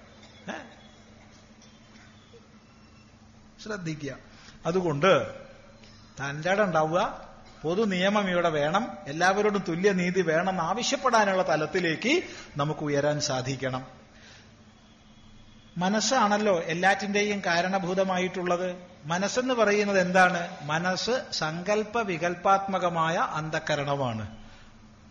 ശ്രദ്ധിക്കുക. 3.63 4.15
അതുകൊണ്ട് 4.65 5.35
തന്റെ 6.19 6.63
ഉണ്ടാവുക 6.63 7.31
പൊതു 7.61 7.84
നിയമം 7.84 8.30
ഇവിടെ 8.30 8.49
വേണം 8.49 8.97
എല്ലാവരോടും 9.07 9.63
തുല്യ 9.68 9.91
നീതി 9.91 10.22
വേണം 10.22 10.61
ആവശ്യപ്പെടാനുള്ള 10.61 11.49
തലത്തിലേക്ക് 11.49 12.23
നമുക്ക് 12.57 12.80
ഉയരാൻ 12.80 13.19
സാധിക്കണം. 13.19 13.88
മനസ്സാണല്ലോ 15.77 16.59
എല്ലാറ്റിന്റെയും 16.59 17.41
കാരണഭൂതമായിട്ടുള്ളത്. 17.45 18.76
മനസ്സെന്ന് 19.05 19.53
പറയുന്നത് 19.53 19.99
എന്താണ്? 19.99 20.57
മനസ്സ് 20.61 21.26
സങ്കല്പ 21.31 22.01
വികല്പാത്മകമായ 22.01 23.15
അന്ധകരണമാണ്. 23.15 24.38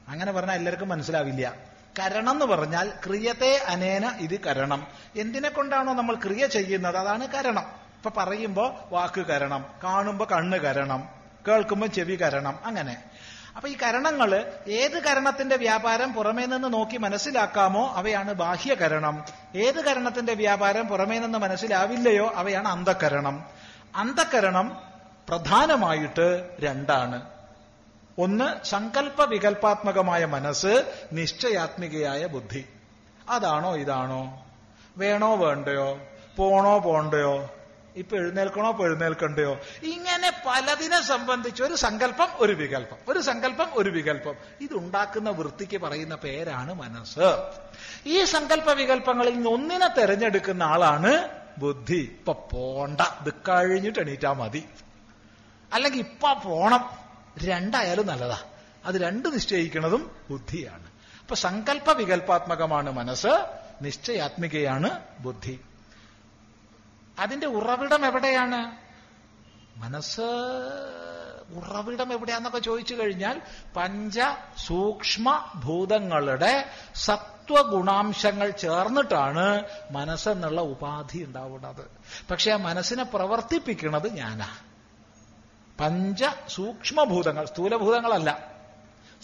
അങ്ങനെ 0.09 0.33
പറഞ്ഞാൽ 0.33 0.55
എല്ലാവർക്കും 0.55 0.89
മനസ്സിലാവില്ല. 0.89 1.70
കരണം 1.99 2.33
എന്ന് 2.33 2.47
പറഞ്ഞാൽ 2.47 2.93
ക്രിയത്തെ 3.07 3.57
അനേന 3.57 4.17
ഇത് 4.21 4.41
കരണം. 4.41 4.87
എന്തിനെ 5.17 5.49
കൊണ്ടാണോ 5.49 5.95
നമ്മൾ 5.95 6.15
ക്രിയ 6.15 6.47
ചെയ്യുന്നത്? 6.47 6.97
അതാണ് 6.97 7.27
കരണം. 7.27 7.65
ഇപ്പൊ 7.97 8.23
പറയുമ്പോ 8.23 8.89
വാക്ക് 8.93 9.27
കരണം 9.27 9.65
കാണുമ്പോ 9.85 10.27
കണ്ണ് 10.33 10.57
കരണം 10.57 11.09
കേൾക്കുമ്പോൾ 11.49 11.87
ചെവി 11.87 12.17
കരണം 12.17 12.59
അങ്ങനെ. 12.65 13.03
അപ്പൊ 13.57 13.69
ഈ 13.69 13.77
കരണങ്ങൾ 13.83 14.53
ഏത് 14.69 15.03
കരണത്തിന്റെ 15.03 15.57
വ്യാപാരം 15.57 16.13
പുറമേ 16.13 16.47
നിന്ന് 16.47 16.73
നോക്കി 16.73 16.97
മനസ്സിലാക്കാമോ 16.97 17.93
അവയാണ് 17.95 18.33
ബാഹ്യകരണം 18.33 19.25
ഏത് 19.55 19.85
കരണത്തിന്റെ 19.85 20.35
വ്യാപാരം 20.35 20.89
പുറമേ 20.89 21.19
നിന്ന് 21.19 21.39
മനസ്സിലാവില്ലയോ 21.39 22.33
അവയാണ് 22.37 22.69
അന്ധകരണം. 22.69 23.45
അന്ധകരണം 23.97 24.77
പ്രധാനമായിട്ട് 25.29 26.51
രണ്ടാണ്. 26.61 27.40
ഒന്ന് 28.21 28.67
സങ്കല്പ 28.67 29.25
വികല്പാത്മകമായ 29.25 30.25
മനസ്സ് 30.25 30.93
നിശ്ചയാത്മികയായ 31.13 32.27
ബുദ്ധി. 32.27 32.65
അതാണോ 33.29 33.77
ഇതാണോ? 33.77 34.47
വേണോ 34.97 35.37
വേണ്ടയോ? 35.37 35.99
പോണോ 36.37 36.79
പോണ്ടയോ? 36.79 37.51
ഇപ്പൊ 37.97 38.17
എഴുന്നേൽക്കണോ 38.17 38.71
ഇപ്പൊ 38.71 38.85
എഴുന്നേൽക്കണ്ടയോ? 38.85 39.61
ഇങ്ങനെ 39.83 40.31
പലതിനെ 40.47 41.03
സംബന്ധിച്ച് 41.03 41.63
ഒരു 41.63 41.75
സങ്കല്പം 41.75 42.29
ഒരു 42.35 42.53
വികല്പം. 42.53 42.97
ഒരു 43.09 43.19
സങ്കല്പം 43.19 43.67
ഒരു 43.73 43.91
വികല്പം. 43.91 44.35
ഇതുണ്ടാക്കുന്ന 44.61 45.31
വൃത്തിക്ക് 45.31 45.81
പറയുന്ന 45.81 46.15
പേരാണ് 46.15 46.75
മനസ്സ്. 46.75 47.49
ഈ 48.07 48.25
സങ്കല്പ 48.25 48.71
വികല്പങ്ങളിൽ 48.71 49.35
നിന്ന് 49.35 49.51
ഒന്നിനെ 49.51 49.89
തെരഞ്ഞെടുക്കുന്ന 49.99 50.63
ആളാണ് 50.63 51.29
ബുദ്ധി. 51.59 52.17
ഇപ്പൊ 52.19 52.33
പോണ്ട. 52.33 53.01
ഇത് 53.01 53.35
കഴിഞ്ഞിട്ട് 53.49 53.99
എണീറ്റാ 53.99 54.33
മതി. 54.33 54.65
അല്ലെങ്കിൽ 55.73 55.99
ഇപ്പൊ 55.99 56.33
പോണം. 56.33 57.00
രണ്ടായാലും 57.39 58.07
നല്ലതാ. 58.07 58.39
അത് 58.85 59.01
രണ്ട് 59.01 59.35
നിശ്ചയിക്കുന്നതും 59.35 60.11
ബുദ്ധിയാണ്. 60.31 60.87
അപ്പൊ 61.21 61.35
സങ്കല്പ 61.35 61.93
വികല്പാത്മകമാണ് 61.93 62.91
മനസ്സ് 62.91 63.61
നിശ്ചയാത്മികയാണ് 63.83 65.01
ബുദ്ധി. 65.21 65.61
അതിന്റെ 67.19 67.47
ഉറവിടം 67.47 68.07
എവിടെയാണ്? 68.07 68.77
മനസ്സ് 69.77 70.21
ഉറവിടം 71.55 72.13
എവിടെയാന്നൊക്കെ 72.13 72.59
ചോദിച്ചു 72.59 72.95
കഴിഞ്ഞാൽ 72.95 73.43
പഞ്ച 73.77 74.21
സൂക്ഷ്മ 74.67 75.53
ഭൂതങ്ങളുടെ 75.65 76.71
സത്വഗുണാംശങ്ങൾ 76.95 78.51
ചേർന്നിട്ടാണ് 78.51 79.65
മനസ്സെന്നുള്ള 79.91 80.61
ഉപാധി 80.61 81.25
ഉണ്ടാവുന്നത്. 81.25 81.85
പക്ഷെ 82.31 82.51
ആ 82.51 82.57
മനസ്സിനെ 82.57 83.05
പ്രവർത്തിപ്പിക്കുന്നത് 83.05 84.13
ഞാനാ. 84.13 84.49
പഞ്ച 85.81 86.25
സൂക്ഷ്മഭൂതങ്ങൾ 86.49 87.47
സ്ഥൂലഭൂതങ്ങളല്ല. 87.47 88.51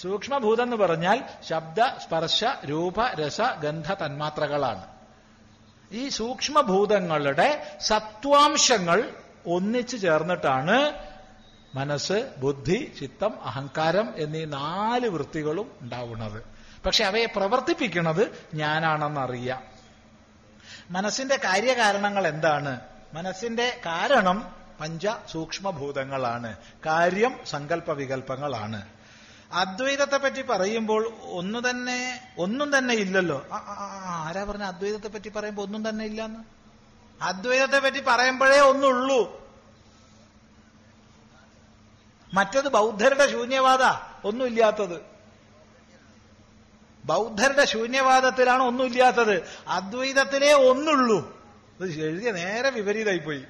സൂക്ഷ്മഭൂതം 0.02 0.62
എന്ന് 0.62 0.76
പറഞ്ഞാൽ 0.76 1.22
ശബ്ദ 1.48 1.80
സ്പർശ 1.80 2.44
രൂപ 2.64 3.06
രസ 3.06 3.40
ഗന്ധ 3.40 3.92
തന്മാത്രകളാണ്. 3.92 4.86
ഈ 5.92 6.08
സൂക്ഷ്മഭൂതങ്ങളുടെ 6.08 7.78
സത്വാംശങ്ങൾ 7.80 9.10
ഒന്നിച്ചു 9.46 9.96
ചേർന്നിട്ടാണ് 9.96 10.92
മനസ്സ് 11.74 12.34
ബുദ്ധി 12.38 12.92
ചിത്തം 13.00 13.44
അഹങ്കാരം 13.44 14.14
എന്നീ 14.16 14.44
നാല് 14.44 15.08
വൃത്തികളും 15.08 15.72
ഉണ്ടാവുന്നത്. 15.80 16.42
പക്ഷെ 16.86 17.04
അവയെ 17.04 17.26
പ്രവർത്തിപ്പിക്കുന്നത് 17.26 18.48
ഞാനാണെന്നറിയാം. 18.54 19.62
മനസ്സിന്റെ 20.90 21.36
കാര്യകാരണങ്ങൾ 21.36 22.26
എന്താണ്? 22.26 22.80
മനസ്സിന്റെ 23.14 23.80
കാരണം 23.86 24.65
പഞ്ച 24.80 25.08
സൂക്ഷ്മഭൂതങ്ങളാണ് 25.32 26.56
കാര്യം 26.86 27.38
സങ്കല്പ 27.46 27.90
വികല്പങ്ങളാണ് 27.90 28.88
അദ്വൈതത്തെ 29.52 30.16
പറ്റി 30.16 30.42
പറയുമ്പോൾ 30.42 31.02
ഒന്നു 31.22 31.70
തന്നെ 31.70 32.20
ഒന്നും 32.38 32.78
തന്നെ 32.78 32.94
ഇല്ലല്ലോ. 32.94 33.46
ആരാ 33.52 34.44
പറഞ്ഞ 34.44 34.62
അദ്വൈതത്തെ 34.62 35.08
പറ്റി 35.08 35.28
പറയുമ്പോൾ 35.28 35.62
ഒന്നും 35.62 35.88
തന്നെ 35.88 36.04
ഇല്ലെന്ന്? 36.04 36.40
അദ്വൈതത്തെ 37.22 37.78
പറ്റി 37.78 38.00
പറയുമ്പോഴേ 38.00 38.60
ഒന്നുള്ളൂ. 38.60 39.46
മറ്റത് 42.34 42.68
ബൗദ്ധരുടെ 42.68 43.32
ശൂന്യവാദ 43.32 43.82
ഒന്നുമില്ലാത്തത് 44.26 45.16
ബൗദ്ധരുടെ 47.04 47.64
ശൂന്യവാദത്തിലാണ് 47.64 48.62
ഒന്നുമില്ലാത്തത് 48.62 49.42
അദ്വൈതത്തിലേ 49.68 50.52
ഒന്നുള്ളൂ. 50.52 51.18
ഇത് 51.80 52.02
എഴുതിയ 52.04 52.30
നേരെ 52.32 52.70
വിപരീതമായിപ്പോയി. 52.70 53.44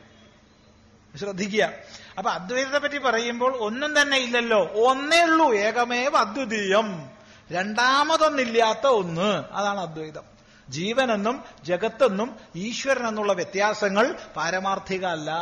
ശ്രദ്ധിക്കുക. 1.17 1.71
അപ്പൊ 2.19 2.31
അദ്വൈതത്തെ 2.31 2.79
പറ്റി 2.79 2.99
പറയുമ്പോൾ 2.99 3.57
ഒന്നും 3.57 4.03
തന്നെ 4.03 4.19
ഇല്ലല്ലോ. 4.19 4.65
ഒന്നേ 4.65 5.23
ഉള്ളൂ. 5.23 5.55
ഏകമേവ 5.55 6.17
അദ്വിതീയം. 6.17 7.11
രണ്ടാമതൊന്നില്ലാത്ത 7.53 8.87
ഒന്ന്. 8.87 9.45
അതാണ് 9.53 9.81
അദ്വൈതം. 9.81 10.23
ജീവനെന്നും 10.69 11.45
ജഗത്തെന്നും 11.63 12.37
ഈശ്വരൻ 12.57 13.09
എന്നുള്ള 13.09 13.33
വ്യത്യാസങ്ങൾ 13.33 14.17
പാരമാർത്ഥിക 14.37 15.05
അല്ല. 15.05 15.33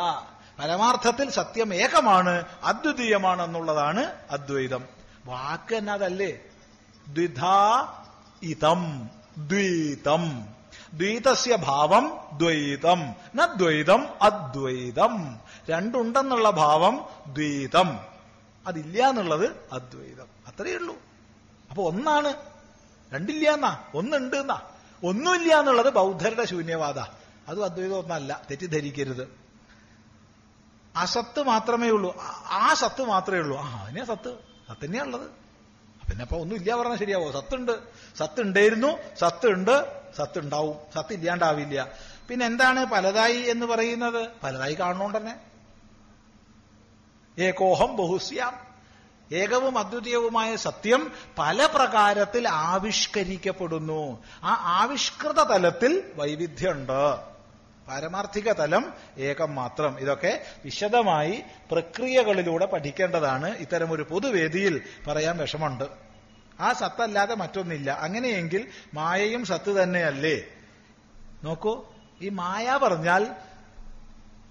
പരമാർത്ഥത്തിൽ 0.59 1.29
സത്യം 1.29 1.73
ഏകമാണ് 1.73 2.45
അദ്വിതീയമാണ് 2.63 3.41
എന്നുള്ളതാണ് 3.41 4.13
അദ്വൈതം. 4.31 4.83
വാക്ക് 5.25 5.75
എന്നതല്ലേ 5.75 6.39
ദ്വിധാ 7.07 7.87
ഇതം 8.43 9.09
ദ്വൈതം. 9.37 10.54
ദ്വൈതസ്യ 10.97 11.55
ഭാവം 11.55 12.17
ദ്വൈതം. 12.33 13.13
ന 13.35 13.45
ദ്വൈതം 13.45 14.07
അദ്വൈതം 14.21 15.39
രണ്ടുണ്ടെന്നുള്ള 15.69 16.49
ഭാവം 16.49 17.05
ദ്വൈതം. 17.27 17.99
അതില്ല 18.67 19.09
എന്നുള്ളത് 19.09 19.55
അദ്വൈതം. 19.71 20.27
അത്രയേ 20.47 20.75
ഉള്ളൂ 20.75 20.95
അപ്പൊ 21.69 21.83
ഒന്നാണ്. 21.83 22.33
രണ്ടില്ല 23.13 23.49
എന്നാ 23.49 23.83
ഒന്നുണ്ട് 23.95 24.35
എന്നാ 24.35 24.61
ഒന്നുമില്ല 25.03 25.59
എന്നുള്ളത് 25.59 25.93
ബൗദ്ധരുടെ 25.93 26.45
ശൂന്യവാദ. 26.45 26.99
അതും 27.47 27.63
അദ്വൈതം 27.63 27.99
ഒന്നല്ല. 27.99 28.41
തെറ്റിദ്ധരിക്കരുത്. 28.49 29.45
അസത്ത് 30.95 31.43
മാത്രമേ 31.43 31.89
ഉള്ളൂ. 31.89 32.15
ആ- 32.49 32.73
സത്ത് 32.73 33.03
മാത്രമേ 33.03 33.39
ഉള്ളൂ. 33.39 33.57
ആ 33.57 33.83
അതിനെ 33.83 34.05
സത്ത്. 34.05 34.37
സത്ത് 34.67 34.85
തന്നെയാ 34.85 35.03
ഉള്ളത്. 35.03 35.29
പിന്നെ 36.09 36.21
അപ്പൊ 36.21 36.37
ഒന്നും 36.37 36.55
ഇല്ല 36.55 36.77
പറഞ്ഞാൽ 36.77 36.97
ശരിയാവോ? 36.97 37.31
സത്തുണ്ട്. 37.31 37.79
സത്ത് 38.17 38.41
ഉണ്ടായിരുന്നു 38.41 38.87
സത്ത് 39.19 39.47
ഉണ്ട് 39.47 40.04
സത്ത് 40.17 40.39
ഉണ്ടാവും 40.39 40.75
സത്ത് 40.95 41.13
ഇല്ലാണ്ടാവില്ല 41.13 41.87
പിന്നെ 42.29 42.45
എന്താണ് 42.45 42.85
പലതായി 42.85 43.37
എന്ന് 43.37 43.65
പറയുന്നത്? 43.65 44.29
പലതായി 44.43 44.73
കാണുന്നുണ്ട് 44.73 45.17
തന്നെ. 45.17 45.35
ഏകോഹം 47.39 47.95
ബഹുസ്യാം. 47.95 48.59
ഏകവും 49.31 49.77
അദ്വിതീയവുമായ 49.77 50.55
സത്യം 50.55 51.11
പല 51.37 51.65
പ്രകാരത്തിൽ 51.65 52.49
ആവിഷ്കരിക്കപ്പെടുന്നു. 52.49 54.23
ആ 54.43 54.81
ആവിഷ്കൃത 54.81 55.43
തലത്തിൽ 55.43 56.03
വൈവിധ്യമുണ്ട്. 56.15 57.15
പാരമാർത്ഥിക 57.87 58.51
തലം 58.51 58.93
ഏകം 59.17 59.55
മാത്രം. 59.55 59.99
ഇതൊക്കെ 59.99 60.45
വിശദമായി 60.65 61.43
പ്രക്രിയകളിലൂടെ 61.71 62.65
പഠിക്കേണ്ടതാണ്. 62.65 63.57
ഇത്തരം 63.57 63.91
ഒരു 63.91 64.03
പൊതുവേദിയിൽ 64.03 64.81
പറയാൻ 65.07 65.37
വിഷമുണ്ട് 65.37 66.04
ആ 66.59 66.73
സത്തല്ലാതെ 66.73 67.35
മറ്റൊന്നില്ല. 67.35 67.91
അങ്ങനെയെങ്കിൽ 67.91 68.67
മായയും 68.93 69.45
സത്ത് 69.45 69.83
തന്നെയല്ലേ? 69.83 70.41
നോക്കൂ 71.43 71.85
ഈ 72.21 72.29
മായ 72.29 72.79
പറഞ്ഞാൽ 72.83 73.35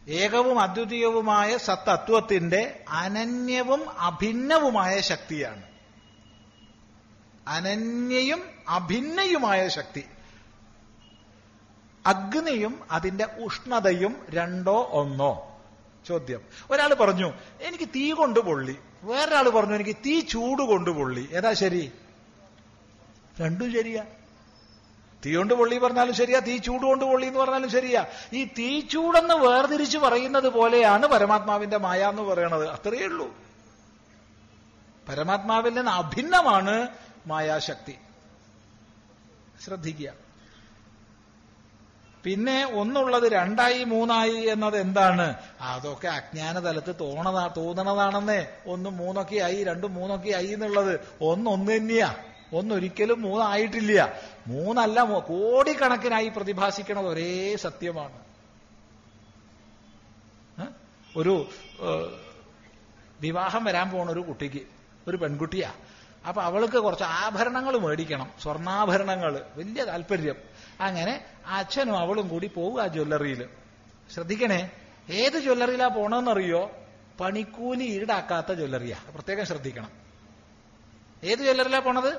ഏകവും 0.09 0.61
അദ്വിതീയവുമായ 0.61 1.57
സത്തത്വത്തിന്റെ 1.57 2.85
അനന്യവും 2.89 3.91
അഭിന്നവുമായ 3.91 5.01
ശക്തിയാണ്. 5.01 5.63
അനന്യയും 7.49 8.43
അഭിന്നയുമായ 8.69 9.69
ശക്തി. 9.69 10.05
അഗ്നിയും 12.07 12.81
അതിന്റെ 12.91 13.25
ഉഷ്ണതയും 13.25 14.27
രണ്ടോ 14.31 14.89
ഒന്നോ? 14.93 15.61
ചോദ്യം. 16.07 16.41
ഒരാൾ 16.71 16.95
പറഞ്ഞു 16.95 17.33
എനിക്ക് 17.61 17.89
തീ 17.89 18.13
കൊണ്ട് 18.13 18.41
പൊള്ളി. 18.41 18.77
വേറൊരാൾ 19.05 19.51
പറഞ്ഞു 19.51 19.75
എനിക്ക് 19.75 19.97
തീ 19.97 20.21
ചൂട് 20.21 20.63
കൊണ്ട് 20.63 20.91
പൊള്ളി. 20.91 21.29
ഏതാ 21.33 21.53
ശരി? 21.53 21.93
രണ്ടും 23.41 23.73
ശരിയാ. 23.73 24.05
തീ 25.27 25.37
കൊണ്ട് 25.37 25.55
പൊള്ളി 25.55 25.79
പറഞ്ഞാലും 25.79 26.15
ശരിയാ 26.15 26.39
തീ 26.39 26.59
ചൂട് 26.59 26.83
കൊണ്ട് 26.83 27.05
പൊള്ളി 27.05 27.27
എന്ന് 27.27 27.41
പറഞ്ഞാലും 27.41 27.71
ശരിയാ. 27.71 28.07
ഈ 28.33 28.45
തീ 28.45 28.81
ചൂടെന്ന് 28.81 29.35
വേർതിരിച്ച് 29.35 29.99
പറയുന്നത് 29.99 30.49
പോലെയാണ് 30.49 31.07
പരമാത്മാവിന്റെ 31.07 31.79
മായ 31.79 32.09
എന്ന് 32.09 32.23
പറയണത്. 32.23 32.69
അത്രയേ 32.69 33.05
ഉള്ളൂ. 33.05 33.37
പരമാത്മാവിൽ 35.09 35.75
നിന്ന് 35.75 35.91
അഭിന്നമാണ് 35.91 36.89
മായാശക്തി. 37.27 37.95
ശ്രദ്ധിക്കുക. 39.65 40.24
പിന്നെ 42.25 42.65
ഒന്നുള്ളത് 42.73 43.33
രണ്ടായി 43.33 43.85
മൂന്നായി 43.85 44.37
എന്നത് 44.37 44.77
എന്താണ്? 44.77 45.35
അതൊക്കെ 45.61 46.09
അജ്ഞാന 46.09 46.59
തലത്ത് 46.59 46.95
തോന്നതാ 47.01 47.55
തോന്നണതാണെന്നേ. 47.57 48.47
ഒന്ന് 48.67 48.91
മൂന്നൊക്കെ 48.91 49.37
ആയി 49.37 49.65
രണ്ടും 49.65 49.95
മൂന്നൊക്കെ 49.95 50.31
ആയി 50.31 50.47
എന്നുള്ളത് 50.47 51.01
ഒന്ന് 51.21 51.51
ഒന്ന് 51.51 51.73
തന്നെയാ. 51.73 52.15
ഒന്നൊരിക്കലും 52.53 53.23
മൂന്നായിട്ടില്ല. 53.23 54.21
മൂന്നല്ല 54.47 55.05
കോടിക്കണക്കിനായി 55.19 56.29
പ്രതിഭാസിക്കണത് 56.29 57.07
ഒരേ 57.07 57.57
സത്യമാണ്? 57.57 58.25
ഒരു 61.17 61.49
വിവാഹം 63.21 63.65
വരാൻ 63.65 63.91
പോണ 63.91 64.11
ഒരു 64.11 64.21
കുട്ടിക്ക് 64.21 64.63
ഒരു 65.09 65.17
പെൺകുട്ടിയാ. 65.17 65.73
അപ്പൊ 66.29 66.43
അവൾക്ക് 66.43 66.79
കുറച്ച് 66.79 67.05
ആഭരണങ്ങൾ 67.05 67.79
മേടിക്കണം 67.79 68.31
സ്വർണാഭരണങ്ങൾ. 68.43 69.43
വലിയ 69.57 69.85
താല്പര്യം. 69.85 70.37
അങ്ങനെ 70.81 71.25
അച്ഛനും 71.47 71.99
അവളും 71.99 72.29
കൂടി 72.29 72.47
പോവുക 72.47 72.81
ആ 72.81 72.87
ജ്വല്ലറിയിൽ. 72.87 73.49
ശ്രദ്ധിക്കണേ 74.15 74.71
ഏത് 75.11 75.39
ജ്വല്ലറിയിലാ 75.39 75.89
പോണെന്നറിയോ? 75.89 76.71
പണിക്കൂലി 77.21 77.85
ഈടാക്കാത്ത 77.85 78.53
ജ്വല്ലറിയാ. 78.53 78.97
പ്രത്യേകം 79.15 79.47
ശ്രദ്ധിക്കണം. 79.47 79.91
ഏത് 81.25 81.39
ജ്വല്ലറിയിലാ 81.39 81.79
പോണത്? 81.79 82.19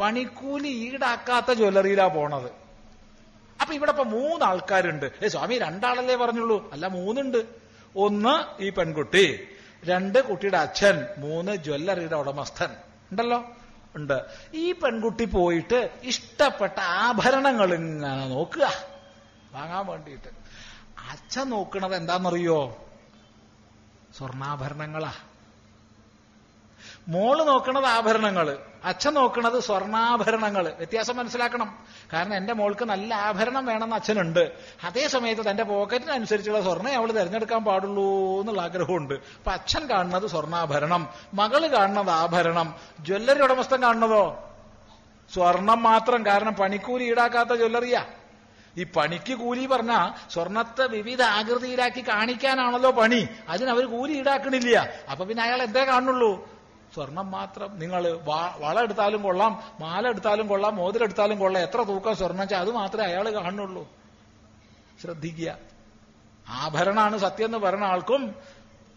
പണിക്കൂലി 0.00 0.68
ഈടാക്കാത്ത 0.68 1.52
ജ്വല്ലറിയിലാ 1.52 2.06
പോണത്. 2.06 2.64
അപ്പൊ 3.60 3.74
ഇവിടെ 3.74 3.90
ഇപ്പൊ 3.90 4.04
മൂന്ന് 4.04 4.44
ആൾക്കാരുണ്ട് 4.44 5.10
ഏ 5.24 5.28
സ്വാമി 5.28 5.58
രണ്ടാളല്ലേ 5.58 6.16
പറഞ്ഞുള്ളൂ. 6.16 6.72
അല്ല 6.72 6.86
മൂന്നുണ്ട്. 6.86 7.46
ഒന്ന് 7.96 8.62
ഈ 8.62 8.70
പെൺകുട്ടി 8.70 9.48
രണ്ട് 9.84 10.28
കുട്ടിയുടെ 10.28 10.58
അച്ഛൻ 10.58 11.06
മൂന്ന് 11.18 11.56
ജ്വല്ലറിയുടെ 11.56 12.16
ഉടമസ്ഥൻ. 12.16 12.68
ഉണ്ടല്ലോ? 13.10 13.56
ഉണ്ട്. 13.96 14.24
ഈ 14.54 14.72
പെൺകുട്ടി 14.72 15.24
പോയിട്ട് 15.24 15.90
ഇഷ്ടപ്പെട്ട 16.02 16.80
ആഭരണങ്ങൾ 16.80 17.74
ഇങ്ങനെ 17.74 18.28
നോക്കുക. 18.28 18.72
വാങ്ങാൻ 19.52 19.86
വേണ്ടിയിട്ട്. 19.86 20.28
അച്ഛൻ 21.10 21.50
നോക്കണത് 21.50 21.96
എന്താണെന്നറിയോ 21.96 22.86
സ്വർണാഭരണങ്ങളാ. 24.18 25.12
മോൾ 27.08 27.44
നോക്കണത് 27.44 27.84
ആഭരണങ്ങൾ 27.84 28.58
അച്ഛൻ 28.84 29.14
നോക്കണത് 29.14 29.60
സ്വർണാഭരണങ്ങൾ 29.60 30.72
വ്യത്യാസം 30.76 31.16
മനസ്സിലാക്കണം. 31.16 31.78
കാരണം 32.12 32.34
എന്റെ 32.34 32.52
മോൾക്ക് 32.52 32.84
നല്ല 32.84 33.14
ആഭരണം 33.14 33.66
വേണമെന്ന് 33.66 33.96
അച്ഛനുണ്ട്. 33.96 34.52
അതേ 34.84 35.08
സമയത്ത് 35.08 35.50
തന്റെ 35.50 35.62
പോക്കറ്റിനനുസരിച്ചുള്ള 35.62 36.62
സ്വർണം 36.62 36.94
അവൾ 36.94 37.12
തിരഞ്ഞെടുക്കാൻ 37.12 37.64
പാടുള്ളൂ 37.64 38.40
എന്നുള്ള 38.40 38.62
ആഗ്രഹമുണ്ട്. 38.62 39.14
അപ്പൊ 39.14 39.52
അച്ഛൻ 39.52 39.90
കാണുന്നത് 39.90 40.26
സ്വർണാഭരണം 40.26 41.08
മകൾ 41.34 41.66
കാണുന്നത് 41.66 42.10
ആഭരണം. 42.10 42.74
ജ്വല്ലറി 43.00 43.42
ഉടമസ്ഥൻ 43.42 43.82
കാണുന്നതോ? 43.82 44.50
സ്വർണം 45.34 45.82
മാത്രം 45.82 46.26
കാരണം 46.26 46.52
പണിക്കൂലി 46.52 47.04
ഈടാക്കാത്ത 47.04 47.48
ജ്വല്ലറിയാ. 47.48 48.04
ഈ 48.76 48.84
പണിക്ക് 48.84 49.34
കൂലി 49.34 49.66
പറഞ്ഞ 49.66 50.10
സ്വർണത്തെ 50.30 50.86
വിവിധ 50.86 51.22
ആകൃതിയിലാക്കി 51.22 52.08
കാണിക്കാനാണല്ലോ 52.08 52.90
പണി. 52.90 53.28
അതിനവർ 53.48 53.84
കൂലി 53.84 54.12
ഈടാക്കണില്ല. 54.12 54.88
അപ്പൊ 55.10 55.24
പിന്നെ 55.24 55.42
അയാൾ 55.42 55.62
എന്തേ 55.62 55.84
കാണുള്ളൂ? 55.84 56.53
സ്വർണം 56.94 57.30
മാത്രം 57.30 57.78
നിങ്ങൾ 57.78 58.20
വള 58.58 58.82
എടുത്താലും 58.82 59.22
കൊള്ളാം 59.22 59.62
മാല 59.80 60.08
എടുത്താലും 60.08 60.46
കൊള്ളാം 60.46 60.76
മോതിരെടുത്താലും 60.76 61.38
കൊള്ളാം 61.38 61.62
എത്ര 61.62 61.82
തൂക്കം 61.82 62.16
സ്വർണം 62.16 62.40
വെച്ചാൽ 62.40 62.58
അത് 62.58 62.70
മാത്രമേ 62.70 63.04
അയാൾ 63.04 63.30
കാണുള്ളൂ. 63.30 63.88
ശ്രദ്ധിക്കുക. 65.02 65.58
ആഭരണമാണ് 66.48 67.18
സത്യം 67.18 67.46
എന്ന് 67.46 67.58
പറയുന്ന 67.58 67.84
ആൾക്കും 67.84 68.34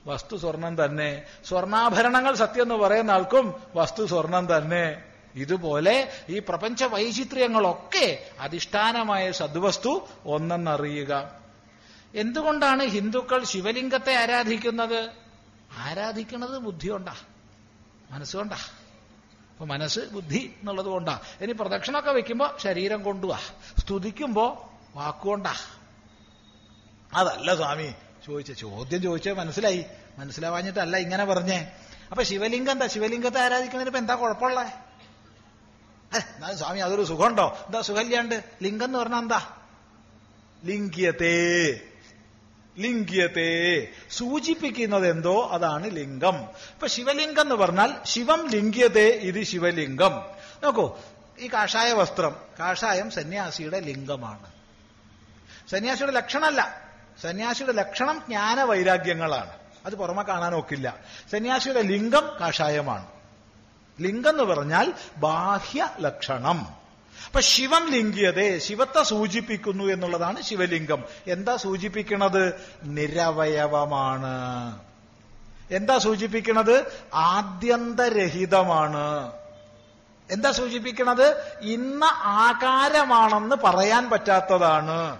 വസ്തു 0.08 0.38
സ്വർണം 0.38 0.86
തന്നെ. 0.86 1.24
സ്വർണാഭരണങ്ങൾ 1.46 2.36
സത്യം 2.36 2.64
എന്ന് 2.64 2.76
പറയുന്ന 2.76 3.12
ആൾക്കും 3.12 3.54
വസ്തു 3.76 4.06
സ്വർണം 4.06 4.58
തന്നെ. 4.58 5.04
ഇതുപോലെ 5.36 6.12
ഈ 6.30 6.40
പ്രപഞ്ച 6.40 6.84
വൈചിത്ര്യങ്ങളൊക്കെ 6.84 8.26
അധിഷ്ഠാനമായ 8.40 9.32
സദ്വസ്തു 9.32 10.08
ഒന്നെന്നറിയുക. 10.26 11.32
എന്തുകൊണ്ടാണ് 12.16 12.84
ഹിന്ദുക്കൾ 12.84 13.44
ശിവലിംഗത്തെ 13.44 14.14
ആരാധിക്കുന്നത്? 14.14 15.10
ആരാധിക്കുന്നത് 15.78 16.58
ബുദ്ധികൊണ്ടാ. 16.58 17.16
മനസ്സുകൊണ്ടാ 18.12 18.58
അപ്പൊ 19.52 19.66
മനസ്സ് 19.66 20.00
ബുദ്ധി 20.00 20.56
എന്നുള്ളത് 20.60 20.86
കൊണ്ടാ. 20.86 21.22
ഇനി 21.42 21.52
പ്രദക്ഷിണമൊക്കെ 21.52 22.12
വെക്കുമ്പോ 22.12 22.58
ശരീരം 22.60 23.04
കൊണ്ടുവാ. 23.04 23.40
സ്തുതിക്കുമ്പോ 23.78 24.72
വാക്കുകൊണ്ടാ 24.96 25.54
അതല്ല 27.14 27.56
സ്വാമി 27.56 27.96
ചോദിച്ച 28.26 28.52
ചോദ്യം 28.52 29.02
ചോദിച്ചേ 29.02 29.32
മനസ്സിലായി. 29.32 29.86
മനസ്സിലാവാഞ്ഞിട്ടല്ല 30.18 30.98
ഇങ്ങനെ 30.98 31.26
പറഞ്ഞേ. 31.26 31.72
അപ്പൊ 32.12 32.24
ശിവലിംഗം 32.24 32.72
എന്താ? 32.72 32.88
ശിവലിംഗത്തെ 32.88 33.40
ആരാധിക്കുന്നതിന് 33.40 33.90
ഇപ്പൊ 33.90 34.00
എന്താ 34.00 34.16
കുഴപ്പമുള്ളേ? 34.16 34.64
എന്നാലും 36.18 36.58
സ്വാമി 36.58 36.80
അതൊരു 36.80 37.04
സുഖമുണ്ടോ? 37.04 37.58
എന്താ 37.66 37.82
സുഖമില്ലാണ്ട്? 37.82 38.44
ലിംഗം 38.64 38.86
എന്ന് 38.86 39.00
പറഞ്ഞാൽ 39.00 39.20
എന്താ? 39.20 39.58
ലിംഗ്യത്തെ. 40.66 41.36
ലിംഗ്യത്തെ 42.80 43.88
സൂചിപ്പിക്കുന്നത് 44.12 45.08
എന്തോ 45.08 45.50
അതാണ് 45.52 45.92
ലിംഗം. 45.92 46.36
ഇപ്പൊ 46.38 46.88
ശിവലിംഗം 46.88 47.42
എന്ന് 47.42 47.56
പറഞ്ഞാൽ 47.56 47.94
ശിവം 48.06 48.50
ലിംഗ്യത്തെ 48.50 49.08
ഇത് 49.08 49.44
ശിവലിംഗം. 49.44 50.22
നോക്കൂ 50.64 50.98
ഈ 51.40 51.48
കാഷായ 51.48 51.94
വസ്ത്രം 51.94 52.36
കാഷായം 52.60 53.12
സന്യാസിയുടെ 53.12 53.80
ലിംഗമാണ്. 53.80 54.52
സന്യാസിയുടെ 55.72 56.14
ലക്ഷണമല്ല. 56.14 56.82
സന്യാസിയുടെ 57.22 57.74
ലക്ഷണം 57.74 58.24
ജ്ഞാന 58.28 58.64
വൈരാഗ്യങ്ങളാണ് 58.64 59.52
അത് 59.86 59.96
പുറമെ 59.96 60.24
കാണാൻ 60.24 60.56
ഒക്കില്ല 60.56 60.96
സന്യാസിയുടെ 61.32 61.82
ലിംഗം 61.82 62.32
കാഷായമാണ്. 62.42 63.08
ലിംഗം 64.02 64.30
എന്ന് 64.30 64.44
പറഞ്ഞാൽ 64.44 64.94
ബാഹ്യ 65.18 65.90
ലക്ഷണം. 66.00 66.87
അപ്പൊ 67.28 67.40
ശിവം 67.40 67.92
ലിംഗിയതേ 67.92 68.60
ശിവത്തെ 68.60 69.04
സൂചിപ്പിക്കുന്നു 69.04 69.84
എന്നുള്ളതാണ് 69.84 70.42
ശിവലിംഗം. 70.42 71.04
എന്താ 71.28 71.56
സൂചിപ്പിക്കണത്? 71.56 72.54
നിരവയവമാണ്. 72.84 74.80
എന്താ 75.72 75.98
സൂചിപ്പിക്കുന്നത് 75.98 76.86
ആദ്യന്തരഹിതമാണ്. 77.14 79.32
എന്താ 80.32 80.52
സൂചിപ്പിക്കണത്? 80.52 81.58
ഇന്ന 81.62 82.04
ആകാരമാണെന്ന് 82.14 83.56
പറയാൻ 83.56 84.10
പറ്റാത്തതാണ്. 84.10 85.20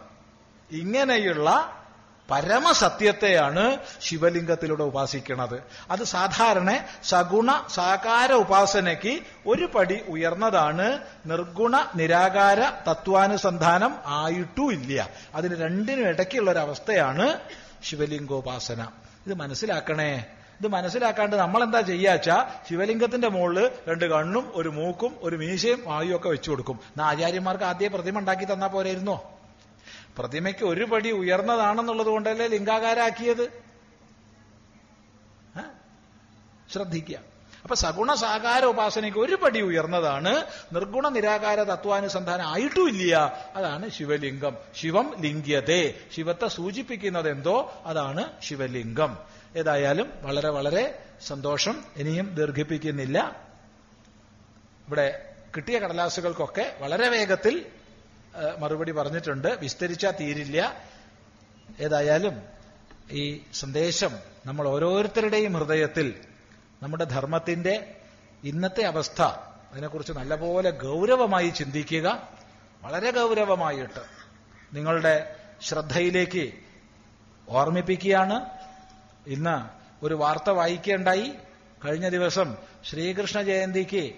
ഇങ്ങനെയുള്ള 0.72 1.78
പരമസത്യത്തെയാണ് 2.32 3.78
ശിവലിംഗത്തിലൂടെ 4.02 4.84
ഉപാസിക്കുന്നത് 4.84 5.64
അത് 5.92 6.04
സാധാരണ 6.04 6.80
സഗുണ 7.04 7.64
സാകാര 7.70 8.34
ഉപാസനയ്ക്ക് 8.34 9.20
ഒരു 9.48 9.66
പടി 9.66 10.02
ഉയർന്നതാണ്. 10.08 11.00
നിർഗുണ 11.26 11.76
നിരാകാര 11.96 12.60
തത്വാനുസന്ധാനം 12.90 13.96
ആയിട്ടും 14.06 14.74
ഇല്ല 14.74 15.10
അതിന് 15.36 15.62
രണ്ടിനും 15.62 16.08
ഇടയ്ക്കുള്ള 16.08 16.52
ഒരു 16.52 16.60
അവസ്ഥയാണ് 16.60 17.40
ശിവലിംഗോപാസന. 17.84 18.88
ഇത് 19.28 19.34
മനസ്സിലാക്കണേ. 19.34 20.26
ഇത് 20.60 20.68
മനസ്സിലാക്കാണ്ട് 20.68 21.36
നമ്മൾ 21.36 21.64
എന്താ 21.64 21.82
ചെയ്യാച്ച 21.82 22.30
ശിവലിംഗത്തിന്റെ 22.70 23.28
മുകളിൽ 23.28 23.72
രണ്ട് 23.88 24.06
കണ്ണും 24.06 24.52
ഒരു 24.56 24.70
മൂക്കും 24.70 25.16
ഒരു 25.22 25.36
മീശയും 25.36 25.84
വായുവൊക്കെ 25.86 26.30
വെച്ചു 26.30 26.52
കൊടുക്കും. 26.52 26.80
എന്നാ 26.86 27.06
ആചാര്യന്മാർക്ക് 27.06 27.64
ആദ്യം 27.64 27.92
പ്രതിമ 27.92 28.20
ഉണ്ടാക്കി 28.20 28.46
തന്നാ 28.46 28.68
പോരായിരുന്നോ 28.68 29.37
പ്രതിമയ്ക്ക് 30.18 30.66
ഒരു 30.66 30.84
പടി 30.84 31.12
ഉയർന്നതാണെന്നുള്ളത് 31.12 32.08
കൊണ്ടല്ലേ 32.08 32.48
ലിംഗാകാരാക്കിയത്? 32.48 33.68
ശ്രദ്ധിക്കുക. 36.74 37.20
അപ്പൊ 37.64 37.76
സഗുണ 37.76 38.14
സാകാര 38.14 38.66
ഉപാസനയ്ക്ക് 38.66 39.20
ഒരു 39.20 39.36
പടി 39.36 39.62
ഉയർന്നതാണ് 39.62 40.46
നിർഗുണ 40.74 41.10
നിരാകാര 41.10 41.64
തത്വാനുസന്ധാനം 41.64 42.48
ആയിട്ടുമില്ല. 42.48 43.16
അതാണ് 43.56 43.90
ശിവലിംഗം. 43.90 44.58
ശിവം 44.76 45.16
ലിംഗ്യതേ. 45.20 45.94
ശിവത്തെ 46.16 46.48
സൂചിപ്പിക്കുന്നത് 46.48 47.30
എന്തോ 47.30 47.82
അതാണ് 47.86 48.42
ശിവലിംഗം. 48.42 49.18
ഏതായാലും 49.56 50.10
വളരെ 50.22 50.50
വളരെ 50.50 51.00
സന്തോഷം. 51.28 51.84
ഇനിയും 51.96 52.36
ദീർഘിപ്പിക്കുന്നില്ല. 52.36 53.48
ഇവിടെ 54.88 55.34
കിട്ടിയ 55.56 55.80
കടലാസുകൾക്കൊക്കെ 55.80 56.76
വളരെ 56.80 57.10
വേഗത്തിൽ 57.10 57.66
മറുപടി 58.60 58.92
പറഞ്ഞിട്ടുണ്ട്. 58.92 59.48
വിസ്തരിച്ചാൽ 59.48 60.12
തീരില്ല. 60.12 60.82
ഏതായാലും 61.80 62.42
ഈ 63.12 63.42
സന്ദേശം 63.54 64.12
നമ്മൾ 64.46 64.68
ഓരോരുത്തരുടെയും 64.68 65.54
ഹൃദയത്തിൽ 65.54 66.14
നമ്മുടെ 66.84 67.04
ധർമ്മത്തിന്റെ 67.04 67.96
ഇന്നത്തെ 68.44 68.84
അവസ്ഥ 68.84 69.22
അതിനെക്കുറിച്ച് 69.72 70.14
നല്ലപോലെ 70.14 70.70
ഗൗരവമായി 70.72 71.50
ചിന്തിക്കുക. 71.50 72.30
വളരെ 72.82 73.12
ഗൗരവമായിട്ട് 73.12 74.02
നിങ്ങളുടെ 74.74 75.36
ശ്രദ്ധയിലേക്ക് 75.62 76.54
ഓർമ്മിപ്പിക്കുകയാണ്. 77.50 78.46
ഇന്ന് 79.28 79.58
ഒരു 80.06 80.14
വാർത്ത 80.14 80.50
വായിക്കേണ്ടായി. 80.50 81.34
കഴിഞ്ഞ 81.86 82.10
ദിവസം 82.10 82.58
ശ്രീകൃഷ്ണ 82.86 83.42
ജയന്തിക്ക് 83.42 84.14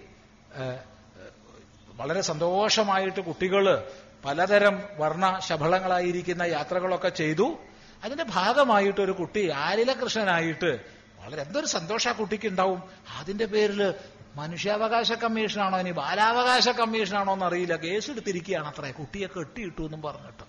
വളരെ 1.88 2.22
സന്തോഷമായിട്ട് 2.22 3.22
കുട്ടികൾ 3.22 3.91
പലതരം 4.26 4.82
വർണ 4.98 5.40
ശബളങ്ങളായിരിക്കുന്ന 5.40 6.41
യാത്രകളൊക്കെ 6.41 7.10
ചെയ്തു. 7.10 7.58
അതിന്റെ 8.04 8.24
ഭാഗമായിട്ട് 8.24 9.02
ഒരു 9.02 9.12
കുട്ടി 9.12 9.50
ആലില 9.50 9.94
കൃഷ്ണനായിട്ട് 9.94 10.80
വളരെ 11.20 11.41
എന്തൊരു 11.41 11.66
സന്തോഷ 11.66 12.08
കുട്ടിക്ക് 12.08 12.48
ഉണ്ടാവും 12.48 12.84
അതിന്റെ 13.20 13.46
പേരിൽ 13.46 13.94
മനുഷ്യാവകാശ 14.36 15.12
കമ്മീഷനാണോ 15.12 15.80
ഇനി 15.80 15.91
ബാലാവകാശ 15.91 16.70
കമ്മീഷനാണോ 16.70 17.34
എന്നറിയില്ല. 17.34 17.76
കേസ് 17.76 18.12
എടുത്തിരിക്കുകയാണ് 18.12 18.68
അത്രേ. 18.68 18.91
കുട്ടിയെ 18.91 19.28
കെട്ടിയിട്ടു 19.28 19.82
എന്നും 19.82 20.02
പറഞ്ഞിട്ട്. 20.02 20.44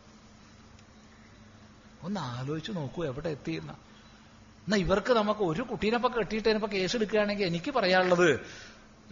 ഒന്ന് 2.02 2.20
ആലോചിച്ച് 2.20 2.72
നോക്കൂ 2.72 3.04
എവിടെ 3.04 3.28
എത്തിയെന്ന. 3.28 3.72
എന്നാ 4.60 4.76
ഇവർക്ക് 4.76 5.12
നമുക്ക് 5.12 5.40
ഒരു 5.40 5.62
കുട്ടീനെപ്പൊ 5.62 6.08
കെട്ടിയിട്ട് 6.08 6.48
ഇനിയിപ്പോ 6.48 6.68
കേസ് 6.72 6.96
എടുക്കുകയാണെങ്കിൽ 6.96 7.46
എനിക്ക് 7.46 7.70
പറയാനുള്ളത് 7.70 8.40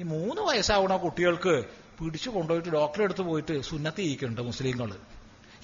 ഈ 0.01 0.03
മൂന്ന് 0.03 0.43
വയസ്സാവുന്ന 0.43 0.97
കുട്ടികൾക്ക് 0.97 1.65
പിടിച്ചു 1.99 2.31
കൊണ്ടുപോയിട്ട് 2.31 2.69
ഡോക്ടറെ 2.69 3.05
അടുത്ത് 3.05 3.21
പോയിട്ട് 3.21 3.61
സുന്നത്തി 3.61 3.97
ചെയ്യിക്കുന്നുണ്ട് 3.97 4.43
മുസ്ലിങ്ങൾ. 4.43 4.97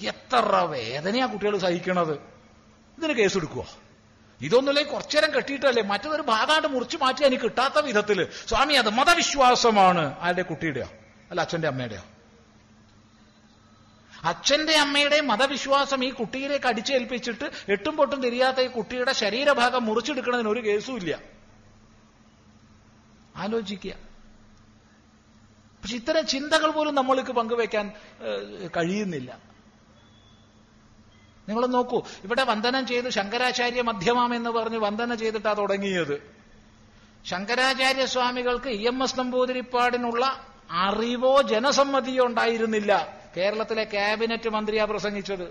എത്ര 0.01 0.57
വേദനയാ 0.57 1.27
കുട്ടികൾ 1.27 1.59
സഹിക്കണത്. 1.59 2.15
ഇതിന് 2.99 3.13
കേസ് 3.13 3.37
എടുക്കുവോ? 3.37 3.67
ഇതൊന്നുമില്ലേ 4.41 4.83
കുറച്ചേരം 4.83 5.35
കെട്ടിയിട്ടല്ലേ? 5.37 5.83
മറ്റൊരു 5.83 6.23
ഭാഗമായിട്ട് 6.23 6.69
മുറിച്ചു 6.69 6.97
മാറ്റി 6.97 7.25
എനിക്ക് 7.25 7.45
കിട്ടാത്ത 7.45 7.79
വിധത്തിൽ 7.79 8.29
സ്വാമി 8.47 8.75
അത് 8.75 8.91
മതവിശ്വാസമാണ്. 8.91 10.17
ആരുടെ? 10.21 10.43
കുട്ടിയുടെയോ? 10.43 10.87
അല്ല 11.31 11.41
അച്ഛന്റെ 11.41 11.69
അമ്മയുടെയോ? 11.69 12.03
അച്ഛന്റെ 14.25 14.75
അമ്മയുടെ 14.75 15.21
മതവിശ്വാസം 15.21 16.05
ഈ 16.05 16.11
കുട്ടിയിലേക്ക് 16.11 16.67
അടിച്ചേൽപ്പിച്ചിട്ട് 16.67 17.51
എട്ടും 17.69 17.97
പൊട്ടും 17.97 18.23
തിരിയാത്ത 18.23 18.61
ഈ 18.61 18.67
കുട്ടിയുടെ 18.67 19.13
ശരീരഭാഗം 19.13 19.85
മുറിച്ചെടുക്കുന്നതിന് 19.85 20.49
ഒരു 20.49 20.61
കേസും 20.61 20.97
ഇല്ല. 20.97 21.19
ആലോചിക്കുക. 23.37 24.04
പക്ഷെ 25.85 25.97
ഇത്തരം 25.97 26.27
ചിന്തകൾ 26.27 26.71
പോലും 26.71 26.95
നമ്മൾക്ക് 26.95 27.33
പങ്കുവെക്കാൻ 27.39 27.87
കഴിയുന്നില്ല. 28.77 29.31
നിങ്ങൾ 31.49 31.67
നോക്കൂ 31.67 31.99
ഇവിടെ 32.25 32.45
വന്ദനം 32.45 32.87
ചെയ്ത് 32.87 33.09
ശങ്കരാചാര്യ 33.09 33.83
മധ്യമം 33.83 34.35
എന്ന് 34.35 34.51
പറഞ്ഞ് 34.51 34.79
വന്ദന 34.79 35.15
ചെയ്തിട്ടാ 35.15 35.53
തുടങ്ങിയത്. 35.53 36.17
ശങ്കരാചാര്യ 37.25 38.05
സ്വാമികൾക്ക് 38.05 38.69
ഇ 38.69 38.87
എം 38.87 39.03
എസ് 39.05 39.19
നമ്പൂതിരിപ്പാടിനുള്ള 39.19 40.25
അറിവോ 40.71 41.35
ജനസമ്മതിയോ 41.43 42.25
ഉണ്ടായിരുന്നില്ല. 42.27 42.93
കേരളത്തിലെ 43.37 43.85
ക്യാബിനറ്റ് 43.85 44.49
മന്ത്രിയാ 44.49 44.85
പ്രസംഗിച്ചത്. 44.85 45.47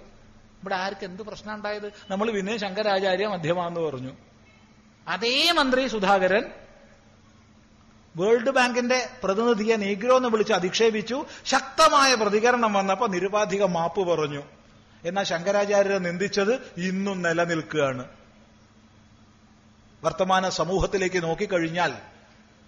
ഇവിടെ 0.61 0.75
ആർക്ക് 0.75 1.05
എന്ത് 1.05 1.23
പ്രശ്നം 1.29 1.53
ഉണ്ടായത്? 1.53 1.87
നമ്മൾ 2.09 2.31
പിന്നെ 2.31 2.57
ശങ്കരാചാര്യ 2.57 3.27
മധ്യമാന്ന് 3.27 3.81
പറഞ്ഞു. 3.81 4.13
അതേ 5.07 5.51
മന്ത്രി 5.51 5.87
സുധാകരൻ 5.87 6.43
വേൾഡ് 8.15 8.49
ബാങ്കിന്റെ 8.49 9.09
പ്രതിനിധിയെ 9.23 9.75
നീഗ്രോ 9.75 10.17
എന്ന് 10.17 10.29
വിളിച്ച് 10.29 10.53
അധിക്ഷേപിച്ചു. 10.53 11.25
ശക്തമായ 11.45 12.15
പ്രതികരണം 12.15 12.73
വന്നപ്പോൾ 12.73 13.09
നിരുപാധിക 13.09 13.63
മാപ്പ് 13.63 14.07
പറഞ്ഞു. 14.07 14.43
എന്നാൽ 15.05 15.23
ശങ്കരാചാര്യരെ 15.23 15.97
നിന്ദിച്ചത് 15.97 16.53
ഇന്നും 16.77 17.21
നിലനിൽക്കുകയാണ്. 17.21 18.09
വർത്തമാന 20.03 20.49
സമൂഹത്തിലേക്ക് 20.49 21.23
നോക്കിക്കഴിഞ്ഞാൽ 21.23 21.93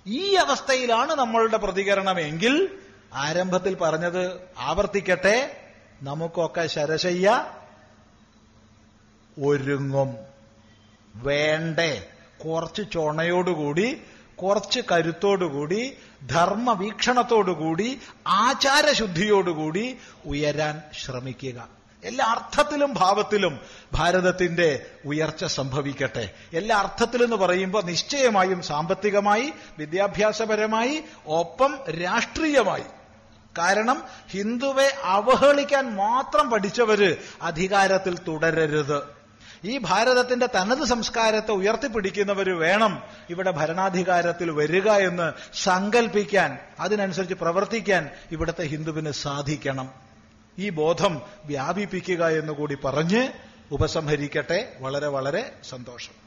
ഈ 0.07 0.33
അവസ്ഥയിലാണ് 0.33 1.15
നമ്മളുടെ 1.15 1.57
പ്രതികരണമെങ്കിൽ 1.57 2.69
ആരംഭത്തിൽ 3.13 3.75
പറഞ്ഞത് 3.75 4.41
ആവർത്തിക്കട്ടെ 4.57 5.61
നമുക്കൊക്കെ 6.01 6.67
ശരശയ്യ 6.67 7.45
ഒരുങ്ങും. 9.43 10.17
വേണ്ടേ 11.15 12.07
കുറച്ച് 12.45 12.81
ചുണയോടുകൂടി 12.91 14.01
കുറച്ച് 14.43 14.79
കരുത്തോടുകൂടി 14.91 15.97
ധർമ്മവീക്ഷണത്തോടുകൂടി 16.29 17.99
ആചാരശുദ്ധിയോടുകൂടി 18.27 19.97
ഉയരാൻ 20.25 20.81
ശ്രമിക്കുക. 21.03 21.67
എല്ലാ 22.03 22.25
അർത്ഥത്തിലും 22.25 22.93
ഭാവത്തിലും 22.93 23.59
ഭാരതത്തിന്റെ 23.93 24.85
ഉയർച്ച 25.05 25.45
സംഭവിക്കട്ടെ. 25.45 26.29
എല്ലാ 26.53 26.77
അർത്ഥത്തിലെന്ന് 26.77 27.35
പറയുമ്പോൾ 27.35 27.83
നിശ്ചയമായും 27.83 28.61
സാമ്പത്തികമായി 28.61 29.53
വിദ്യാഭ്യാസപരമായി 29.77 31.03
ഒപ്പം 31.25 31.77
രാഷ്ട്രീയമായി. 31.89 32.83
കാരണം 33.57 34.03
ഹിന്ദുവെ 34.29 34.97
അവഹേളിക്കാൻ 35.03 35.95
മാത്രം 35.95 36.49
പഠിച്ചവര് 36.49 37.15
അധികാരത്തിൽ 37.41 38.17
തുടരരുത്. 38.17 39.14
ഈ 39.65 39.77
ഭാരതത്തിന്റെ 39.77 40.45
തനത് 40.45 40.85
സംസ്കാരത്തെ 40.85 41.51
ഉയർത്തിപ്പിടിക്കുന്നവർ 41.51 42.49
വേണം 42.49 43.03
ഇവിടെ 43.29 43.51
ഭരണാധികാരത്തിൽ 43.51 44.51
വരിക 44.51 44.89
എന്ന് 44.89 45.33
സങ്കല്പിക്കാൻ 45.53 46.57
അതിനനുസരിച്ച് 46.79 47.35
പ്രവർത്തിക്കാൻ 47.35 48.09
ഇവിടുത്തെ 48.31 48.63
ഹിന്ദുവിന് 48.63 49.11
സാധിക്കണം. 49.11 49.89
ഈ 50.59 50.69
ബോധം 50.69 51.21
വ്യാപിപ്പിക്കുക 51.45 52.27
എന്നുകൂടി 52.27 52.75
പറഞ്ഞ് 52.85 53.29
ഉപസംഹരിക്കട്ടെ. 53.71 54.73
വളരെ 54.79 55.07
വളരെ 55.07 55.51
സന്തോഷം. 55.69 56.24